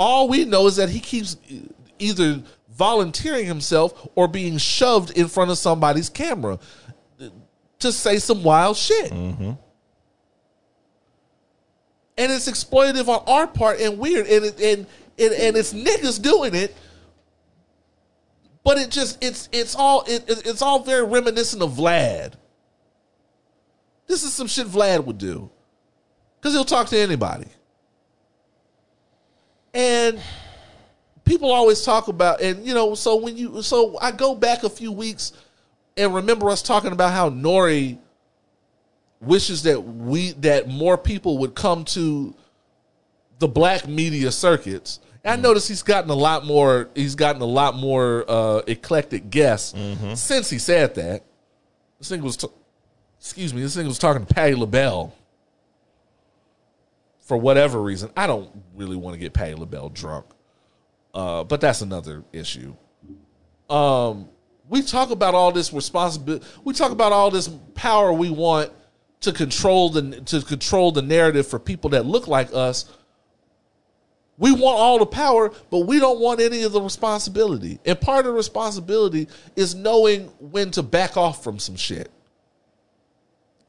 All 0.00 0.28
we 0.28 0.46
know 0.46 0.66
is 0.66 0.76
that 0.76 0.88
he 0.88 0.98
keeps 0.98 1.36
either 1.98 2.42
volunteering 2.70 3.44
himself 3.44 4.08
or 4.14 4.26
being 4.26 4.56
shoved 4.56 5.10
in 5.16 5.28
front 5.28 5.50
of 5.50 5.58
somebody's 5.58 6.08
camera 6.08 6.58
to 7.80 7.92
say 7.92 8.18
some 8.18 8.42
wild 8.42 8.78
shit. 8.78 9.12
And 9.12 9.58
it's 12.32 12.48
exploitative 12.50 13.08
on 13.08 13.22
our 13.26 13.46
part 13.46 13.78
and 13.80 13.98
weird, 13.98 14.26
and 14.26 14.44
it, 14.46 14.60
and, 14.60 14.86
and 15.18 15.32
and 15.34 15.56
it's 15.56 15.72
niggas 15.74 16.20
doing 16.20 16.54
it. 16.54 16.74
But 18.64 18.78
it 18.78 18.90
just 18.90 19.22
it's 19.22 19.48
it's 19.52 19.74
all 19.74 20.02
it, 20.06 20.28
it- 20.28 20.46
it's 20.46 20.62
all 20.62 20.80
very 20.82 21.04
reminiscent 21.04 21.62
of 21.62 21.72
Vlad. 21.72 22.32
This 24.06 24.22
is 24.24 24.32
some 24.32 24.46
shit 24.46 24.66
Vlad 24.66 25.04
would 25.04 25.18
do. 25.18 25.50
Because 26.40 26.54
he'll 26.54 26.64
talk 26.64 26.88
to 26.88 26.98
anybody. 26.98 27.46
And 29.72 30.20
people 31.24 31.50
always 31.50 31.82
talk 31.84 32.08
about, 32.08 32.40
and 32.40 32.66
you 32.66 32.74
know, 32.74 32.94
so 32.94 33.16
when 33.16 33.36
you, 33.36 33.62
so 33.62 33.98
I 34.00 34.10
go 34.10 34.34
back 34.34 34.64
a 34.64 34.70
few 34.70 34.92
weeks 34.92 35.32
and 35.96 36.14
remember 36.14 36.50
us 36.50 36.62
talking 36.62 36.92
about 36.92 37.12
how 37.12 37.30
Nori 37.30 37.98
wishes 39.20 39.62
that 39.64 39.80
we, 39.80 40.32
that 40.32 40.68
more 40.68 40.98
people 40.98 41.38
would 41.38 41.54
come 41.54 41.84
to 41.84 42.34
the 43.38 43.48
black 43.48 43.86
media 43.86 44.32
circuits. 44.32 45.00
I 45.24 45.36
noticed 45.36 45.68
he's 45.68 45.82
gotten 45.82 46.10
a 46.10 46.14
lot 46.14 46.46
more, 46.46 46.88
he's 46.94 47.14
gotten 47.14 47.42
a 47.42 47.46
lot 47.46 47.76
more 47.76 48.24
uh, 48.26 48.58
eclectic 48.66 49.30
guests 49.30 49.74
since 50.14 50.48
he 50.48 50.58
said 50.58 50.94
that. 50.94 51.22
This 51.98 52.08
thing 52.08 52.22
was, 52.22 52.38
t- 52.38 52.48
excuse 53.18 53.52
me, 53.52 53.60
this 53.60 53.76
thing 53.76 53.86
was 53.86 53.98
talking 53.98 54.24
to 54.24 54.34
Patti 54.34 54.54
LaBelle 54.54 55.14
for 57.30 57.36
whatever 57.36 57.80
reason. 57.80 58.10
I 58.16 58.26
don't 58.26 58.50
really 58.74 58.96
want 58.96 59.14
to 59.14 59.20
get 59.20 59.32
Patti 59.32 59.54
LaBelle 59.54 59.90
drunk, 59.90 60.26
uh, 61.14 61.44
but 61.44 61.60
that's 61.60 61.80
another 61.80 62.24
issue. 62.32 62.74
Um, 63.68 64.28
we 64.68 64.82
talk 64.82 65.12
about 65.12 65.36
all 65.36 65.52
this 65.52 65.72
responsibility. 65.72 66.44
We 66.64 66.74
talk 66.74 66.90
about 66.90 67.12
all 67.12 67.30
this 67.30 67.48
power 67.76 68.12
we 68.12 68.30
want 68.30 68.72
to 69.20 69.30
control 69.30 69.90
the 69.90 70.22
to 70.22 70.42
control 70.42 70.90
the 70.90 71.02
narrative 71.02 71.46
for 71.46 71.60
people 71.60 71.90
that 71.90 72.04
look 72.04 72.26
like 72.26 72.52
us. 72.52 72.90
We 74.36 74.50
want 74.50 74.80
all 74.80 74.98
the 74.98 75.06
power, 75.06 75.52
but 75.70 75.86
we 75.86 76.00
don't 76.00 76.18
want 76.18 76.40
any 76.40 76.64
of 76.64 76.72
the 76.72 76.80
responsibility. 76.80 77.78
And 77.84 78.00
part 78.00 78.26
of 78.26 78.32
the 78.32 78.32
responsibility 78.32 79.28
is 79.54 79.76
knowing 79.76 80.32
when 80.40 80.72
to 80.72 80.82
back 80.82 81.16
off 81.16 81.44
from 81.44 81.60
some 81.60 81.76
shit. 81.76 82.10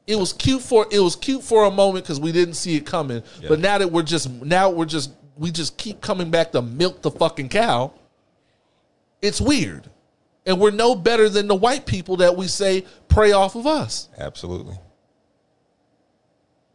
It 0.06 0.16
was 0.16 0.32
cute 0.32 0.62
for 0.62 0.86
it 0.90 0.98
was 0.98 1.16
cute 1.16 1.42
for 1.42 1.64
a 1.64 1.70
moment 1.70 2.04
because 2.04 2.18
we 2.18 2.32
didn't 2.32 2.54
see 2.54 2.76
it 2.76 2.84
coming. 2.84 3.22
But 3.46 3.60
now 3.60 3.78
that 3.78 3.90
we're 3.90 4.02
just 4.02 4.28
now 4.30 4.70
we're 4.70 4.84
just 4.84 5.12
we 5.36 5.50
just 5.50 5.76
keep 5.76 6.00
coming 6.00 6.30
back 6.30 6.52
to 6.52 6.62
milk 6.62 7.02
the 7.02 7.10
fucking 7.10 7.48
cow. 7.48 7.92
It's 9.20 9.40
weird. 9.40 9.88
And 10.44 10.58
we're 10.58 10.72
no 10.72 10.96
better 10.96 11.28
than 11.28 11.46
the 11.46 11.54
white 11.54 11.86
people 11.86 12.16
that 12.16 12.36
we 12.36 12.48
say 12.48 12.84
prey 13.08 13.30
off 13.30 13.54
of 13.54 13.66
us. 13.66 14.08
Absolutely. 14.18 14.76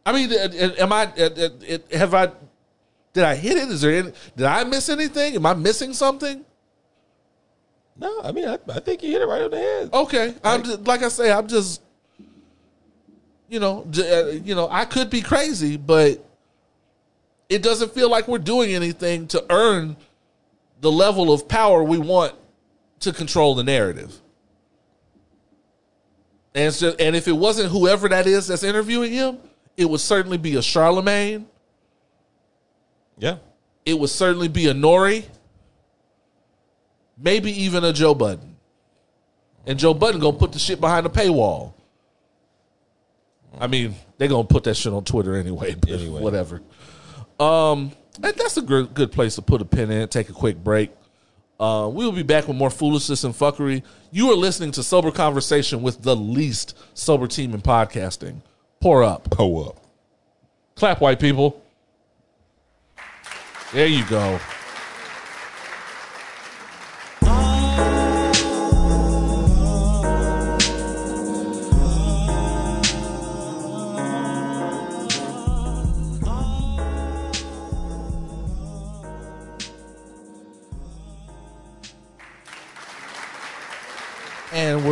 I 0.06 0.12
mean, 0.12 0.32
am 0.32 0.90
I? 0.90 1.12
Have 1.92 2.14
I? 2.14 2.30
Did 3.12 3.24
I 3.24 3.34
hit 3.34 3.58
it? 3.58 3.68
Is 3.68 3.82
there? 3.82 3.92
Any, 3.92 4.12
did 4.36 4.46
I 4.46 4.64
miss 4.64 4.88
anything? 4.88 5.34
Am 5.34 5.44
I 5.44 5.52
missing 5.52 5.92
something? 5.92 6.46
No, 7.98 8.22
I 8.22 8.32
mean, 8.32 8.48
I, 8.48 8.58
I 8.72 8.80
think 8.80 9.02
you 9.02 9.10
hit 9.10 9.22
it 9.22 9.26
right 9.26 9.42
on 9.42 9.50
the 9.50 9.58
head. 9.58 9.90
Okay, 9.92 10.34
I'm 10.44 10.62
just, 10.62 10.84
like 10.84 11.02
I 11.02 11.08
say, 11.08 11.32
I'm 11.32 11.48
just, 11.48 11.82
you 13.48 13.60
know, 13.60 13.86
uh, 13.98 14.26
you 14.26 14.54
know, 14.54 14.68
I 14.70 14.84
could 14.84 15.10
be 15.10 15.22
crazy, 15.22 15.76
but 15.76 16.24
it 17.48 17.62
doesn't 17.62 17.92
feel 17.92 18.10
like 18.10 18.28
we're 18.28 18.38
doing 18.38 18.74
anything 18.74 19.26
to 19.28 19.44
earn 19.50 19.96
the 20.80 20.92
level 20.92 21.32
of 21.32 21.48
power 21.48 21.82
we 21.82 21.98
want 21.98 22.34
to 23.00 23.12
control 23.12 23.54
the 23.54 23.64
narrative. 23.64 24.20
And 26.54 26.74
just, 26.74 27.00
and 27.00 27.16
if 27.16 27.28
it 27.28 27.32
wasn't 27.32 27.70
whoever 27.70 28.08
that 28.08 28.26
is 28.26 28.48
that's 28.48 28.62
interviewing 28.62 29.12
him, 29.12 29.38
it 29.76 29.88
would 29.88 30.00
certainly 30.00 30.38
be 30.38 30.56
a 30.56 30.62
Charlemagne. 30.62 31.46
Yeah. 33.16 33.36
It 33.86 33.98
would 33.98 34.10
certainly 34.10 34.48
be 34.48 34.66
a 34.66 34.74
Nori, 34.74 35.24
maybe 37.16 37.50
even 37.62 37.84
a 37.84 37.92
Joe 37.92 38.14
Budden. 38.14 38.56
And 39.66 39.78
Joe 39.78 39.94
Budden 39.94 40.20
gonna 40.20 40.36
put 40.36 40.52
the 40.52 40.58
shit 40.58 40.80
behind 40.80 41.06
the 41.06 41.10
paywall. 41.10 41.74
I 43.60 43.66
mean, 43.66 43.94
they're 44.18 44.28
gonna 44.28 44.44
put 44.44 44.64
that 44.64 44.74
shit 44.74 44.92
on 44.92 45.04
Twitter 45.04 45.36
anyway. 45.36 45.74
But 45.78 45.90
Anyway. 45.90 46.20
whatever. 46.20 46.60
Um, 47.40 47.92
that- 48.20 48.36
that's 48.36 48.56
a 48.56 48.62
good 48.62 48.94
good 48.94 49.12
place 49.12 49.36
to 49.36 49.42
put 49.42 49.60
a 49.62 49.64
pin 49.64 49.90
in. 49.90 50.08
Take 50.08 50.28
a 50.28 50.32
quick 50.32 50.62
break. 50.62 50.90
Uh, 51.60 51.90
we 51.92 52.04
will 52.04 52.12
be 52.12 52.22
back 52.22 52.46
with 52.46 52.56
more 52.56 52.70
foolishness 52.70 53.24
and 53.24 53.34
fuckery. 53.34 53.82
You 54.12 54.30
are 54.30 54.36
listening 54.36 54.70
to 54.72 54.82
Sober 54.82 55.10
Conversation 55.10 55.82
with 55.82 56.02
the 56.02 56.14
least 56.14 56.74
sober 56.94 57.26
team 57.26 57.52
in 57.52 57.60
podcasting. 57.62 58.42
Pour 58.80 59.02
up, 59.02 59.28
Pour 59.30 59.68
up. 59.70 59.76
clap, 60.76 61.00
white 61.00 61.18
people. 61.18 61.60
There 63.72 63.86
you 63.88 64.04
go. 64.06 64.38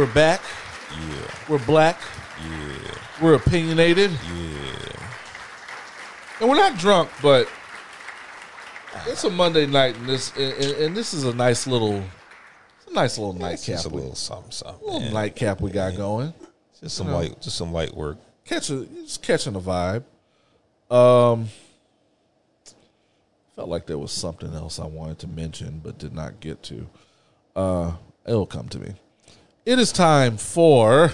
We're 0.06 0.14
back. 0.14 0.40
Yeah. 0.92 1.34
We're 1.48 1.66
black. 1.66 1.98
Yeah. 2.40 2.94
We're 3.20 3.34
opinionated. 3.34 4.10
Yeah. 4.12 4.96
And 6.40 6.48
we're 6.48 6.56
not 6.56 6.78
drunk, 6.78 7.10
but 7.22 7.48
it's 9.06 9.24
a 9.24 9.30
Monday 9.30 9.66
night, 9.66 9.96
and 9.96 10.08
this 10.08 10.32
and, 10.36 10.52
and 10.52 10.96
this 10.96 11.12
is 11.12 11.24
a 11.24 11.34
nice 11.34 11.66
little, 11.66 11.96
it's 11.96 12.90
a 12.90 12.92
nice 12.92 13.18
little 13.18 13.32
nightcap. 13.32 13.66
just 13.66 13.86
a 13.86 13.88
little 13.88 14.14
something, 14.14 14.52
something. 14.52 14.84
little 14.84 15.00
man. 15.00 15.14
nightcap 15.14 15.60
we 15.60 15.70
got 15.70 15.96
going. 15.96 16.32
Just 16.80 16.96
some 16.96 17.06
you 17.06 17.12
know. 17.12 17.18
light, 17.18 17.40
just 17.40 17.56
some 17.56 17.72
light 17.72 17.94
work. 17.94 18.18
Catching, 18.44 18.82
a, 18.82 19.02
just 19.02 19.22
catching 19.22 19.54
the 19.54 19.60
vibe. 19.60 20.04
Um, 20.94 21.48
felt 23.56 23.68
like 23.68 23.86
there 23.86 23.98
was 23.98 24.12
something 24.12 24.54
else 24.54 24.78
I 24.78 24.86
wanted 24.86 25.18
to 25.20 25.26
mention, 25.26 25.80
but 25.82 25.98
did 25.98 26.14
not 26.14 26.38
get 26.38 26.62
to. 26.64 26.86
Uh, 27.56 27.92
it'll 28.24 28.46
come 28.46 28.68
to 28.68 28.78
me. 28.78 28.94
It 29.66 29.78
is 29.80 29.90
time 29.90 30.36
for 30.36 31.12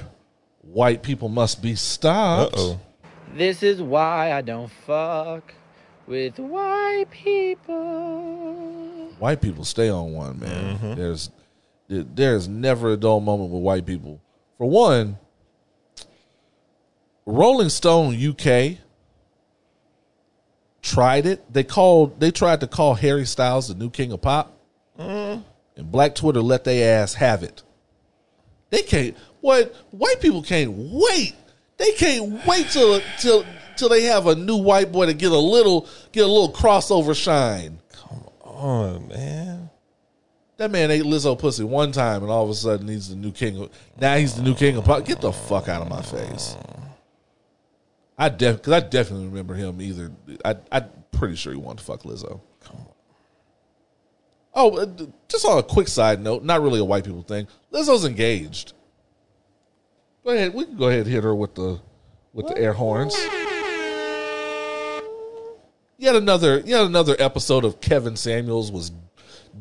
white 0.61 1.03
people 1.03 1.29
must 1.31 1.63
be 1.63 1.75
stopped. 1.75 2.55
oh. 2.57 2.79
This 3.35 3.63
is 3.63 3.81
why 3.81 4.33
I 4.33 4.43
don't 4.43 4.71
fuck 4.71 5.55
with 6.07 6.39
white 6.39 7.07
people. 7.11 9.09
white 9.19 9.41
people 9.41 9.65
stay 9.65 9.89
on 9.89 10.13
one 10.13 10.39
man. 10.39 10.77
Mm-hmm. 10.77 10.95
There's 10.95 11.31
there- 11.89 12.05
there's 12.15 12.47
never 12.49 12.93
a 12.93 12.97
dull 12.99 13.21
moment 13.21 13.51
with 13.51 13.63
white 13.63 13.87
people. 13.87 14.21
For 14.59 14.69
one 14.69 15.17
rolling 17.25 17.71
stone 17.71 18.15
uk 18.29 18.77
tried 20.83 21.25
it. 21.25 21.51
They 21.53 21.65
called 21.65 22.21
they 22.21 22.31
tried 22.31 22.61
to 22.61 22.67
call 22.67 22.95
harry 22.97 23.25
styles 23.25 23.69
the 23.69 23.75
new 23.75 23.89
king 23.89 24.13
of 24.13 24.21
pop. 24.21 24.53
Mm. 24.99 25.43
And 25.77 25.91
black 25.91 26.15
twitter 26.15 26.43
let 26.43 26.65
they 26.65 26.83
ass 26.83 27.15
have 27.15 27.43
it 27.43 27.63
they 28.73 28.83
can't 28.83 29.17
what 29.41 29.73
white 29.93 30.21
people 30.21 30.43
can't 30.43 30.73
wait 30.75 31.35
they 31.77 31.93
can't 31.93 32.45
wait 32.45 32.67
till 32.69 33.01
till 33.21 33.47
till 33.77 33.89
they 33.89 34.03
have 34.03 34.27
a 34.27 34.35
new 34.35 34.57
white 34.57 34.91
boy 34.91 35.07
to 35.07 35.15
get 35.15 35.31
a 35.31 35.39
little 35.39 35.87
get 36.11 36.25
a 36.25 36.27
little 36.27 36.53
crossover 36.53 37.15
shine 37.15 37.79
Come 37.93 38.25
on, 38.45 39.09
man. 39.09 39.71
That 40.57 40.71
man 40.71 40.91
ate 40.91 41.03
Lizzo 41.03 41.39
pussy 41.39 41.65
one 41.65 41.93
time, 41.93 42.23
and 42.23 42.31
all 42.31 42.45
of 42.45 42.51
a 42.51 42.55
sudden 42.55 42.87
he's 42.87 43.09
the 43.09 43.17
new 43.17 43.33
king. 43.33 43.61
Of, 43.61 43.71
now 44.01 44.17
he's 44.17 44.35
the 44.35 44.43
new 44.43 44.55
king 44.55 44.77
of 44.77 44.85
pop. 44.85 45.05
Get 45.05 45.21
the 45.21 45.33
fuck 45.33 45.69
out 45.69 45.83
of 45.83 45.89
my 45.89 46.03
face. 46.03 46.57
I 48.19 48.29
def 48.29 48.59
because 48.59 48.73
I 48.73 48.81
definitely 48.81 49.27
remember 49.27 49.55
him. 49.55 49.81
Either 49.81 50.13
I 50.45 50.57
I'm 50.71 50.89
pretty 51.11 51.37
sure 51.37 51.53
he 51.53 51.59
wanted 51.59 51.79
to 51.79 51.85
fuck 51.85 52.03
Lizzo. 52.03 52.41
Oh, 54.55 54.79
uh, 54.79 54.87
just 55.29 55.47
on 55.47 55.59
a 55.59 55.63
quick 55.63 55.89
side 55.89 56.21
note, 56.21 56.45
not 56.45 56.63
really 56.63 56.81
a 56.81 56.85
white 56.85 57.05
people 57.05 57.23
thing. 57.23 57.47
Lizzo's 57.73 58.05
engaged. 58.05 58.75
Go 60.25 60.31
ahead, 60.31 60.55
we 60.55 60.65
can 60.67 60.77
go 60.77 60.89
ahead 60.89 61.01
and 61.01 61.11
hit 61.11 61.25
her 61.25 61.35
with 61.35 61.55
the 61.55 61.81
with 62.33 62.47
the 62.47 62.59
air 62.59 62.73
horns. 62.73 63.15
Yet 65.99 66.17
another 66.17 66.61
yet 66.61 66.85
another 66.85 67.17
episode 67.19 67.65
of 67.65 67.81
Kevin 67.81 68.17
Samuels 68.17 68.71
was 68.71 68.93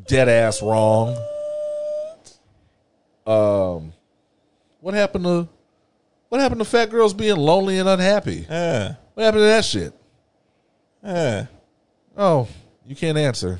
dead 0.06 0.28
ass 0.28 0.62
wrong. 0.62 1.16
Um, 3.26 3.92
what 4.80 4.94
happened 4.94 5.24
to 5.24 5.48
what 6.28 6.40
happened 6.40 6.60
to 6.60 6.64
fat 6.64 6.90
girls 6.90 7.14
being 7.14 7.36
lonely 7.36 7.78
and 7.78 7.88
unhappy? 7.88 8.46
Yeah. 8.48 8.94
What 9.14 9.24
happened 9.24 9.40
to 9.40 9.46
that 9.46 9.64
shit? 9.64 9.92
Yeah. 11.02 11.46
Oh, 12.16 12.48
you 12.86 12.94
can't 12.94 13.18
answer 13.18 13.58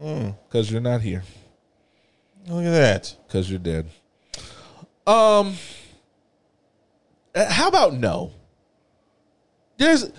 because 0.00 0.70
you're 0.70 0.80
not 0.80 1.00
here 1.02 1.22
Look 2.46 2.64
at 2.64 2.70
that. 2.70 3.16
because 3.26 3.50
you're 3.50 3.58
dead. 3.58 3.86
Um, 5.06 5.54
uh, 7.34 7.50
how 7.50 7.68
about 7.68 7.94
no? 7.94 8.32
There's 9.76 10.10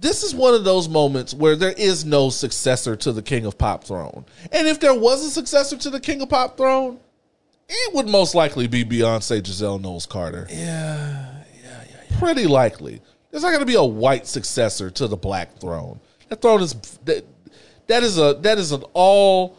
this 0.00 0.22
is 0.24 0.34
one 0.34 0.54
of 0.54 0.64
those 0.64 0.88
moments 0.88 1.32
where 1.32 1.54
there 1.54 1.72
is 1.72 2.04
no 2.04 2.28
successor 2.30 2.96
to 2.96 3.12
the 3.12 3.22
King 3.22 3.46
of 3.46 3.56
Pop 3.56 3.84
throne, 3.84 4.24
and 4.50 4.66
if 4.66 4.80
there 4.80 4.94
was 4.94 5.24
a 5.24 5.30
successor 5.30 5.76
to 5.76 5.90
the 5.90 6.00
King 6.00 6.20
of 6.22 6.28
Pop 6.28 6.56
throne, 6.56 6.98
it 7.68 7.94
would 7.94 8.08
most 8.08 8.34
likely 8.34 8.66
be 8.66 8.84
Beyonce, 8.84 9.44
Giselle 9.46 9.78
Knowles 9.78 10.06
Carter. 10.06 10.46
Yeah, 10.50 10.56
yeah, 10.58 11.44
yeah, 11.62 11.84
yeah. 12.10 12.18
Pretty 12.18 12.46
likely. 12.46 13.00
There's 13.30 13.42
not 13.42 13.50
going 13.50 13.60
to 13.60 13.66
be 13.66 13.76
a 13.76 13.84
white 13.84 14.26
successor 14.26 14.90
to 14.90 15.06
the 15.08 15.16
black 15.16 15.58
throne. 15.58 16.00
That 16.28 16.42
throne 16.42 16.62
is 16.62 16.74
that 17.04 17.24
that 17.92 18.02
is 18.02 18.18
a 18.18 18.38
that 18.40 18.58
is 18.58 18.72
an 18.72 18.82
all 18.94 19.56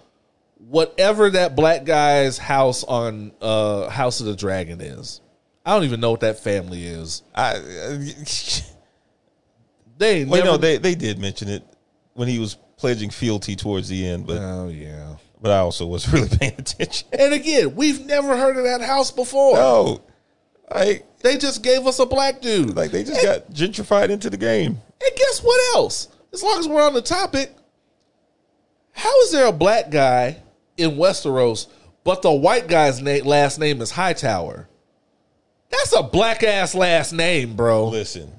whatever 0.58 1.30
that 1.30 1.56
black 1.56 1.86
guy's 1.86 2.38
house 2.38 2.84
on 2.84 3.32
uh 3.42 3.88
House 3.90 4.20
of 4.20 4.26
the 4.26 4.36
Dragon 4.36 4.82
is. 4.82 5.22
I 5.66 5.74
don't 5.74 5.84
even 5.86 6.00
know 6.02 6.12
what 6.12 6.22
that 6.22 6.40
family 6.40 6.84
is. 6.86 7.24
I. 7.36 7.56
They 9.98 10.22
ain't 10.22 10.30
Well, 10.30 10.40
never, 10.44 10.52
no, 10.54 10.58
they 10.58 10.78
they 10.78 10.96
did 10.96 11.20
mention 11.20 11.50
it 11.50 11.64
when 12.14 12.28
he 12.28 12.40
was 12.40 12.58
pledging 12.78 13.10
fealty 13.10 13.56
towards 13.56 13.88
the 13.90 14.06
end, 14.08 14.26
but 14.26 14.40
Oh 14.42 14.68
yeah. 14.70 15.16
but 15.42 15.52
I 15.52 15.60
also 15.60 15.86
was 15.86 16.08
really 16.14 16.30
paying 16.30 16.56
attention. 16.58 17.08
And 17.14 17.34
again, 17.34 17.76
we've 17.76 18.04
never 18.06 18.36
heard 18.36 18.58
of 18.58 18.64
that 18.64 18.82
house 18.82 19.12
before. 19.12 19.56
No, 19.56 20.02
like 20.74 21.06
They 21.20 21.38
just 21.38 21.62
gave 21.64 21.86
us 21.86 22.00
a 22.00 22.06
black 22.06 22.42
dude. 22.42 22.76
like 22.76 22.92
they 22.92 23.04
just 23.04 23.22
got 23.24 23.52
gentrified 23.52 24.10
into 24.10 24.30
the 24.30 24.38
game. 24.38 24.82
And 25.02 25.16
guess 25.16 25.42
what 25.44 25.76
else? 25.76 26.08
As 26.34 26.42
long 26.42 26.58
as 26.60 26.68
we're 26.68 26.82
on 26.84 26.94
the 26.96 27.02
topic, 27.02 27.56
how 28.94 29.22
is 29.22 29.32
there 29.32 29.48
a 29.48 29.52
black 29.52 29.90
guy 29.92 30.38
in 30.78 30.92
Westeros, 30.92 31.68
but 32.04 32.22
the 32.22 32.32
white 32.32 32.68
guy's 32.68 33.02
last 33.02 33.60
name 33.60 33.82
is 33.82 33.92
Hightower? 33.92 34.68
That's 35.70 35.94
a 35.94 36.04
black 36.04 36.44
ass 36.44 36.76
last 36.76 37.12
name, 37.14 37.56
bro. 37.56 37.90
Listen, 37.90 38.32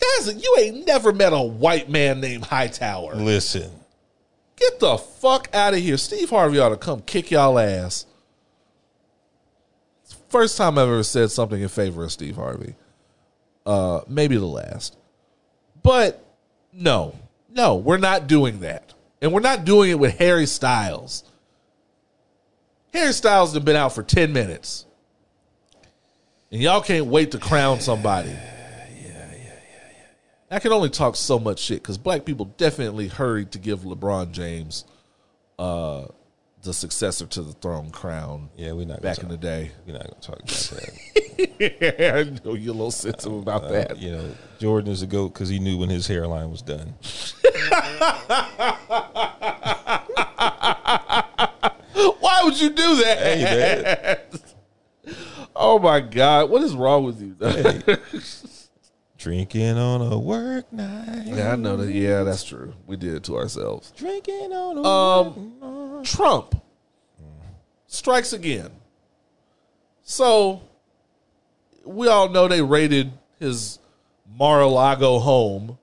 That's 0.00 0.34
you 0.34 0.56
ain't 0.60 0.86
never 0.86 1.12
met 1.12 1.32
a 1.32 1.40
white 1.42 1.88
man 1.90 2.20
named 2.20 2.44
Hightower. 2.44 3.16
listen. 3.16 3.70
Get 4.56 4.80
the 4.80 4.98
fuck 4.98 5.48
out 5.54 5.74
of 5.74 5.80
here. 5.80 5.96
Steve 5.96 6.30
Harvey 6.30 6.58
ought 6.58 6.70
to 6.70 6.76
come 6.76 7.00
kick 7.02 7.30
y'all 7.30 7.58
ass. 7.60 8.06
First 10.28 10.56
time 10.56 10.78
I've 10.78 10.88
ever 10.88 11.02
said 11.04 11.30
something 11.30 11.60
in 11.60 11.68
favor 11.68 12.02
of 12.04 12.10
Steve 12.12 12.34
Harvey. 12.36 12.74
Uh, 13.64 14.00
maybe 14.08 14.36
the 14.36 14.46
last. 14.46 14.96
But 15.82 16.24
no, 16.72 17.14
no, 17.48 17.76
we're 17.76 17.98
not 17.98 18.26
doing 18.26 18.60
that. 18.60 18.94
And 19.20 19.32
we're 19.32 19.40
not 19.40 19.64
doing 19.64 19.90
it 19.90 19.98
with 19.98 20.18
Harry 20.18 20.46
Styles. 20.46 21.24
Harry 22.92 23.12
Styles 23.12 23.52
has 23.52 23.62
been 23.62 23.76
out 23.76 23.92
for 23.92 24.02
10 24.02 24.32
minutes. 24.32 24.86
And 26.50 26.62
y'all 26.62 26.80
can't 26.80 27.06
wait 27.06 27.32
to 27.32 27.38
crown 27.38 27.80
somebody. 27.80 28.34
I 30.50 30.60
can 30.60 30.72
only 30.72 30.88
talk 30.88 31.14
so 31.14 31.38
much 31.38 31.58
shit 31.58 31.82
because 31.82 31.98
black 31.98 32.24
people 32.24 32.46
definitely 32.56 33.08
hurried 33.08 33.52
to 33.52 33.58
give 33.58 33.80
LeBron 33.80 34.32
James 34.32 34.84
uh, 35.58 36.06
the 36.62 36.74
successor 36.74 37.24
to 37.26 37.42
the 37.42 37.52
throne 37.52 37.90
crown 37.90 38.50
Yeah, 38.56 38.72
we're 38.72 38.84
not 38.86 39.00
back 39.00 39.16
talk, 39.16 39.24
in 39.24 39.30
the 39.30 39.36
day. 39.36 39.70
We're 39.86 39.92
not 39.94 40.02
gonna 40.08 40.20
talk 40.20 40.38
about 40.40 40.48
that. 40.48 42.36
I 42.44 42.46
know 42.46 42.54
you're 42.54 42.70
a 42.74 42.76
little 42.76 42.90
sensitive 42.90 43.38
about 43.38 43.64
Uh, 43.64 43.68
that. 43.72 43.98
you 43.98 44.10
know, 44.12 44.34
Jordan 44.58 44.90
is 44.92 45.02
a 45.02 45.06
goat 45.06 45.32
because 45.34 45.48
he 45.48 45.58
knew 45.60 45.78
when 45.78 45.88
his 45.88 46.06
hairline 46.08 46.50
was 46.50 46.62
done. 46.62 46.94
Why 52.20 52.40
would 52.44 52.60
you 52.60 52.70
do 52.70 52.96
that? 52.96 53.18
Hey 53.18 54.16
man, 55.04 55.16
Oh 55.56 55.78
my 55.78 56.00
God. 56.00 56.50
What 56.50 56.62
is 56.62 56.74
wrong 56.74 57.04
with 57.04 57.20
you? 57.20 57.34
Drinking 59.18 59.76
on 59.76 60.00
a 60.12 60.18
work 60.18 60.72
night. 60.72 61.24
yeah, 61.26 61.52
I 61.52 61.56
know 61.56 61.76
that. 61.76 61.92
Yeah, 61.92 62.22
that's 62.22 62.44
true. 62.44 62.72
We 62.86 62.96
did 62.96 63.14
it 63.14 63.24
to 63.24 63.36
ourselves. 63.36 63.92
Drinking 63.96 64.52
on 64.52 64.78
a 64.78 64.82
Um, 64.82 65.60
work 65.60 65.96
night. 65.96 66.04
Trump 66.06 66.62
strikes 67.86 68.32
again. 68.32 68.70
So 70.02 70.62
we 71.84 72.08
all 72.08 72.28
know 72.28 72.48
they 72.48 72.62
raided 72.62 73.12
his 73.38 73.78
Mar-a-Lago 74.36 75.18
home. 75.18 75.78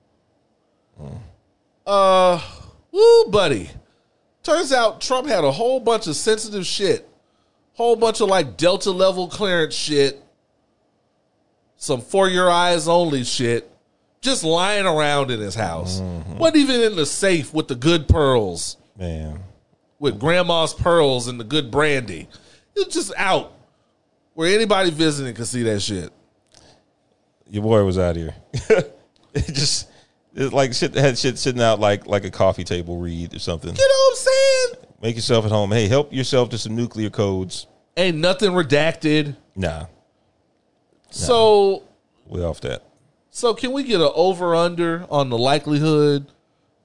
Uh, 1.86 2.42
woo, 2.92 3.26
buddy. 3.30 3.70
Turns 4.44 4.72
out 4.72 5.02
Trump 5.02 5.28
had 5.28 5.44
a 5.44 5.52
whole 5.52 5.80
bunch 5.80 6.08
of 6.08 6.16
sensitive 6.16 6.66
shit, 6.66 7.08
whole 7.74 7.96
bunch 7.96 8.22
of 8.22 8.30
like 8.30 8.58
Delta 8.58 8.92
level 8.92 9.28
clearance 9.28 9.76
shit, 9.76 10.24
some 11.78 12.02
for 12.02 12.30
your 12.30 12.50
eyes 12.50 12.88
only 12.88 13.24
shit, 13.24 13.70
just 14.22 14.44
lying 14.44 14.86
around 14.86 15.32
in 15.32 15.40
his 15.40 15.56
house. 15.56 16.00
Mm-hmm. 16.00 16.38
Wasn't 16.38 16.58
even 16.58 16.82
in 16.82 16.96
the 16.96 17.06
safe 17.06 17.54
with 17.54 17.68
the 17.68 17.76
good 17.76 18.08
pearls 18.08 18.78
Man, 18.98 19.40
with 20.00 20.20
grandma's 20.20 20.74
pearls 20.74 21.28
and 21.28 21.40
the 21.40 21.44
good 21.44 21.70
brandy. 21.72 22.28
It's 22.76 22.94
just 22.94 23.14
out 23.18 23.54
where 24.34 24.54
anybody 24.54 24.90
visiting 24.90 25.34
can 25.34 25.46
see 25.46 25.64
that 25.64 25.82
shit. 25.82 26.12
your 27.50 27.64
boy 27.64 27.84
was 27.84 27.98
out 27.98 28.16
here. 28.16 28.36
it 28.54 29.54
just 29.54 29.90
it's 30.34 30.54
like 30.54 30.74
shit 30.74 30.96
had 30.96 31.18
shit 31.18 31.38
sitting 31.38 31.62
out 31.62 31.80
like 31.80 32.06
like 32.08 32.26
a 32.26 32.32
coffee 32.32 32.64
table 32.64 32.98
read 32.98 33.34
or 33.34 33.40
something. 33.40 33.74
You 33.74 33.76
know 33.76 33.86
what 33.88 34.10
I'm 34.10 34.16
saying? 34.16 34.86
Make 35.02 35.16
yourself 35.16 35.46
at 35.46 35.52
home. 35.52 35.72
Hey, 35.72 35.88
help 35.88 36.14
yourself 36.14 36.50
to 36.50 36.58
some 36.58 36.76
nuclear 36.76 37.10
codes. 37.10 37.68
Ain't 37.98 38.18
nothing 38.18 38.52
redacted. 38.52 39.38
Nah, 39.56 39.86
So 41.16 41.84
we 42.28 42.44
off 42.44 42.62
that. 42.62 42.84
so 43.30 43.54
can 43.54 43.72
we 43.72 43.84
get 43.84 44.02
an 44.02 44.12
over 44.16 44.54
under 44.56 45.06
on 45.10 45.30
the 45.30 45.38
likelihood 45.38 46.26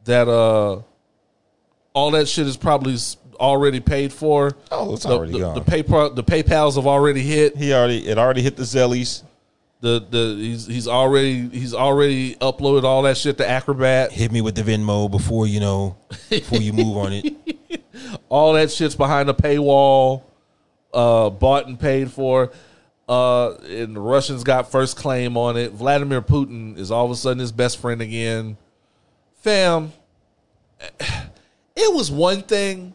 that 0.05 0.28
uh 0.28 0.82
all 1.93 2.11
that 2.12 2.28
shit 2.28 2.47
is 2.47 2.57
probably 2.57 2.97
already 3.40 3.81
paid 3.81 4.12
for? 4.12 4.52
Oh, 4.70 4.94
it's 4.94 5.02
The, 5.05 5.11
already 5.11 5.32
the, 5.32 5.39
gone. 5.40 5.55
the 5.57 5.61
PayPal 5.62 6.15
the 6.15 6.23
PayPal's 6.24 6.77
have 6.77 6.86
already 6.86 7.23
hit. 7.23 7.57
he 7.57 7.73
already 7.73 8.07
it 8.07 8.19
already 8.19 8.43
hit 8.43 8.57
the 8.57 8.62
Zellies. 8.62 9.23
The 9.81 9.98
the 10.11 10.36
he's 10.39 10.66
he's 10.66 10.86
already 10.86 11.48
he's 11.48 11.73
already 11.74 12.35
uploaded 12.36 12.85
all 12.85 13.02
that 13.02 13.16
shit 13.16 13.39
to 13.39 13.48
Acrobat. 13.48 14.12
Hit 14.12 14.31
me 14.31 14.43
with 14.43 14.55
the 14.55 14.62
Venmo 14.62 15.11
before 15.11 15.47
you 15.47 15.59
know 15.59 15.97
before 16.28 16.61
you 16.61 16.73
move 16.74 16.97
on 16.98 17.12
it. 17.15 17.82
all 18.28 18.52
that 18.52 18.70
shit's 18.70 18.94
behind 18.94 19.31
a 19.31 19.32
paywall, 19.32 20.23
uh, 20.93 21.31
bought 21.31 21.66
and 21.66 21.81
paid 21.81 22.12
for. 22.12 22.52
Uh, 23.11 23.55
and 23.69 23.97
the 23.97 24.01
Russians 24.01 24.45
got 24.45 24.70
first 24.70 24.97
claim 24.97 25.37
on 25.37 25.57
it. 25.57 25.73
Vladimir 25.73 26.23
Putin 26.23 26.78
is 26.78 26.93
all 26.93 27.05
of 27.07 27.11
a 27.11 27.16
sudden 27.16 27.41
his 27.41 27.51
best 27.51 27.78
friend 27.78 28.01
again. 28.01 28.57
Fam, 29.41 29.93
it 31.01 31.93
was 31.93 32.09
one 32.12 32.43
thing 32.43 32.95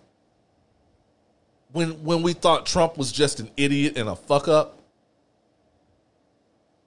when 1.74 2.02
when 2.06 2.22
we 2.22 2.32
thought 2.32 2.66
Trump 2.66 2.98
was 2.98 3.12
just 3.12 3.42
an 3.42 3.52
idiot 3.58 3.98
and 3.98 4.08
a 4.08 4.16
fuck 4.16 4.48
up. 4.48 4.80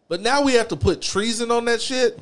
But 0.09 0.23
now 0.23 0.41
we 0.41 0.55
have 0.55 0.69
to 0.69 0.77
put 0.77 1.03
treason 1.03 1.51
on 1.51 1.67
that 1.67 1.83
shit. 1.83 2.19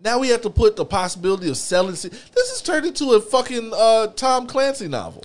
Now 0.00 0.18
we 0.18 0.28
have 0.30 0.42
to 0.42 0.50
put 0.50 0.74
the 0.74 0.84
possibility 0.84 1.48
of 1.48 1.56
selling. 1.56 1.94
se- 1.94 2.08
This 2.08 2.50
has 2.50 2.62
turned 2.62 2.84
into 2.84 3.12
a 3.12 3.20
fucking 3.20 3.70
uh, 3.72 4.08
Tom 4.08 4.48
Clancy 4.48 4.88
novel, 4.88 5.22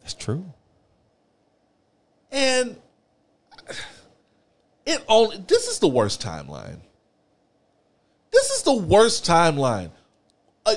That's 0.00 0.14
true. 0.14 0.44
And 2.30 2.76
it 4.86 5.04
only. 5.08 5.38
This 5.46 5.66
is 5.68 5.78
the 5.78 5.88
worst 5.88 6.22
timeline. 6.22 6.80
This 8.30 8.50
is 8.50 8.62
the 8.62 8.74
worst 8.74 9.24
timeline. 9.26 9.90
A, 10.66 10.76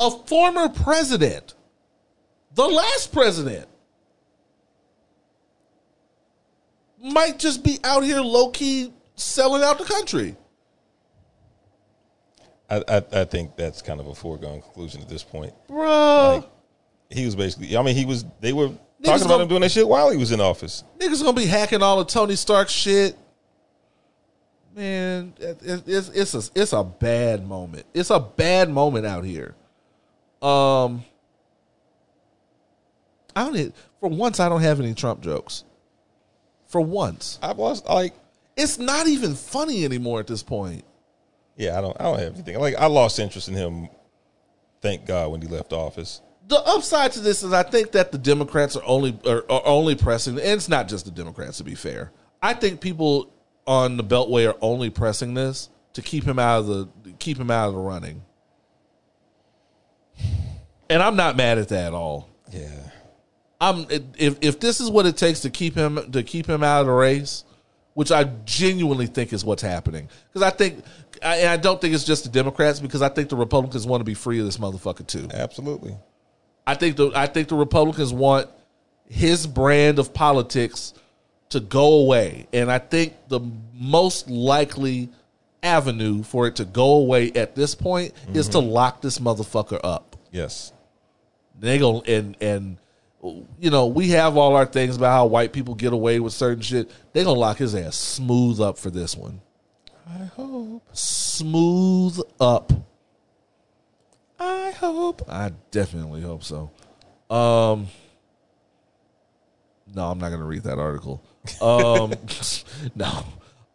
a 0.00 0.10
former 0.10 0.68
president, 0.68 1.54
the 2.54 2.66
last 2.66 3.12
president, 3.12 3.66
might 7.02 7.38
just 7.38 7.62
be 7.62 7.78
out 7.84 8.02
here 8.02 8.20
low 8.20 8.50
key 8.50 8.92
selling 9.14 9.62
out 9.62 9.78
the 9.78 9.84
country. 9.84 10.36
I, 12.68 12.82
I 12.88 13.02
I 13.12 13.24
think 13.24 13.56
that's 13.56 13.80
kind 13.80 14.00
of 14.00 14.06
a 14.08 14.14
foregone 14.14 14.60
conclusion 14.60 15.00
at 15.02 15.08
this 15.08 15.22
point. 15.22 15.52
Bruh. 15.68 16.36
Like, 16.36 16.50
He 17.10 17.24
was 17.24 17.36
basically. 17.36 17.76
I 17.76 17.82
mean, 17.82 17.94
he 17.94 18.04
was. 18.04 18.24
They 18.40 18.52
were 18.52 18.70
talking 19.06 19.22
about 19.22 19.28
gonna- 19.34 19.42
him 19.44 19.48
doing 19.48 19.60
that 19.62 19.70
shit 19.72 19.86
while 19.88 20.10
he 20.10 20.16
was 20.16 20.32
in 20.32 20.40
office. 20.40 20.84
Niggas 20.98 21.22
gonna 21.22 21.32
be 21.34 21.46
hacking 21.46 21.82
all 21.82 22.00
of 22.00 22.06
Tony 22.08 22.36
Stark 22.36 22.68
shit. 22.68 23.16
Man, 24.74 25.32
it, 25.38 25.58
it, 25.62 25.82
it's 25.86 26.08
it's 26.10 26.34
a 26.34 26.42
it's 26.54 26.72
a 26.74 26.84
bad 26.84 27.46
moment. 27.48 27.86
It's 27.94 28.10
a 28.10 28.20
bad 28.20 28.68
moment 28.68 29.06
out 29.06 29.24
here. 29.24 29.54
Um, 30.42 31.02
I 33.34 33.44
don't. 33.50 33.74
For 34.00 34.08
once, 34.10 34.38
I 34.38 34.48
don't 34.50 34.60
have 34.60 34.78
any 34.80 34.92
Trump 34.94 35.22
jokes. 35.22 35.64
For 36.66 36.80
once, 36.80 37.38
I 37.42 37.52
was 37.52 37.82
like, 37.86 38.12
it's 38.56 38.78
not 38.78 39.06
even 39.06 39.34
funny 39.34 39.84
anymore 39.84 40.20
at 40.20 40.26
this 40.26 40.42
point. 40.42 40.84
yeah, 41.56 41.78
I 41.78 41.80
don't. 41.80 41.96
I 41.98 42.04
don't 42.04 42.18
have 42.18 42.34
anything. 42.34 42.58
Like, 42.58 42.74
I 42.76 42.86
lost 42.86 43.18
interest 43.18 43.48
in 43.48 43.54
him. 43.54 43.88
Thank 44.82 45.06
God 45.06 45.32
when 45.32 45.40
he 45.40 45.48
left 45.48 45.72
office. 45.72 46.20
The 46.48 46.58
upside 46.58 47.12
to 47.12 47.20
this 47.20 47.42
is 47.42 47.52
I 47.52 47.64
think 47.64 47.92
that 47.92 48.12
the 48.12 48.18
Democrats 48.18 48.76
are 48.76 48.84
only 48.84 49.18
are, 49.26 49.44
are 49.50 49.62
only 49.64 49.94
pressing, 49.96 50.34
and 50.38 50.46
it's 50.46 50.68
not 50.68 50.88
just 50.88 51.04
the 51.04 51.10
Democrats. 51.10 51.58
To 51.58 51.64
be 51.64 51.74
fair, 51.74 52.12
I 52.40 52.54
think 52.54 52.80
people 52.80 53.32
on 53.66 53.96
the 53.96 54.04
Beltway 54.04 54.48
are 54.48 54.56
only 54.60 54.90
pressing 54.90 55.34
this 55.34 55.70
to 55.94 56.02
keep 56.02 56.24
him 56.24 56.38
out 56.38 56.60
of 56.60 56.66
the 56.66 56.88
keep 57.18 57.38
him 57.38 57.50
out 57.50 57.68
of 57.68 57.74
the 57.74 57.80
running. 57.80 58.22
And 60.88 61.02
I'm 61.02 61.16
not 61.16 61.36
mad 61.36 61.58
at 61.58 61.68
that 61.68 61.86
at 61.88 61.94
all. 61.94 62.28
Yeah. 62.52 62.90
I'm 63.60 63.86
if 64.18 64.38
if 64.40 64.60
this 64.60 64.80
is 64.80 64.90
what 64.90 65.06
it 65.06 65.16
takes 65.16 65.40
to 65.40 65.50
keep 65.50 65.74
him 65.74 66.12
to 66.12 66.22
keep 66.22 66.46
him 66.46 66.62
out 66.62 66.82
of 66.82 66.86
the 66.86 66.92
race, 66.92 67.44
which 67.94 68.12
I 68.12 68.24
genuinely 68.44 69.06
think 69.06 69.32
is 69.32 69.44
what's 69.44 69.62
happening. 69.62 70.08
Because 70.28 70.42
I 70.42 70.50
think, 70.50 70.84
I, 71.22 71.36
and 71.38 71.48
I 71.48 71.56
don't 71.56 71.80
think 71.80 71.94
it's 71.94 72.04
just 72.04 72.24
the 72.24 72.30
Democrats, 72.30 72.78
because 72.78 73.00
I 73.00 73.08
think 73.08 73.30
the 73.30 73.36
Republicans 73.36 73.86
want 73.86 74.00
to 74.00 74.04
be 74.04 74.14
free 74.14 74.38
of 74.38 74.44
this 74.44 74.58
motherfucker 74.58 75.06
too. 75.06 75.28
Absolutely. 75.32 75.96
I 76.66 76.74
think 76.74 76.96
the 76.96 77.12
I 77.14 77.26
think 77.26 77.48
the 77.48 77.56
Republicans 77.56 78.12
want 78.12 78.48
his 79.08 79.46
brand 79.46 79.98
of 79.98 80.12
politics 80.12 80.94
to 81.50 81.60
go 81.60 82.00
away, 82.00 82.48
and 82.52 82.70
I 82.70 82.78
think 82.78 83.14
the 83.28 83.40
most 83.72 84.28
likely 84.28 85.10
avenue 85.62 86.22
for 86.22 86.46
it 86.46 86.56
to 86.56 86.64
go 86.64 86.94
away 86.94 87.32
at 87.32 87.54
this 87.54 87.74
point 87.74 88.14
is 88.32 88.48
to 88.50 88.58
mm-hmm. 88.58 88.68
lock 88.68 89.02
this 89.02 89.18
motherfucker 89.18 89.80
up. 89.82 90.16
Yes. 90.30 90.72
They 91.58 91.78
go 91.78 92.02
and 92.02 92.36
and 92.40 92.76
you 93.58 93.70
know 93.70 93.86
we 93.86 94.10
have 94.10 94.36
all 94.36 94.54
our 94.54 94.66
things 94.66 94.96
about 94.96 95.10
how 95.10 95.26
white 95.26 95.52
people 95.52 95.74
get 95.74 95.92
away 95.92 96.20
with 96.20 96.32
certain 96.32 96.62
shit. 96.62 96.90
They 97.12 97.24
gonna 97.24 97.38
lock 97.38 97.58
his 97.58 97.74
ass 97.74 97.96
smooth 97.96 98.60
up 98.60 98.78
for 98.78 98.90
this 98.90 99.16
one. 99.16 99.40
I 100.08 100.24
hope. 100.24 100.82
Smooth 100.92 102.20
up. 102.38 102.72
I 104.38 104.70
hope. 104.72 105.22
I 105.28 105.52
definitely 105.70 106.20
hope 106.22 106.44
so. 106.44 106.70
Um, 107.30 107.88
no, 109.94 110.08
I'm 110.10 110.18
not 110.18 110.28
going 110.28 110.40
to 110.40 110.46
read 110.46 110.64
that 110.64 110.78
article. 110.78 111.22
Um, 111.60 112.12
no. 112.94 113.24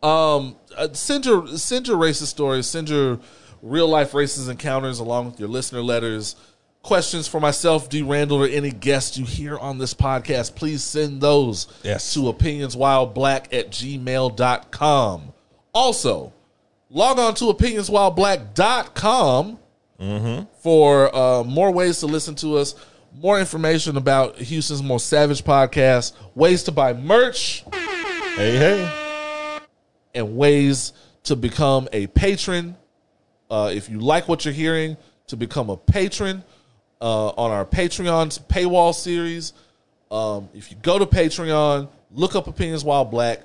Um, 0.08 0.56
uh, 0.78 0.90
send 0.94 1.26
your 1.26 1.48
send 1.58 1.88
your 1.88 1.98
racist 1.98 2.28
stories. 2.28 2.66
Send 2.68 2.90
your 2.90 3.20
real 3.62 3.88
life 3.88 4.12
racist 4.14 4.50
encounters 4.50 5.00
along 5.00 5.28
with 5.28 5.40
your 5.40 5.50
listener 5.50 5.82
letters. 5.82 6.36
Questions 6.84 7.28
for 7.28 7.40
myself, 7.40 7.90
D. 7.90 8.02
Randle, 8.02 8.44
or 8.44 8.48
any 8.48 8.72
guest 8.72 9.16
you 9.16 9.24
hear 9.26 9.56
on 9.60 9.78
this 9.78 9.94
podcast, 9.94 10.56
please 10.56 10.84
send 10.84 11.22
those 11.22 11.68
Yes. 11.84 12.12
to 12.16 12.22
opinionswhileblack 12.22 13.54
at 13.54 13.70
gmail.com. 13.70 15.34
Also, 15.74 16.34
log 16.90 17.20
on 17.20 17.36
to 17.36 17.46
opinionswhileblack.com 20.02 20.48
for 20.62 21.16
uh, 21.16 21.44
more 21.44 21.72
ways 21.72 22.00
to 22.00 22.08
listen 22.08 22.36
to 22.36 22.58
us. 22.58 22.76
more 23.14 23.40
information 23.40 23.98
about 23.98 24.38
Houston's 24.38 24.82
most 24.82 25.08
savage 25.08 25.44
podcast, 25.44 26.14
ways 26.36 26.64
to 26.64 26.72
buy 26.72 26.94
merch, 26.94 27.64
Hey, 28.36 28.58
hey. 28.58 29.60
and 30.16 30.36
ways 30.38 30.94
to 31.24 31.36
become 31.36 31.88
a 31.94 32.08
patron. 32.08 32.76
Uh, 33.50 33.72
if 33.74 33.90
you 33.90 34.00
like 34.00 34.28
what 34.30 34.46
you're 34.46 34.54
hearing, 34.54 34.96
to 35.28 35.36
become 35.38 35.70
a 35.70 35.76
patron 35.78 36.42
uh, 37.02 37.30
on 37.30 37.52
our 37.52 37.66
Patreon 37.66 38.40
paywall 38.48 38.94
series. 38.96 39.52
Um, 40.10 40.50
if 40.54 40.72
you 40.72 40.78
go 40.82 40.98
to 41.00 41.06
Patreon, 41.06 41.90
look 42.12 42.36
up 42.36 42.48
Opinions 42.48 42.84
While 42.84 43.06
Black. 43.06 43.42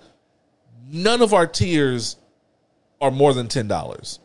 None 0.88 1.22
of 1.22 1.34
our 1.34 1.46
tiers 1.46 2.16
are 3.00 3.10
more 3.10 3.34
than 3.34 3.48
ten 3.48 3.66
dollars. 3.68 4.20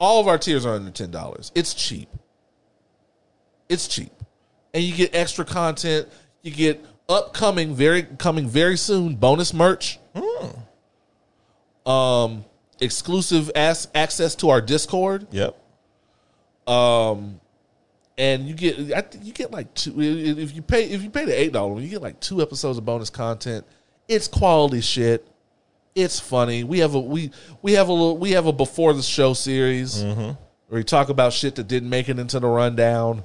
All 0.00 0.20
of 0.20 0.28
our 0.28 0.38
tiers 0.38 0.64
are 0.64 0.74
under 0.74 0.90
ten 0.90 1.10
dollars. 1.10 1.50
It's 1.54 1.74
cheap. 1.74 2.08
It's 3.68 3.88
cheap, 3.88 4.12
and 4.72 4.82
you 4.82 4.94
get 4.94 5.14
extra 5.14 5.44
content. 5.44 6.08
You 6.42 6.52
get 6.52 6.84
upcoming, 7.08 7.74
very 7.74 8.02
coming 8.02 8.48
very 8.48 8.76
soon 8.76 9.16
bonus 9.16 9.52
merch. 9.52 9.98
Um, 11.86 12.44
exclusive 12.80 13.50
as, 13.54 13.88
access 13.94 14.34
to 14.36 14.50
our 14.50 14.60
Discord 14.60 15.26
Yep. 15.30 15.56
Um, 16.66 17.40
and 18.18 18.46
you 18.46 18.54
get 18.54 18.92
I 18.92 19.00
think 19.00 19.24
you 19.24 19.32
get 19.32 19.50
like 19.50 19.72
two 19.72 19.94
if 19.98 20.54
you 20.54 20.60
pay 20.60 20.84
if 20.84 21.02
you 21.02 21.08
pay 21.08 21.24
the 21.24 21.38
eight 21.38 21.52
dollar 21.52 21.80
you 21.80 21.88
get 21.88 22.02
like 22.02 22.20
two 22.20 22.42
episodes 22.42 22.76
of 22.76 22.84
bonus 22.84 23.08
content. 23.10 23.64
It's 24.06 24.28
quality 24.28 24.80
shit. 24.80 25.26
It's 25.94 26.20
funny. 26.20 26.64
We 26.64 26.78
have 26.80 26.94
a 26.94 27.00
we 27.00 27.30
we 27.62 27.72
have 27.72 27.88
a 27.88 27.92
little 27.92 28.16
we 28.18 28.32
have 28.32 28.46
a 28.46 28.52
before 28.52 28.92
the 28.92 29.02
show 29.02 29.34
series 29.34 30.02
where 30.04 30.36
we 30.68 30.84
talk 30.84 31.08
about 31.08 31.32
shit 31.32 31.56
that 31.56 31.66
didn't 31.68 31.88
make 31.90 32.08
it 32.08 32.18
into 32.18 32.38
the 32.38 32.46
rundown. 32.48 33.24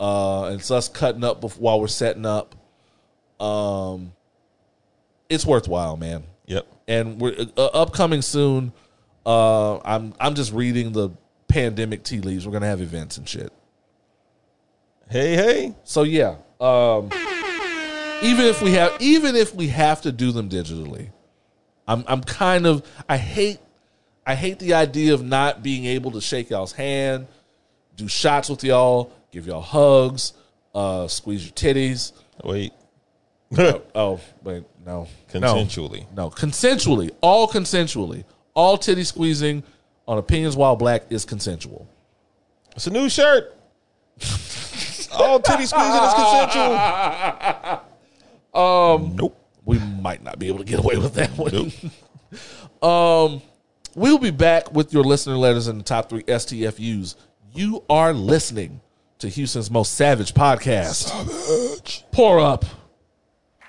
Uh, 0.00 0.46
and 0.46 0.60
it's 0.60 0.70
us 0.70 0.88
cutting 0.88 1.22
up 1.22 1.42
bef- 1.42 1.58
while 1.58 1.80
we're 1.80 1.86
setting 1.88 2.26
up. 2.26 2.54
Um, 3.40 4.12
it's 5.28 5.44
worthwhile, 5.46 5.96
man 5.96 6.24
Yep. 6.46 6.66
and 6.88 7.20
we're 7.20 7.36
uh, 7.56 7.66
upcoming 7.66 8.22
soon. 8.22 8.72
Uh, 9.26 9.78
I'm 9.80 10.14
I'm 10.18 10.34
just 10.34 10.52
reading 10.52 10.92
the 10.92 11.10
pandemic 11.48 12.02
tea 12.04 12.20
leaves. 12.20 12.46
We're 12.46 12.52
gonna 12.52 12.66
have 12.66 12.80
events 12.80 13.18
and 13.18 13.28
shit. 13.28 13.52
Hey, 15.10 15.34
hey. 15.34 15.74
So 15.84 16.02
yeah, 16.04 16.36
um, 16.60 17.10
even 18.22 18.46
if 18.46 18.62
we 18.62 18.72
have 18.72 19.00
even 19.00 19.36
if 19.36 19.54
we 19.54 19.68
have 19.68 20.02
to 20.02 20.12
do 20.12 20.32
them 20.32 20.48
digitally, 20.48 21.10
I'm 21.86 22.04
I'm 22.06 22.22
kind 22.22 22.66
of 22.66 22.86
I 23.08 23.16
hate 23.16 23.58
I 24.26 24.34
hate 24.34 24.58
the 24.58 24.74
idea 24.74 25.14
of 25.14 25.24
not 25.24 25.62
being 25.62 25.84
able 25.84 26.12
to 26.12 26.20
shake 26.20 26.50
y'all's 26.50 26.72
hand, 26.72 27.26
do 27.96 28.08
shots 28.08 28.48
with 28.48 28.62
y'all, 28.62 29.12
give 29.30 29.46
y'all 29.46 29.60
hugs, 29.60 30.32
uh, 30.74 31.08
squeeze 31.08 31.44
your 31.44 31.52
titties. 31.52 32.12
Wait. 32.44 32.72
Oh 33.94 34.20
wait, 34.42 34.64
no, 34.86 35.06
No. 35.34 35.40
Consensually. 35.54 36.06
No, 36.14 36.30
consensually, 36.30 37.10
all 37.20 37.46
consensually, 37.46 38.24
all 38.54 38.78
titty 38.78 39.04
squeezing 39.04 39.62
on 40.08 40.18
opinions 40.18 40.56
while 40.56 40.76
black 40.76 41.02
is 41.10 41.24
consensual. 41.24 41.86
It's 42.74 42.86
a 42.86 42.90
new 42.90 43.08
shirt. 43.08 43.54
All 45.14 45.40
titty 45.40 45.66
squeezing 45.66 45.92
is 45.92 46.14
consensual. 46.14 46.72
Um. 48.54 49.16
Nope. 49.16 49.41
We 49.64 49.78
might 49.78 50.22
not 50.22 50.38
be 50.38 50.48
able 50.48 50.58
to 50.58 50.64
get 50.64 50.80
away 50.80 50.96
with 50.96 51.14
that 51.14 51.30
one. 51.36 51.72
um, 52.82 53.42
we'll 53.94 54.18
be 54.18 54.30
back 54.30 54.72
with 54.72 54.92
your 54.92 55.04
listener 55.04 55.36
letters 55.36 55.68
in 55.68 55.78
the 55.78 55.84
top 55.84 56.08
three 56.08 56.22
STFUs. 56.24 57.14
You 57.54 57.84
are 57.88 58.12
listening 58.12 58.80
to 59.18 59.28
Houston's 59.28 59.70
most 59.70 59.94
savage 59.94 60.34
podcast. 60.34 61.08
Savage. 61.08 62.04
Pour 62.10 62.40
up, 62.40 62.64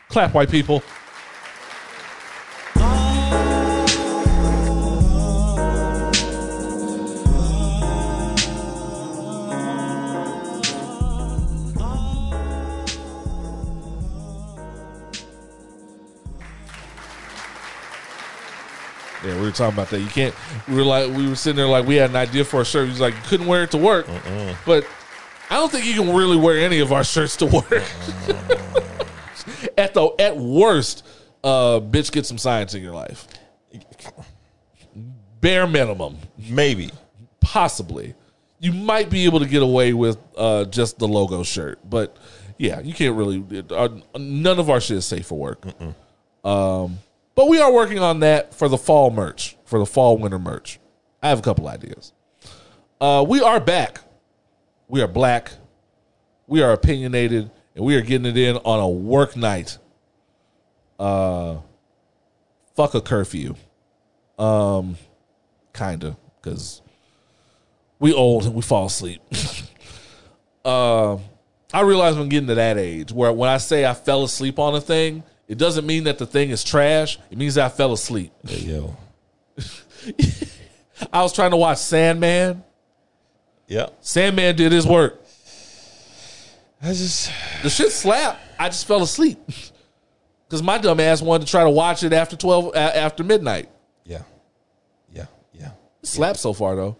clap, 0.09 0.33
white 0.33 0.49
people. 0.49 0.81
We 19.43 19.49
were 19.49 19.55
talking 19.55 19.73
about 19.75 19.89
that. 19.89 19.99
You 19.99 20.07
can't. 20.07 20.33
We 20.67 20.75
were 20.75 20.83
like, 20.83 21.15
we 21.15 21.27
were 21.27 21.35
sitting 21.35 21.57
there 21.57 21.67
like 21.67 21.85
we 21.85 21.95
had 21.95 22.09
an 22.09 22.15
idea 22.15 22.43
for 22.45 22.61
a 22.61 22.65
shirt. 22.65 22.89
He's 22.89 23.01
like, 23.01 23.13
you 23.13 23.21
couldn't 23.25 23.47
wear 23.47 23.63
it 23.63 23.71
to 23.71 23.77
work, 23.77 24.07
but 24.65 24.85
I 25.49 25.55
don't 25.55 25.71
think 25.71 25.85
you 25.85 25.93
can 25.95 26.15
really 26.15 26.37
wear 26.37 26.59
any 26.59 26.79
of 26.79 26.91
our 26.93 27.03
shirts 27.03 27.35
to 27.37 27.45
work. 27.45 27.71
at 29.77 29.93
the 29.93 30.09
at 30.19 30.37
worst, 30.37 31.05
uh, 31.43 31.79
bitch, 31.81 32.11
get 32.11 32.25
some 32.25 32.37
science 32.37 32.73
in 32.73 32.81
your 32.81 32.93
life. 32.93 33.27
Bare 35.41 35.67
minimum, 35.67 36.17
Maybe. 36.37 36.89
possibly. 37.41 38.13
You 38.59 38.71
might 38.71 39.09
be 39.09 39.25
able 39.25 39.39
to 39.41 39.45
get 39.45 39.61
away 39.61 39.91
with 39.91 40.17
uh, 40.37 40.63
just 40.65 40.99
the 40.99 41.07
logo 41.07 41.43
shirt, 41.43 41.79
but 41.89 42.15
yeah, 42.57 42.79
you 42.79 42.93
can't 42.93 43.17
really. 43.17 43.43
it- 43.49 43.71
uh, 43.71 43.89
none 44.17 44.57
of 44.59 44.69
our 44.69 44.79
shit 44.79 44.97
is 44.97 45.05
safe 45.05 45.25
for 45.25 45.37
work. 45.37 45.65
Um, 46.45 46.99
but 47.35 47.47
we 47.47 47.59
are 47.59 47.71
working 47.71 47.99
on 47.99 48.19
that 48.19 48.53
for 48.53 48.67
the 48.67 48.77
fall 48.77 49.11
merch, 49.11 49.57
for 49.65 49.79
the 49.79 49.85
fall 49.85 50.17
winter 50.17 50.39
merch. 50.39 50.79
I 51.21 51.29
have 51.29 51.39
a 51.39 51.41
couple 51.41 51.67
ideas. 51.67 52.13
Uh, 52.99 53.25
we 53.27 53.41
are 53.41 53.59
back. 53.59 54.01
We 54.87 55.01
are 55.01 55.07
black. 55.07 55.53
We 56.47 56.61
are 56.61 56.71
opinionated, 56.71 57.49
and 57.75 57.85
we 57.85 57.95
are 57.95 58.01
getting 58.01 58.25
it 58.25 58.37
in 58.37 58.57
on 58.57 58.79
a 58.79 58.87
work 58.87 59.35
night. 59.35 59.77
Uh, 60.99 61.57
fuck 62.75 62.93
a 62.93 63.01
curfew. 63.01 63.55
Um, 64.37 64.97
kinda, 65.73 66.17
because 66.41 66.81
we 67.99 68.13
old 68.13 68.45
and 68.45 68.53
we 68.53 68.61
fall 68.61 68.87
asleep. 68.87 69.21
uh, 70.65 71.17
I 71.73 71.81
realize 71.81 72.15
I'm 72.17 72.29
getting 72.29 72.47
to 72.47 72.55
that 72.55 72.77
age 72.77 73.11
where 73.11 73.31
when 73.31 73.49
I 73.49 73.57
say 73.57 73.85
I 73.85 73.93
fell 73.93 74.23
asleep 74.23 74.59
on 74.59 74.75
a 74.75 74.81
thing, 74.81 75.23
it 75.47 75.57
doesn't 75.57 75.85
mean 75.85 76.05
that 76.05 76.17
the 76.17 76.25
thing 76.25 76.49
is 76.49 76.63
trash. 76.63 77.19
It 77.29 77.37
means 77.37 77.57
I 77.57 77.69
fell 77.69 77.93
asleep. 77.93 78.31
Hey, 78.47 78.59
yo. 78.59 78.95
I 81.11 81.21
was 81.21 81.33
trying 81.33 81.51
to 81.51 81.57
watch 81.57 81.79
Sandman. 81.79 82.63
Yeah. 83.67 83.87
Sandman 84.01 84.55
did 84.55 84.71
his 84.71 84.87
work. 84.87 85.21
I 86.81 86.87
just. 86.87 87.31
The 87.61 87.69
shit 87.69 87.91
slapped. 87.91 88.39
I 88.59 88.69
just 88.69 88.87
fell 88.87 89.01
asleep 89.01 89.39
because 90.47 90.61
my 90.61 90.77
dumb 90.77 90.99
ass 90.99 91.21
wanted 91.21 91.45
to 91.45 91.51
try 91.51 91.63
to 91.63 91.69
watch 91.69 92.03
it 92.03 92.13
after 92.13 92.35
twelve 92.35 92.75
after 92.75 93.23
midnight. 93.23 93.69
Yeah. 94.05 94.23
Yeah. 95.11 95.25
Yeah. 95.53 95.71
It 96.01 96.07
slapped 96.07 96.39
so 96.39 96.53
far 96.53 96.75
though. 96.75 96.97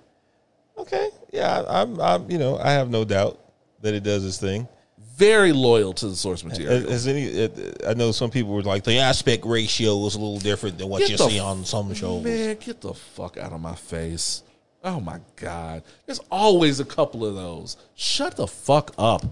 Okay. 0.77 1.09
Yeah. 1.31 1.63
I'm. 1.67 1.99
I'm. 1.99 2.31
You 2.31 2.37
know. 2.37 2.57
I 2.57 2.71
have 2.71 2.89
no 2.89 3.03
doubt 3.03 3.39
that 3.81 3.93
it 3.93 4.03
does 4.03 4.25
its 4.25 4.37
thing. 4.37 4.67
Very 5.15 5.51
loyal 5.51 5.93
to 5.93 6.07
the 6.07 6.15
source 6.15 6.43
material. 6.43 6.89
Has 6.89 7.07
any? 7.07 7.43
Uh, 7.43 7.49
I 7.87 7.93
know 7.93 8.11
some 8.11 8.31
people 8.31 8.53
were 8.53 8.63
like 8.63 8.83
the 8.83 8.97
aspect 8.97 9.45
ratio 9.45 9.97
was 9.97 10.15
a 10.15 10.19
little 10.19 10.39
different 10.39 10.79
than 10.79 10.89
what 10.89 10.99
Get 10.99 11.11
you 11.11 11.17
the 11.17 11.29
see 11.29 11.39
on 11.39 11.65
some 11.65 11.93
shows. 11.93 12.23
Man, 12.23 12.57
get 12.59 12.81
the 12.81 12.93
fuck 12.93 13.37
out 13.37 13.53
of 13.53 13.61
my 13.61 13.75
face. 13.75 14.41
Oh 14.83 14.99
my 14.99 15.19
god. 15.35 15.83
There's 16.05 16.19
always 16.31 16.79
a 16.79 16.85
couple 16.85 17.25
of 17.25 17.35
those. 17.35 17.77
Shut 17.95 18.37
the 18.37 18.47
fuck 18.47 18.91
up. 18.97 19.23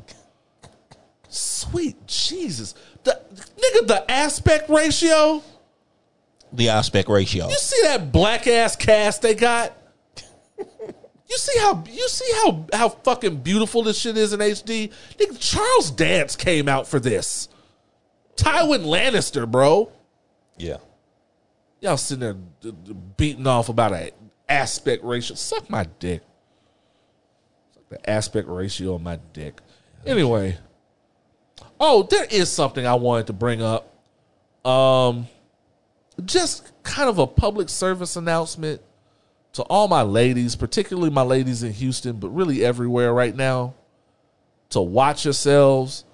Sweet 1.30 2.06
Jesus. 2.08 2.76
The 3.04 3.20
nigga, 3.34 3.88
the 3.88 4.12
aspect 4.12 4.70
ratio. 4.70 5.42
The 6.54 6.70
aspect 6.70 7.10
ratio. 7.10 7.48
You 7.50 7.58
see 7.58 7.82
that 7.84 8.12
black 8.12 8.46
ass 8.46 8.76
cast 8.76 9.22
they 9.22 9.34
got? 9.34 9.76
You 11.32 11.38
see 11.38 11.60
how 11.60 11.82
you 11.90 12.10
see 12.10 12.30
how 12.44 12.66
how 12.74 12.90
fucking 12.90 13.38
beautiful 13.38 13.84
this 13.84 13.98
shit 13.98 14.18
is 14.18 14.34
in 14.34 14.42
HD? 14.42 14.92
Nigga, 15.18 15.40
Charles 15.40 15.90
Dance 15.90 16.36
came 16.36 16.68
out 16.68 16.90
for 16.90 17.00
this. 17.00 17.48
Tywin 18.36 18.84
Lannister, 18.84 19.50
bro. 19.50 19.90
Yeah. 20.58 20.78
Y'all 21.80 21.96
sitting 21.96 22.20
there 22.20 22.74
beating 23.16 23.48
off 23.48 23.70
about 23.70 23.94
a 23.94 24.12
aspect 24.50 25.06
ratio. 25.06 25.38
Suck 25.38 25.70
my 25.70 25.86
dick. 26.00 26.22
Suck 27.76 27.88
the 27.88 28.10
aspect 28.10 28.50
ratio 28.50 28.96
of 28.96 29.02
my 29.02 29.18
dick. 29.32 29.62
Anyway. 30.06 30.58
Oh, 31.80 32.04
there 32.04 32.26
is 32.26 32.50
something 32.50 32.86
I 32.86 32.96
wanted 32.96 33.28
to 33.28 33.34
bring 33.34 33.62
up. 33.62 33.96
Um 34.66 35.28
just 36.26 36.74
kind 36.84 37.08
of 37.08 37.20
a 37.20 37.26
public 37.26 37.70
service 37.70 38.18
announcement 38.18 38.82
to 39.54 39.64
all 39.64 39.88
my 39.88 40.02
ladies, 40.02 40.56
particularly 40.56 41.10
my 41.10 41.24
ladies 41.24 41.64
in 41.64 41.74
Houston, 41.74 42.18
but 42.18 42.30
really 42.30 42.64
everywhere 42.64 43.14
right 43.14 43.36
now, 43.36 43.74
to 44.70 44.82
watch 44.82 45.26
yourselves, 45.26 46.06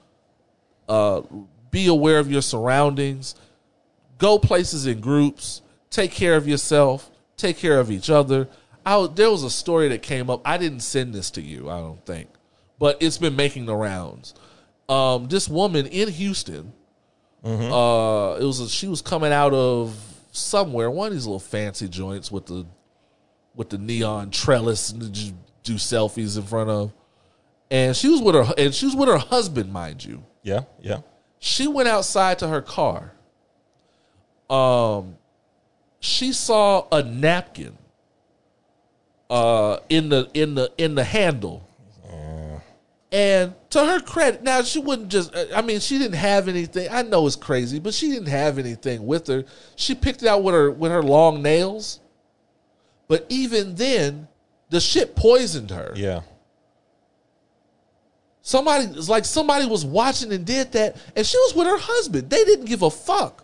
uh, 0.90 1.22
be 1.70 1.88
aware 1.88 2.18
of 2.18 2.32
your 2.32 2.42
surroundings, 2.42 3.36
go 4.18 4.40
places 4.40 4.88
in 4.88 5.00
groups, 5.00 5.62
take 5.90 6.12
care 6.12 6.36
of 6.36 6.48
yourself, 6.48 7.12
take 7.36 7.58
care 7.58 7.80
of 7.80 7.92
each 7.92 8.10
other. 8.10 8.48
I, 8.86 9.08
there 9.14 9.30
was 9.30 9.44
a 9.44 9.50
story 9.50 9.90
that 9.90 10.02
came 10.02 10.30
up. 10.30 10.42
I 10.44 10.58
didn't 10.58 10.80
send 10.80 11.14
this 11.14 11.30
to 11.32 11.42
you, 11.42 11.70
I 11.70 11.80
don't 11.80 12.04
think, 12.06 12.30
but 12.80 12.98
it's 13.02 13.18
been 13.18 13.36
making 13.36 13.66
the 13.66 13.76
rounds. 13.76 14.34
Um, 14.90 15.28
this 15.28 15.48
woman 15.48 15.86
in 15.86 16.10
Houston, 16.10 16.74
uh, 17.44 18.38
it 18.40 18.44
was 18.44 18.60
a, 18.60 18.70
she 18.70 18.88
was 18.88 19.02
coming 19.02 19.32
out 19.32 19.54
of 19.54 19.96
somewhere, 20.32 20.90
one 20.90 21.08
of 21.08 21.14
these 21.14 21.26
little 21.26 21.40
fancy 21.40 21.88
joints 21.88 22.32
with 22.32 22.46
the 22.48 22.66
with 23.58 23.70
the 23.70 23.78
neon 23.78 24.30
trellis 24.32 24.92
and 24.92 25.12
just 25.14 25.34
do 25.64 25.74
selfies 25.74 26.38
in 26.38 26.44
front 26.44 26.70
of, 26.70 26.94
and 27.70 27.94
she 27.94 28.08
was 28.08 28.22
with 28.22 28.36
her 28.36 28.54
and 28.58 28.74
she 28.74 28.86
was 28.86 28.96
with 28.96 29.10
her 29.10 29.18
husband, 29.18 29.74
mind 29.74 30.06
you 30.06 30.24
Yeah, 30.44 30.62
yeah. 30.80 31.00
she 31.40 31.68
went 31.68 31.90
outside 31.90 32.40
to 32.40 32.48
her 32.48 32.62
car. 32.62 33.12
Um, 34.50 35.18
she 36.00 36.32
saw 36.32 36.88
a 36.92 37.04
napkin. 37.04 37.78
Uh, 39.30 39.80
in 39.90 40.08
the 40.08 40.30
in 40.34 40.56
the 40.56 40.72
in 40.78 40.96
the 40.96 41.04
handle, 41.04 41.68
and 43.12 43.54
to 43.72 43.84
her 43.84 44.00
credit, 44.00 44.42
now 44.42 44.62
she 44.62 44.80
wouldn't 44.80 45.10
just. 45.10 45.36
I 45.54 45.62
mean, 45.62 45.82
she 45.82 45.98
didn't 45.98 46.16
have 46.16 46.48
anything. 46.48 46.88
I 46.90 47.02
know 47.02 47.28
it's 47.28 47.36
crazy, 47.36 47.80
but 47.80 47.94
she 47.94 48.10
didn't 48.10 48.30
have 48.30 48.58
anything 48.58 49.06
with 49.06 49.28
her. 49.28 49.44
She 49.76 49.96
picked 49.96 50.24
it 50.24 50.30
out 50.30 50.44
with 50.44 50.56
her 50.56 50.72
with 50.72 50.94
her 50.94 51.04
long 51.04 51.42
nails. 51.42 52.00
But 53.08 53.26
even 53.30 53.76
then, 53.76 54.28
the 54.70 54.80
shit 54.80 55.16
poisoned 55.16 55.72
her. 55.72 55.94
Yeah. 55.96 56.22
Somebody 58.42 58.86
it's 58.86 59.10
like 59.10 59.26
somebody 59.26 59.66
was 59.66 59.86
watching 59.86 60.32
and 60.32 60.46
did 60.46 60.72
that, 60.74 60.96
and 61.16 61.26
she 61.26 61.38
was 61.38 61.54
with 61.56 61.68
her 61.68 61.78
husband. 61.78 62.30
They 62.30 62.44
didn't 62.46 62.66
give 62.66 62.82
a 62.82 62.90
fuck. 62.90 63.44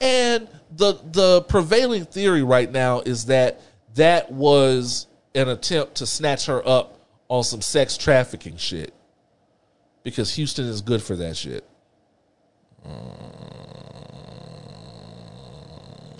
And 0.00 0.48
the 0.76 0.98
the 1.12 1.42
prevailing 1.42 2.04
theory 2.04 2.42
right 2.42 2.70
now 2.70 3.00
is 3.00 3.26
that 3.26 3.60
that 3.94 4.30
was 4.30 5.06
an 5.34 5.48
attempt 5.48 5.96
to 5.96 6.06
snatch 6.06 6.46
her 6.46 6.66
up 6.66 7.00
on 7.28 7.44
some 7.44 7.62
sex 7.62 7.96
trafficking 7.96 8.56
shit. 8.56 8.92
Because 10.02 10.34
Houston 10.34 10.66
is 10.66 10.80
good 10.80 11.02
for 11.02 11.16
that 11.16 11.36
shit. 11.36 11.64
Uh, 12.84 12.90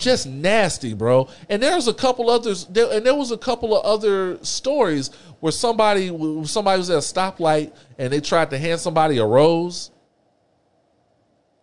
Just 0.01 0.25
nasty, 0.25 0.95
bro. 0.95 1.29
And 1.47 1.61
there's 1.61 1.87
a 1.87 1.93
couple 1.93 2.31
others, 2.31 2.65
there, 2.65 2.91
and 2.91 3.05
there 3.05 3.13
was 3.13 3.29
a 3.31 3.37
couple 3.37 3.77
of 3.77 3.85
other 3.85 4.43
stories 4.43 5.11
where 5.41 5.51
somebody 5.51 6.07
somebody 6.47 6.79
was 6.79 6.89
at 6.89 6.95
a 6.95 6.99
stoplight 6.99 7.71
and 7.99 8.11
they 8.11 8.19
tried 8.19 8.49
to 8.49 8.57
hand 8.57 8.79
somebody 8.79 9.19
a 9.19 9.25
rose, 9.25 9.91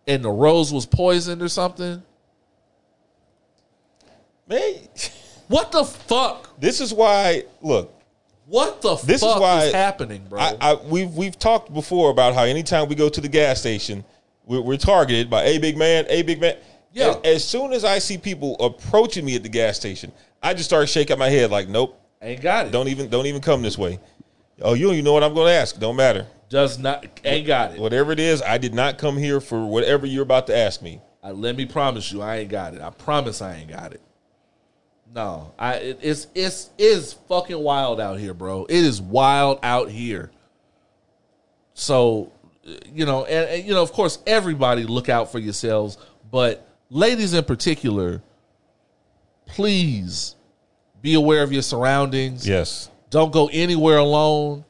and 0.07 0.23
the 0.23 0.29
rose 0.31 0.71
was 0.73 0.85
poisoned 0.85 1.41
or 1.41 1.49
something. 1.49 2.01
Man, 4.47 4.73
What 5.49 5.73
the 5.73 5.83
fuck? 5.83 6.57
this 6.61 6.79
is 6.79 6.93
why. 6.93 7.43
Look, 7.61 7.93
What 8.45 8.81
the 8.81 8.95
This 9.05 9.21
is 9.21 9.35
why 9.35 9.65
is 9.65 9.73
happening, 9.73 10.25
bro? 10.29 10.39
I, 10.39 10.55
I 10.61 10.73
we've 10.75 11.13
we've 11.13 11.37
talked 11.37 11.73
before 11.73 12.09
about 12.09 12.35
how 12.35 12.43
anytime 12.43 12.87
we 12.87 12.95
go 12.95 13.09
to 13.09 13.19
the 13.19 13.27
gas 13.27 13.59
station, 13.59 14.05
we're, 14.45 14.61
we're 14.61 14.77
targeted 14.77 15.29
by 15.29 15.43
a 15.43 15.57
big 15.59 15.77
man, 15.77 16.05
a 16.07 16.21
big 16.21 16.39
man. 16.39 16.55
Yeah. 16.91 17.09
As, 17.09 17.17
as 17.23 17.47
soon 17.47 17.73
as 17.73 17.83
I 17.83 17.99
see 17.99 18.17
people 18.17 18.55
approaching 18.59 19.25
me 19.25 19.35
at 19.35 19.43
the 19.43 19.49
gas 19.49 19.77
station, 19.77 20.11
I 20.41 20.53
just 20.53 20.69
start 20.69 20.89
shaking 20.89 21.19
my 21.19 21.29
head 21.29 21.51
like, 21.51 21.67
nope, 21.67 21.99
ain't 22.21 22.41
got 22.41 22.67
it. 22.67 22.71
don't 22.71 22.87
even 22.87 23.09
don't 23.09 23.25
even 23.25 23.41
come 23.41 23.61
this 23.61 23.77
way. 23.77 23.99
Oh, 24.61 24.73
you 24.73 24.85
don't 24.85 24.93
even 24.93 25.05
know 25.05 25.13
what 25.13 25.23
I'm 25.23 25.33
going 25.33 25.47
to 25.47 25.53
ask. 25.53 25.79
Don't 25.79 25.95
matter. 25.95 26.27
Does 26.49 26.79
not 26.79 27.05
ain't 27.23 27.47
got 27.47 27.73
it. 27.73 27.79
Whatever 27.79 28.11
it 28.11 28.19
is, 28.19 28.41
I 28.41 28.57
did 28.57 28.73
not 28.73 28.97
come 28.97 29.17
here 29.17 29.39
for 29.39 29.65
whatever 29.65 30.05
you're 30.05 30.23
about 30.23 30.47
to 30.47 30.57
ask 30.57 30.81
me. 30.81 30.99
I, 31.21 31.31
let 31.31 31.55
me 31.55 31.65
promise 31.65 32.11
you, 32.11 32.21
I 32.21 32.37
ain't 32.37 32.49
got 32.49 32.73
it. 32.73 32.81
I 32.81 32.89
promise 32.89 33.41
I 33.41 33.55
ain't 33.55 33.69
got 33.69 33.93
it. 33.93 34.01
No, 35.13 35.53
I 35.57 35.75
it, 35.75 35.99
it's 36.01 36.27
it's 36.35 36.69
is 36.77 37.13
fucking 37.13 37.57
wild 37.57 37.99
out 37.99 38.19
here, 38.19 38.33
bro. 38.33 38.65
It 38.65 38.83
is 38.83 39.01
wild 39.01 39.59
out 39.63 39.89
here. 39.89 40.31
So, 41.73 42.31
you 42.93 43.05
know, 43.05 43.25
and, 43.25 43.49
and 43.49 43.63
you 43.65 43.73
know, 43.73 43.81
of 43.81 43.91
course, 43.91 44.19
everybody 44.27 44.83
look 44.83 45.09
out 45.09 45.31
for 45.31 45.39
yourselves, 45.39 45.97
but 46.29 46.68
ladies 46.89 47.33
in 47.33 47.43
particular, 47.43 48.21
please 49.45 50.35
be 51.01 51.13
aware 51.15 51.43
of 51.43 51.51
your 51.51 51.61
surroundings. 51.61 52.47
Yes. 52.47 52.89
Don't 53.09 53.31
go 53.31 53.49
anywhere 53.51 53.97
alone. 53.97 54.65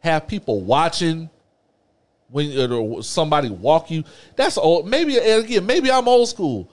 Have 0.00 0.26
people 0.26 0.60
watching 0.60 1.28
when 2.30 2.56
uh, 2.58 2.74
or 2.74 3.02
somebody 3.02 3.50
walk 3.50 3.90
you. 3.90 4.04
That's 4.36 4.56
old. 4.58 4.86
Maybe 4.86 5.18
and 5.18 5.44
again, 5.44 5.66
maybe 5.66 5.90
I'm 5.90 6.06
old 6.08 6.28
school. 6.28 6.70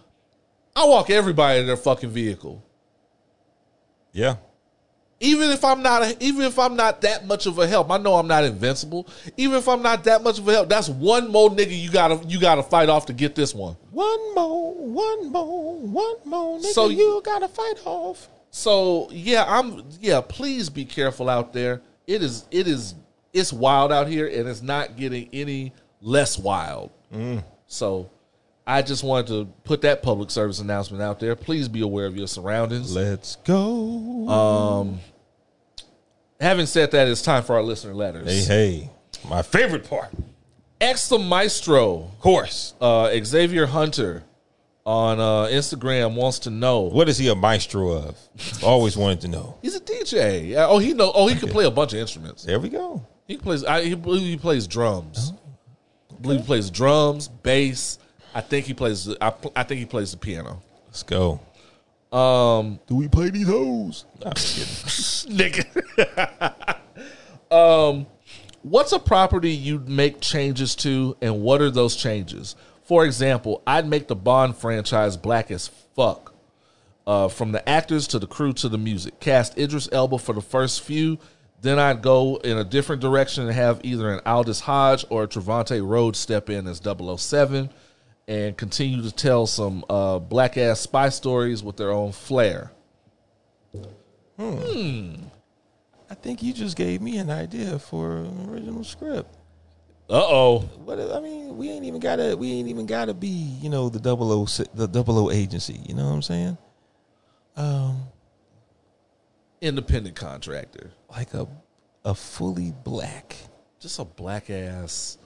I 0.76 0.86
walk 0.86 1.10
everybody 1.10 1.62
in 1.62 1.68
their 1.68 1.78
fucking 1.78 2.10
vehicle, 2.10 2.62
Yeah. 4.12 4.36
Even 5.20 5.50
if 5.52 5.64
I'm 5.64 5.82
not. 5.82 6.04
A, 6.04 6.24
even 6.24 6.42
if 6.44 6.60
I'm 6.60 6.76
not 6.76 7.02
that 7.02 7.26
much 7.26 7.46
of 7.46 7.58
a 7.60 7.68
help. 7.68 7.90
I 7.90 7.98
know 7.98 8.16
I'm 8.16 8.28
not 8.28 8.44
invincible. 8.44 9.08
Even 9.38 9.58
if 9.58 9.68
I'm 9.68 9.82
not 9.82 10.04
that 10.06 10.24
much 10.24 10.40
of 10.40 10.48
a 10.48 10.52
help, 10.52 10.70
that's 10.70 10.90
one 10.90 11.32
more 11.32 11.50
nigga 11.50 11.78
you 11.78 11.90
gotta 11.90 12.26
you 12.28 12.40
gotta 12.40 12.64
fight 12.64 12.90
off 12.90 13.06
to 13.08 13.14
get 13.14 13.36
this 13.36 13.54
one. 13.54 13.78
One 13.92 14.36
more, 14.36 14.74
one 14.76 15.32
more, 15.32 15.80
one 15.80 16.16
more. 16.26 16.60
Nigga, 16.60 16.74
So 16.74 16.90
you 16.90 17.22
gotta 17.24 17.48
fight 17.48 17.82
off. 17.86 18.30
So 18.52 19.08
yeah, 19.12 19.46
I'm 19.48 19.84
yeah. 20.02 20.22
Please 20.22 20.70
be 20.70 20.86
careful 20.86 21.30
out 21.30 21.54
there. 21.54 21.82
It 22.08 22.22
is 22.22 22.46
it 22.52 22.68
is 22.68 22.96
it's 23.34 23.52
wild 23.52 23.92
out 23.92 24.08
here, 24.08 24.28
and 24.28 24.48
it's 24.48 24.62
not 24.62 24.96
getting 24.96 25.30
any 25.34 25.74
less 26.02 26.38
wild. 26.38 26.92
Mm. 27.14 27.44
So 27.68 28.10
I 28.68 28.82
just 28.82 29.04
wanted 29.04 29.28
to 29.28 29.46
put 29.64 29.82
that 29.82 30.02
public 30.02 30.32
service 30.32 30.60
announcement 30.60 31.04
out 31.04 31.20
there. 31.20 31.36
Please 31.36 31.68
be 31.68 31.82
aware 31.82 32.06
of 32.08 32.18
your 32.18 32.28
surroundings. 32.28 32.96
Let's 32.96 33.36
go. 33.38 34.98
Having 36.40 36.66
said 36.66 36.92
that, 36.92 37.08
it's 37.08 37.22
time 37.22 37.44
for 37.44 37.56
our 37.56 37.64
listener 37.64 37.94
letters. 37.94 38.48
hey, 38.48 38.82
hey. 38.82 38.90
My 39.30 39.42
favorite 39.42 39.90
part. 39.90 40.10
Ex 40.82 41.08
the 41.08 41.18
Maestro, 41.18 41.96
Of 42.04 42.20
course. 42.20 42.74
uh, 42.82 43.10
Xavier 43.24 43.66
Hunter 43.66 44.24
on 44.86 45.20
uh, 45.20 45.46
Instagram 45.46 46.16
wants 46.16 46.40
to 46.40 46.50
know. 46.50 46.82
What 46.82 47.08
is 47.08 47.18
he 47.18 47.30
a 47.30 47.36
maestro 47.36 47.92
of? 47.92 48.18
Always 48.62 48.98
wanted 48.98 49.22
to 49.22 49.28
know. 49.30 49.58
He's 49.62 49.76
a 49.76 49.80
DJ. 49.80 50.54
Oh, 50.58 50.78
he 50.80 50.94
know. 50.94 51.12
Oh, 51.16 51.28
he 51.28 51.36
can 51.40 51.50
play 51.50 51.66
a 51.66 51.72
bunch 51.72 51.94
of 51.94 52.00
instruments. 52.00 52.44
There 52.44 52.60
we 52.60 52.70
go. 52.70 53.06
He 53.28 53.38
plays. 53.38 53.64
I 53.64 53.84
he 53.86 53.96
he 53.96 54.38
plays 54.38 54.68
drums. 54.68 55.34
I 56.12 56.16
believe 56.22 56.42
he 56.42 56.46
plays 56.46 56.70
drums, 56.70 57.28
bass. 57.30 57.98
I 58.36 58.41
think 58.41 58.66
he 58.68 58.74
plays. 58.76 59.06
the- 59.06 59.18
I, 59.24 59.34
I 59.56 59.64
think 59.64 59.80
he 59.80 59.86
plays 59.86 60.12
the 60.12 60.18
piano. 60.18 60.62
Let's 60.88 61.02
go. 61.03 61.40
Um, 62.12 62.80
do 62.88 62.95
we 62.95 63.07
play 63.07 63.30
these 63.32 63.48
hoes? 63.48 64.06
Nah, 64.20 64.28
I'm 64.28 64.34
kidding. 64.34 64.66
Nigga. 65.36 66.78
um, 67.52 68.06
what's 68.62 68.91
a 68.91 68.99
property 68.99 69.52
you'd 69.52 69.90
make 69.90 70.22
changes 70.22 70.76
to, 70.78 71.18
and 71.22 71.41
what 71.41 71.62
are 71.62 71.72
those 71.72 71.95
changes? 71.95 72.56
For 72.84 73.06
example, 73.06 73.64
I'd 73.66 73.88
make 73.88 74.07
the 74.07 74.16
Bond 74.16 74.56
franchise 74.57 75.18
black 75.18 75.49
as 75.49 75.68
fuck. 75.95 76.34
Uh, 77.07 77.28
from 77.28 77.52
the 77.52 77.68
actors 77.70 78.07
to 78.07 78.18
the 78.18 78.26
crew 78.26 78.52
to 78.52 78.68
the 78.68 78.80
music. 78.80 79.20
Cast 79.20 79.60
Idris 79.60 79.88
Elba 79.91 80.18
for 80.18 80.34
the 80.34 80.41
first 80.41 80.82
few. 80.82 81.20
Then 81.62 81.78
I'd 81.78 82.02
go 82.02 82.38
in 82.38 82.57
a 82.57 82.64
different 82.64 82.99
direction 82.99 83.44
and 83.44 83.53
have 83.53 83.80
either 83.84 84.12
an 84.12 84.22
Aldis 84.26 84.62
Hodge 84.62 85.06
or 85.12 85.22
a 85.24 85.28
Trevante 85.28 85.88
Rhodes 85.88 86.18
step 86.18 86.49
in 86.49 86.66
as 86.66 86.82
007 86.84 87.70
and 88.28 88.58
continue 88.58 89.02
to 89.04 89.12
tell 89.12 89.46
some 89.46 89.86
uh, 89.90 90.20
black 90.20 90.58
ass 90.58 90.80
spy 90.80 91.10
stories 91.10 91.64
with 91.64 91.78
their 91.78 91.92
own 91.92 92.12
flair. 92.12 92.72
Hmm. 94.38 95.16
I 96.10 96.14
think 96.16 96.44
you 96.44 96.54
just 96.54 96.76
gave 96.76 97.02
me 97.02 97.18
an 97.18 97.30
idea 97.30 97.80
for 97.80 98.18
an 98.18 98.50
original 98.50 98.84
script. 98.84 99.34
Uh 100.10 100.22
oh. 100.22 100.60
What 100.84 101.00
I 101.00 101.20
mean, 101.20 101.58
we 101.58 101.70
ain't 101.70 101.86
even 101.86 102.00
gotta 102.00 102.38
we 102.38 102.52
ain't 102.52 102.68
even 102.68 102.86
gotta 102.86 103.14
be, 103.14 103.28
you 103.28 103.70
know, 103.70 103.90
the 103.90 104.00
double 104.00 104.32
O 104.32 104.46
the 104.46 104.88
double 104.88 105.18
O 105.18 105.32
agency. 105.32 105.82
You 105.88 105.96
know 105.96 106.06
what 106.06 106.14
I'm 106.14 106.22
saying? 106.22 106.58
Um, 107.56 108.04
Independent 109.62 110.16
contractor. 110.16 110.92
like 111.10 111.34
a 111.34 111.48
a 112.04 112.14
fully 112.14 112.72
black. 112.84 113.36
Just 113.80 113.98
a 114.00 114.06
black 114.06 114.50
ass 114.50 115.18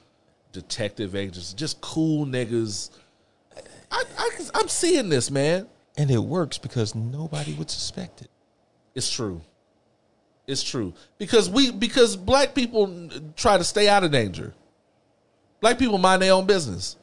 detective 0.52 1.16
agents, 1.16 1.54
Just 1.54 1.82
cool 1.82 2.26
niggas. 2.26 2.90
I, 3.92 4.04
I, 4.18 4.30
I'm 4.56 4.68
seeing 4.68 5.10
this, 5.10 5.32
man. 5.32 5.68
And 5.98 6.10
it 6.10 6.20
works 6.20 6.58
because 6.58 6.96
nobody 6.96 7.54
would 7.54 7.70
suspect 7.70 8.22
it. 8.22 8.30
It's 8.96 9.12
true. 9.12 9.42
It's 10.48 10.64
true 10.64 10.94
because 11.20 11.48
we 11.48 11.72
because 11.72 12.16
black 12.16 12.56
people 12.56 13.10
try 13.36 13.58
to 13.60 13.64
stay 13.64 13.88
out 13.88 14.04
of 14.04 14.12
danger. 14.12 14.54
Black 15.62 15.78
people 15.78 16.00
mind 16.00 16.24
their 16.24 16.34
own 16.34 16.48
business 16.48 16.96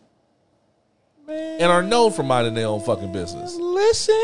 Man, 1.29 1.61
and 1.61 1.71
are 1.71 1.83
known 1.83 2.13
for 2.13 2.25
minding 2.25 2.55
their 2.55 2.67
own 2.67 2.81
fucking 2.81 3.13
business. 3.13 3.55
listen. 3.55 4.17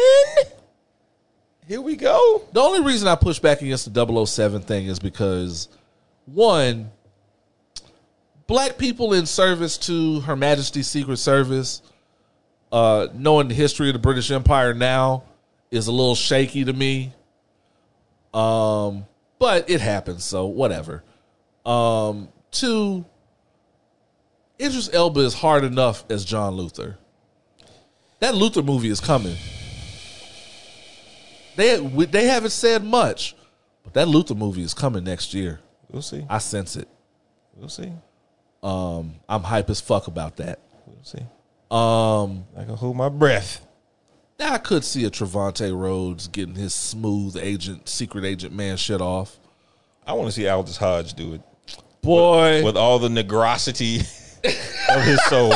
Here 1.68 1.80
we 1.80 1.94
go. 1.94 2.42
The 2.52 2.60
only 2.60 2.82
reason 2.82 3.06
I 3.06 3.14
push 3.14 3.38
back 3.38 3.62
against 3.62 3.92
the 3.92 4.26
007 4.26 4.62
thing 4.62 4.86
is 4.86 4.98
because 4.98 5.68
one, 6.26 6.90
black 8.52 8.76
people 8.76 9.14
in 9.14 9.24
service 9.24 9.78
to 9.78 10.20
Her 10.20 10.36
Majesty's 10.36 10.86
Secret 10.86 11.16
Service, 11.16 11.80
uh, 12.70 13.08
knowing 13.14 13.48
the 13.48 13.54
history 13.54 13.88
of 13.88 13.94
the 13.94 13.98
British 13.98 14.30
Empire 14.30 14.74
now 14.74 15.22
is 15.70 15.86
a 15.86 15.90
little 15.90 16.14
shaky 16.14 16.62
to 16.62 16.72
me. 16.74 17.14
Um, 18.34 19.06
but 19.38 19.70
it 19.70 19.80
happens, 19.80 20.24
so 20.24 20.44
whatever. 20.44 21.02
Um, 21.64 22.28
two, 22.50 23.06
Idris 24.60 24.90
Elba 24.92 25.20
is 25.20 25.32
hard 25.32 25.64
enough 25.64 26.04
as 26.10 26.22
John 26.22 26.52
Luther. 26.54 26.98
That 28.20 28.34
Luther 28.34 28.62
movie 28.62 28.90
is 28.90 29.00
coming. 29.00 29.36
They 31.56 31.78
they 31.78 32.26
haven't 32.26 32.50
said 32.50 32.84
much, 32.84 33.34
but 33.82 33.94
that 33.94 34.08
Luther 34.08 34.34
movie 34.34 34.62
is 34.62 34.74
coming 34.74 35.04
next 35.04 35.32
year. 35.32 35.60
We'll 35.90 36.02
see. 36.02 36.26
I 36.28 36.36
sense 36.36 36.76
it. 36.76 36.88
We'll 37.56 37.70
see. 37.70 37.92
Um, 38.62 39.16
I'm 39.28 39.42
hype 39.42 39.70
as 39.70 39.80
fuck 39.80 40.06
about 40.06 40.36
that. 40.36 40.60
We'll 40.86 41.02
see. 41.02 41.18
Um, 41.70 42.44
I 42.56 42.64
can 42.64 42.76
hold 42.76 42.96
my 42.96 43.08
breath. 43.08 43.66
I 44.38 44.58
could 44.58 44.84
see 44.84 45.04
a 45.04 45.10
Trevante 45.10 45.76
Rhodes 45.76 46.28
getting 46.28 46.54
his 46.54 46.74
smooth 46.74 47.36
agent, 47.36 47.88
secret 47.88 48.24
agent 48.24 48.52
man 48.54 48.76
shit 48.76 49.00
off. 49.00 49.38
I 50.06 50.14
want 50.14 50.26
to 50.26 50.32
see 50.32 50.48
Aldis 50.48 50.76
Hodge 50.76 51.14
do 51.14 51.34
it 51.34 51.42
Boy, 52.02 52.64
with 52.64 52.76
all 52.76 52.98
the 52.98 53.08
negrosity 53.08 54.00
of 54.96 55.02
his 55.02 55.22
soul. 55.26 55.52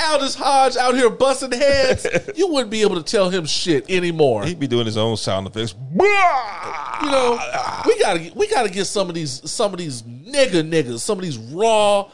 Aldis 0.00 0.34
Hodge 0.34 0.76
out 0.76 0.94
here 0.94 1.10
busting 1.10 1.52
heads. 1.52 2.06
you 2.36 2.48
wouldn't 2.48 2.70
be 2.70 2.82
able 2.82 2.96
to 2.96 3.02
tell 3.02 3.30
him 3.30 3.46
shit 3.46 3.90
anymore. 3.90 4.44
He'd 4.44 4.60
be 4.60 4.66
doing 4.66 4.86
his 4.86 4.96
own 4.96 5.16
sound 5.16 5.46
effects. 5.46 5.74
you 5.92 7.10
know, 7.10 7.38
we 7.84 7.98
gotta 7.98 8.32
we 8.34 8.48
gotta 8.48 8.70
get 8.70 8.84
some 8.86 9.08
of 9.08 9.14
these 9.14 9.50
some 9.50 9.72
of 9.72 9.78
these 9.78 10.02
nigga 10.02 10.68
niggas, 10.68 11.00
some 11.00 11.18
of 11.18 11.24
these 11.24 11.38
raw 11.38 12.08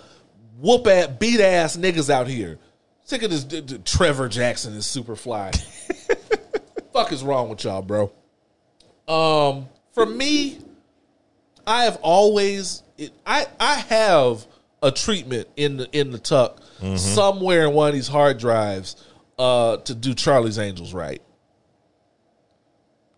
whoop 0.58 0.86
at 0.86 1.18
beat 1.20 1.40
ass 1.40 1.76
niggas 1.76 2.08
out 2.08 2.26
here. 2.26 2.58
Sick 3.04 3.22
of 3.22 3.30
this 3.30 3.44
d- 3.44 3.60
d- 3.60 3.78
Trevor 3.84 4.28
Jackson 4.28 4.74
is 4.74 4.86
super 4.86 5.16
fly. 5.16 5.50
Fuck 6.92 7.12
is 7.12 7.22
wrong 7.22 7.48
with 7.48 7.64
y'all, 7.64 7.82
bro? 7.82 8.12
Um, 9.08 9.68
for 9.92 10.06
me, 10.06 10.58
I 11.66 11.84
have 11.84 11.96
always 12.02 12.82
it, 12.96 13.12
I 13.26 13.46
I 13.58 13.74
have 13.74 14.46
a 14.82 14.90
treatment 14.90 15.48
in 15.56 15.76
the 15.76 15.88
in 15.92 16.10
the 16.12 16.18
tuck 16.18 16.61
somewhere 16.96 17.66
in 17.66 17.74
one 17.74 17.88
of 17.88 17.94
these 17.94 18.08
hard 18.08 18.38
drives 18.38 18.96
uh 19.38 19.76
to 19.78 19.94
do 19.94 20.14
Charlie's 20.14 20.58
Angels 20.58 20.92
right. 20.92 21.22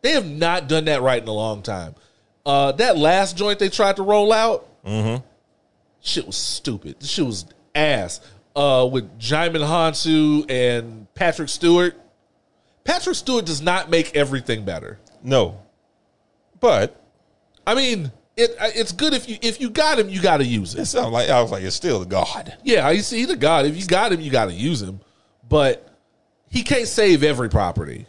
They 0.02 0.12
have 0.12 0.26
not 0.26 0.68
done 0.68 0.84
that 0.84 1.00
right 1.02 1.20
in 1.22 1.26
a 1.28 1.32
long 1.32 1.62
time. 1.62 1.94
Uh, 2.44 2.72
that 2.72 2.98
last 2.98 3.36
joint 3.38 3.58
they 3.58 3.70
tried 3.70 3.96
to 3.96 4.02
roll 4.02 4.32
out, 4.32 4.68
shit 6.02 6.26
was 6.26 6.36
stupid. 6.36 7.00
This 7.00 7.08
shit 7.10 7.24
was 7.24 7.46
ass. 7.74 8.20
Uh, 8.54 8.88
with 8.92 9.18
Djimon 9.18 9.66
Hounsou 9.66 10.48
and 10.48 11.12
Patrick 11.14 11.48
Stewart. 11.48 11.96
Patrick 12.84 13.16
Stewart 13.16 13.46
does 13.46 13.60
not 13.62 13.90
make 13.90 14.14
everything 14.14 14.64
better. 14.64 14.98
No, 15.22 15.58
but 16.60 17.00
I 17.66 17.74
mean, 17.74 18.12
it 18.36 18.56
it's 18.60 18.92
good 18.92 19.14
if 19.14 19.28
you 19.28 19.38
if 19.42 19.60
you 19.60 19.70
got 19.70 19.98
him, 19.98 20.08
you 20.08 20.20
got 20.20 20.38
to 20.38 20.44
use 20.44 20.74
it 20.74 20.82
it. 20.82 20.86
sounds 20.86 21.12
like 21.12 21.28
I 21.28 21.40
was 21.40 21.52
like 21.52 21.62
it's 21.62 21.76
still 21.76 22.00
the 22.00 22.06
God. 22.06 22.56
Yeah, 22.64 22.86
I 22.86 22.98
see 22.98 23.24
the 23.24 23.36
God. 23.36 23.66
If 23.66 23.76
you 23.76 23.86
got 23.86 24.12
him, 24.12 24.20
you 24.20 24.30
got 24.30 24.46
to 24.46 24.52
use 24.52 24.82
him. 24.82 25.00
But 25.48 25.88
he 26.48 26.62
can't 26.62 26.88
save 26.88 27.22
every 27.22 27.48
property, 27.48 28.06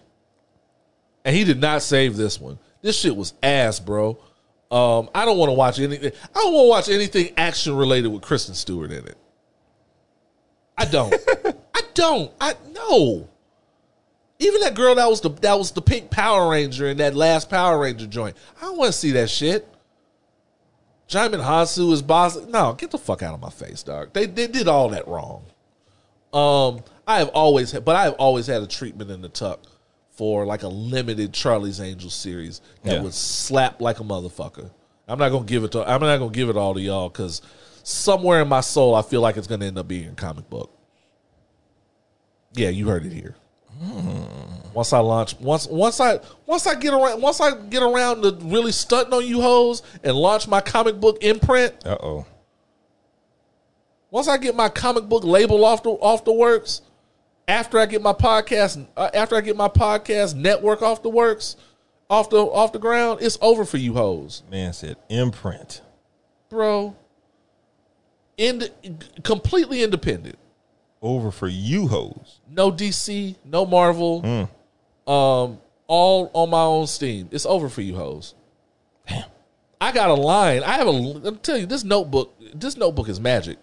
and 1.23 1.35
he 1.35 1.43
did 1.43 1.59
not 1.59 1.81
save 1.81 2.15
this 2.15 2.39
one. 2.39 2.57
This 2.81 2.99
shit 2.99 3.15
was 3.15 3.33
ass, 3.43 3.79
bro. 3.79 4.19
Um, 4.71 5.09
I 5.13 5.25
don't 5.25 5.37
want 5.37 5.49
to 5.49 5.53
watch 5.53 5.79
anything. 5.79 6.11
I 6.33 6.39
don't 6.39 6.53
want 6.53 6.65
to 6.65 6.69
watch 6.69 6.89
anything 6.89 7.33
action 7.37 7.75
related 7.75 8.07
with 8.07 8.21
Kristen 8.21 8.55
Stewart 8.55 8.91
in 8.91 9.05
it. 9.05 9.17
I 10.77 10.85
don't. 10.85 11.13
I 11.75 11.81
don't. 11.93 12.31
I 12.41 12.55
no. 12.73 13.29
Even 14.39 14.61
that 14.61 14.73
girl 14.73 14.95
that 14.95 15.09
was 15.09 15.21
the 15.21 15.29
that 15.29 15.57
was 15.57 15.71
the 15.71 15.81
pink 15.81 16.09
Power 16.09 16.49
Ranger 16.49 16.87
in 16.87 16.97
that 16.97 17.15
last 17.15 17.49
Power 17.49 17.79
Ranger 17.79 18.07
joint. 18.07 18.35
I 18.57 18.65
don't 18.65 18.77
want 18.77 18.91
to 18.91 18.97
see 18.97 19.11
that 19.11 19.29
shit. 19.29 19.67
Djimon 21.07 21.43
Hounsou 21.43 21.91
is 21.93 22.01
boss. 22.01 22.35
No, 22.47 22.73
get 22.73 22.91
the 22.91 22.97
fuck 22.97 23.21
out 23.21 23.33
of 23.33 23.39
my 23.41 23.49
face, 23.49 23.83
dog. 23.83 24.13
They 24.13 24.25
they 24.25 24.47
did 24.47 24.67
all 24.67 24.89
that 24.89 25.07
wrong. 25.07 25.45
Um, 26.33 26.83
I 27.07 27.19
have 27.19 27.29
always 27.29 27.71
had, 27.71 27.85
but 27.85 27.95
I 27.95 28.05
have 28.05 28.15
always 28.15 28.47
had 28.47 28.61
a 28.61 28.67
treatment 28.67 29.11
in 29.11 29.21
the 29.21 29.29
tuck 29.29 29.61
for 30.11 30.45
like 30.45 30.63
a 30.63 30.67
limited 30.67 31.33
Charlie's 31.33 31.79
Angels 31.79 32.13
series 32.15 32.61
that 32.83 32.95
Yeah. 32.95 33.01
would 33.01 33.13
slap 33.13 33.81
like 33.81 33.99
a 33.99 34.03
motherfucker. 34.03 34.71
I'm 35.07 35.19
not 35.19 35.29
gonna 35.29 35.45
give 35.45 35.63
it 35.63 35.71
to. 35.73 35.81
I'm 35.87 36.01
not 36.01 36.17
gonna 36.17 36.31
give 36.31 36.49
it 36.49 36.57
all 36.57 36.73
to 36.73 36.81
y'all 36.81 37.09
because 37.09 37.41
somewhere 37.83 38.41
in 38.41 38.47
my 38.47 38.61
soul, 38.61 38.95
I 38.95 39.03
feel 39.03 39.21
like 39.21 39.37
it's 39.37 39.47
gonna 39.47 39.65
end 39.65 39.77
up 39.77 39.87
being 39.87 40.07
a 40.09 40.13
comic 40.13 40.49
book. 40.49 40.71
Yeah, 42.53 42.69
you 42.69 42.87
heard 42.87 43.05
it 43.05 43.13
here. 43.13 43.35
Once 44.73 44.91
I 44.93 44.99
launch, 44.99 45.39
once 45.39 45.67
once 45.67 45.99
I 45.99 46.19
once 46.45 46.67
I 46.67 46.75
get 46.75 46.93
around, 46.93 47.21
once 47.21 47.39
I 47.39 47.55
get 47.55 47.81
around 47.83 48.21
to 48.23 48.37
really 48.43 48.71
stunting 48.71 49.13
on 49.13 49.25
you 49.25 49.41
hoes 49.41 49.81
and 50.03 50.15
launch 50.15 50.47
my 50.47 50.61
comic 50.61 50.99
book 50.99 51.17
imprint, 51.23 51.73
Uh 51.85 51.97
oh. 52.01 52.25
once 54.11 54.27
I 54.27 54.37
get 54.37 54.55
my 54.55 54.69
comic 54.69 55.05
book 55.05 55.23
label 55.23 55.63
off 55.63 55.83
the 55.83 55.91
off 55.91 56.25
the 56.25 56.33
works, 56.33 56.81
after 57.47 57.79
I 57.79 57.85
get 57.85 58.01
my 58.01 58.13
podcast, 58.13 58.85
uh, 58.97 59.09
after 59.13 59.35
I 59.35 59.41
get 59.41 59.55
my 59.55 59.69
podcast 59.69 60.35
network 60.35 60.81
off 60.81 61.01
the 61.03 61.09
works, 61.09 61.55
off 62.09 62.29
the 62.29 62.37
off 62.37 62.71
the 62.73 62.79
ground, 62.79 63.19
it's 63.21 63.37
over 63.41 63.63
for 63.65 63.77
you 63.77 63.93
hoes, 63.93 64.43
Man 64.51 64.73
said 64.73 64.97
imprint. 65.09 65.81
bro. 66.49 66.95
Ind- 68.37 68.69
completely 69.23 69.81
independent. 69.81 70.37
Over 71.05 71.29
for 71.29 71.47
you 71.47 71.87
hoes. 71.87 72.39
No 72.49 72.71
DC, 72.71 73.35
no 73.45 73.63
Marvel. 73.63 74.49
Um, 75.05 75.59
all 75.85 76.31
on 76.33 76.49
my 76.49 76.63
own 76.63 76.87
steam. 76.87 77.29
It's 77.31 77.45
over 77.45 77.69
for 77.69 77.81
you 77.81 77.95
hoes. 77.95 78.33
Damn. 79.07 79.25
I 79.79 79.91
got 79.91 80.09
a 80.09 80.15
line. 80.15 80.63
I 80.63 80.71
have 80.71 80.87
a. 80.87 80.91
I'm 80.91 81.37
telling 81.37 81.61
you, 81.61 81.67
this 81.67 81.83
notebook. 81.83 82.33
This 82.55 82.75
notebook 82.75 83.07
is 83.07 83.19
magic. 83.19 83.59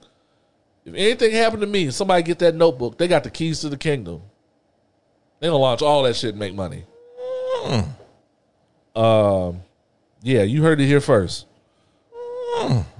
If 0.85 0.95
anything 0.95 1.33
happened 1.33 1.63
to 1.63 1.67
me, 1.67 1.87
and 1.87 1.95
somebody 1.95 2.23
get 2.23 2.39
that 2.39 2.55
notebook, 2.55 2.97
they 2.97 3.09
got 3.09 3.25
the 3.25 3.31
keys 3.31 3.59
to 3.63 3.69
the 3.69 3.77
kingdom. 3.77 4.23
They 5.41 5.49
gonna 5.49 5.57
launch 5.57 5.83
all 5.83 6.05
that 6.05 6.15
shit 6.15 6.31
and 6.31 6.39
make 6.39 6.55
money. 6.55 6.85
Um, 8.95 9.63
yeah, 10.23 10.43
you 10.43 10.63
heard 10.63 10.81
it 10.81 10.87
here 10.87 11.01
first. 11.01 11.47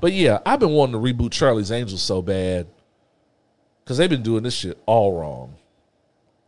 But 0.01 0.15
yeah, 0.15 0.41
I've 0.45 0.59
been 0.59 0.71
wanting 0.71 0.95
to 0.95 0.99
reboot 0.99 1.31
Charlie's 1.31 1.71
Angels 1.71 2.03
so 2.03 2.23
bad 2.23 2.67
because 3.85 3.99
they've 3.99 4.11
been 4.11 4.23
doing 4.23 4.43
this 4.43 4.55
shit 4.55 4.79
all 4.87 5.19
wrong, 5.19 5.55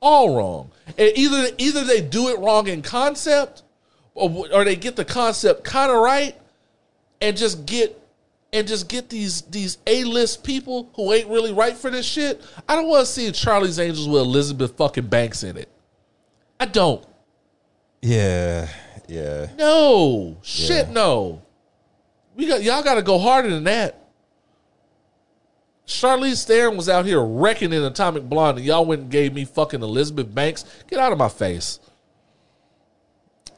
all 0.01 0.36
wrong. 0.36 0.70
And 0.98 1.12
either 1.16 1.48
either 1.59 1.85
they 1.85 2.01
do 2.01 2.28
it 2.28 2.39
wrong 2.39 2.69
in 2.69 2.82
concept, 2.82 3.62
or, 4.15 4.47
or 4.52 4.65
they 4.65 4.77
get 4.77 4.97
the 4.97 5.05
concept 5.05 5.65
kind 5.65 5.90
of 5.90 5.98
right, 5.98 6.36
and 7.20 7.36
just 7.36 7.66
get 7.66 8.01
and 8.52 8.69
just 8.69 8.89
get 8.89 9.09
these 9.09 9.43
these 9.43 9.78
A 9.86 10.05
list 10.05 10.44
people 10.44 10.89
who 10.94 11.12
ain't 11.12 11.28
really 11.28 11.52
right 11.52 11.77
for 11.77 11.90
this 11.90 12.06
shit. 12.06 12.40
I 12.69 12.77
don't 12.77 12.89
want 12.89 13.06
to 13.06 13.12
see 13.12 13.31
Charlie's 13.32 13.78
Angels 13.78 14.09
with 14.09 14.23
Elizabeth 14.23 14.77
fucking 14.77 15.09
Banks 15.09 15.43
in 15.43 15.56
it. 15.56 15.69
I 16.61 16.66
don't. 16.66 17.05
Yeah. 18.01 18.69
Yeah. 19.09 19.48
No 19.59 20.36
shit. 20.43 20.86
Yeah. 20.86 20.93
No. 20.93 21.43
We 22.36 22.47
got 22.47 22.62
y'all 22.62 22.82
got 22.82 22.94
to 22.94 23.02
go 23.02 23.19
harder 23.19 23.51
than 23.51 23.65
that. 23.65 24.03
Charlize 25.86 26.47
Theron 26.47 26.77
was 26.77 26.89
out 26.89 27.05
here 27.05 27.23
wrecking 27.23 27.73
in 27.73 27.82
Atomic 27.82 28.24
Blonde, 28.24 28.59
and 28.59 28.66
y'all 28.66 28.86
went 28.86 29.02
and 29.02 29.11
gave 29.11 29.35
me 29.35 29.44
fucking 29.44 29.82
Elizabeth 29.82 30.35
Banks. 30.35 30.65
Get 30.89 30.98
out 30.98 31.12
of 31.12 31.19
my 31.19 31.28
face, 31.28 31.78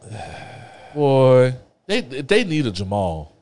boy. 0.94 1.54
They 1.86 2.00
they 2.00 2.42
need 2.42 2.66
a 2.66 2.72
Jamal. 2.72 3.32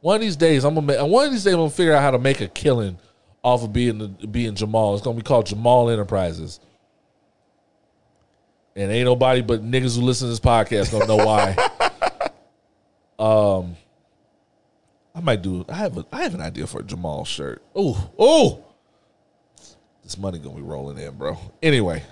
One 0.00 0.16
of 0.16 0.20
these 0.22 0.36
days, 0.36 0.64
I'm 0.64 0.74
gonna 0.74 0.86
make, 0.86 1.00
one 1.00 1.26
of 1.26 1.32
these 1.32 1.44
days 1.44 1.52
I'm 1.52 1.60
gonna 1.60 1.70
figure 1.70 1.92
out 1.92 2.02
how 2.02 2.10
to 2.12 2.18
make 2.18 2.40
a 2.40 2.48
killing 2.48 2.98
off 3.42 3.62
of 3.62 3.72
being 3.72 4.16
being 4.30 4.54
Jamal. 4.54 4.94
It's 4.94 5.04
gonna 5.04 5.16
be 5.16 5.22
called 5.22 5.46
Jamal 5.46 5.90
Enterprises. 5.90 6.60
And 8.74 8.90
ain't 8.90 9.04
nobody 9.04 9.42
but 9.42 9.62
niggas 9.62 9.98
who 9.98 10.02
listen 10.02 10.26
to 10.26 10.30
this 10.30 10.40
podcast 10.40 10.92
gonna 10.92 11.06
know 11.06 11.16
why. 11.16 11.56
um, 13.18 13.76
I 15.14 15.20
might 15.20 15.42
do. 15.42 15.64
I 15.68 15.74
have 15.74 15.96
a. 15.98 16.06
I 16.12 16.22
have 16.22 16.34
an 16.34 16.40
idea 16.40 16.66
for 16.66 16.80
a 16.80 16.84
Jamal 16.84 17.24
shirt. 17.24 17.62
Oh, 17.74 18.10
oh, 18.18 18.64
this 20.02 20.16
money 20.18 20.38
gonna 20.38 20.56
be 20.56 20.62
rolling 20.62 20.98
in, 20.98 21.14
bro. 21.16 21.38
Anyway, 21.62 22.02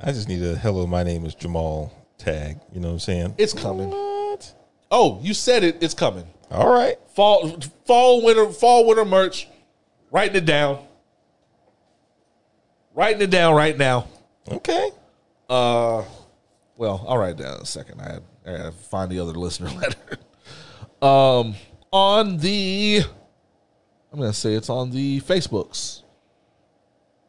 I 0.00 0.12
just 0.12 0.28
need 0.28 0.42
a 0.42 0.56
hello, 0.56 0.86
my 0.86 1.02
name 1.02 1.24
is 1.26 1.34
Jamal 1.34 1.92
tag. 2.18 2.58
You 2.72 2.80
know 2.80 2.88
what 2.88 2.94
I'm 2.94 3.00
saying? 3.00 3.34
it's 3.38 3.52
coming. 3.52 3.90
What? 3.90 4.54
Oh, 4.90 5.20
you 5.22 5.34
said 5.34 5.62
it. 5.62 5.82
It's 5.82 5.94
coming. 5.94 6.26
All 6.50 6.72
right. 6.72 6.96
Fall, 7.14 7.58
fall, 7.86 8.22
winter, 8.22 8.48
fall, 8.50 8.86
winter 8.86 9.04
merch. 9.04 9.48
Writing 10.10 10.36
it 10.36 10.44
down. 10.44 10.80
Writing 12.94 13.22
it 13.22 13.30
down 13.30 13.54
right 13.54 13.76
now. 13.76 14.06
Okay. 14.50 14.90
Uh, 15.48 16.02
well, 16.76 17.04
I'll 17.08 17.16
write 17.16 17.38
it 17.38 17.42
down 17.42 17.56
in 17.56 17.62
a 17.62 17.66
second. 17.66 18.00
I 18.00 18.12
had, 18.12 18.22
I 18.46 18.50
had 18.50 18.62
to 18.64 18.72
find 18.72 19.10
the 19.10 19.18
other 19.20 19.32
listener 19.32 19.70
letter. 19.80 20.18
um, 21.00 21.54
on 21.92 22.38
the, 22.38 23.02
I'm 24.12 24.18
gonna 24.18 24.32
say 24.32 24.54
it's 24.54 24.70
on 24.70 24.90
the 24.90 25.20
Facebooks. 25.20 26.02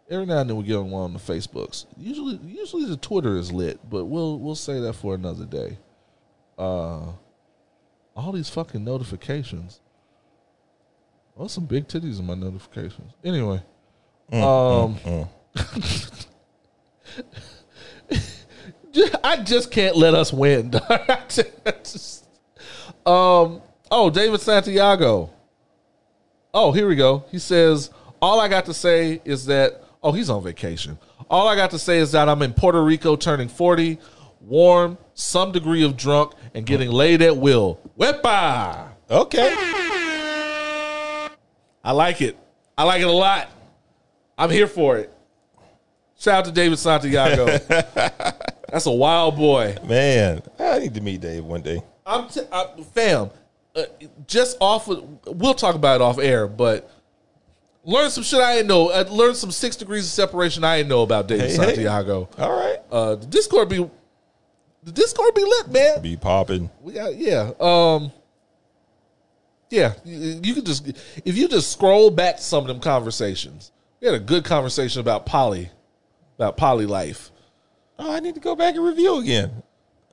Every 0.09 0.25
now 0.25 0.39
and 0.39 0.49
then 0.49 0.57
we 0.57 0.63
get 0.63 0.75
on 0.75 0.89
one 0.91 1.03
on 1.03 1.13
the 1.13 1.19
Facebooks. 1.19 1.85
Usually, 1.97 2.39
usually 2.45 2.85
the 2.85 2.97
Twitter 2.97 3.37
is 3.37 3.51
lit, 3.51 3.79
but 3.89 4.05
we'll 4.05 4.37
we'll 4.39 4.55
say 4.55 4.79
that 4.81 4.93
for 4.93 5.15
another 5.15 5.45
day. 5.45 5.77
Uh, 6.57 7.13
all 8.15 8.31
these 8.31 8.49
fucking 8.49 8.83
notifications. 8.83 9.79
Oh, 11.37 11.47
some 11.47 11.65
big 11.65 11.87
titties 11.87 12.19
in 12.19 12.25
my 12.27 12.35
notifications. 12.35 13.13
Anyway, 13.23 13.61
um, 14.31 14.97
I 19.23 19.37
just 19.43 19.71
can't 19.71 19.95
let 19.95 20.13
us 20.13 20.31
win. 20.31 20.71
Just- 21.29 22.27
um. 23.05 23.61
Oh, 23.95 24.09
David 24.09 24.41
Santiago. 24.41 25.29
Oh, 26.51 26.71
here 26.71 26.87
we 26.87 26.95
go. 26.95 27.25
He 27.29 27.37
says, 27.37 27.91
All 28.23 28.39
I 28.39 28.47
got 28.47 28.65
to 28.65 28.73
say 28.73 29.21
is 29.23 29.45
that, 29.45 29.83
oh, 30.01 30.11
he's 30.11 30.31
on 30.31 30.41
vacation. 30.41 30.97
All 31.29 31.47
I 31.47 31.55
got 31.55 31.69
to 31.69 31.79
say 31.79 31.99
is 31.99 32.11
that 32.13 32.27
I'm 32.27 32.41
in 32.41 32.53
Puerto 32.53 32.83
Rico 32.83 33.15
turning 33.15 33.47
40, 33.47 33.99
warm, 34.41 34.97
some 35.13 35.51
degree 35.51 35.83
of 35.83 35.95
drunk, 35.95 36.33
and 36.55 36.65
getting 36.65 36.89
laid 36.89 37.21
at 37.21 37.37
will. 37.37 37.79
Wepa! 37.95 38.87
Okay. 39.11 39.53
I 41.83 41.91
like 41.91 42.19
it. 42.23 42.35
I 42.75 42.85
like 42.85 42.99
it 42.99 43.07
a 43.07 43.11
lot. 43.11 43.47
I'm 44.39 44.49
here 44.49 44.65
for 44.65 44.97
it. 44.97 45.13
Shout 46.17 46.33
out 46.39 46.45
to 46.45 46.51
David 46.51 46.79
Santiago. 46.79 47.45
That's 48.71 48.87
a 48.87 48.91
wild 48.91 49.35
boy. 49.35 49.77
Man, 49.83 50.41
I 50.57 50.79
need 50.79 50.95
to 50.95 51.01
meet 51.01 51.21
Dave 51.21 51.45
one 51.45 51.61
day. 51.61 51.83
I'm 52.07 52.27
t- 52.27 52.41
I, 52.51 52.65
fam. 52.95 53.29
Uh, 53.75 53.83
just 54.27 54.57
off. 54.59 54.87
Of, 54.87 55.03
we'll 55.25 55.53
talk 55.55 55.75
about 55.75 55.95
it 55.95 56.01
off 56.01 56.19
air, 56.19 56.47
but 56.47 56.89
learn 57.83 58.09
some 58.11 58.23
shit 58.23 58.39
I 58.39 58.55
didn't 58.55 58.67
know. 58.67 58.89
Uh, 58.89 59.05
learn 59.09 59.33
some 59.35 59.51
six 59.51 59.75
degrees 59.75 60.05
of 60.05 60.11
separation 60.11 60.63
I 60.63 60.77
didn't 60.77 60.89
know 60.89 61.01
about 61.01 61.27
David 61.27 61.45
Hey, 61.45 61.51
hey. 61.51 61.55
Santiago. 61.55 62.29
All 62.37 62.51
right. 62.51 62.77
Uh, 62.91 63.15
the 63.15 63.25
Discord 63.25 63.69
be 63.69 63.89
the 64.83 64.91
Discord 64.91 65.33
be 65.33 65.43
lit, 65.43 65.71
man. 65.71 66.01
Be 66.01 66.15
popping. 66.17 66.69
We 66.81 66.93
got 66.93 67.15
yeah. 67.15 67.51
Um 67.59 68.11
Yeah, 69.69 69.93
you, 70.05 70.39
you 70.43 70.53
could 70.53 70.65
just 70.65 70.87
if 71.25 71.35
you 71.37 71.47
just 71.47 71.71
scroll 71.71 72.11
back 72.11 72.37
to 72.37 72.43
some 72.43 72.63
of 72.63 72.67
them 72.67 72.79
conversations. 72.79 73.71
We 74.01 74.07
had 74.07 74.15
a 74.15 74.19
good 74.19 74.43
conversation 74.43 74.99
about 74.99 75.25
poly, 75.25 75.71
about 76.37 76.57
poly 76.57 76.85
life. 76.85 77.31
Oh, 77.97 78.11
I 78.13 78.19
need 78.19 78.35
to 78.35 78.41
go 78.41 78.55
back 78.55 78.75
and 78.75 78.83
review 78.83 79.17
again. 79.19 79.63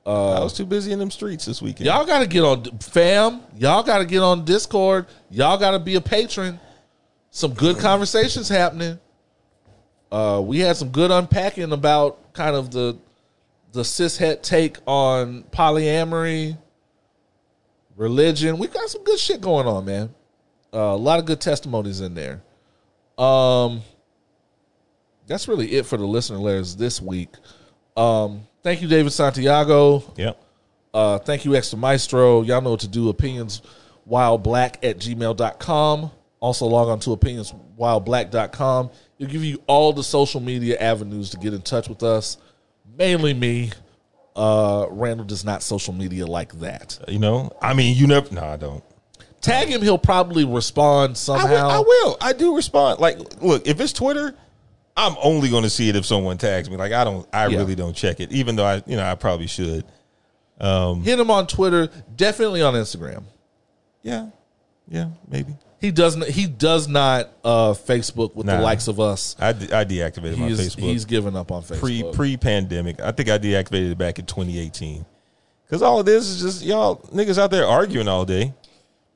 I 0.05 0.43
was 0.43 0.53
too 0.53 0.65
busy 0.65 0.91
in 0.91 0.99
them 0.99 1.11
streets 1.11 1.45
this 1.45 1.61
weekend. 1.61 1.85
Y'all 1.85 2.05
got 2.05 2.19
to 2.19 2.27
get 2.27 2.43
on 2.43 2.79
fam. 2.79 3.41
Y'all 3.55 3.83
got 3.83 3.99
to 3.99 4.05
get 4.05 4.21
on 4.21 4.45
Discord. 4.45 5.05
Y'all 5.29 5.57
got 5.57 5.71
to 5.71 5.79
be 5.79 5.95
a 5.95 6.01
patron. 6.01 6.59
Some 7.29 7.53
good 7.53 7.77
conversations 7.77 8.49
happening. 8.49 8.99
Uh, 10.11 10.41
we 10.43 10.59
had 10.59 10.75
some 10.75 10.89
good 10.89 11.11
unpacking 11.11 11.71
about 11.71 12.33
kind 12.33 12.55
of 12.55 12.71
the 12.71 12.97
the 13.71 13.83
cishet 13.83 14.41
take 14.41 14.79
on 14.85 15.43
polyamory, 15.51 16.57
religion. 17.95 18.57
We 18.57 18.67
got 18.67 18.89
some 18.89 19.03
good 19.03 19.19
shit 19.19 19.39
going 19.39 19.65
on, 19.65 19.85
man. 19.85 20.13
Uh, 20.73 20.79
a 20.79 20.97
lot 20.97 21.19
of 21.19 21.25
good 21.25 21.39
testimonies 21.39 22.01
in 22.01 22.13
there. 22.13 22.41
Um, 23.17 23.81
that's 25.27 25.47
really 25.47 25.71
it 25.73 25.85
for 25.85 25.95
the 25.95 26.05
listener 26.05 26.37
letters 26.37 26.75
this 26.75 27.01
week. 27.01 27.29
Um, 27.95 28.47
thank 28.63 28.81
you, 28.81 28.87
David 28.87 29.11
Santiago. 29.11 30.03
Yep. 30.17 30.41
Uh, 30.93 31.19
thank 31.19 31.45
you, 31.45 31.55
Extra 31.55 31.77
Maestro. 31.77 32.41
Y'all 32.41 32.61
know 32.61 32.71
what 32.71 32.81
to 32.81 32.87
do. 32.87 33.09
Opinions 33.09 33.61
while 34.05 34.37
black 34.37 34.83
at 34.83 34.97
gmail.com. 34.97 36.11
Also 36.39 36.65
log 36.65 36.89
on 36.89 36.99
to 36.99 37.11
opinionswhileblack.com. 37.11 38.89
It'll 39.19 39.31
give 39.31 39.43
you 39.43 39.61
all 39.67 39.93
the 39.93 40.03
social 40.03 40.41
media 40.41 40.77
avenues 40.79 41.29
to 41.29 41.37
get 41.37 41.53
in 41.53 41.61
touch 41.61 41.87
with 41.87 42.03
us. 42.03 42.37
Mainly 42.97 43.33
me. 43.33 43.71
Uh, 44.35 44.87
Randle 44.89 45.25
does 45.25 45.45
not 45.45 45.61
social 45.61 45.93
media 45.93 46.25
like 46.25 46.53
that. 46.59 46.99
You 47.07 47.19
know, 47.19 47.51
I 47.61 47.73
mean, 47.73 47.95
you 47.95 48.07
never. 48.07 48.33
No, 48.33 48.43
I 48.43 48.57
don't. 48.57 48.83
Tag 49.41 49.67
him, 49.67 49.81
he'll 49.81 49.97
probably 49.97 50.45
respond 50.45 51.09
I 51.09 51.09
will, 51.09 51.15
somehow. 51.15 51.69
I 51.69 51.79
will. 51.79 52.17
I 52.21 52.33
do 52.33 52.55
respond. 52.55 52.99
Like, 52.99 53.41
look, 53.41 53.67
if 53.67 53.81
it's 53.81 53.91
Twitter, 53.91 54.35
I'm 54.97 55.15
only 55.23 55.49
going 55.49 55.63
to 55.63 55.69
see 55.69 55.89
it 55.89 55.95
if 55.95 56.05
someone 56.05 56.37
tags 56.37 56.69
me. 56.69 56.77
Like, 56.77 56.91
I 56.91 57.03
don't. 57.03 57.27
I 57.33 57.47
Yeah. 57.47 57.59
really 57.59 57.75
don't 57.75 57.95
check 57.95 58.19
it, 58.19 58.31
even 58.31 58.55
though 58.55 58.65
I, 58.65 58.83
you 58.85 58.97
know, 58.97 59.03
I 59.05 59.15
probably 59.15 59.47
should. 59.47 59.85
Hit 60.59 61.19
him 61.19 61.31
on 61.31 61.47
Twitter, 61.47 61.89
definitely 62.15 62.61
on 62.61 62.73
Instagram. 62.75 63.23
Yeah. 64.03 64.27
Yeah. 64.87 65.09
Maybe. 65.27 65.55
He 65.79 65.89
doesn't. 65.89 66.27
He 66.27 66.45
does 66.45 66.87
not 66.87 67.29
uh, 67.43 67.71
Facebook 67.73 68.35
with 68.35 68.45
the 68.45 68.59
likes 68.59 68.87
of 68.87 68.99
us. 68.99 69.35
I, 69.39 69.53
de- 69.53 69.75
I 69.75 69.83
deactivated 69.83 70.37
my 70.37 70.49
Facebook. 70.49 70.79
he's 70.81 71.05
given 71.05 71.35
up 71.35 71.51
on 71.51 71.63
Facebook. 71.63 71.79
pre 71.79 72.03
pre 72.13 72.37
pandemic. 72.37 73.01
I 73.01 73.11
think 73.11 73.29
I 73.29 73.39
deactivated 73.39 73.93
it 73.93 73.97
back 73.97 74.19
in 74.19 74.25
2018. 74.27 75.03
Because 75.65 75.81
all 75.81 75.99
of 75.99 76.05
this 76.05 76.27
is 76.29 76.41
just 76.41 76.63
y'all 76.63 76.97
niggas 77.13 77.39
out 77.39 77.49
there 77.49 77.65
arguing 77.65 78.07
all 78.07 78.25
day. 78.25 78.53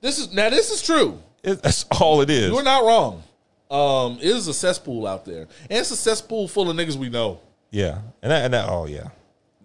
this 0.02 0.18
is 0.18 0.34
now. 0.34 0.50
This 0.50 0.72
is 0.72 0.82
true. 0.82 1.22
It, 1.44 1.62
that's 1.62 1.86
all 2.02 2.22
it 2.22 2.32
is. 2.32 2.52
You're 2.52 2.64
not 2.64 2.84
wrong. 2.84 3.22
Um, 3.70 4.18
it 4.20 4.26
is 4.26 4.48
a 4.48 4.54
cesspool 4.54 5.08
out 5.08 5.26
there, 5.26 5.42
and 5.70 5.80
it's 5.80 5.92
a 5.92 5.96
cesspool 5.96 6.48
full 6.48 6.70
of 6.70 6.78
niggas 6.78 6.96
we 6.96 7.10
know. 7.10 7.40
Yeah, 7.72 8.00
and 8.22 8.32
that, 8.32 8.46
and 8.46 8.54
that. 8.54 8.70
Oh 8.70 8.86
yeah, 8.86 9.08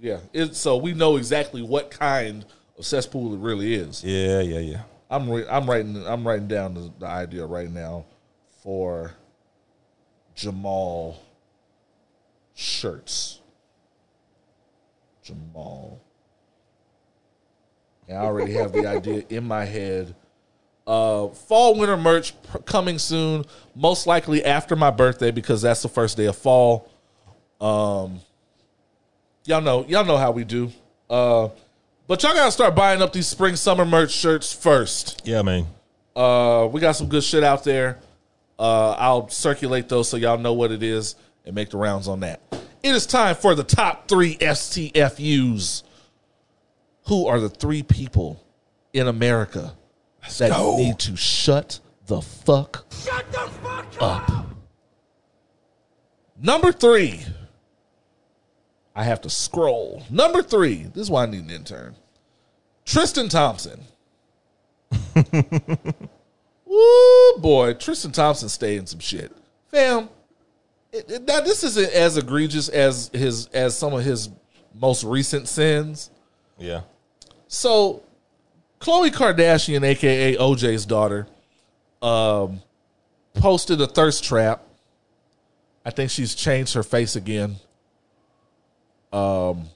Yeah, 0.00 0.18
it's 0.32 0.58
so 0.58 0.76
we 0.78 0.94
know 0.94 1.16
exactly 1.16 1.62
what 1.62 1.90
kind 1.90 2.44
of 2.78 2.84
cesspool 2.86 3.34
it 3.34 3.38
really 3.40 3.74
is. 3.74 4.02
yeah, 4.02 4.40
yeah, 4.40 4.58
yeah. 4.58 4.82
I'm 5.10 5.28
re- 5.28 5.46
I'm 5.48 5.68
writing 5.68 6.06
I'm 6.06 6.26
writing 6.26 6.48
down 6.48 6.74
the, 6.74 6.92
the 6.98 7.06
idea 7.06 7.44
right 7.44 7.70
now 7.70 8.04
for 8.62 9.12
Jamal 10.34 11.20
shirts. 12.54 13.40
Jamal. 15.22 16.00
And 18.08 18.18
I 18.18 18.22
already 18.22 18.52
have 18.54 18.72
the 18.72 18.86
idea 18.86 19.24
in 19.28 19.44
my 19.44 19.64
head. 19.64 20.14
Uh, 20.90 21.28
fall 21.28 21.78
winter 21.78 21.96
merch 21.96 22.34
coming 22.64 22.98
soon, 22.98 23.44
most 23.76 24.08
likely 24.08 24.44
after 24.44 24.74
my 24.74 24.90
birthday 24.90 25.30
because 25.30 25.62
that's 25.62 25.82
the 25.82 25.88
first 25.88 26.16
day 26.16 26.24
of 26.24 26.36
fall. 26.36 26.90
Um, 27.60 28.18
y'all 29.44 29.60
know 29.60 29.86
y'all 29.86 30.04
know 30.04 30.16
how 30.16 30.32
we 30.32 30.42
do. 30.42 30.72
Uh, 31.08 31.50
but 32.08 32.20
y'all 32.24 32.34
gotta 32.34 32.50
start 32.50 32.74
buying 32.74 33.02
up 33.02 33.12
these 33.12 33.28
spring 33.28 33.54
summer 33.54 33.84
merch 33.84 34.10
shirts 34.10 34.52
first. 34.52 35.22
Yeah, 35.24 35.42
man. 35.42 35.68
Uh, 36.16 36.68
we 36.72 36.80
got 36.80 36.96
some 36.96 37.06
good 37.06 37.22
shit 37.22 37.44
out 37.44 37.62
there. 37.62 38.00
Uh, 38.58 38.90
I'll 38.98 39.28
circulate 39.28 39.88
those 39.88 40.08
so 40.08 40.16
y'all 40.16 40.38
know 40.38 40.54
what 40.54 40.72
it 40.72 40.82
is 40.82 41.14
and 41.46 41.54
make 41.54 41.70
the 41.70 41.76
rounds 41.76 42.08
on 42.08 42.18
that. 42.20 42.40
It 42.82 42.96
is 42.96 43.06
time 43.06 43.36
for 43.36 43.54
the 43.54 43.62
top 43.62 44.08
three 44.08 44.34
STFUs. 44.38 45.84
Who 47.06 47.28
are 47.28 47.38
the 47.38 47.48
three 47.48 47.84
people 47.84 48.44
in 48.92 49.06
America 49.06 49.76
that 50.38 50.50
go. 50.50 50.76
need 50.76 50.98
to 51.00 51.16
shut 51.16 51.80
the 52.06 52.20
fuck 52.20 52.84
up? 54.00 54.46
Number 56.40 56.72
three. 56.72 57.20
I 58.94 59.04
have 59.04 59.20
to 59.22 59.30
scroll. 59.30 60.02
Number 60.10 60.42
three. 60.42 60.84
This 60.94 61.02
is 61.04 61.10
why 61.10 61.22
I 61.22 61.26
need 61.26 61.44
an 61.44 61.50
intern. 61.50 61.94
Tristan 62.84 63.28
Thompson. 63.28 63.80
Woo, 66.66 67.38
boy, 67.38 67.74
Tristan 67.74 68.12
Thompson 68.12 68.48
stayed 68.48 68.78
in 68.78 68.86
some 68.86 69.00
shit, 69.00 69.32
fam. 69.68 70.08
It, 70.92 71.10
it- 71.10 71.22
now 71.26 71.40
this 71.40 71.62
isn't 71.64 71.92
as 71.92 72.16
egregious 72.16 72.68
as 72.68 73.10
his 73.12 73.46
as 73.48 73.76
some 73.76 73.92
of 73.94 74.04
his 74.04 74.28
most 74.74 75.04
recent 75.04 75.48
sins. 75.48 76.10
Yeah. 76.58 76.82
So, 77.48 78.02
Khloe 78.80 79.10
Kardashian, 79.10 79.84
aka 79.84 80.36
OJ's 80.36 80.86
daughter, 80.86 81.26
um, 82.00 82.62
posted 83.34 83.80
a 83.80 83.86
thirst 83.86 84.24
trap. 84.24 84.62
I 85.84 85.90
think 85.90 86.10
she's 86.10 86.34
changed 86.34 86.74
her 86.74 86.82
face 86.82 87.16
again. 87.16 87.56
Um, 89.12 89.66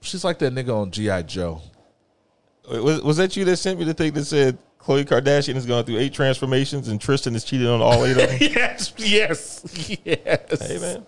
she's 0.00 0.24
like 0.24 0.38
that 0.40 0.52
nigga 0.52 0.74
on 0.74 0.90
GI 0.90 1.24
Joe. 1.24 1.62
Was, 2.70 3.02
was 3.02 3.16
that 3.18 3.36
you 3.36 3.44
that 3.46 3.56
sent 3.56 3.78
me 3.78 3.84
the 3.84 3.94
thing 3.94 4.12
that 4.12 4.24
said 4.24 4.58
Khloe 4.80 5.04
Kardashian 5.04 5.54
has 5.54 5.66
gone 5.66 5.84
through 5.84 5.98
eight 5.98 6.12
transformations 6.12 6.88
and 6.88 7.00
Tristan 7.00 7.32
has 7.34 7.44
cheated 7.44 7.68
on 7.68 7.80
all 7.80 8.04
eight 8.04 8.12
of 8.12 8.16
them? 8.16 8.38
yes, 8.40 8.92
yes, 8.98 9.98
yes. 10.04 10.60
hey 10.60 10.78
man. 10.78 11.06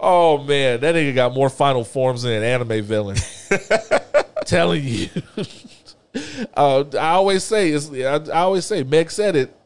Oh 0.00 0.38
man, 0.38 0.80
that 0.80 0.94
nigga 0.96 1.14
got 1.14 1.32
more 1.32 1.48
final 1.48 1.84
forms 1.84 2.22
than 2.22 2.32
an 2.32 2.42
anime 2.42 2.82
villain. 2.84 3.16
Telling 4.46 4.82
you. 4.84 5.08
uh, 6.56 6.84
I 6.94 7.10
always 7.10 7.44
say, 7.44 7.74
I, 7.74 8.16
I 8.16 8.40
always 8.42 8.64
say, 8.64 8.82
Meg 8.82 9.10
said 9.10 9.36
it. 9.36 9.56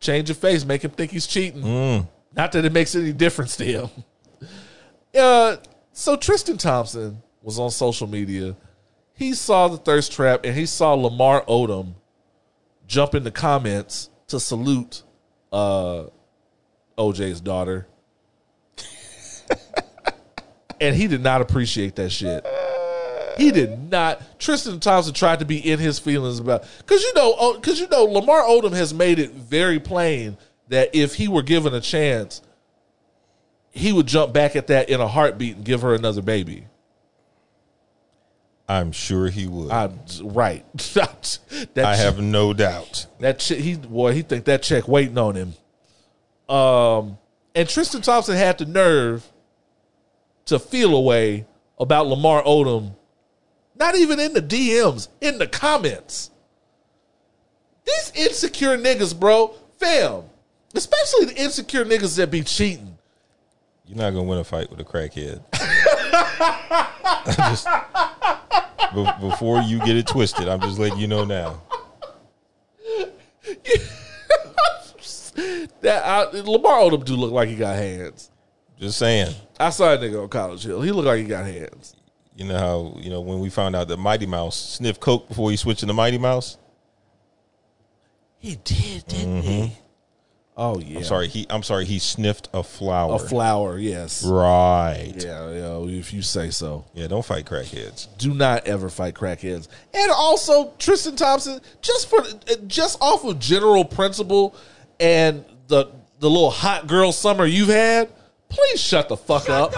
Change 0.00 0.30
your 0.30 0.36
face, 0.36 0.64
make 0.64 0.82
him 0.82 0.90
think 0.92 1.10
he's 1.10 1.26
cheating. 1.26 1.62
Not 2.34 2.52
that 2.52 2.64
it 2.64 2.72
makes 2.72 2.94
any 2.94 3.12
difference 3.12 3.56
to 3.56 3.64
him. 3.64 3.88
Uh, 5.12 5.56
so 5.92 6.14
Tristan 6.14 6.56
Thompson 6.56 7.20
was 7.42 7.58
on 7.58 7.72
social 7.72 8.06
media. 8.06 8.54
He 9.12 9.34
saw 9.34 9.66
the 9.66 9.76
thirst 9.76 10.12
trap 10.12 10.42
and 10.44 10.56
he 10.56 10.66
saw 10.66 10.94
Lamar 10.94 11.44
Odom 11.46 11.94
jump 12.86 13.16
in 13.16 13.24
the 13.24 13.32
comments 13.32 14.08
to 14.28 14.38
salute 14.38 15.02
uh, 15.52 16.04
OJ's 16.96 17.40
daughter 17.40 17.88
and 20.80 20.96
he 20.96 21.06
did 21.06 21.22
not 21.22 21.40
appreciate 21.40 21.96
that 21.96 22.10
shit. 22.10 22.46
He 23.40 23.50
did 23.50 23.90
not. 23.90 24.38
Tristan 24.38 24.80
Thompson 24.80 25.14
tried 25.14 25.38
to 25.38 25.46
be 25.46 25.58
in 25.58 25.78
his 25.78 25.98
feelings 25.98 26.38
about 26.38 26.64
because 26.78 27.02
you 27.02 27.14
know 27.14 27.54
because 27.54 27.80
you 27.80 27.88
know 27.88 28.04
Lamar 28.04 28.42
Odom 28.42 28.72
has 28.72 28.92
made 28.92 29.18
it 29.18 29.30
very 29.32 29.80
plain 29.80 30.36
that 30.68 30.94
if 30.94 31.14
he 31.14 31.26
were 31.26 31.42
given 31.42 31.72
a 31.72 31.80
chance, 31.80 32.42
he 33.70 33.92
would 33.92 34.06
jump 34.06 34.34
back 34.34 34.56
at 34.56 34.66
that 34.66 34.90
in 34.90 35.00
a 35.00 35.08
heartbeat 35.08 35.56
and 35.56 35.64
give 35.64 35.80
her 35.80 35.94
another 35.94 36.20
baby. 36.20 36.66
I'm 38.68 38.92
sure 38.92 39.28
he 39.28 39.46
would. 39.46 39.70
I'm 39.70 39.98
right. 40.22 40.64
that 40.94 41.38
I 41.76 41.96
have 41.96 42.20
no 42.20 42.52
doubt. 42.52 43.06
that 43.20 43.42
he 43.42 43.74
boy 43.76 44.12
he 44.12 44.22
think 44.22 44.44
that 44.44 44.62
check 44.62 44.86
waiting 44.86 45.16
on 45.16 45.34
him. 45.34 45.54
Um, 46.54 47.18
and 47.54 47.66
Tristan 47.68 48.02
Thompson 48.02 48.36
had 48.36 48.58
the 48.58 48.66
nerve 48.66 49.26
to 50.44 50.58
feel 50.58 50.94
a 50.94 51.00
way 51.00 51.46
about 51.78 52.06
Lamar 52.06 52.42
Odom, 52.44 52.94
not 53.80 53.96
even 53.96 54.20
in 54.20 54.34
the 54.34 54.42
DMs, 54.42 55.08
in 55.22 55.38
the 55.38 55.46
comments. 55.46 56.30
These 57.86 58.12
insecure 58.14 58.76
niggas, 58.76 59.18
bro, 59.18 59.54
fam, 59.78 60.24
especially 60.74 61.24
the 61.24 61.36
insecure 61.36 61.86
niggas 61.86 62.16
that 62.18 62.30
be 62.30 62.42
cheating. 62.42 62.98
You're 63.86 63.96
not 63.96 64.10
gonna 64.10 64.24
win 64.24 64.38
a 64.38 64.44
fight 64.44 64.70
with 64.70 64.78
a 64.78 64.84
crackhead. 64.84 65.42
Just 67.36 67.66
be- 68.94 69.28
before 69.28 69.62
you 69.62 69.78
get 69.78 69.96
it 69.96 70.06
twisted, 70.06 70.46
I'm 70.46 70.60
just 70.60 70.78
letting 70.78 70.98
you 70.98 71.08
know 71.08 71.24
now. 71.24 71.60
That 75.80 76.04
I, 76.04 76.24
Lamar 76.40 76.80
Odom 76.80 77.02
do 77.04 77.16
look 77.16 77.32
like 77.32 77.48
he 77.48 77.56
got 77.56 77.74
hands. 77.74 78.30
Just 78.78 78.98
saying. 78.98 79.34
I 79.58 79.70
saw 79.70 79.94
a 79.94 79.96
nigga 79.96 80.22
on 80.22 80.28
College 80.28 80.62
Hill. 80.64 80.82
He 80.82 80.90
looked 80.90 81.06
like 81.06 81.18
he 81.18 81.24
got 81.24 81.46
hands. 81.46 81.96
You 82.40 82.46
know 82.46 82.58
how 82.58 82.98
you 82.98 83.10
know 83.10 83.20
when 83.20 83.38
we 83.38 83.50
found 83.50 83.76
out 83.76 83.88
that 83.88 83.98
Mighty 83.98 84.24
Mouse 84.24 84.56
sniffed 84.56 84.98
coke 84.98 85.28
before 85.28 85.50
he 85.50 85.58
switched 85.58 85.82
into 85.82 85.92
Mighty 85.92 86.16
Mouse. 86.16 86.56
He 88.38 88.56
did, 88.64 89.06
didn't 89.06 89.42
he? 89.42 89.60
Mm-hmm. 89.60 89.74
Oh 90.56 90.78
yeah. 90.80 90.98
I'm 90.98 91.04
sorry. 91.04 91.28
He. 91.28 91.46
I'm 91.50 91.62
sorry. 91.62 91.84
He 91.84 91.98
sniffed 91.98 92.48
a 92.54 92.62
flower. 92.62 93.16
A 93.16 93.18
flower, 93.18 93.76
yes. 93.78 94.24
Right. 94.24 95.12
Yeah, 95.18 95.50
yeah, 95.50 95.98
if 95.98 96.14
you 96.14 96.22
say 96.22 96.48
so. 96.48 96.86
Yeah. 96.94 97.08
Don't 97.08 97.22
fight 97.22 97.44
crackheads. 97.44 98.08
Do 98.16 98.32
not 98.32 98.66
ever 98.66 98.88
fight 98.88 99.12
crackheads. 99.14 99.68
And 99.92 100.10
also 100.10 100.72
Tristan 100.78 101.16
Thompson, 101.16 101.60
just 101.82 102.08
for 102.08 102.22
just 102.66 102.96
off 103.02 103.22
of 103.22 103.38
general 103.38 103.84
principle 103.84 104.56
and 104.98 105.44
the 105.66 105.92
the 106.20 106.30
little 106.30 106.50
hot 106.50 106.86
girl 106.86 107.12
summer 107.12 107.44
you've 107.44 107.68
had, 107.68 108.08
please 108.48 108.80
shut 108.80 109.10
the 109.10 109.16
fuck 109.18 109.50
up. 109.50 109.74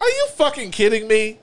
Are 0.00 0.08
you 0.08 0.28
fucking 0.34 0.70
kidding 0.70 1.06
me? 1.06 1.38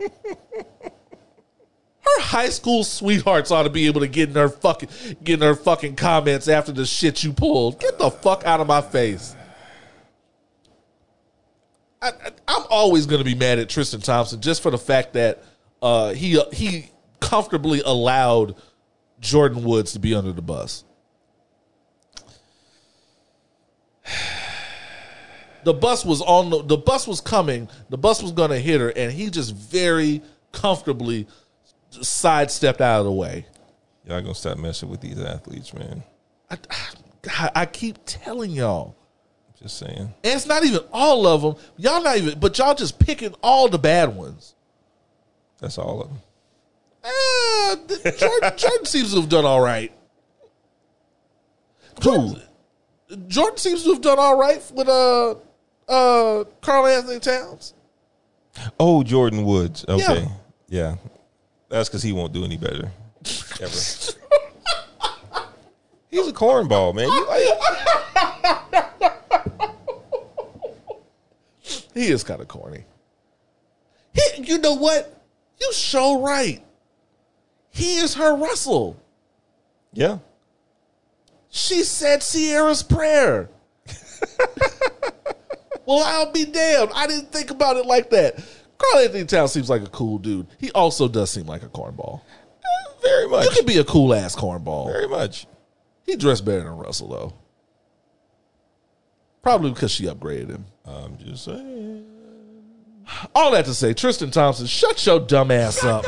Her 0.00 2.20
high 2.22 2.48
school 2.48 2.82
sweethearts 2.82 3.50
ought 3.50 3.64
to 3.64 3.70
be 3.70 3.86
able 3.86 4.00
to 4.00 4.08
get 4.08 4.30
in 4.30 4.34
her 4.34 4.48
fucking 4.48 4.88
get 5.22 5.34
in 5.34 5.46
her 5.46 5.54
fucking 5.54 5.96
comments 5.96 6.48
after 6.48 6.72
the 6.72 6.86
shit 6.86 7.22
you 7.22 7.32
pulled. 7.32 7.78
Get 7.78 7.98
the 7.98 8.10
fuck 8.10 8.44
out 8.44 8.60
of 8.60 8.66
my 8.66 8.80
face. 8.80 9.36
I, 12.02 12.12
I'm 12.48 12.64
always 12.70 13.06
going 13.06 13.18
to 13.18 13.24
be 13.24 13.34
mad 13.34 13.58
at 13.58 13.68
Tristan 13.68 14.00
Thompson 14.00 14.40
just 14.40 14.62
for 14.62 14.70
the 14.70 14.78
fact 14.78 15.12
that 15.12 15.44
uh, 15.82 16.14
he 16.14 16.42
he 16.52 16.90
comfortably 17.20 17.82
allowed 17.84 18.56
Jordyn 19.20 19.62
Woods 19.62 19.92
to 19.92 19.98
be 19.98 20.14
under 20.14 20.32
the 20.32 20.42
bus. 20.42 20.84
The 25.64 25.74
bus 25.74 26.04
was 26.04 26.20
on 26.22 26.50
the, 26.50 26.62
the 26.62 26.76
bus 26.76 27.06
was 27.06 27.20
coming. 27.20 27.68
The 27.90 27.98
bus 27.98 28.22
was 28.22 28.32
going 28.32 28.50
to 28.50 28.58
hit 28.58 28.80
her, 28.80 28.90
and 28.90 29.12
he 29.12 29.30
just 29.30 29.54
very 29.54 30.22
comfortably 30.52 31.26
sidestepped 31.90 32.80
out 32.80 33.00
of 33.00 33.06
the 33.06 33.12
way. 33.12 33.46
Y'all 34.06 34.20
gonna 34.20 34.34
stop 34.34 34.58
messing 34.58 34.88
with 34.88 35.00
these 35.00 35.20
athletes, 35.20 35.72
man. 35.74 36.02
I, 36.50 36.58
I, 37.28 37.50
I 37.54 37.66
keep 37.66 37.98
telling 38.06 38.50
y'all. 38.50 38.96
Just 39.60 39.78
saying. 39.78 39.98
And 39.98 40.14
it's 40.24 40.46
not 40.46 40.64
even 40.64 40.80
all 40.92 41.26
of 41.26 41.42
them. 41.42 41.54
Y'all 41.76 42.02
not 42.02 42.16
even, 42.16 42.38
but 42.40 42.56
y'all 42.58 42.74
just 42.74 42.98
picking 42.98 43.34
all 43.42 43.68
the 43.68 43.78
bad 43.78 44.16
ones. 44.16 44.54
That's 45.58 45.76
all 45.78 46.00
of 46.00 46.08
them. 46.08 46.18
Eh, 47.04 47.76
the- 47.86 48.16
Jordyn, 48.18 48.56
Jordyn 48.58 48.86
seems 48.86 49.12
to 49.12 49.20
have 49.20 49.28
done 49.28 49.44
all 49.44 49.60
right. 49.60 49.92
Jordyn, 51.96 52.42
Jordyn 53.10 53.58
seems 53.58 53.84
to 53.84 53.90
have 53.92 54.00
done 54.00 54.18
all 54.18 54.38
right 54.38 54.62
with 54.74 54.88
uh 54.88 55.34
uh 55.90 56.44
Karl-Anthony 56.62 57.18
Towns. 57.20 57.74
Oh, 58.78 59.02
Jordyn 59.06 59.44
Woods. 59.44 59.84
Okay. 59.88 60.22
Yeah. 60.22 60.28
Yeah. 60.68 60.96
That's 61.68 61.88
because 61.88 62.02
he 62.02 62.12
won't 62.12 62.32
do 62.32 62.44
any 62.44 62.56
better. 62.56 62.90
Ever. 63.60 63.72
He's 66.10 66.26
a 66.26 66.32
cornball, 66.32 66.94
man. 66.94 67.06
You 67.08 67.26
like, 67.28 67.44
He 71.94 72.08
is 72.08 72.24
kind 72.24 72.40
of 72.40 72.48
corny. 72.48 72.84
He, 74.12 74.42
you 74.42 74.58
know 74.58 74.74
what? 74.74 75.22
You 75.60 75.72
show 75.72 76.20
right. 76.20 76.62
He 77.70 77.96
is 77.98 78.14
her 78.14 78.34
Russell. 78.36 78.96
yeah. 79.92 80.18
She 81.52 81.82
said 81.82 82.20
Ciara's 82.22 82.82
prayer. 82.84 83.48
well, 85.90 86.04
I'll 86.04 86.32
be 86.32 86.44
damned. 86.44 86.92
I 86.94 87.08
didn't 87.08 87.32
think 87.32 87.50
about 87.50 87.76
it 87.76 87.84
like 87.84 88.10
that. 88.10 88.42
Karl-Anthony 88.78 89.24
Towns 89.24 89.52
seems 89.52 89.68
like 89.68 89.82
a 89.82 89.88
cool 89.88 90.18
dude. 90.18 90.46
He 90.58 90.70
also 90.70 91.08
does 91.08 91.30
seem 91.30 91.46
like 91.46 91.64
a 91.64 91.68
cornball. 91.68 92.22
Very 93.02 93.28
much. 93.28 93.46
You 93.46 93.50
can 93.50 93.66
be 93.66 93.78
a 93.78 93.84
cool 93.84 94.14
ass 94.14 94.36
cornball. 94.36 94.86
Very 94.86 95.08
much. 95.08 95.46
He 96.04 96.14
dressed 96.14 96.44
better 96.44 96.62
than 96.62 96.76
Russell 96.76 97.08
though. 97.08 97.32
Probably 99.42 99.70
because 99.70 99.90
she 99.90 100.04
upgraded 100.04 100.50
him. 100.50 100.64
I'm 100.86 101.18
just 101.18 101.44
saying. 101.44 102.06
All 103.34 103.50
that 103.50 103.64
to 103.64 103.74
say, 103.74 103.92
Tristan 103.92 104.30
Thompson, 104.30 104.66
shut 104.66 105.04
your 105.04 105.18
dumb 105.18 105.50
ass 105.50 105.82
up. 105.82 106.04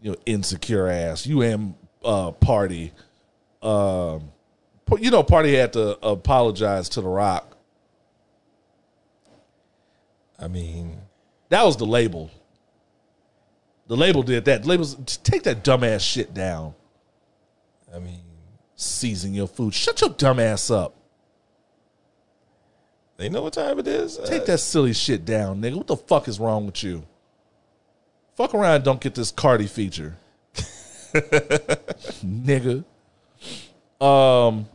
You 0.00 0.12
know, 0.12 0.16
insecure 0.24 0.88
ass. 0.88 1.26
You 1.26 1.42
and 1.42 1.74
uh, 2.02 2.30
Party. 2.30 2.92
Um, 3.62 4.30
you 4.98 5.10
know, 5.10 5.22
Party 5.22 5.54
had 5.54 5.74
to 5.74 5.98
apologize 6.06 6.88
to 6.90 7.02
The 7.02 7.08
Rock. 7.08 7.53
I 10.44 10.48
mean, 10.48 11.00
That 11.48 11.64
was 11.64 11.76
the 11.78 11.86
label. 11.86 12.30
The 13.86 13.96
label 13.96 14.22
did 14.22 14.44
that. 14.44 14.62
The 14.62 14.68
labels 14.68 14.94
take 15.22 15.42
that 15.44 15.64
dumbass 15.64 16.00
shit 16.00 16.34
down. 16.34 16.74
I 17.94 17.98
mean, 17.98 18.20
Season 18.76 19.32
your 19.32 19.46
food. 19.48 19.72
Shut 19.72 20.00
your 20.02 20.10
dumbass 20.10 20.74
up. 20.74 20.94
they 23.16 23.28
know 23.30 23.42
what 23.42 23.52
time 23.54 23.78
it 23.78 23.86
is. 23.86 24.18
Uh, 24.18 24.26
Take 24.26 24.44
that 24.46 24.58
silly 24.58 24.92
shit 24.92 25.24
down, 25.24 25.62
nigga. 25.62 25.76
What 25.76 25.86
the 25.86 25.96
fuck 25.96 26.28
is 26.28 26.38
wrong 26.40 26.66
with 26.66 26.82
you? 26.82 27.04
Fuck 28.36 28.52
around, 28.52 28.74
and 28.76 28.84
don't 28.84 29.00
get 29.00 29.14
this 29.14 29.30
Cardi 29.30 29.68
feature, 29.68 30.16
nigga. 32.24 32.84
Um, 34.00 34.68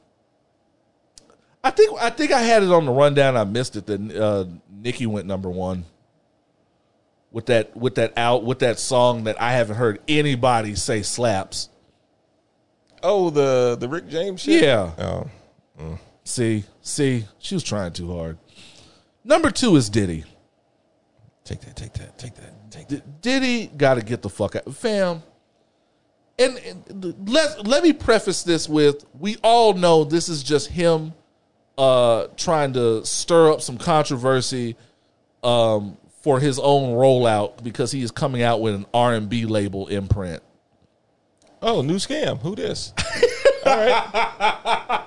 I 1.61 1.71
think 1.71 2.01
I 2.01 2.09
think 2.09 2.31
I 2.31 2.39
had 2.41 2.63
it 2.63 2.71
on 2.71 2.85
the 2.85 2.91
rundown. 2.93 3.35
I 3.35 3.43
missed 3.43 3.75
it. 3.75 3.85
That 3.87 4.15
uh, 4.15 4.45
Nicki 4.81 5.05
went 5.05 5.27
number 5.27 5.49
one 5.49 5.85
with 7.31 7.47
that 7.47 7.75
with 7.75 7.95
that 7.95 8.17
out 8.17 8.43
with 8.43 8.59
that 8.59 8.79
song 8.79 9.25
that 9.25 9.39
I 9.41 9.53
haven't 9.53 9.75
heard 9.75 9.99
anybody 10.07 10.75
say 10.75 11.01
slaps. 11.01 11.69
Oh, 13.03 13.29
the 13.29 13.77
the 13.79 13.87
Rick 13.87 14.07
James 14.07 14.41
shit. 14.41 14.63
Yeah. 14.63 14.91
Oh, 14.97 15.29
mm. 15.79 15.99
See, 16.23 16.63
see, 16.81 17.25
she 17.39 17.55
was 17.55 17.63
trying 17.63 17.93
too 17.93 18.13
hard. 18.13 18.37
Number 19.23 19.51
two 19.51 19.75
is 19.75 19.89
Diddy. 19.89 20.25
take 21.43 21.61
that, 21.61 21.75
take 21.75 21.93
that, 21.93 22.17
take 22.19 22.35
that, 22.35 22.71
take 22.71 22.87
that. 22.89 23.21
Diddy 23.21 23.67
got 23.67 23.95
to 23.95 24.01
get 24.01 24.21
the 24.21 24.29
fuck 24.29 24.55
out, 24.55 24.73
fam. 24.75 25.23
And, 26.37 26.57
and 26.57 27.29
let 27.29 27.65
let 27.65 27.83
me 27.83 27.93
preface 27.93 28.43
this 28.43 28.69
with: 28.69 29.05
we 29.17 29.37
all 29.43 29.73
know 29.73 30.03
this 30.03 30.29
is 30.29 30.41
just 30.41 30.69
him 30.69 31.13
uh, 31.79 32.27
trying 32.35 32.73
to 32.73 33.05
stir 33.05 33.51
up 33.51 33.61
some 33.61 33.77
controversy 33.77 34.75
um, 35.43 35.97
for 36.21 36.41
his 36.41 36.59
own 36.59 36.93
rollout 36.93 37.63
because 37.63 37.93
he 37.93 38.03
is 38.03 38.11
coming 38.11 38.43
out 38.43 38.59
with 38.59 38.75
an 38.75 38.85
R 38.93 39.13
and 39.13 39.29
B 39.29 39.45
label 39.45 39.87
imprint. 39.87 40.43
Oh, 41.61 41.81
new 41.81 41.95
scam. 41.95 42.41
Who 42.41 42.55
this? 42.55 42.93
All 43.65 43.77
right. 43.77 45.05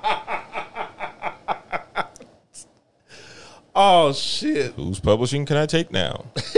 Oh 3.75 4.13
shit! 4.13 4.75
Whose 4.75 5.01
publishing 5.01 5.47
can 5.47 5.57
I 5.57 5.65
take 5.65 5.91
now? 5.91 6.27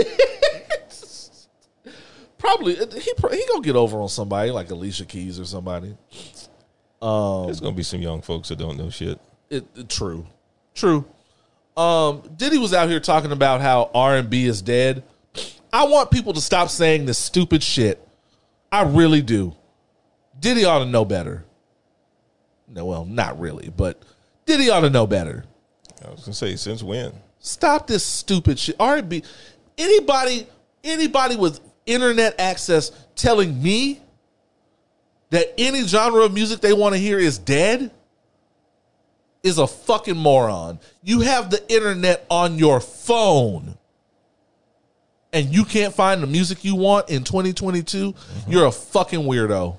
Probably 2.38 2.74
he 2.74 2.84
he 2.84 3.12
gonna 3.48 3.62
get 3.62 3.76
over 3.76 4.00
on 4.00 4.08
somebody 4.08 4.50
like 4.50 4.68
Alicia 4.70 5.04
Keys 5.04 5.38
or 5.38 5.44
somebody. 5.44 5.96
There's 7.00 7.60
gonna 7.60 7.72
be 7.72 7.84
some 7.84 8.02
young 8.02 8.20
folks 8.20 8.48
that 8.48 8.58
don't 8.58 8.76
know 8.76 8.90
shit. 8.90 9.20
It, 9.50 9.64
it- 9.76 9.88
true, 9.88 10.26
true. 10.74 11.04
Um, 11.76 12.22
Diddy 12.36 12.58
was 12.58 12.72
out 12.72 12.88
here 12.88 13.00
talking 13.00 13.32
about 13.32 13.60
how 13.60 13.90
R 13.94 14.16
and 14.16 14.30
B 14.30 14.46
is 14.46 14.62
dead. 14.62 15.02
I 15.72 15.84
want 15.86 16.10
people 16.12 16.32
to 16.34 16.40
stop 16.40 16.68
saying 16.70 17.04
this 17.06 17.18
stupid 17.18 17.62
shit. 17.62 18.06
I 18.70 18.82
really 18.82 19.22
do. 19.22 19.54
Diddy 20.38 20.64
ought 20.64 20.80
to 20.80 20.84
know 20.86 21.04
better. 21.04 21.44
No, 22.68 22.84
well, 22.84 23.04
not 23.04 23.38
really, 23.40 23.70
but 23.76 24.00
Diddy 24.46 24.70
ought 24.70 24.80
to 24.80 24.90
know 24.90 25.06
better. 25.06 25.44
I 26.04 26.10
was 26.10 26.20
gonna 26.20 26.34
say 26.34 26.54
since 26.56 26.82
when? 26.82 27.12
Stop 27.40 27.86
this 27.86 28.04
stupid 28.04 28.58
shit. 28.58 28.76
R&B. 28.78 29.22
Anybody, 29.76 30.46
anybody 30.82 31.36
with 31.36 31.60
internet 31.86 32.38
access 32.40 32.90
telling 33.16 33.60
me 33.62 34.00
that 35.30 35.52
any 35.58 35.82
genre 35.82 36.22
of 36.24 36.32
music 36.32 36.60
they 36.60 36.72
want 36.72 36.94
to 36.94 36.98
hear 37.00 37.18
is 37.18 37.38
dead 37.38 37.90
is 39.44 39.58
a 39.58 39.66
fucking 39.68 40.16
moron. 40.16 40.80
You 41.02 41.20
have 41.20 41.50
the 41.50 41.62
internet 41.72 42.26
on 42.30 42.58
your 42.58 42.80
phone 42.80 43.78
and 45.34 45.52
you 45.52 45.64
can't 45.64 45.92
find 45.92 46.22
the 46.22 46.26
music 46.26 46.64
you 46.64 46.76
want 46.76 47.10
in 47.10 47.24
2022, 47.24 48.14
you're 48.48 48.66
a 48.66 48.72
fucking 48.72 49.20
weirdo. 49.20 49.76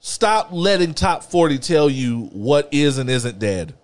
Stop 0.00 0.48
letting 0.50 0.94
top 0.94 1.22
40 1.22 1.58
tell 1.58 1.90
you 1.90 2.22
what 2.32 2.68
is 2.72 2.96
and 2.96 3.08
isn't 3.10 3.38
dead. 3.38 3.74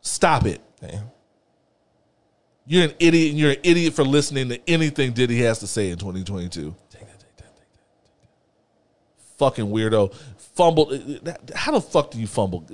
Stop 0.00 0.46
it. 0.46 0.60
Damn. 0.80 1.04
You're 2.66 2.84
an 2.86 2.94
idiot 2.98 3.30
and 3.30 3.38
you're 3.38 3.50
an 3.52 3.60
idiot 3.62 3.94
for 3.94 4.02
listening 4.02 4.48
to 4.48 4.60
anything 4.68 5.12
Diddy 5.12 5.38
has 5.38 5.60
to 5.60 5.68
say 5.68 5.90
in 5.90 5.98
2022. 5.98 6.74
Fucking 9.38 9.66
weirdo. 9.66 10.12
Fumbled. 10.54 10.92
How 11.54 11.72
the 11.72 11.80
fuck 11.80 12.10
do 12.10 12.18
you 12.18 12.26
fumble? 12.26 12.66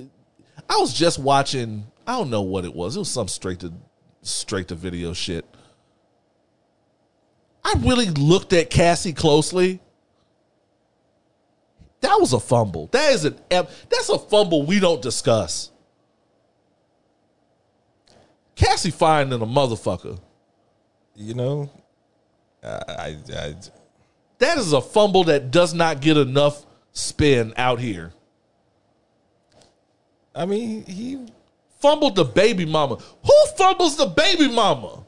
I 0.69 0.77
was 0.77 0.93
just 0.93 1.17
watching, 1.17 1.87
I 2.05 2.13
don't 2.13 2.29
know 2.29 2.41
what 2.41 2.63
it 2.63 2.75
was. 2.75 2.95
It 2.95 2.99
was 2.99 3.09
some 3.09 3.27
straight 3.27 3.59
to 3.61 3.73
straight 4.21 4.67
to 4.67 4.75
video 4.75 5.13
shit. 5.13 5.45
I 7.63 7.73
really 7.79 8.09
looked 8.09 8.53
at 8.53 8.69
Cassie 8.69 9.13
closely. 9.13 9.79
That 12.01 12.19
was 12.19 12.33
a 12.33 12.39
fumble. 12.39 12.87
That 12.87 13.13
is 13.13 13.25
an 13.25 13.37
that's 13.49 14.09
a 14.09 14.17
fumble 14.17 14.65
we 14.65 14.79
don't 14.79 15.01
discuss. 15.01 15.71
Cassie 18.55 18.91
fine 18.91 19.29
than 19.29 19.41
a 19.41 19.45
motherfucker. 19.45 20.19
You 21.15 21.33
know, 21.33 21.69
I, 22.63 22.67
I, 22.67 23.17
I 23.35 23.55
That 24.39 24.57
is 24.57 24.73
a 24.73 24.81
fumble 24.81 25.25
that 25.25 25.51
does 25.51 25.73
not 25.73 26.01
get 26.01 26.17
enough 26.17 26.65
spin 26.93 27.53
out 27.57 27.79
here. 27.79 28.13
I 30.35 30.45
mean, 30.45 30.85
he 30.85 31.27
Fumbled 31.81 32.15
the 32.17 32.25
baby 32.25 32.65
mama. 32.65 32.95
Who 32.97 33.33
fumbles 33.57 33.95
the 33.95 34.05
baby 34.07 34.49
mama? 34.49 35.05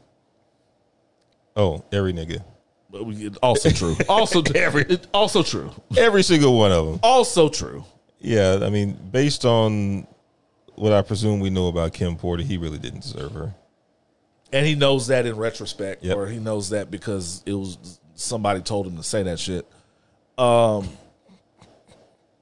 oh 1.57 1.83
every 1.91 2.13
nigga, 2.13 2.41
But 2.89 3.05
we- 3.05 3.29
Also 3.43 3.69
true. 3.71 3.97
Also 4.09 4.41
Every- 4.55 4.97
also 5.13 5.43
true. 5.43 5.69
every 5.97 6.23
single 6.23 6.57
one 6.57 6.71
of 6.71 6.85
them. 6.85 6.99
Also 7.03 7.49
true. 7.49 7.83
Yeah, 8.19 8.59
I 8.61 8.69
mean, 8.69 8.97
based 9.11 9.43
on 9.43 10.07
what 10.75 10.93
I 10.93 11.01
presume 11.01 11.41
we 11.41 11.49
know 11.49 11.67
about 11.67 11.91
Kim 11.91 12.15
Porter, 12.15 12.41
he 12.43 12.55
really 12.57 12.77
didn't 12.77 13.01
deserve 13.01 13.33
her. 13.33 13.53
And 14.53 14.65
he 14.65 14.75
knows 14.75 15.07
that 15.07 15.25
in 15.25 15.35
retrospect, 15.35 16.03
Yep. 16.05 16.15
or 16.15 16.27
he 16.27 16.39
knows 16.39 16.69
that 16.69 16.89
because 16.89 17.43
it 17.45 17.53
was 17.53 17.99
somebody 18.15 18.61
told 18.61 18.87
him 18.87 18.95
to 18.95 19.03
say 19.03 19.23
that 19.23 19.39
shit. 19.39 19.65
Um, 20.37 20.87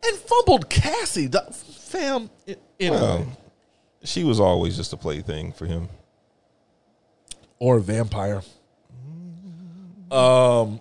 and 0.06 0.18
fumbled 0.18 0.70
Cassie, 0.70 1.30
fam. 1.88 2.30
it- 2.46 2.62
Anyway, 2.80 2.98
Well, 3.00 3.38
she 4.04 4.24
was 4.24 4.40
always 4.40 4.78
just 4.78 4.94
a 4.94 4.98
plaything 4.98 5.52
for 5.52 5.66
him. 5.66 5.90
or 7.60 7.78
a 7.78 7.82
vampire. 7.82 8.42
Um, 10.12 10.80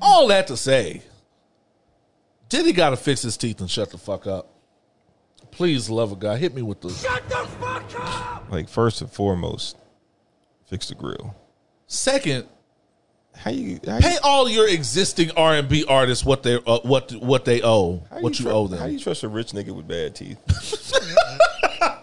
all 0.00 0.26
that 0.28 0.46
to 0.48 0.56
say, 0.56 1.02
Diddy 2.48 2.72
got 2.72 2.90
to 2.90 2.96
fix 2.96 3.22
his 3.22 3.36
teeth 3.36 3.60
and 3.60 3.70
shut 3.70 3.90
the 3.90 3.98
fuck 3.98 4.26
up. 4.26 4.48
Please, 5.50 5.90
love 5.90 6.12
a 6.12 6.16
guy, 6.16 6.38
hit 6.38 6.54
me 6.54 6.62
with 6.62 6.80
the 6.80 6.88
Like 8.50 8.68
first 8.68 9.02
and 9.02 9.10
foremost, 9.12 9.76
fix 10.66 10.88
the 10.88 10.94
grill. 10.94 11.34
second. 11.86 12.46
How 13.36 13.50
you 13.50 13.80
how 13.86 13.98
Pay 13.98 14.16
all 14.22 14.48
your 14.48 14.68
existing 14.68 15.30
R 15.36 15.54
and 15.54 15.68
B 15.68 15.84
artists 15.88 16.24
what 16.24 16.42
they 16.42 16.56
uh, 16.66 16.78
what 16.82 17.12
what 17.12 17.44
they 17.44 17.60
owe, 17.62 17.96
what 18.20 18.38
you, 18.38 18.44
tru- 18.44 18.54
owe 18.54 18.66
them. 18.68 18.78
How 18.78 18.86
you 18.86 19.00
trust 19.00 19.24
a 19.24 19.28
rich 19.28 19.48
nigga 19.48 19.74
with 19.74 19.88
bad 19.88 20.14
teeth? 20.14 20.38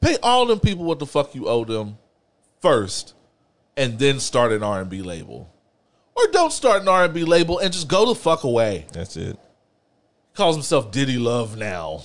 Pay 0.00 0.16
all 0.22 0.46
them 0.46 0.60
people 0.60 0.84
what 0.84 0.98
the 0.98 1.06
fuck 1.06 1.34
you 1.34 1.46
owe 1.48 1.64
them 1.64 1.98
first, 2.60 3.14
and 3.76 3.98
then 3.98 4.20
start 4.20 4.52
an 4.52 4.62
R 4.62 4.80
and 4.80 4.90
B 4.90 5.02
label, 5.02 5.52
or 6.14 6.26
don't 6.28 6.52
start 6.52 6.82
an 6.82 6.88
R 6.88 7.04
and 7.04 7.14
B 7.14 7.24
label 7.24 7.58
and 7.58 7.72
just 7.72 7.88
go 7.88 8.06
the 8.06 8.14
fuck 8.14 8.44
away. 8.44 8.86
That's 8.92 9.16
it. 9.16 9.36
He 9.36 10.36
calls 10.36 10.56
himself 10.56 10.90
Diddy 10.92 11.18
Love 11.18 11.56
now. 11.56 12.02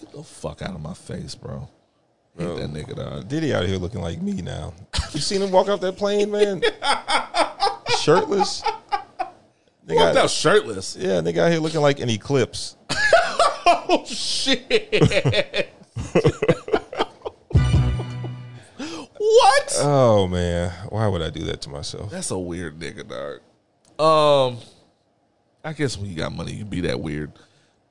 Get 0.00 0.12
the 0.12 0.22
fuck 0.22 0.62
out 0.62 0.74
of 0.74 0.80
my 0.80 0.94
face, 0.94 1.34
bro. 1.34 1.68
Hate 2.38 2.44
Bro. 2.44 2.56
that 2.56 2.70
nigga 2.72 2.96
dog. 2.96 3.28
Diddy 3.28 3.52
out 3.54 3.66
here 3.66 3.76
looking 3.78 4.00
like 4.00 4.20
me 4.22 4.40
now. 4.42 4.72
You 5.12 5.20
seen 5.20 5.42
him 5.42 5.50
walk 5.50 5.68
off 5.68 5.80
that 5.82 5.96
plane, 5.96 6.30
man? 6.30 6.62
Shirtless. 8.00 8.62
They 9.84 9.96
Walked 9.96 10.16
out 10.16 10.30
shirtless. 10.30 10.96
yeah, 10.98 11.20
they 11.20 11.32
got 11.32 11.50
here 11.50 11.60
looking 11.60 11.80
like 11.80 12.00
an 12.00 12.08
eclipse. 12.10 12.76
Oh 13.94 14.04
shit. 14.06 15.70
what? 19.18 19.72
Oh 19.80 20.26
man, 20.28 20.72
why 20.88 21.06
would 21.06 21.22
I 21.22 21.30
do 21.30 21.44
that 21.44 21.60
to 21.62 21.70
myself? 21.70 22.10
That's 22.10 22.30
a 22.30 22.38
weird 22.38 22.78
nigga, 22.78 23.06
dog. 23.08 23.40
Um, 24.04 24.58
I 25.64 25.72
guess 25.74 25.96
when 25.98 26.10
you 26.10 26.16
got 26.16 26.32
money, 26.32 26.52
you 26.52 26.58
can 26.60 26.68
be 26.68 26.80
that 26.82 26.98
weird. 27.00 27.32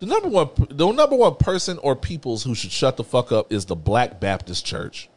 The 0.01 0.07
number 0.07 0.29
one, 0.29 0.49
the 0.67 0.91
number 0.91 1.15
one 1.15 1.35
person 1.35 1.77
or 1.77 1.95
peoples 1.95 2.43
who 2.43 2.55
should 2.55 2.71
shut 2.71 2.97
the 2.97 3.03
fuck 3.03 3.31
up 3.31 3.53
is 3.53 3.65
the 3.65 3.75
Black 3.75 4.19
Baptist 4.19 4.65
Church. 4.65 5.09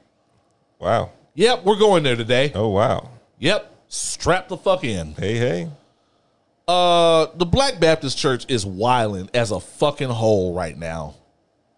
Wow. 0.79 1.11
Yep, 1.33 1.65
we're 1.65 1.79
going 1.79 2.03
there 2.03 2.17
today. 2.17 2.53
Oh 2.55 2.69
wow. 2.69 3.09
Yep, 3.39 3.75
strap 3.89 4.49
the 4.49 4.59
fuck 4.59 4.85
in. 4.85 5.15
Hey 5.15 5.39
hey. 5.39 5.71
Uh, 6.69 7.29
the 7.35 7.47
Black 7.47 7.81
Baptist 7.81 8.19
Church 8.19 8.45
is 8.51 8.67
wilding 8.67 9.31
as 9.33 9.53
a 9.53 9.59
fucking 9.61 10.11
hole 10.11 10.55
right 10.55 10.77
now. 10.77 11.15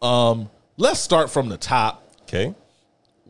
Um, 0.03 0.51
let's 0.77 0.99
start 0.99 1.31
from 1.31 1.49
the 1.49 1.57
top. 1.57 2.03
Okay. 2.23 2.57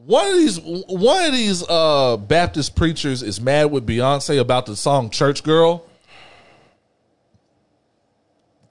One 0.06 0.26
of 0.26 0.36
these, 0.36 0.58
one 0.58 1.26
of 1.26 1.32
these 1.34 1.62
uh 1.68 2.16
Baptist 2.16 2.76
preachers 2.76 3.22
is 3.22 3.42
mad 3.42 3.70
with 3.70 3.86
Beyonce 3.86 4.40
about 4.40 4.64
the 4.64 4.74
song 4.74 5.10
"Church 5.10 5.42
Girl." 5.42 5.86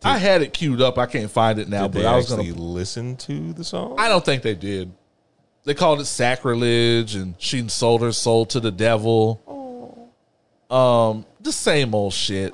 I 0.06 0.18
had 0.18 0.41
it 0.41 0.53
queued 0.53 0.82
up. 0.82 0.98
I 0.98 1.06
can't 1.06 1.32
find 1.32 1.60
it 1.60 1.68
now, 1.68 1.88
Did 1.88 2.03
but 2.03 2.06
I 2.06 2.15
was 2.15 2.30
gonna. 2.30 2.44
listen 2.44 3.15
to 3.18 3.53
the 3.53 3.64
song? 3.64 3.95
I 3.98 4.07
don't 4.07 4.23
think 4.23 4.44
they 4.44 4.56
did. 4.56 4.91
They 5.64 5.73
called 5.73 5.99
it 5.99 6.06
sacrilege, 6.06 7.15
and 7.15 7.34
she 7.40 7.68
sold 7.69 8.02
her 8.02 8.11
soul 8.11 8.45
to 8.48 8.60
the 8.60 8.72
devil. 8.72 9.41
Um, 10.69 11.26
the 11.41 11.52
same 11.52 11.94
old 11.95 12.14
shit. 12.14 12.53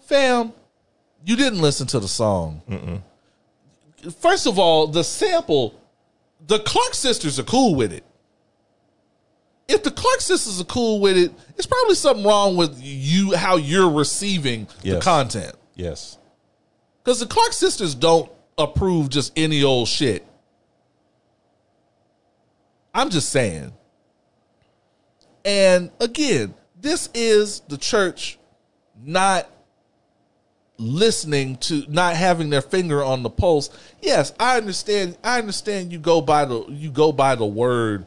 Fam, 0.00 0.52
you 1.24 1.36
didn't 1.36 1.60
listen 1.60 1.86
to 1.88 2.00
the 2.00 2.08
song. 2.08 3.02
First 4.20 4.46
of 4.46 4.58
all, 4.58 4.86
the 4.86 5.02
sample, 5.04 5.74
the 6.46 6.58
Clark 6.60 6.94
sisters 6.94 7.38
are 7.38 7.44
cool 7.44 7.74
with 7.74 7.92
it. 7.92 8.04
If 9.68 9.82
the 9.82 9.90
Clark 9.90 10.20
sisters 10.20 10.60
are 10.60 10.64
cool 10.64 11.00
with 11.00 11.16
it, 11.16 11.32
it's 11.56 11.66
probably 11.66 11.96
something 11.96 12.24
wrong 12.24 12.56
with 12.56 12.78
you, 12.80 13.34
how 13.34 13.56
you're 13.56 13.90
receiving 13.90 14.68
the 14.82 15.00
content. 15.00 15.54
yes. 15.74 16.18
Because 17.06 17.20
the 17.20 17.26
Clark 17.26 17.52
sisters 17.52 17.94
don't 17.94 18.28
approve 18.58 19.10
just 19.10 19.32
any 19.36 19.62
old 19.62 19.86
shit. 19.86 20.26
I'm 22.92 23.10
just 23.10 23.28
saying. 23.28 23.72
And 25.44 25.92
again, 26.00 26.52
this 26.80 27.08
is 27.14 27.60
the 27.68 27.78
church 27.78 28.40
not 29.00 29.48
listening 30.78 31.58
to 31.58 31.84
not 31.88 32.16
having 32.16 32.50
their 32.50 32.60
finger 32.60 33.04
on 33.04 33.22
the 33.22 33.30
pulse. 33.30 33.70
Yes, 34.02 34.32
I 34.40 34.56
understand 34.56 35.16
I 35.22 35.38
understand 35.38 35.92
you 35.92 36.00
go 36.00 36.20
by 36.20 36.44
the 36.44 36.64
you 36.70 36.90
go 36.90 37.12
by 37.12 37.36
the 37.36 37.46
word 37.46 38.06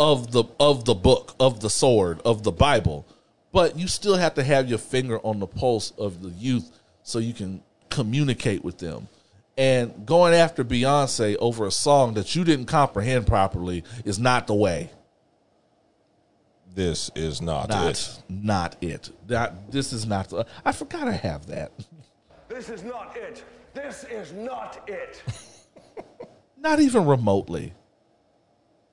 of 0.00 0.32
the 0.32 0.42
of 0.58 0.84
the 0.84 0.94
book, 0.94 1.36
of 1.38 1.60
the 1.60 1.70
sword, 1.70 2.20
of 2.24 2.42
the 2.42 2.50
Bible. 2.50 3.06
But 3.52 3.78
you 3.78 3.86
still 3.86 4.16
have 4.16 4.34
to 4.34 4.42
have 4.42 4.68
your 4.68 4.78
finger 4.78 5.20
on 5.20 5.38
the 5.38 5.46
pulse 5.46 5.92
of 5.92 6.24
the 6.24 6.30
youth 6.30 6.72
so 7.04 7.20
you 7.20 7.32
can 7.32 7.62
communicate 7.90 8.64
with 8.64 8.78
them. 8.78 9.08
And 9.58 10.04
going 10.04 10.34
after 10.34 10.64
Beyonce 10.64 11.36
over 11.40 11.66
a 11.66 11.70
song 11.70 12.14
that 12.14 12.36
you 12.36 12.44
didn't 12.44 12.66
comprehend 12.66 13.26
properly 13.26 13.84
is 14.04 14.18
not 14.18 14.46
the 14.46 14.54
way. 14.54 14.90
This 16.74 17.10
is 17.14 17.40
not, 17.40 17.70
Not 17.70 17.90
it. 17.90 18.22
not 18.28 18.76
it. 18.82 19.10
That 19.28 19.72
this 19.72 19.94
is 19.94 20.04
not 20.06 20.28
the 20.28 20.44
I 20.62 20.72
forgot 20.72 21.08
I 21.08 21.12
have 21.12 21.46
that. 21.46 21.72
This 22.48 22.68
is 22.68 22.84
not 22.84 23.16
it. 23.16 23.42
This 23.72 24.04
is 24.04 24.32
not 24.32 24.82
it. 24.86 25.22
Not 26.58 26.80
even 26.80 27.04
remotely. 27.06 27.74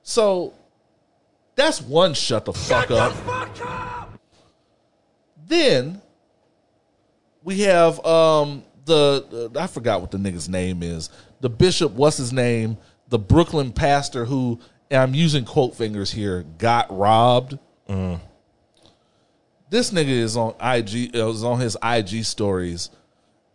So 0.02 0.52
that's 1.56 1.80
one 1.80 2.12
shut 2.14 2.44
the 2.44 2.52
fuck 2.52 2.90
up. 2.90 3.14
Then 5.46 6.00
we 7.42 7.60
have 7.62 8.04
um 8.04 8.62
the 8.84 9.50
I 9.56 9.66
forgot 9.66 10.00
what 10.00 10.10
the 10.10 10.18
nigga's 10.18 10.48
name 10.48 10.82
is. 10.82 11.10
The 11.40 11.50
bishop, 11.50 11.92
what's 11.92 12.16
his 12.16 12.32
name? 12.32 12.76
The 13.08 13.18
Brooklyn 13.18 13.72
pastor 13.72 14.24
who 14.24 14.60
and 14.90 15.02
I'm 15.02 15.14
using 15.14 15.44
quote 15.44 15.74
fingers 15.74 16.12
here, 16.12 16.44
got 16.58 16.86
robbed. 16.96 17.58
Mm. 17.88 18.20
This 19.70 19.90
nigga 19.90 20.08
is 20.08 20.36
on 20.36 20.54
IG 20.60 21.14
is 21.14 21.44
on 21.44 21.58
his 21.60 21.76
IG 21.82 22.24
stories 22.24 22.90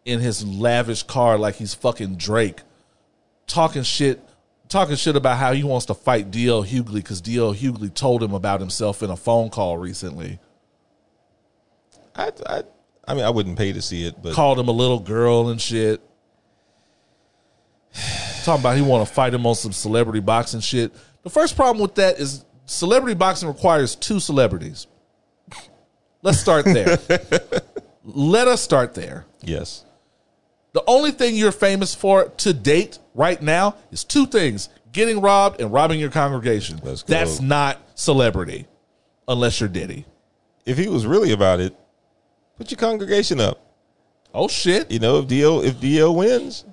in 0.06 0.20
his 0.20 0.46
lavish 0.46 1.04
car 1.04 1.38
like 1.38 1.56
he's 1.56 1.74
fucking 1.74 2.16
Drake, 2.16 2.62
talking 3.48 3.84
shit, 3.84 4.22
talking 4.68 4.96
shit 4.96 5.16
about 5.16 5.38
how 5.38 5.54
he 5.54 5.64
wants 5.64 5.86
to 5.86 5.94
fight 5.94 6.32
DL 6.32 6.66
Hughley 6.66 6.96
because 6.96 7.22
DL 7.22 7.56
Hughley 7.56 7.94
told 7.94 8.24
him 8.24 8.34
about 8.34 8.60
himself 8.60 9.04
in 9.04 9.10
a 9.10 9.16
phone 9.16 9.50
call 9.50 9.78
recently. 9.78 10.40
I, 12.16 12.32
I, 12.46 12.64
I 13.10 13.16
mean, 13.16 13.26
I 13.26 13.30
wouldn't 13.32 13.58
pay 13.58 13.74
to 13.74 13.82
see 13.82 14.06
it, 14.06 14.22
but 14.22 14.34
Called 14.36 14.60
him 14.60 14.68
a 14.68 14.72
little 14.72 15.00
girl 15.00 15.50
and 15.50 15.60
shit. 15.60 16.00
Talking 18.44 18.62
about 18.62 18.78
he 18.78 18.84
want 18.84 19.08
to 19.08 19.14
fight 19.14 19.34
him 19.34 19.46
on 19.46 19.56
some 19.56 19.72
celebrity 19.74 20.20
boxing 20.20 20.60
shit. 20.62 20.94
The 21.24 21.30
first 21.30 21.56
problem 21.56 21.82
with 21.82 21.96
that 21.96 22.20
is 22.20 22.46
celebrity 22.66 23.16
boxing 23.16 23.48
requires 23.48 23.96
two 23.96 24.20
celebrities. 24.20 24.88
Let's 26.22 26.40
start 26.40 26.66
there. 26.66 27.00
Let 28.04 28.48
us 28.48 28.62
start 28.62 28.94
there. 28.94 29.26
yes, 29.42 29.86
The 30.74 30.84
only 30.88 31.12
thing 31.12 31.36
you're 31.36 31.52
famous 31.52 31.96
for 31.96 32.26
to 32.30 32.54
date 32.54 33.00
right 33.14 33.42
now 33.42 33.76
is 33.92 34.04
two 34.04 34.26
things 34.26 34.70
getting 34.92 35.20
robbed 35.22 35.60
and 35.62 35.72
robbing 35.74 36.00
your 36.00 36.10
congregation. 36.12 36.80
That's 37.08 37.42
not 37.42 37.80
celebrity 37.96 38.68
unless 39.28 39.60
you're 39.60 39.70
Diddy. 39.70 40.06
if 40.66 40.78
he 40.78 40.88
was 40.88 41.06
really 41.06 41.32
about 41.32 41.60
it, 41.60 41.76
put 42.60 42.70
your 42.70 42.78
congregation 42.78 43.40
up. 43.40 43.60
Oh 44.34 44.48
shit. 44.48 44.92
You 44.92 45.00
know, 45.00 45.18
if 45.20 45.26
DL 45.28 45.64
if 45.64 45.76
DL 45.78 46.16
wins, 46.16 46.66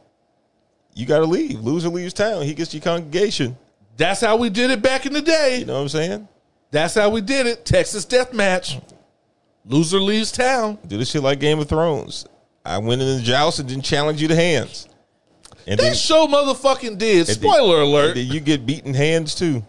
you 0.94 1.06
got 1.06 1.20
to 1.20 1.24
leave. 1.24 1.60
Loser 1.60 1.88
leaves 1.88 2.12
town. 2.12 2.42
He 2.42 2.52
gets 2.52 2.74
your 2.74 2.82
congregation. 2.82 3.56
That's 3.96 4.20
how 4.20 4.36
we 4.36 4.50
did 4.50 4.70
it 4.70 4.82
back 4.82 5.06
in 5.06 5.14
the 5.14 5.22
day. 5.22 5.60
You 5.60 5.64
know 5.64 5.74
what 5.76 5.80
I'm 5.82 5.88
saying? 5.88 6.28
That's 6.70 6.94
how 6.94 7.08
we 7.08 7.22
did 7.22 7.46
it. 7.46 7.64
Texas 7.64 8.04
death 8.04 8.34
match. 8.34 8.78
Loser 9.64 10.00
leaves 10.00 10.30
town. 10.30 10.78
Do 10.86 10.98
this 10.98 11.10
shit 11.10 11.22
like 11.22 11.40
Game 11.40 11.58
of 11.58 11.68
Thrones. 11.68 12.26
I 12.64 12.78
went 12.78 13.00
in 13.00 13.16
the 13.16 13.22
joust 13.22 13.58
and 13.58 13.68
didn't 13.68 13.84
challenge 13.84 14.20
you 14.20 14.28
to 14.28 14.34
hands, 14.34 14.88
and 15.68 15.78
then, 15.78 15.90
That 15.90 15.96
show 15.96 16.26
motherfucking 16.26 16.98
did. 16.98 17.28
and 17.28 17.28
then- 17.28 17.50
Spoiler 17.50 17.80
alert. 17.82 18.16
then 18.16 18.26
you 18.26 18.40
get 18.40 18.66
beaten 18.66 18.92
hands 18.92 19.34
too. 19.36 19.64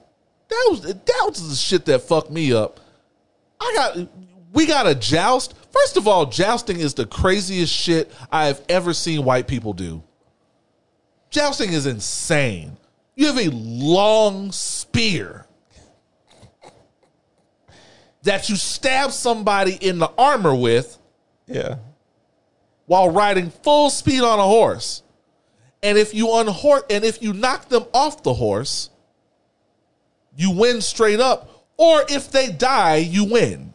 That 0.49 0.67
was 0.69 0.81
that 0.81 1.25
was 1.27 1.49
the 1.49 1.55
shit 1.55 1.85
that 1.85 1.99
fucked 1.99 2.31
me 2.31 2.53
up. 2.53 2.79
I 3.61 3.71
got 3.75 4.07
we 4.53 4.65
got 4.65 4.87
a 4.87 4.95
joust. 4.95 5.53
First 5.81 5.97
of 5.97 6.07
all, 6.07 6.25
jousting 6.25 6.79
is 6.79 6.93
the 6.93 7.05
craziest 7.05 7.73
shit 7.73 8.11
I 8.31 8.47
have 8.47 8.61
ever 8.69 8.93
seen 8.93 9.23
white 9.23 9.47
people 9.47 9.73
do. 9.73 10.01
Jousting 11.29 11.71
is 11.71 11.85
insane. 11.85 12.77
You 13.15 13.27
have 13.27 13.37
a 13.37 13.51
long 13.51 14.51
spear 14.51 15.45
that 18.23 18.49
you 18.49 18.55
stab 18.55 19.11
somebody 19.11 19.73
in 19.73 19.99
the 19.99 20.11
armor 20.17 20.55
with 20.55 20.97
Yeah, 21.47 21.77
while 22.85 23.09
riding 23.09 23.49
full 23.49 23.89
speed 23.89 24.21
on 24.21 24.39
a 24.39 24.43
horse. 24.43 25.03
And 25.83 25.97
if 25.97 26.13
you 26.13 26.27
unhor- 26.27 26.83
and 26.89 27.05
if 27.05 27.21
you 27.21 27.33
knock 27.33 27.69
them 27.69 27.85
off 27.93 28.23
the 28.23 28.33
horse, 28.33 28.89
you 30.35 30.51
win 30.51 30.81
straight 30.81 31.19
up. 31.19 31.65
Or 31.77 32.03
if 32.09 32.31
they 32.31 32.51
die, 32.51 32.97
you 32.97 33.25
win. 33.25 33.66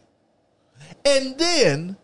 And 1.05 1.37
then 1.37 1.97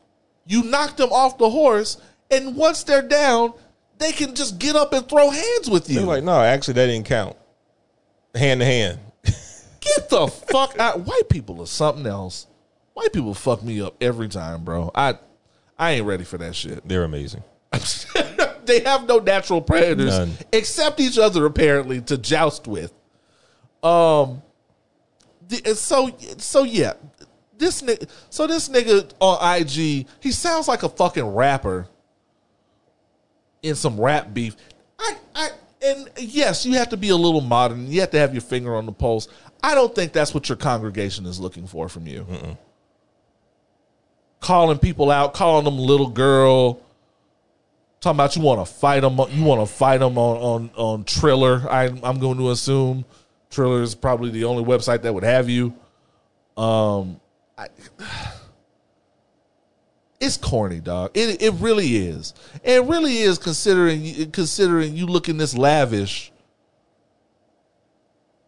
you 0.46 0.64
knock 0.64 0.98
them 0.98 1.12
off 1.12 1.38
the 1.38 1.50
horse, 1.50 2.02
and 2.32 2.56
once 2.56 2.84
they're 2.84 3.02
down, 3.02 3.54
they 3.98 4.12
can 4.12 4.34
just 4.34 4.60
get 4.60 4.76
up 4.76 4.94
and 4.94 5.08
throw 5.08 5.30
hands 5.30 5.70
with 5.70 5.90
you. 5.90 5.98
they're 5.98 6.06
like, 6.06 6.24
no, 6.24 6.40
actually, 6.40 6.76
that 6.76 6.88
didn't 6.88 7.06
count. 7.06 7.36
Hand 8.34 8.62
to 8.62 8.66
hand. 8.66 9.00
Get 9.82 10.10
the 10.10 10.28
fuck 10.28 10.78
out. 10.80 11.02
White 11.02 11.30
people 11.30 11.62
are 11.62 11.68
something 11.68 12.06
else. 12.06 12.48
White 12.94 13.14
people 13.14 13.34
fuck 13.34 13.64
me 13.64 13.82
up 13.82 13.96
every 14.02 14.28
time, 14.28 14.64
bro. 14.64 14.92
I 14.94 15.18
I 15.78 15.92
ain't 15.92 16.06
ready 16.06 16.26
for 16.26 16.38
that 16.38 16.56
shit. 16.56 16.88
They're 16.88 17.06
amazing. 17.06 17.44
they 18.66 18.82
have 18.82 19.08
no 19.08 19.20
natural 19.20 19.62
predators 19.62 20.18
None. 20.18 20.32
except 20.52 21.00
each 21.00 21.18
other 21.18 21.46
apparently 21.46 22.02
to 22.02 22.18
joust 22.18 22.68
with. 22.68 22.94
Um 23.82 24.42
and 25.66 25.78
so 25.78 26.12
so 26.38 26.64
yeah. 26.64 26.94
This 27.60 27.82
nigga 27.82 28.10
so 28.30 28.48
this 28.48 28.70
nigga 28.70 29.12
on 29.20 29.62
IG, 29.62 30.08
he 30.22 30.32
sounds 30.32 30.68
like 30.68 30.82
a 30.84 30.90
fucking 30.90 31.26
rapper 31.26 31.88
in 33.62 33.76
some 33.76 34.00
rap 34.00 34.34
beef. 34.34 34.56
I 34.98 35.18
I 35.36 35.50
and 35.82 36.10
yes, 36.18 36.66
you 36.66 36.74
have 36.74 36.90
to 36.90 36.98
be 36.98 37.10
a 37.10 37.16
little 37.16 37.42
modern. 37.42 37.92
You 37.92 38.00
have 38.00 38.12
to 38.12 38.18
have 38.18 38.34
your 38.34 38.42
finger 38.42 38.76
on 38.76 38.86
the 38.86 38.92
pulse. 38.92 39.28
I 39.62 39.76
don't 39.76 39.94
think 39.94 40.14
that's 40.14 40.34
what 40.34 40.48
your 40.50 40.58
congregation 40.58 41.26
is 41.26 41.40
looking 41.40 41.68
for 41.68 41.90
from 41.90 42.08
you. 42.08 42.26
Calling 44.40 44.80
people 44.80 45.12
out, 45.12 45.34
calling 45.34 45.66
them 45.66 45.78
little 45.78 46.08
girl, 46.08 46.82
talking 48.00 48.16
about 48.16 48.36
you 48.38 48.42
want 48.42 48.66
to 48.66 48.74
fight 48.74 49.02
them. 49.02 49.20
You 49.32 49.44
want 49.44 49.68
to 49.68 49.74
fight 49.74 49.98
them 49.98 50.18
on 50.18 50.38
on 50.38 50.72
on 50.76 51.04
Triller. 51.04 51.70
I, 51.70 51.88
I'm 52.04 52.20
going 52.20 52.38
to 52.38 52.52
assume 52.52 53.04
Triller 53.50 53.82
is 53.82 53.96
probably 53.96 54.30
the 54.32 54.46
only 54.46 54.64
website 54.64 55.02
that 55.02 55.14
would 55.14 55.26
have 55.26 55.50
you. 55.50 55.74
Um, 56.56 57.20
I, 57.60 57.68
it's 60.20 60.38
corny, 60.38 60.80
dog. 60.80 61.12
It 61.14 61.42
it 61.42 61.54
really 61.56 61.98
is. 61.98 62.34
It 62.64 62.84
really 62.86 63.18
is 63.18 63.38
considering 63.38 64.32
considering 64.32 64.96
you 64.96 65.06
looking 65.06 65.38
this 65.38 65.58
lavish, 65.58 66.32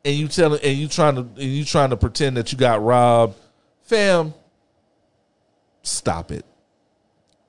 and 0.05 0.15
you 0.15 0.27
telling 0.27 0.61
and 0.63 0.77
you 0.77 0.87
trying 0.87 1.15
to 1.15 1.21
and 1.21 1.37
you 1.37 1.65
trying 1.65 1.89
to 1.89 1.97
pretend 1.97 2.37
that 2.37 2.51
you 2.51 2.57
got 2.57 2.81
robbed, 2.81 3.35
fam. 3.83 4.33
Stop 5.83 6.31
it. 6.31 6.45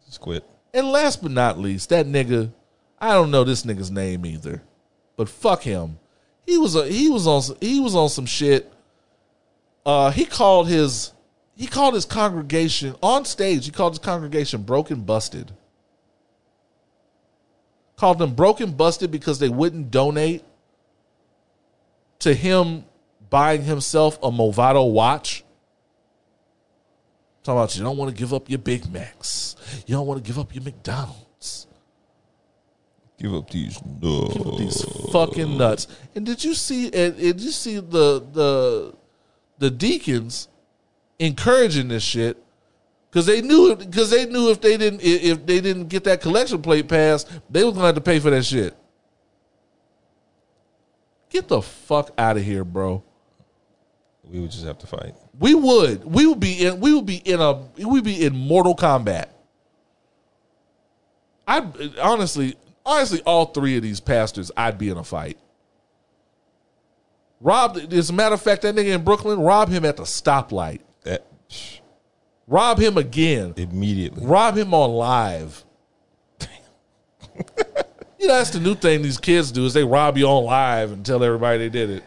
Just 0.06 0.20
quit. 0.20 0.44
And 0.74 0.89
last 0.89 1.22
but 1.22 1.30
not 1.30 1.59
least, 1.59 1.90
that 1.90 2.06
nigga, 2.06 2.51
I 2.98 3.12
don't 3.12 3.30
know 3.30 3.44
this 3.44 3.64
nigga's 3.64 3.90
name 3.90 4.24
either, 4.24 4.62
but 5.16 5.28
fuck 5.28 5.62
him. 5.62 5.98
He 6.47 6.56
was 6.59 6.74
a 6.74 6.89
he 6.89 7.09
was 7.09 7.26
on 7.26 7.56
he 7.60 7.78
was 7.78 7.94
on 7.94 8.09
some 8.09 8.26
shit. 8.26 8.72
Uh, 9.84 10.10
he 10.10 10.24
called 10.24 10.68
his 10.68 11.12
he 11.54 11.66
called 11.66 11.94
his 11.94 12.04
congregation 12.04 12.94
on 13.02 13.24
stage. 13.24 13.64
He 13.66 13.70
called 13.70 13.92
his 13.92 13.98
congregation 13.98 14.62
broken 14.62 15.02
busted. 15.02 15.52
Called 17.96 18.18
them 18.18 18.34
broken 18.34 18.72
busted 18.72 19.10
because 19.10 19.38
they 19.38 19.48
wouldn't 19.48 19.90
donate 19.90 20.44
to 22.20 22.34
him 22.34 22.84
buying 23.28 23.62
himself 23.62 24.18
a 24.22 24.30
Movado 24.30 24.90
watch. 24.90 25.44
Talking 27.42 27.58
about 27.58 27.76
you 27.76 27.82
don't 27.82 27.96
want 27.96 28.10
to 28.10 28.16
give 28.16 28.32
up 28.32 28.48
your 28.48 28.58
Big 28.58 28.90
Macs. 28.90 29.56
You 29.86 29.96
don't 29.96 30.06
want 30.06 30.24
to 30.24 30.26
give 30.26 30.38
up 30.38 30.54
your 30.54 30.64
McDonald's. 30.64 31.66
Give 33.18 33.34
up 33.34 33.50
these 33.50 33.80
no. 34.00 34.28
Give 34.28 34.46
up 34.46 34.58
these 34.58 34.84
fucking 35.12 35.58
nuts. 35.58 35.86
And 36.14 36.24
did 36.24 36.42
you 36.42 36.54
see? 36.54 36.86
And, 36.86 37.14
and 37.14 37.16
did 37.16 37.40
you 37.40 37.50
see 37.50 37.76
the 37.76 38.24
the 38.32 38.94
the 39.58 39.70
deacons 39.70 40.48
encouraging 41.23 41.89
this 41.89 42.03
shit 42.03 42.43
because 43.11 43.27
they 43.27 43.40
knew 43.40 43.77
because 43.77 44.11
they 44.11 44.27
knew 44.27 44.51
if 44.51 44.61
they 44.61 44.77
didn't 44.77 45.01
if 45.03 45.47
they 45.47 45.61
didn't 45.61 45.89
get 45.89 46.05
that 46.05 46.20
collection 46.20 46.61
plate 46.61 46.89
passed, 46.89 47.31
they 47.49 47.62
was 47.62 47.74
gonna 47.74 47.86
have 47.86 47.94
to 47.94 48.01
pay 48.01 48.19
for 48.19 48.31
that 48.31 48.44
shit. 48.44 48.77
Get 51.31 51.49
the 51.49 51.62
fuck 51.62 52.11
out 52.19 52.36
of 52.36 52.43
here, 52.43 52.65
bro. 52.65 53.03
We 54.24 54.40
would 54.40 54.51
just 54.51 54.65
have 54.65 54.78
to 54.78 54.86
fight. 54.86 55.15
We 55.39 55.55
would. 55.55 56.05
We 56.05 56.27
would 56.27 56.40
be 56.40 56.66
in. 56.66 56.81
We 56.81 56.94
would 56.94 57.07
be 57.07 57.16
in 57.16 57.40
a. 57.40 57.55
We 57.77 57.85
would 57.85 58.05
be 58.05 58.24
in 58.24 58.36
Mortal 58.36 58.74
Kombat. 58.74 59.28
I 61.47 61.66
honestly, 62.01 62.57
honestly, 62.85 63.20
all 63.27 63.47
three 63.47 63.77
of 63.77 63.82
these 63.82 64.01
pastors, 64.01 64.51
I'd 64.57 64.78
be 64.78 64.89
in 64.89 64.97
a 64.97 65.05
fight. 65.05 65.39
Rob, 67.40 67.77
as 67.90 68.11
a 68.11 68.12
matter 68.12 68.35
of 68.35 68.40
fact, 68.40 68.62
that 68.62 68.74
nigga 68.74 68.94
in 68.94 69.05
Brooklyn, 69.05 69.40
rob 69.40 69.69
him 69.69 69.85
at 69.85 69.97
the 69.97 70.05
stoplight. 70.05 70.81
That 71.04 71.26
Rob 72.46 72.78
him 72.78 72.96
again. 72.98 73.54
immediately. 73.56 74.24
Rob 74.26 74.56
him 74.56 74.74
on 74.74 74.90
live. 74.92 75.64
Damn. 76.38 76.50
You 78.18 78.28
know, 78.28 78.34
that's 78.34 78.50
the 78.50 78.60
new 78.60 78.76
thing 78.76 79.02
these 79.02 79.18
kids 79.18 79.50
do 79.50 79.64
is 79.66 79.74
they 79.74 79.82
rob 79.82 80.16
you 80.16 80.26
on 80.26 80.44
live 80.44 80.92
and 80.92 81.04
tell 81.04 81.24
everybody 81.24 81.58
they 81.58 81.68
did 81.68 81.90
it. 81.90 82.04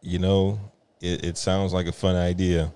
You 0.00 0.20
know, 0.20 0.60
it, 1.00 1.24
it 1.24 1.36
sounds 1.36 1.72
like 1.72 1.88
a 1.88 1.92
fun 1.92 2.14
idea 2.14 2.72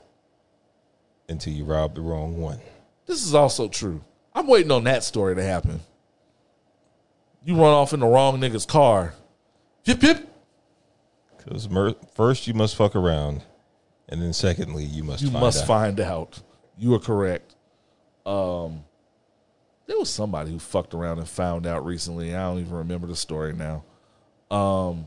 until 1.29 1.53
you 1.53 1.65
rob 1.65 1.95
the 1.95 2.01
wrong 2.01 2.41
one. 2.41 2.59
This 3.07 3.25
is 3.25 3.37
also 3.37 3.69
true. 3.69 4.03
I'm 4.35 4.49
waiting 4.49 4.73
on 4.73 4.83
that 4.83 5.05
story 5.05 5.37
to 5.37 5.45
happen. 5.45 5.79
You 7.45 7.55
run 7.55 7.73
off 7.73 7.93
in 7.93 8.01
the 8.01 8.07
wrong 8.09 8.41
nigga's 8.41 8.67
car. 8.67 9.15
Yip 9.85 10.03
yip. 10.03 10.29
Because 11.39 11.71
mer- 11.71 11.95
first 12.17 12.49
you 12.49 12.55
must 12.55 12.75
fuck 12.75 12.97
around, 12.97 13.45
and 14.09 14.21
then 14.23 14.33
secondly 14.33 14.85
you 14.85 15.03
must 15.05 15.23
You 15.23 15.31
find 15.31 15.41
must 15.41 15.63
out. 15.63 15.67
find 15.67 16.01
out. 16.01 16.41
You 16.79 16.95
are 16.95 16.99
correct. 16.99 17.55
Um, 18.25 18.85
there 19.87 19.99
was 19.99 20.11
somebody 20.11 20.51
who 20.51 20.59
fucked 20.59 20.95
around 20.95 21.19
and 21.19 21.29
found 21.29 21.67
out 21.67 21.85
recently. 21.87 22.35
I 22.35 22.43
don't 22.43 22.59
even 22.61 22.75
remember 22.75 23.07
the 23.07 23.17
story 23.17 23.53
now. 23.53 23.85
Um, 24.51 25.07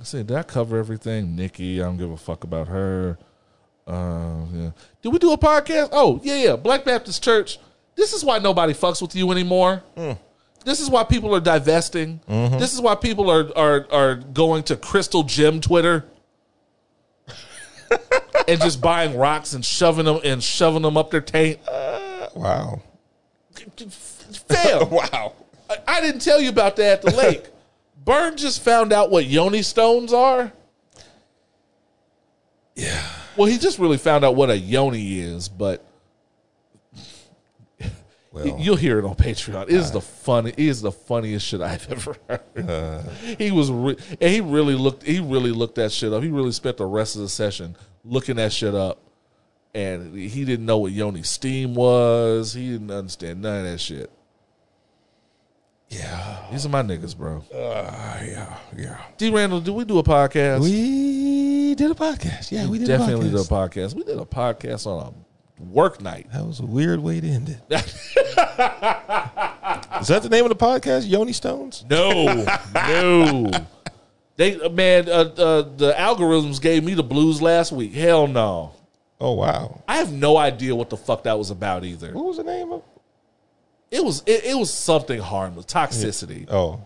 I 0.00 0.04
said, 0.04 0.26
did 0.26 0.36
I 0.36 0.42
cover 0.42 0.78
everything? 0.78 1.36
Nikki, 1.36 1.80
I 1.80 1.84
don't 1.84 1.96
give 1.96 2.10
a 2.10 2.16
fuck 2.16 2.44
about 2.44 2.68
her. 2.68 3.18
Uh, 3.86 4.44
yeah. 4.52 4.70
Did 5.00 5.12
we 5.12 5.18
do 5.18 5.32
a 5.32 5.38
podcast? 5.38 5.90
Oh, 5.92 6.20
yeah, 6.22 6.36
yeah. 6.36 6.56
Black 6.56 6.84
Baptist 6.84 7.22
Church. 7.22 7.58
This 7.94 8.12
is 8.12 8.24
why 8.24 8.38
nobody 8.38 8.72
fucks 8.72 9.02
with 9.02 9.14
you 9.14 9.30
anymore. 9.32 9.82
This 10.64 10.80
is 10.80 10.88
why 10.88 11.04
people 11.04 11.34
are 11.34 11.40
divesting. 11.40 12.20
This 12.28 12.72
is 12.72 12.80
why 12.80 12.94
people 12.94 13.30
are 13.30 13.50
are 13.56 13.86
are 13.92 14.14
going 14.16 14.62
to 14.64 14.76
Crystal 14.76 15.22
Gym 15.24 15.60
Twitter 15.60 16.04
and 18.48 18.60
just 18.60 18.80
buying 18.80 19.16
rocks 19.16 19.52
and 19.52 19.64
shoving 19.64 20.04
them 20.04 20.20
and 20.24 20.42
shoving 20.42 20.82
them 20.82 20.96
up 20.96 21.10
their 21.10 21.20
taint. 21.20 21.60
Wow. 22.34 22.82
Fam, 24.48 24.90
Wow. 24.90 25.34
I, 25.68 25.76
I 25.86 26.00
didn't 26.00 26.20
tell 26.20 26.40
you 26.40 26.48
about 26.48 26.76
that 26.76 26.98
at 26.98 27.02
the 27.02 27.16
lake. 27.16 27.48
Burn 28.04 28.36
just 28.36 28.62
found 28.62 28.92
out 28.92 29.10
what 29.10 29.26
yoni 29.26 29.62
stones 29.62 30.12
are. 30.12 30.52
Yeah. 32.74 33.06
Well, 33.36 33.46
he 33.46 33.58
just 33.58 33.78
really 33.78 33.98
found 33.98 34.24
out 34.24 34.34
what 34.34 34.50
a 34.50 34.58
yoni 34.58 35.20
is, 35.20 35.48
but 35.48 35.84
Well, 38.32 38.58
you'll 38.58 38.76
hear 38.76 38.98
it 38.98 39.04
on 39.04 39.14
Patreon. 39.14 39.64
It 39.64 39.70
is 39.70 39.90
the 39.90 40.00
fun. 40.00 40.46
It 40.46 40.58
is 40.58 40.80
the 40.80 40.90
funniest 40.92 41.46
shit 41.46 41.60
I've 41.60 41.90
ever 41.92 42.16
heard. 42.28 42.68
Uh. 42.70 43.02
he 43.38 43.50
was, 43.50 43.70
re- 43.70 43.96
and 44.20 44.30
he 44.32 44.40
really 44.40 44.74
looked. 44.74 45.02
He 45.02 45.20
really 45.20 45.50
looked 45.52 45.74
that 45.74 45.92
shit 45.92 46.12
up. 46.12 46.22
He 46.22 46.30
really 46.30 46.52
spent 46.52 46.78
the 46.78 46.86
rest 46.86 47.14
of 47.14 47.20
the 47.22 47.28
session 47.28 47.76
looking 48.04 48.36
that 48.36 48.50
shit 48.52 48.74
up, 48.74 49.00
and 49.74 50.16
he 50.16 50.44
didn't 50.46 50.64
know 50.64 50.78
what 50.78 50.92
yoni 50.92 51.22
steam 51.22 51.74
was. 51.74 52.54
He 52.54 52.70
didn't 52.70 52.90
understand 52.90 53.42
none 53.42 53.66
of 53.66 53.70
that 53.72 53.78
shit. 53.78 54.10
yeah. 55.90 56.38
These 56.50 56.64
are 56.64 56.70
my 56.70 56.82
niggas, 56.82 57.16
bro. 57.16 57.44
Uh, 57.52 58.18
yeah. 58.24 58.58
Yeah. 58.76 59.02
D. 59.18 59.30
Randle, 59.30 59.60
do 59.60 59.74
we 59.74 59.84
do 59.84 59.98
a 59.98 60.02
podcast? 60.02 60.60
We 60.62 61.74
did 61.74 61.90
a 61.90 61.94
podcast. 61.94 62.50
Yeah, 62.50 62.66
we 62.66 62.78
did 62.78 62.88
definitely 62.88 63.28
a 63.28 63.30
did 63.30 63.40
a 63.40 63.42
podcast. 63.44 63.92
podcast. 63.92 63.94
We 63.94 64.04
did 64.04 64.18
a 64.18 64.24
podcast 64.24 64.86
on 64.86 65.06
a 65.06 65.12
work 65.58 66.00
night. 66.00 66.28
That 66.32 66.44
was 66.44 66.60
a 66.60 66.66
weird 66.66 67.00
way 67.00 67.20
to 67.20 67.26
end 67.28 67.48
it. 67.48 67.60
Is 70.00 70.08
that 70.08 70.22
the 70.22 70.28
name 70.28 70.44
of 70.44 70.48
the 70.48 70.56
podcast? 70.56 71.08
Yoni 71.08 71.32
Stones? 71.32 71.84
No, 71.88 72.44
no. 72.74 73.50
They 74.36 74.56
man, 74.70 75.08
uh, 75.08 75.12
uh, 75.12 75.62
the 75.76 75.92
algorithms 75.96 76.60
gave 76.60 76.82
me 76.84 76.94
the 76.94 77.02
blues 77.02 77.40
last 77.42 77.70
week. 77.72 77.92
Hell 77.92 78.26
no. 78.26 78.72
Oh 79.20 79.32
wow. 79.34 79.82
I 79.86 79.98
have 79.98 80.12
no 80.12 80.36
idea 80.36 80.74
what 80.74 80.90
the 80.90 80.96
fuck 80.96 81.24
that 81.24 81.38
was 81.38 81.50
about 81.50 81.84
either. 81.84 82.12
What 82.12 82.24
was 82.24 82.38
the 82.38 82.44
name 82.44 82.72
of? 82.72 82.82
It 83.90 84.02
was 84.02 84.22
it, 84.26 84.44
it 84.44 84.54
was 84.58 84.72
something 84.72 85.20
harmless, 85.20 85.66
toxicity. 85.66 86.46
Oh, 86.50 86.84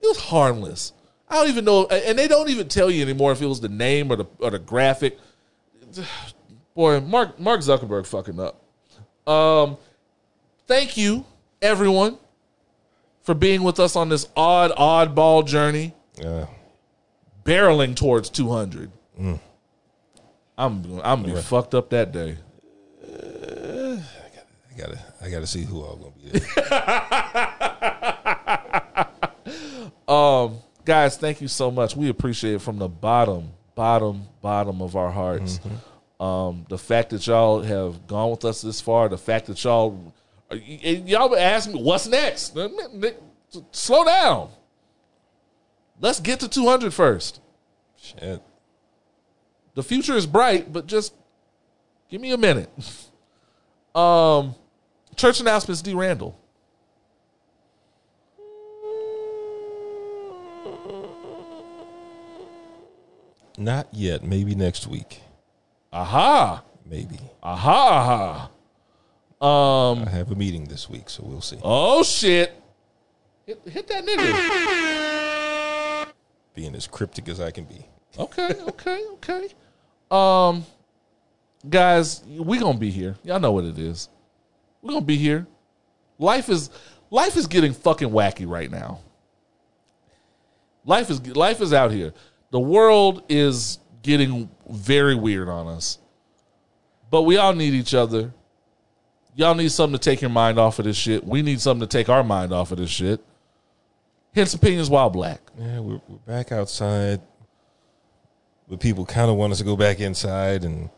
It 0.00 0.06
was 0.06 0.18
harmless. 0.18 0.92
I 1.28 1.34
don't 1.36 1.48
even 1.48 1.64
know, 1.64 1.86
and 1.86 2.18
they 2.18 2.28
don't 2.28 2.48
even 2.48 2.68
tell 2.68 2.90
you 2.90 3.02
anymore 3.02 3.32
if 3.32 3.42
it 3.42 3.46
was 3.46 3.60
the 3.60 3.68
name 3.68 4.10
or 4.10 4.16
the 4.16 4.26
or 4.38 4.50
the 4.50 4.58
graphic. 4.58 5.18
Boy, 6.76 7.00
Mark 7.00 7.40
Mark 7.40 7.60
Zuckerberg 7.62 8.06
fucking 8.06 8.38
up. 8.38 8.62
Um, 9.28 9.76
thank 10.68 10.96
you 10.96 11.24
everyone 11.62 12.18
for 13.22 13.34
being 13.34 13.62
with 13.64 13.80
us 13.80 13.96
on 13.96 14.08
this 14.10 14.28
odd 14.36 14.70
oddball 14.72 15.44
journey, 15.46 15.94
uh, 16.24 16.44
barreling 17.44 17.96
towards 17.96 18.28
two 18.30 18.50
hundred. 18.50 18.90
I'm 19.18 19.40
I'm 20.58 20.82
gonna 21.02 21.22
be 21.24 21.32
Right. 21.32 21.42
fucked 21.42 21.74
up 21.74 21.90
that 21.90 22.12
day. 22.12 22.36
I 23.02 24.78
gotta, 24.78 24.98
I 25.22 25.30
gotta 25.30 25.46
see 25.46 25.64
who 25.64 25.82
I'm 25.82 25.98
gonna 25.98 26.12
be 26.22 26.38
there. 26.38 26.42
Um, 30.08 30.58
guys, 30.84 31.16
thank 31.16 31.40
you 31.40 31.48
so 31.48 31.68
much. 31.68 31.96
We 31.96 32.08
appreciate 32.10 32.54
it 32.54 32.60
from 32.60 32.78
the 32.78 32.86
bottom, 32.88 33.50
bottom, 33.74 34.22
bottom 34.40 34.80
of 34.80 34.94
our 34.94 35.10
hearts. 35.10 35.58
Um, 36.18 36.64
the 36.68 36.78
fact 36.78 37.10
that 37.10 37.26
y'all 37.26 37.60
have 37.62 38.06
gone 38.06 38.30
with 38.30 38.44
us 38.44 38.62
this 38.62 38.80
far, 38.80 39.08
the 39.08 39.18
fact 39.18 39.46
that 39.46 39.62
y'all 39.62 40.12
y'all 40.50 41.28
been 41.28 41.38
asking 41.38 41.74
me 41.74 41.82
what's 41.82 42.06
next. 42.06 42.56
Slow 43.72 44.04
down. 44.04 44.50
Let's 46.00 46.20
get 46.20 46.40
to 46.40 46.48
200 46.48 46.92
first. 46.92 47.40
Shit. 47.96 48.42
The 49.74 49.82
future 49.82 50.14
is 50.14 50.26
bright, 50.26 50.72
but 50.72 50.86
just 50.86 51.14
give 52.10 52.20
me 52.20 52.32
a 52.32 52.38
minute. 52.38 52.70
Um, 53.96 54.54
church 55.16 55.40
announcements, 55.40 55.80
D. 55.80 55.94
Randle. 55.94 56.38
Not 63.56 63.88
yet. 63.92 64.22
Maybe 64.22 64.54
next 64.54 64.86
week. 64.86 65.22
Aha. 65.96 66.62
Maybe. 66.84 67.18
Aha. 67.42 68.50
aha. 69.40 69.90
Um, 69.90 70.04
I 70.06 70.10
have 70.10 70.30
a 70.30 70.34
meeting 70.34 70.64
this 70.64 70.90
week, 70.90 71.08
so 71.08 71.22
we'll 71.24 71.40
see. 71.40 71.58
Oh 71.62 72.02
shit! 72.02 72.52
Hit, 73.46 73.62
hit 73.66 73.88
that 73.88 74.04
nigga. 74.04 74.26
Being 76.54 76.74
as 76.74 76.86
cryptic 76.86 77.30
as 77.30 77.40
I 77.40 77.50
can 77.50 77.64
be. 77.64 77.86
Okay, 78.18 78.50
okay, 78.68 79.04
okay. 79.14 79.48
Um, 80.10 80.66
guys, 81.68 82.22
we 82.26 82.58
gonna 82.58 82.76
be 82.76 82.90
here. 82.90 83.16
Y'all 83.24 83.40
know 83.40 83.52
what 83.52 83.64
it 83.64 83.78
is. 83.78 84.10
We 84.82 84.92
gonna 84.92 85.00
be 85.04 85.16
here. 85.16 85.46
Life 86.18 86.50
is 86.50 86.68
life 87.10 87.38
is 87.38 87.46
getting 87.46 87.72
fucking 87.72 88.10
wacky 88.10 88.46
right 88.46 88.70
now. 88.70 89.00
Life 90.84 91.08
is 91.08 91.26
life 91.34 91.62
is 91.62 91.72
out 91.72 91.90
here. 91.90 92.12
The 92.50 92.60
world 92.60 93.22
is 93.30 93.78
getting 94.02 94.50
very 94.68 95.14
weird 95.14 95.48
on 95.48 95.66
us. 95.68 95.98
But 97.10 97.22
we 97.22 97.36
all 97.36 97.52
need 97.52 97.74
each 97.74 97.94
other. 97.94 98.32
Y'all 99.34 99.54
need 99.54 99.70
something 99.70 99.98
to 99.98 100.02
take 100.02 100.20
your 100.20 100.30
mind 100.30 100.58
off 100.58 100.78
of 100.78 100.86
this 100.86 100.96
shit. 100.96 101.24
We 101.24 101.42
need 101.42 101.60
something 101.60 101.86
to 101.86 101.98
take 101.98 102.08
our 102.08 102.24
mind 102.24 102.52
off 102.52 102.72
of 102.72 102.78
this 102.78 102.90
shit. 102.90 103.20
Hence 104.34 104.54
opinions 104.54 104.90
while 104.90 105.10
black. 105.10 105.40
Yeah, 105.58 105.80
we're, 105.80 106.00
we're 106.08 106.18
back 106.26 106.52
outside, 106.52 107.20
but 108.68 108.80
people 108.80 109.04
kind 109.06 109.30
of 109.30 109.36
want 109.36 109.52
us 109.52 109.58
to 109.58 109.64
go 109.64 109.76
back 109.76 110.00
inside, 110.00 110.64
and 110.64 110.90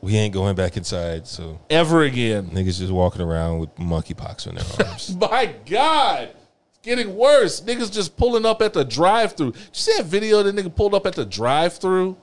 we 0.00 0.16
ain't 0.16 0.34
going 0.34 0.54
back 0.54 0.76
inside. 0.76 1.26
So 1.26 1.60
Ever 1.70 2.02
again. 2.02 2.50
niggas 2.50 2.78
just 2.78 2.92
walking 2.92 3.22
around 3.22 3.60
with 3.60 3.74
monkeypox 3.76 4.46
on 4.48 4.56
their 4.56 4.86
arms. 4.88 5.16
My 5.16 5.54
God. 5.66 6.28
It's 6.70 6.78
getting 6.82 7.16
worse. 7.16 7.60
Niggas 7.60 7.90
just 7.92 8.16
pulling 8.16 8.44
up 8.44 8.62
at 8.62 8.72
the 8.72 8.84
drive 8.84 9.36
through. 9.36 9.52
Did 9.52 9.60
you 9.60 9.68
see 9.72 9.92
that 9.96 10.06
video 10.06 10.42
that 10.42 10.54
nigga 10.54 10.74
pulled 10.74 10.94
up 10.94 11.06
at 11.06 11.14
the 11.14 11.24
drive 11.24 11.74
through 11.78 12.16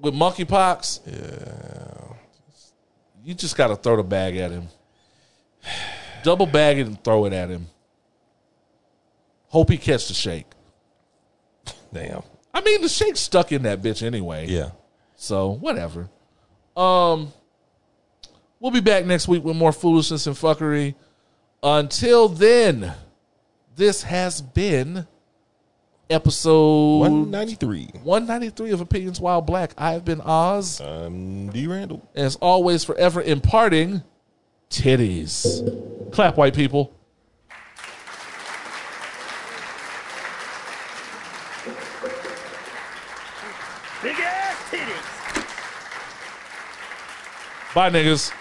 with 0.00 0.14
monkeypox? 0.14 1.00
yeah, 1.06 2.14
You 3.24 3.34
just 3.34 3.56
gotta 3.56 3.76
throw 3.76 3.96
the 3.96 4.02
bag 4.02 4.36
at 4.36 4.50
him. 4.50 4.68
Double 6.22 6.46
bag 6.46 6.78
it 6.78 6.86
and 6.86 7.02
throw 7.02 7.24
it 7.26 7.32
at 7.32 7.48
him. 7.48 7.66
Hope 9.48 9.70
he 9.70 9.78
catch 9.78 10.08
the 10.08 10.14
shake. 10.14 10.46
damn. 11.92 12.22
I 12.52 12.60
mean 12.62 12.82
the 12.82 12.88
shake's 12.88 13.20
stuck 13.20 13.52
in 13.52 13.62
that 13.62 13.82
bitch 13.82 14.02
anyway. 14.02 14.46
Yeah. 14.48 14.70
So 15.16 15.50
whatever. 15.50 16.08
Um, 16.76 17.32
we'll 18.58 18.70
be 18.72 18.80
back 18.80 19.04
next 19.04 19.28
week 19.28 19.44
with 19.44 19.56
more 19.56 19.72
foolishness 19.72 20.26
and 20.26 20.36
fuckery. 20.36 20.94
Until 21.62 22.28
then, 22.28 22.92
this 23.76 24.02
has 24.04 24.40
been 24.40 25.06
episode 26.10 26.98
One 26.98 27.30
ninety 27.30 27.54
three. 27.54 27.88
193 28.02 28.72
of 28.72 28.80
Opinions 28.80 29.20
While 29.20 29.40
Black. 29.42 29.72
I've 29.78 30.04
been 30.04 30.20
Oz. 30.20 30.80
Um, 30.80 31.48
D 31.50 31.66
Randle. 31.66 32.06
As 32.14 32.36
always, 32.36 32.84
forever 32.84 33.22
imparting 33.22 34.02
titties. 34.70 36.12
Clap, 36.12 36.36
white 36.36 36.54
people. 36.54 36.92
Big 44.02 44.16
ass 44.18 44.56
titties. 44.70 45.06
Bye, 47.74 47.90
niggas. 47.90 48.32